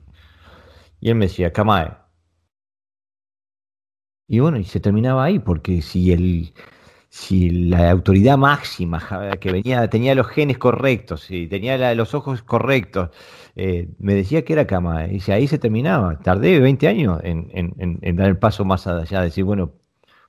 Y 0.99 1.09
él 1.09 1.15
me 1.15 1.25
decía, 1.25 1.53
Kamae. 1.53 1.95
Y 4.27 4.39
bueno, 4.39 4.57
y 4.57 4.63
se 4.63 4.79
terminaba 4.79 5.23
ahí, 5.23 5.39
porque 5.39 5.81
si 5.81 6.11
el, 6.11 6.53
si 7.17 7.49
la 7.49 7.89
autoridad 7.89 8.37
máxima 8.37 9.01
que 9.39 9.51
venía, 9.51 9.89
tenía 9.89 10.13
los 10.13 10.27
genes 10.27 10.59
correctos, 10.59 11.21
si 11.21 11.47
tenía 11.47 11.95
los 11.95 12.13
ojos 12.13 12.43
correctos, 12.43 13.09
eh, 13.55 13.89
me 13.97 14.13
decía 14.13 14.45
que 14.45 14.53
era 14.53 14.67
cama, 14.67 15.07
y 15.07 15.19
ahí 15.31 15.47
se 15.47 15.57
terminaba. 15.57 16.19
Tardé 16.19 16.59
20 16.59 16.87
años 16.87 17.19
en, 17.23 18.15
dar 18.15 18.27
el 18.27 18.37
paso 18.37 18.65
más 18.65 18.85
allá, 18.85 19.21
decir, 19.21 19.43
bueno, 19.43 19.71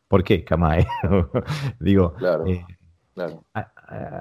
¿por 0.08 0.24
qué 0.24 0.44
cama? 0.44 0.78
Digo, 1.78 2.14
eh, 2.46 2.64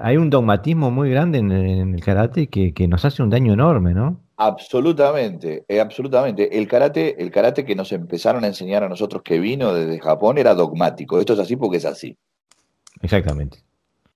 hay 0.02 0.18
un 0.18 0.28
dogmatismo 0.28 0.90
muy 0.90 1.08
grande 1.10 1.38
en, 1.38 1.50
el 1.94 2.04
karate 2.04 2.48
que, 2.48 2.86
nos 2.86 3.02
hace 3.06 3.22
un 3.22 3.30
daño 3.30 3.54
enorme, 3.54 3.94
¿no? 3.94 4.20
Absolutamente, 4.36 5.64
eh, 5.68 5.80
absolutamente. 5.80 6.58
El 6.58 6.68
karate, 6.68 7.20
el 7.20 7.30
karate 7.30 7.64
que 7.64 7.74
nos 7.74 7.92
empezaron 7.92 8.44
a 8.44 8.48
enseñar 8.48 8.84
a 8.84 8.90
nosotros 8.90 9.22
que 9.22 9.40
vino 9.40 9.72
desde 9.72 9.98
Japón 10.00 10.36
era 10.36 10.54
dogmático. 10.54 11.18
Esto 11.18 11.32
es 11.32 11.38
así 11.38 11.56
porque 11.56 11.78
es 11.78 11.86
así. 11.86 12.18
Exactamente. 13.02 13.58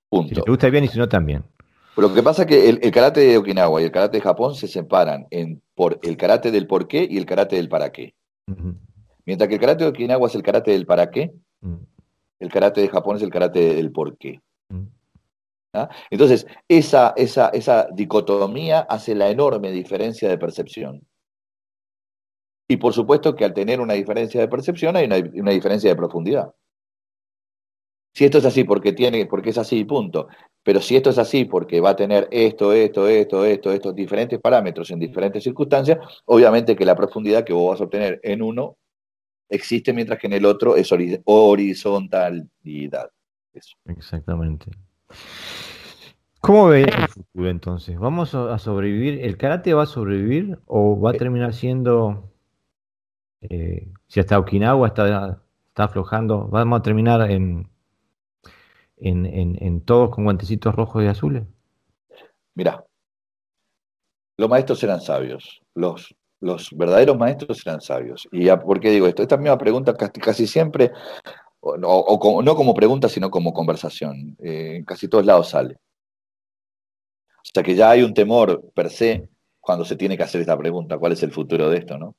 Punto. 0.09 0.35
Si 0.35 0.41
te 0.43 0.51
gusta 0.51 0.69
bien 0.71 0.85
y 0.85 0.89
si 0.89 0.99
no 0.99 1.09
también. 1.09 1.45
Lo 1.97 2.13
que 2.15 2.23
pasa 2.23 2.43
es 2.43 2.49
que 2.49 2.69
el, 2.69 2.91
karate 2.91 3.21
de 3.21 3.37
Okinawa 3.37 3.81
y 3.81 3.85
el 3.85 3.93
karate 3.93 4.17
de 4.17 4.23
Japón 4.23 4.55
se 4.55 4.67
separan 4.67 5.27
en 5.31 5.61
por 5.75 5.99
el 6.03 6.17
karate 6.17 6.51
del 6.51 6.67
por 6.67 6.89
qué 6.89 7.07
y 7.09 7.19
el 7.19 7.27
karate 7.27 7.57
del 7.57 7.69
para 7.69 7.93
qué. 7.93 8.15
Mientras 9.27 9.49
que 9.49 9.55
el 9.55 9.61
karate 9.61 9.85
de 9.85 9.91
Okinawa 9.91 10.27
es 10.27 10.35
el 10.35 10.43
karate 10.43 10.71
del 10.71 10.87
para 10.87 11.11
qué, 11.11 11.33
el 12.41 12.51
karate 12.51 12.81
de 12.81 12.89
Japón 12.89 13.17
es 13.17 13.23
el 13.23 13.31
karate 13.31 13.75
del 13.75 13.93
por 13.93 14.17
qué. 14.17 14.41
¿Ah? 15.75 15.89
Entonces, 16.11 16.47
esa, 16.69 17.15
esa, 17.17 17.49
esa 17.49 17.89
dicotomía 17.95 18.81
hace 18.81 19.15
la 19.15 19.31
enorme 19.31 19.71
diferencia 19.71 20.29
de 20.29 20.37
percepción. 20.37 21.07
Y 22.69 22.77
por 22.77 22.93
supuesto 22.95 23.35
que 23.35 23.45
al 23.45 23.55
tener 23.55 23.81
una 23.81 23.95
diferencia 23.95 24.41
de 24.41 24.49
percepción 24.49 24.97
hay 24.97 25.07
una 25.07 25.51
diferencia 25.51 25.91
de 25.91 25.97
profundidad. 25.97 26.53
Si 28.15 28.25
esto 28.25 28.39
es 28.39 28.45
así 28.45 28.65
porque 28.65 28.93
tiene, 28.93 29.27
porque 29.27 29.51
es 29.51 29.59
así, 29.59 29.85
punto. 29.85 30.29
Pero 30.63 30.81
si 30.81 30.97
esto 30.97 31.11
es 31.11 31.19
así 31.19 31.47
porque 31.47 31.81
va 31.81 31.91
a 31.91 31.97
tener 31.97 32.29
esto, 32.31 32.73
esto, 32.73 33.09
esto, 33.09 33.45
esto, 33.45 33.73
estos 33.73 33.95
diferentes 33.95 34.39
parámetros 34.39 34.91
en 34.91 34.99
diferentes 34.99 35.43
circunstancias, 35.43 35.99
obviamente 36.27 36.77
que 36.77 36.85
la 36.85 36.95
profundidad 36.95 37.45
que 37.45 37.53
vos 37.53 37.71
vas 37.71 37.81
a 37.81 37.85
obtener 37.85 38.21
en 38.23 38.43
uno 38.43 38.77
existe 39.49 39.93
mientras 39.93 40.19
que 40.19 40.27
en 40.27 40.35
el 40.35 40.45
otro 40.45 40.77
es 40.77 40.93
horizontalidad. 41.25 43.11
Exactamente. 43.87 44.71
¿Cómo 46.41 46.69
ve 46.69 46.83
el 46.83 47.09
futuro 47.09 47.49
entonces? 47.49 47.99
¿Vamos 47.99 48.35
a 48.35 48.59
sobrevivir? 48.59 49.25
¿El 49.25 49.37
karate 49.37 49.75
va 49.75 49.85
a 49.85 49.87
sobrevivir 49.87 50.59
o 50.67 51.01
va 51.01 51.11
a 51.11 51.15
eh. 51.15 51.19
terminar 51.19 51.55
siendo, 51.55 52.33
eh, 53.43 53.89
si 54.09 54.21
hasta 54.21 54.39
Okinawa 54.39 54.89
está, 54.89 55.41
está 55.69 55.85
aflojando, 55.85 56.49
vamos 56.49 56.81
a 56.81 56.83
terminar 56.83 57.31
en 57.31 57.72
en, 59.03 59.81
todos 59.83 60.11
con 60.11 60.25
guantecitos 60.25 60.75
rojos 60.75 61.03
y 61.03 61.07
azules? 61.07 61.45
Mira, 62.55 62.85
los 64.39 64.49
maestros 64.49 64.83
eran 64.83 65.01
sabios, 65.01 65.63
los, 65.75 66.15
los 66.41 66.71
verdaderos 66.73 67.17
maestros 67.17 67.67
eran 67.67 67.81
sabios. 67.81 68.29
¿Y 68.33 68.49
por 68.57 68.81
qué 68.81 68.91
digo 68.91 69.07
esto? 69.07 69.23
Esta 69.23 69.37
misma 69.37 69.59
pregunta 69.59 69.95
casi, 69.95 70.47
siempre, 70.47 70.93
o, 71.61 71.77
no 72.43 72.57
como 72.57 72.75
pregunta, 72.75 73.09
sino 73.09 73.31
como 73.31 73.53
conversación, 73.53 74.37
eh, 74.43 74.77
en 74.77 74.85
casi 74.85 75.09
todos 75.09 75.27
lados 75.27 75.49
sale. 75.49 75.79
O 77.39 77.51
sea 77.55 77.63
que 77.63 77.75
ya 77.75 77.91
hay 77.91 78.03
un 78.03 78.15
temor 78.15 78.71
per 78.73 78.89
se 78.91 79.29
cuando 79.61 79.85
se 79.85 79.97
tiene 79.97 80.17
que 80.17 80.25
hacer 80.25 80.41
esta 80.41 80.59
pregunta, 80.59 80.99
¿cuál 80.99 81.13
es 81.13 81.23
el 81.23 81.33
futuro 81.33 81.71
de 81.71 81.79
esto? 81.79 81.97
¿no? 81.97 82.17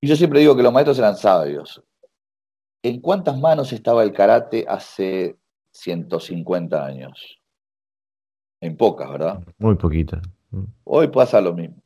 Y 0.00 0.06
yo 0.06 0.16
siempre 0.16 0.40
digo 0.40 0.56
que 0.56 0.62
los 0.62 0.72
maestros 0.72 0.98
eran 0.98 1.16
sabios. 1.16 1.82
¿En 2.82 3.00
cuántas 3.00 3.38
manos 3.38 3.72
estaba 3.72 4.02
el 4.02 4.12
karate 4.12 4.64
hace 4.68 5.36
150 5.74 6.84
años. 6.84 7.38
En 8.60 8.76
pocas, 8.76 9.10
¿verdad? 9.10 9.44
Muy 9.58 9.74
poquitas. 9.74 10.22
Hoy 10.84 11.08
pasa 11.08 11.40
lo 11.40 11.52
mismo. 11.52 11.82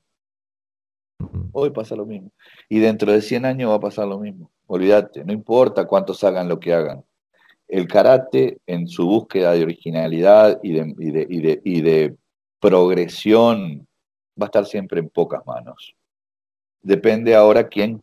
Hoy 1.52 1.70
pasa 1.70 1.97
lo 1.97 2.06
mismo. 2.06 2.31
Y 2.69 2.78
dentro 2.78 3.10
de 3.10 3.20
100 3.20 3.47
años 3.47 3.70
va 3.70 3.77
a 3.77 3.81
pasar 3.81 4.06
lo 4.06 4.19
mismo. 4.19 4.51
Olvídate, 4.66 5.24
no 5.24 5.32
importa 5.32 5.86
cuántos 5.86 6.23
hagan 6.23 6.48
lo 6.48 6.60
que 6.60 6.73
hagan. 6.73 7.02
El 7.66 7.89
karate, 7.89 8.59
en 8.66 8.86
su 8.86 9.06
búsqueda 9.06 9.52
de 9.52 9.62
originalidad 9.62 10.60
y 10.62 10.73
de, 10.73 11.60
y 11.65 11.81
de 11.81 12.16
progresión, 12.60 13.86
va 14.40 14.44
a 14.44 14.48
estar 14.48 14.66
siempre 14.66 15.01
en 15.01 15.09
pocas 15.09 15.44
manos. 15.47 15.94
Depende 16.82 17.35
ahora 17.35 17.69
quién 17.69 18.02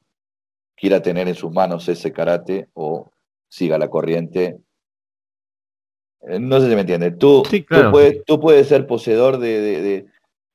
quiera 0.76 1.02
tener 1.02 1.28
en 1.28 1.36
sus 1.36 1.52
manos 1.52 1.88
ese 1.88 2.12
karate 2.12 2.68
o 2.74 3.10
siga 3.48 3.78
la 3.78 3.90
corriente 3.90 4.60
no 6.28 6.60
sé 6.60 6.70
si 6.70 6.76
me 6.76 6.82
entiendes. 6.82 7.18
Tú, 7.18 7.44
tú, 8.26 8.40
puedes, 8.40 8.68
ser 8.68 8.88
poseedor 8.88 9.38
de, 9.38 10.06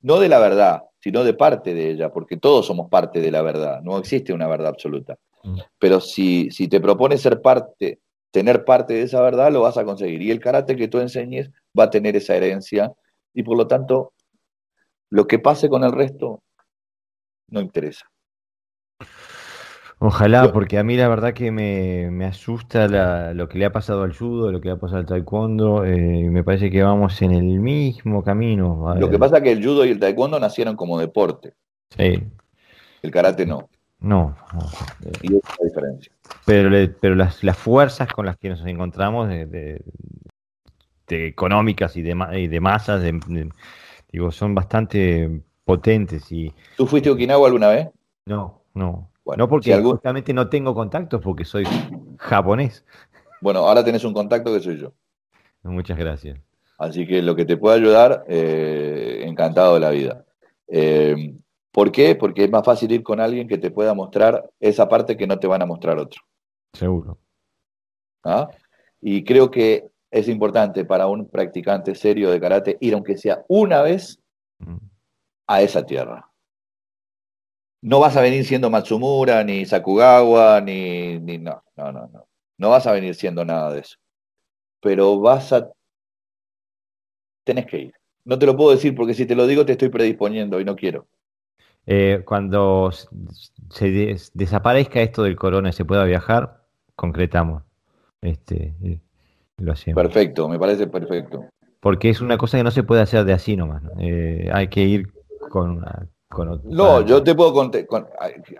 no 0.02 0.18
de 0.18 0.28
la 0.28 0.38
verdad, 0.38 0.82
sino 0.98 1.24
de 1.24 1.34
parte 1.34 1.74
de 1.74 1.90
ella, 1.90 2.12
porque 2.12 2.36
todos 2.36 2.66
somos 2.66 2.88
parte 2.88 3.20
de 3.20 3.30
la 3.30 3.42
verdad, 3.42 3.80
no 3.82 3.98
existe 3.98 4.32
una 4.32 4.48
verdad 4.48 4.68
absoluta. 4.68 5.16
Mm. 5.42 5.58
Pero 5.78 6.00
si, 6.00 6.50
si 6.50 6.68
te 6.68 6.80
propones 6.80 7.22
ser 7.22 7.40
parte, 7.40 8.00
tener 8.30 8.64
parte 8.64 8.94
de 8.94 9.02
esa 9.02 9.20
verdad, 9.22 9.52
lo 9.52 9.62
vas 9.62 9.78
a 9.78 9.84
conseguir. 9.84 10.22
Y 10.22 10.30
el 10.30 10.40
carácter 10.40 10.76
que 10.76 10.88
tú 10.88 10.98
enseñes 10.98 11.50
va 11.78 11.84
a 11.84 11.90
tener 11.90 12.16
esa 12.16 12.36
herencia, 12.36 12.92
y 13.32 13.42
por 13.42 13.56
lo 13.56 13.66
tanto, 13.66 14.12
lo 15.10 15.26
que 15.26 15.38
pase 15.38 15.68
con 15.68 15.84
el 15.84 15.92
resto 15.92 16.42
no 17.48 17.60
interesa. 17.60 18.10
Ojalá, 20.02 20.50
porque 20.50 20.78
a 20.78 20.82
mí 20.82 20.96
la 20.96 21.08
verdad 21.08 21.34
que 21.34 21.50
me, 21.50 22.24
asusta 22.24 22.88
lo 23.34 23.48
que 23.50 23.58
le 23.58 23.66
ha 23.66 23.72
pasado 23.72 24.02
al 24.02 24.16
judo, 24.16 24.50
lo 24.50 24.58
que 24.58 24.68
le 24.68 24.74
ha 24.74 24.78
pasado 24.78 25.00
al 25.00 25.06
taekwondo, 25.06 25.84
eh, 25.84 26.30
me 26.30 26.42
parece 26.42 26.70
que 26.70 26.82
vamos 26.82 27.20
en 27.20 27.32
el 27.32 27.60
mismo 27.60 28.24
camino. 28.24 28.94
Lo 28.98 29.10
que 29.10 29.18
pasa 29.18 29.36
es 29.36 29.42
que 29.42 29.52
el 29.52 29.62
judo 29.62 29.84
y 29.84 29.90
el 29.90 30.00
taekwondo 30.00 30.40
nacieron 30.40 30.74
como 30.74 30.98
deporte. 30.98 31.52
Sí. 31.90 32.18
El 33.02 33.10
karate 33.10 33.44
no. 33.44 33.68
No, 34.00 34.34
Y 35.20 35.36
esa 35.36 35.48
es 35.48 35.58
la 35.58 35.64
diferencia. 35.66 36.12
Pero, 36.46 36.94
pero 36.98 37.14
las, 37.14 37.44
las, 37.44 37.58
fuerzas 37.58 38.10
con 38.10 38.24
las 38.24 38.38
que 38.38 38.48
nos 38.48 38.64
encontramos, 38.64 39.28
de, 39.28 39.82
económicas 41.08 41.94
y 41.98 42.00
de, 42.00 42.16
y 42.38 42.46
de 42.46 42.60
masas, 42.60 43.02
digo, 44.10 44.30
son 44.30 44.54
bastante 44.54 45.42
potentes. 45.66 46.32
Y, 46.32 46.54
¿Tú 46.78 46.86
fuiste 46.86 47.10
a 47.10 47.12
Okinawa 47.12 47.46
alguna 47.46 47.68
vez? 47.68 47.90
No, 48.24 48.62
no. 48.72 49.09
No 49.36 49.48
porque 49.48 49.80
justamente 49.80 50.32
no 50.32 50.48
tengo 50.48 50.74
contactos 50.74 51.20
porque 51.22 51.44
soy 51.44 51.64
japonés. 52.18 52.84
Bueno, 53.40 53.60
ahora 53.60 53.84
tenés 53.84 54.04
un 54.04 54.12
contacto 54.12 54.52
que 54.52 54.60
soy 54.60 54.78
yo. 54.78 54.92
Muchas 55.62 55.98
gracias. 55.98 56.38
Así 56.78 57.06
que 57.06 57.20
lo 57.22 57.36
que 57.36 57.44
te 57.44 57.56
pueda 57.56 57.76
ayudar, 57.76 58.24
eh, 58.28 59.22
encantado 59.26 59.74
de 59.74 59.80
la 59.80 59.90
vida. 59.90 60.24
Eh, 60.66 61.34
¿Por 61.70 61.92
qué? 61.92 62.16
Porque 62.16 62.44
es 62.44 62.50
más 62.50 62.64
fácil 62.64 62.90
ir 62.90 63.02
con 63.02 63.20
alguien 63.20 63.46
que 63.46 63.58
te 63.58 63.70
pueda 63.70 63.94
mostrar 63.94 64.48
esa 64.58 64.88
parte 64.88 65.16
que 65.16 65.26
no 65.26 65.38
te 65.38 65.46
van 65.46 65.62
a 65.62 65.66
mostrar 65.66 65.98
otro. 65.98 66.22
Seguro. 66.72 67.18
¿Ah? 68.24 68.48
Y 69.00 69.24
creo 69.24 69.50
que 69.50 69.90
es 70.10 70.28
importante 70.28 70.84
para 70.84 71.06
un 71.06 71.28
practicante 71.28 71.94
serio 71.94 72.30
de 72.30 72.40
karate 72.40 72.76
ir, 72.80 72.94
aunque 72.94 73.16
sea 73.16 73.44
una 73.48 73.82
vez, 73.82 74.18
mm. 74.58 74.76
a 75.46 75.62
esa 75.62 75.84
tierra. 75.84 76.29
No 77.82 78.00
vas 78.00 78.16
a 78.16 78.20
venir 78.20 78.44
siendo 78.44 78.70
Matsumura, 78.70 79.42
ni 79.42 79.64
Sakugawa, 79.64 80.60
ni, 80.60 81.18
ni 81.18 81.38
no, 81.38 81.62
no, 81.76 81.92
no, 81.92 82.08
no. 82.12 82.26
No 82.58 82.70
vas 82.70 82.86
a 82.86 82.92
venir 82.92 83.14
siendo 83.14 83.44
nada 83.44 83.72
de 83.72 83.80
eso. 83.80 83.96
Pero 84.80 85.18
vas 85.18 85.52
a... 85.52 85.70
Tenés 87.44 87.66
que 87.66 87.78
ir. 87.78 87.94
No 88.24 88.38
te 88.38 88.46
lo 88.46 88.56
puedo 88.56 88.70
decir 88.70 88.94
porque 88.94 89.14
si 89.14 89.24
te 89.24 89.34
lo 89.34 89.46
digo 89.46 89.64
te 89.64 89.72
estoy 89.72 89.88
predisponiendo 89.88 90.60
y 90.60 90.64
no 90.64 90.76
quiero. 90.76 91.06
Eh, 91.86 92.22
cuando 92.24 92.90
se 93.70 94.16
desaparezca 94.34 95.00
esto 95.00 95.22
del 95.22 95.36
corona 95.36 95.70
y 95.70 95.72
se 95.72 95.84
pueda 95.84 96.04
viajar, 96.04 96.62
concretamos. 96.94 97.62
Este, 98.20 98.74
lo 99.56 99.72
hacemos. 99.72 100.02
Perfecto, 100.02 100.48
me 100.48 100.58
parece 100.58 100.86
perfecto. 100.86 101.46
Porque 101.80 102.10
es 102.10 102.20
una 102.20 102.36
cosa 102.36 102.58
que 102.58 102.64
no 102.64 102.70
se 102.70 102.82
puede 102.82 103.00
hacer 103.00 103.24
de 103.24 103.32
así 103.32 103.56
nomás. 103.56 103.82
Eh, 103.98 104.50
hay 104.52 104.68
que 104.68 104.82
ir 104.82 105.12
con, 105.48 105.82
no, 106.64 107.04
yo 107.04 107.24
te 107.24 107.34
puedo 107.34 107.70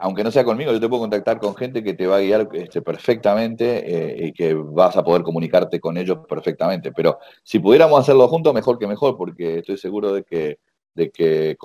aunque 0.01 0.25
no 0.25 0.31
sea 0.33 0.45
conmigo, 0.45 0.73
yo 0.73 0.81
te 0.81 0.89
puedo 0.89 1.03
contactar 1.03 1.39
con 1.39 1.55
gente 1.55 1.85
que 1.85 1.95
te 1.95 2.07
va 2.07 2.17
a 2.17 2.21
guiar 2.21 2.49
este, 2.53 2.83
perfectamente 2.83 3.85
eh, 3.87 4.27
y 4.27 4.33
que 4.33 4.55
vas 4.55 4.97
a 4.97 5.05
poder 5.05 5.23
comunicarte 5.23 5.79
con 5.79 5.97
ellos 5.97 6.19
perfectamente. 6.29 6.91
Pero 6.91 7.21
si 7.45 7.61
pudiéramos 7.61 8.01
hacerlo 8.01 8.27
juntos, 8.27 8.53
mejor 8.53 8.79
que 8.79 8.89
mejor, 8.89 9.17
porque 9.17 9.59
estoy 9.59 9.77
seguro 9.77 10.13
de 10.13 10.25
que, 10.25 10.59
de 10.95 11.11
que 11.11 11.57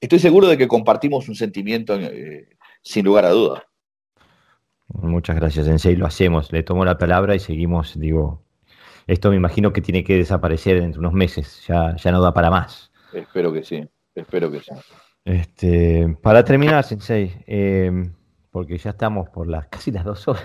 estoy 0.00 0.20
seguro 0.20 0.46
de 0.46 0.56
que 0.56 0.68
compartimos 0.68 1.28
un 1.28 1.34
sentimiento 1.34 1.96
eh, 1.96 2.48
sin 2.80 3.04
lugar 3.04 3.24
a 3.24 3.30
dudas. 3.30 3.62
Muchas 4.94 5.34
gracias, 5.34 5.66
Sensei. 5.66 5.96
Lo 5.96 6.06
hacemos. 6.06 6.52
Le 6.52 6.62
tomo 6.62 6.84
la 6.84 6.98
palabra 6.98 7.34
y 7.34 7.40
seguimos. 7.40 7.98
Digo, 7.98 8.44
esto 9.08 9.30
me 9.30 9.36
imagino 9.36 9.72
que 9.72 9.80
tiene 9.80 10.04
que 10.04 10.16
desaparecer 10.16 10.76
en 10.76 10.96
unos 10.96 11.14
meses. 11.14 11.64
Ya, 11.66 11.96
ya 11.96 12.12
no 12.12 12.20
da 12.20 12.32
para 12.32 12.50
más. 12.50 12.92
Espero 13.12 13.52
que 13.52 13.64
sí. 13.64 13.84
Espero 14.14 14.50
que 14.50 14.60
sí. 14.60 14.70
Este, 15.24 16.16
para 16.20 16.44
terminar, 16.44 16.82
Sensei, 16.84 17.44
em, 17.46 18.12
porque 18.50 18.76
ya 18.76 18.90
estamos 18.90 19.28
por 19.30 19.46
las 19.46 19.68
casi 19.68 19.92
las 19.92 20.04
dos 20.04 20.26
horas. 20.26 20.44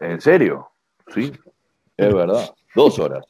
¿En 0.00 0.20
serio? 0.20 0.70
Sí, 1.08 1.32
es 1.96 2.14
verdad. 2.14 2.54
Dos 2.74 2.98
horas. 2.98 3.26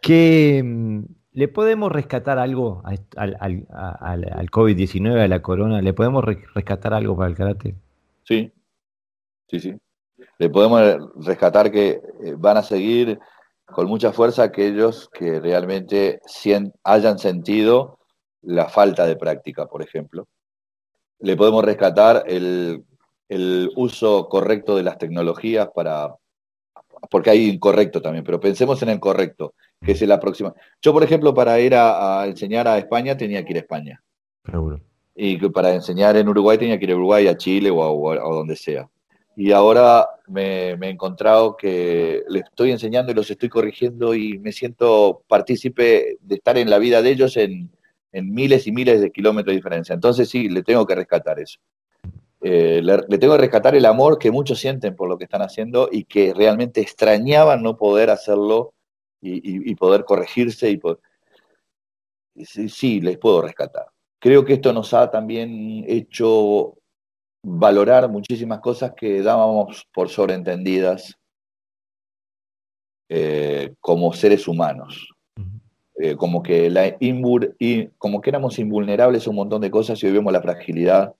¿Qué 0.00 0.58
em, 0.58 1.06
le 1.32 1.48
podemos 1.48 1.92
rescatar 1.92 2.38
algo 2.38 2.82
al, 2.84 3.00
al, 3.16 4.50
COVID-19, 4.50 5.20
a 5.20 5.28
la 5.28 5.42
corona? 5.42 5.82
¿Le 5.82 5.92
podemos 5.92 6.24
rescatar 6.24 6.94
algo 6.94 7.16
para 7.16 7.28
el 7.28 7.36
karate? 7.36 7.74
Sí, 8.22 8.50
sí, 9.48 9.60
sí. 9.60 9.76
Le 10.38 10.48
podemos 10.48 10.80
rescatar 11.16 11.70
que 11.70 12.00
eh, 12.22 12.34
van 12.36 12.56
a 12.56 12.62
seguir 12.62 13.18
con 13.66 13.88
mucha 13.88 14.12
fuerza 14.12 14.44
aquellos 14.44 15.10
que 15.10 15.40
realmente 15.40 16.20
hayan 16.82 17.18
sentido 17.18 17.98
la 18.46 18.68
falta 18.68 19.06
de 19.06 19.16
práctica, 19.16 19.66
por 19.66 19.82
ejemplo. 19.82 20.28
Le 21.20 21.36
podemos 21.36 21.64
rescatar 21.64 22.24
el, 22.26 22.84
uso 23.76 24.28
correcto 24.28 24.76
de 24.76 24.82
las 24.82 24.98
tecnologías 24.98 25.68
para, 25.74 26.14
porque 27.10 27.30
hay 27.30 27.48
incorrecto 27.48 28.00
también, 28.00 28.24
pero 28.24 28.38
pensemos 28.38 28.80
en 28.82 28.90
el 28.90 29.00
correcto, 29.00 29.54
que 29.80 29.92
es 29.92 30.02
la 30.02 30.20
próxima. 30.20 30.54
Yo, 30.80 30.92
por 30.92 31.02
ejemplo, 31.02 31.34
para 31.34 31.58
ir 31.58 31.74
a, 31.74 32.24
enseñar 32.26 32.68
a 32.68 32.78
España 32.78 33.16
tenía 33.16 33.44
que 33.44 33.52
ir 33.52 33.56
a 33.56 33.60
España. 33.60 34.02
Seguro. 34.44 34.80
Y 35.16 35.36
para 35.48 35.72
enseñar 35.72 36.16
en 36.16 36.28
Uruguay 36.28 36.58
tenía 36.58 36.78
que 36.78 36.84
ir 36.84 36.92
a 36.92 36.96
Uruguay, 36.96 37.28
a 37.28 37.36
Chile 37.36 37.70
o 37.70 38.10
a, 38.10 38.16
donde 38.34 38.56
sea. 38.56 38.88
Y 39.36 39.50
ahora 39.50 40.06
me, 40.28 40.76
me, 40.76 40.88
he 40.88 40.90
encontrado 40.90 41.56
que 41.56 42.22
les 42.28 42.44
estoy 42.44 42.70
enseñando 42.70 43.10
y 43.10 43.16
los 43.16 43.28
estoy 43.28 43.48
corrigiendo 43.48 44.14
y 44.14 44.38
me 44.38 44.52
siento 44.52 45.22
partícipe 45.26 46.18
de 46.20 46.34
estar 46.36 46.56
en 46.56 46.70
la 46.70 46.78
vida 46.78 47.02
de 47.02 47.10
ellos 47.10 47.36
en, 47.36 47.68
en 48.14 48.32
miles 48.32 48.66
y 48.66 48.72
miles 48.72 49.00
de 49.00 49.10
kilómetros 49.10 49.52
de 49.52 49.56
diferencia. 49.56 49.92
Entonces 49.92 50.28
sí, 50.28 50.48
le 50.48 50.62
tengo 50.62 50.86
que 50.86 50.94
rescatar 50.94 51.40
eso. 51.40 51.58
Eh, 52.40 52.80
le, 52.82 53.18
tengo 53.18 53.34
que 53.34 53.40
rescatar 53.40 53.74
el 53.74 53.84
amor 53.86 54.18
que 54.18 54.30
muchos 54.30 54.60
sienten 54.60 54.94
por 54.94 55.08
lo 55.08 55.18
que 55.18 55.24
están 55.24 55.42
haciendo 55.42 55.88
y 55.90 56.04
que 56.04 56.32
realmente 56.32 56.80
extrañaban 56.80 57.62
no 57.62 57.76
poder 57.76 58.10
hacerlo 58.10 58.72
y, 59.20 59.74
poder 59.74 60.04
corregirse. 60.04 60.70
Y 60.70 60.78
Sí, 62.36 62.68
sí, 62.68 63.00
les 63.00 63.18
puedo 63.18 63.42
rescatar. 63.42 63.86
Creo 64.18 64.44
que 64.44 64.54
esto 64.54 64.72
nos 64.72 64.92
ha 64.94 65.10
también 65.10 65.84
hecho 65.88 66.74
valorar 67.42 68.08
muchísimas 68.08 68.60
cosas 68.60 68.92
que 68.96 69.22
dábamos 69.22 69.86
por 69.92 70.08
sobreentendidas 70.08 71.14
eh, 73.08 73.74
como 73.80 74.12
seres 74.12 74.46
humanos. 74.48 75.13
Eh, 75.96 76.16
como, 76.16 76.42
que 76.42 76.70
la 76.70 76.96
y 76.98 77.86
como 77.98 78.20
que 78.20 78.30
éramos 78.30 78.58
invulnerables 78.58 79.26
a 79.26 79.30
un 79.30 79.36
montón 79.36 79.60
de 79.60 79.70
cosas 79.70 80.02
y 80.02 80.06
hoy 80.06 80.12
vemos 80.12 80.32
la 80.32 80.42
fragilidad 80.42 81.14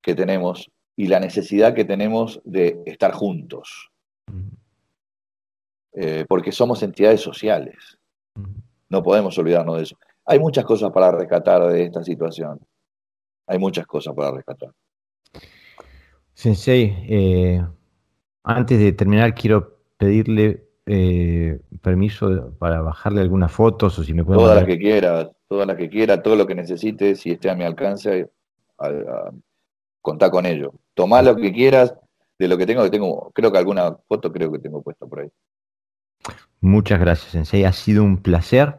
que 0.00 0.14
tenemos 0.14 0.70
y 0.96 1.08
la 1.08 1.20
necesidad 1.20 1.74
que 1.74 1.84
tenemos 1.84 2.40
de 2.44 2.80
estar 2.86 3.12
juntos. 3.12 3.90
Eh, 5.92 6.24
porque 6.28 6.50
somos 6.50 6.82
entidades 6.82 7.20
sociales. 7.20 7.98
No 8.88 9.02
podemos 9.02 9.36
olvidarnos 9.36 9.76
de 9.76 9.82
eso. 9.82 9.98
Hay 10.24 10.38
muchas 10.38 10.64
cosas 10.64 10.90
para 10.90 11.12
rescatar 11.12 11.66
de 11.66 11.84
esta 11.84 12.02
situación. 12.02 12.60
Hay 13.46 13.58
muchas 13.58 13.86
cosas 13.86 14.14
para 14.14 14.30
rescatar. 14.32 14.72
Sensei, 16.32 16.96
eh, 17.08 17.62
antes 18.42 18.78
de 18.78 18.92
terminar, 18.92 19.34
quiero 19.34 19.78
pedirle 19.98 20.68
eh, 20.86 21.60
permiso 21.80 22.54
para 22.58 22.82
bajarle 22.82 23.22
algunas 23.22 23.50
fotos 23.50 23.98
o 23.98 24.04
si 24.04 24.12
me 24.12 24.22
Todas 24.22 24.56
las 24.56 24.66
que 24.66 24.78
quiera, 24.78 25.30
todas 25.48 25.66
las 25.66 25.76
que 25.76 25.88
quiera, 25.88 26.22
todo 26.22 26.36
lo 26.36 26.46
que 26.46 26.54
necesite, 26.54 27.16
si 27.16 27.30
esté 27.32 27.48
a 27.48 27.54
mi 27.54 27.64
alcance, 27.64 28.30
a, 28.78 29.30
contá 30.02 30.30
con 30.30 30.44
ello. 30.44 30.74
Tomá 30.92 31.22
lo 31.22 31.36
que 31.36 31.52
quieras 31.52 31.94
de 32.38 32.48
lo 32.48 32.58
que 32.58 32.66
tengo, 32.66 32.82
que 32.82 32.90
tengo, 32.90 33.30
creo 33.34 33.50
que 33.50 33.58
alguna 33.58 33.96
foto 34.08 34.30
creo 34.30 34.52
que 34.52 34.58
tengo 34.58 34.82
puesta 34.82 35.06
por 35.06 35.20
ahí. 35.20 35.30
Muchas 36.60 37.00
gracias, 37.00 37.32
Sensei. 37.32 37.64
Ha 37.64 37.72
sido 37.72 38.04
un 38.04 38.18
placer 38.18 38.76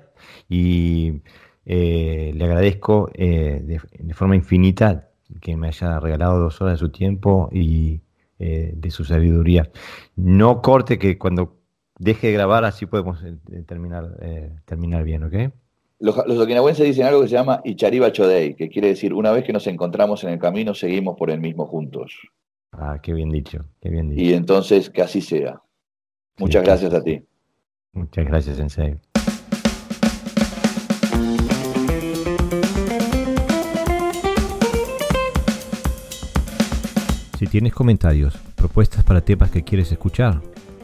y 0.47 1.21
eh, 1.65 2.33
le 2.35 2.45
agradezco 2.45 3.09
eh, 3.15 3.61
de, 3.63 4.13
forma 4.13 4.35
infinita 4.35 5.09
que 5.41 5.57
me 5.57 5.69
haya 5.69 5.99
regalado 5.99 6.39
dos 6.39 6.61
horas 6.61 6.75
de 6.75 6.85
su 6.85 6.91
tiempo 6.91 7.49
y 7.51 8.01
de 8.37 8.91
su 8.91 9.05
sabiduría. 9.05 9.71
No 10.17 10.61
corte 10.61 10.99
que 10.99 11.17
cuando 11.17 11.64
deje 11.99 12.27
de 12.27 12.33
grabar, 12.33 12.65
así 12.65 12.85
podemos 12.85 13.23
eh, 13.23 13.35
eh, 13.51 13.63
terminar, 13.63 14.17
eh, 14.21 14.51
terminar 14.65 15.03
bien, 15.03 15.23
¿ok? 15.23 15.53
Los, 15.99 16.17
los 16.27 16.39
okinawenses 16.39 16.85
dicen 16.85 17.05
algo 17.05 17.21
que 17.21 17.29
se 17.29 17.35
llama 17.35 17.61
Ichariba 17.63 18.11
Chodei, 18.11 18.55
que 18.55 18.69
quiere 18.69 18.89
decir, 18.89 19.13
una 19.13 19.31
vez 19.31 19.43
que 19.43 19.53
nos 19.53 19.65
encontramos 19.67 20.23
en 20.23 20.31
el 20.31 20.39
camino, 20.39 20.73
seguimos 20.73 21.17
por 21.17 21.31
el 21.31 21.39
mismo 21.39 21.65
juntos. 21.65 22.13
Ah, 22.73 22.99
qué 23.01 23.13
bien 23.13 23.29
dicho, 23.29 23.65
qué 23.81 23.89
bien 23.89 24.09
dicho. 24.09 24.21
Y 24.21 24.33
entonces, 24.33 24.89
que 24.89 25.01
así 25.01 25.21
sea. 25.21 25.61
Muchas 26.37 26.63
gracias 26.63 26.93
a 26.93 27.01
ti. 27.01 27.23
Muchas 27.93 28.25
gracias, 28.25 28.57
Sensei. 28.57 28.97
Si 37.39 37.47
tienes 37.47 37.73
comentarios, 37.73 38.37
propuestas 38.55 39.03
para 39.05 39.21
temas 39.21 39.51
que 39.51 39.63
quieres 39.63 39.91
escuchar, 39.91 40.41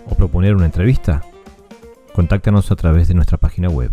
o 0.10 0.16
proponer 0.16 0.56
una 0.56 0.66
entrevista, 0.66 1.22
contáctanos 2.14 2.72
a 2.72 2.76
través 2.76 3.08
de 3.08 3.14
nuestra 3.14 3.38
página 3.38 3.70
web 3.70 3.92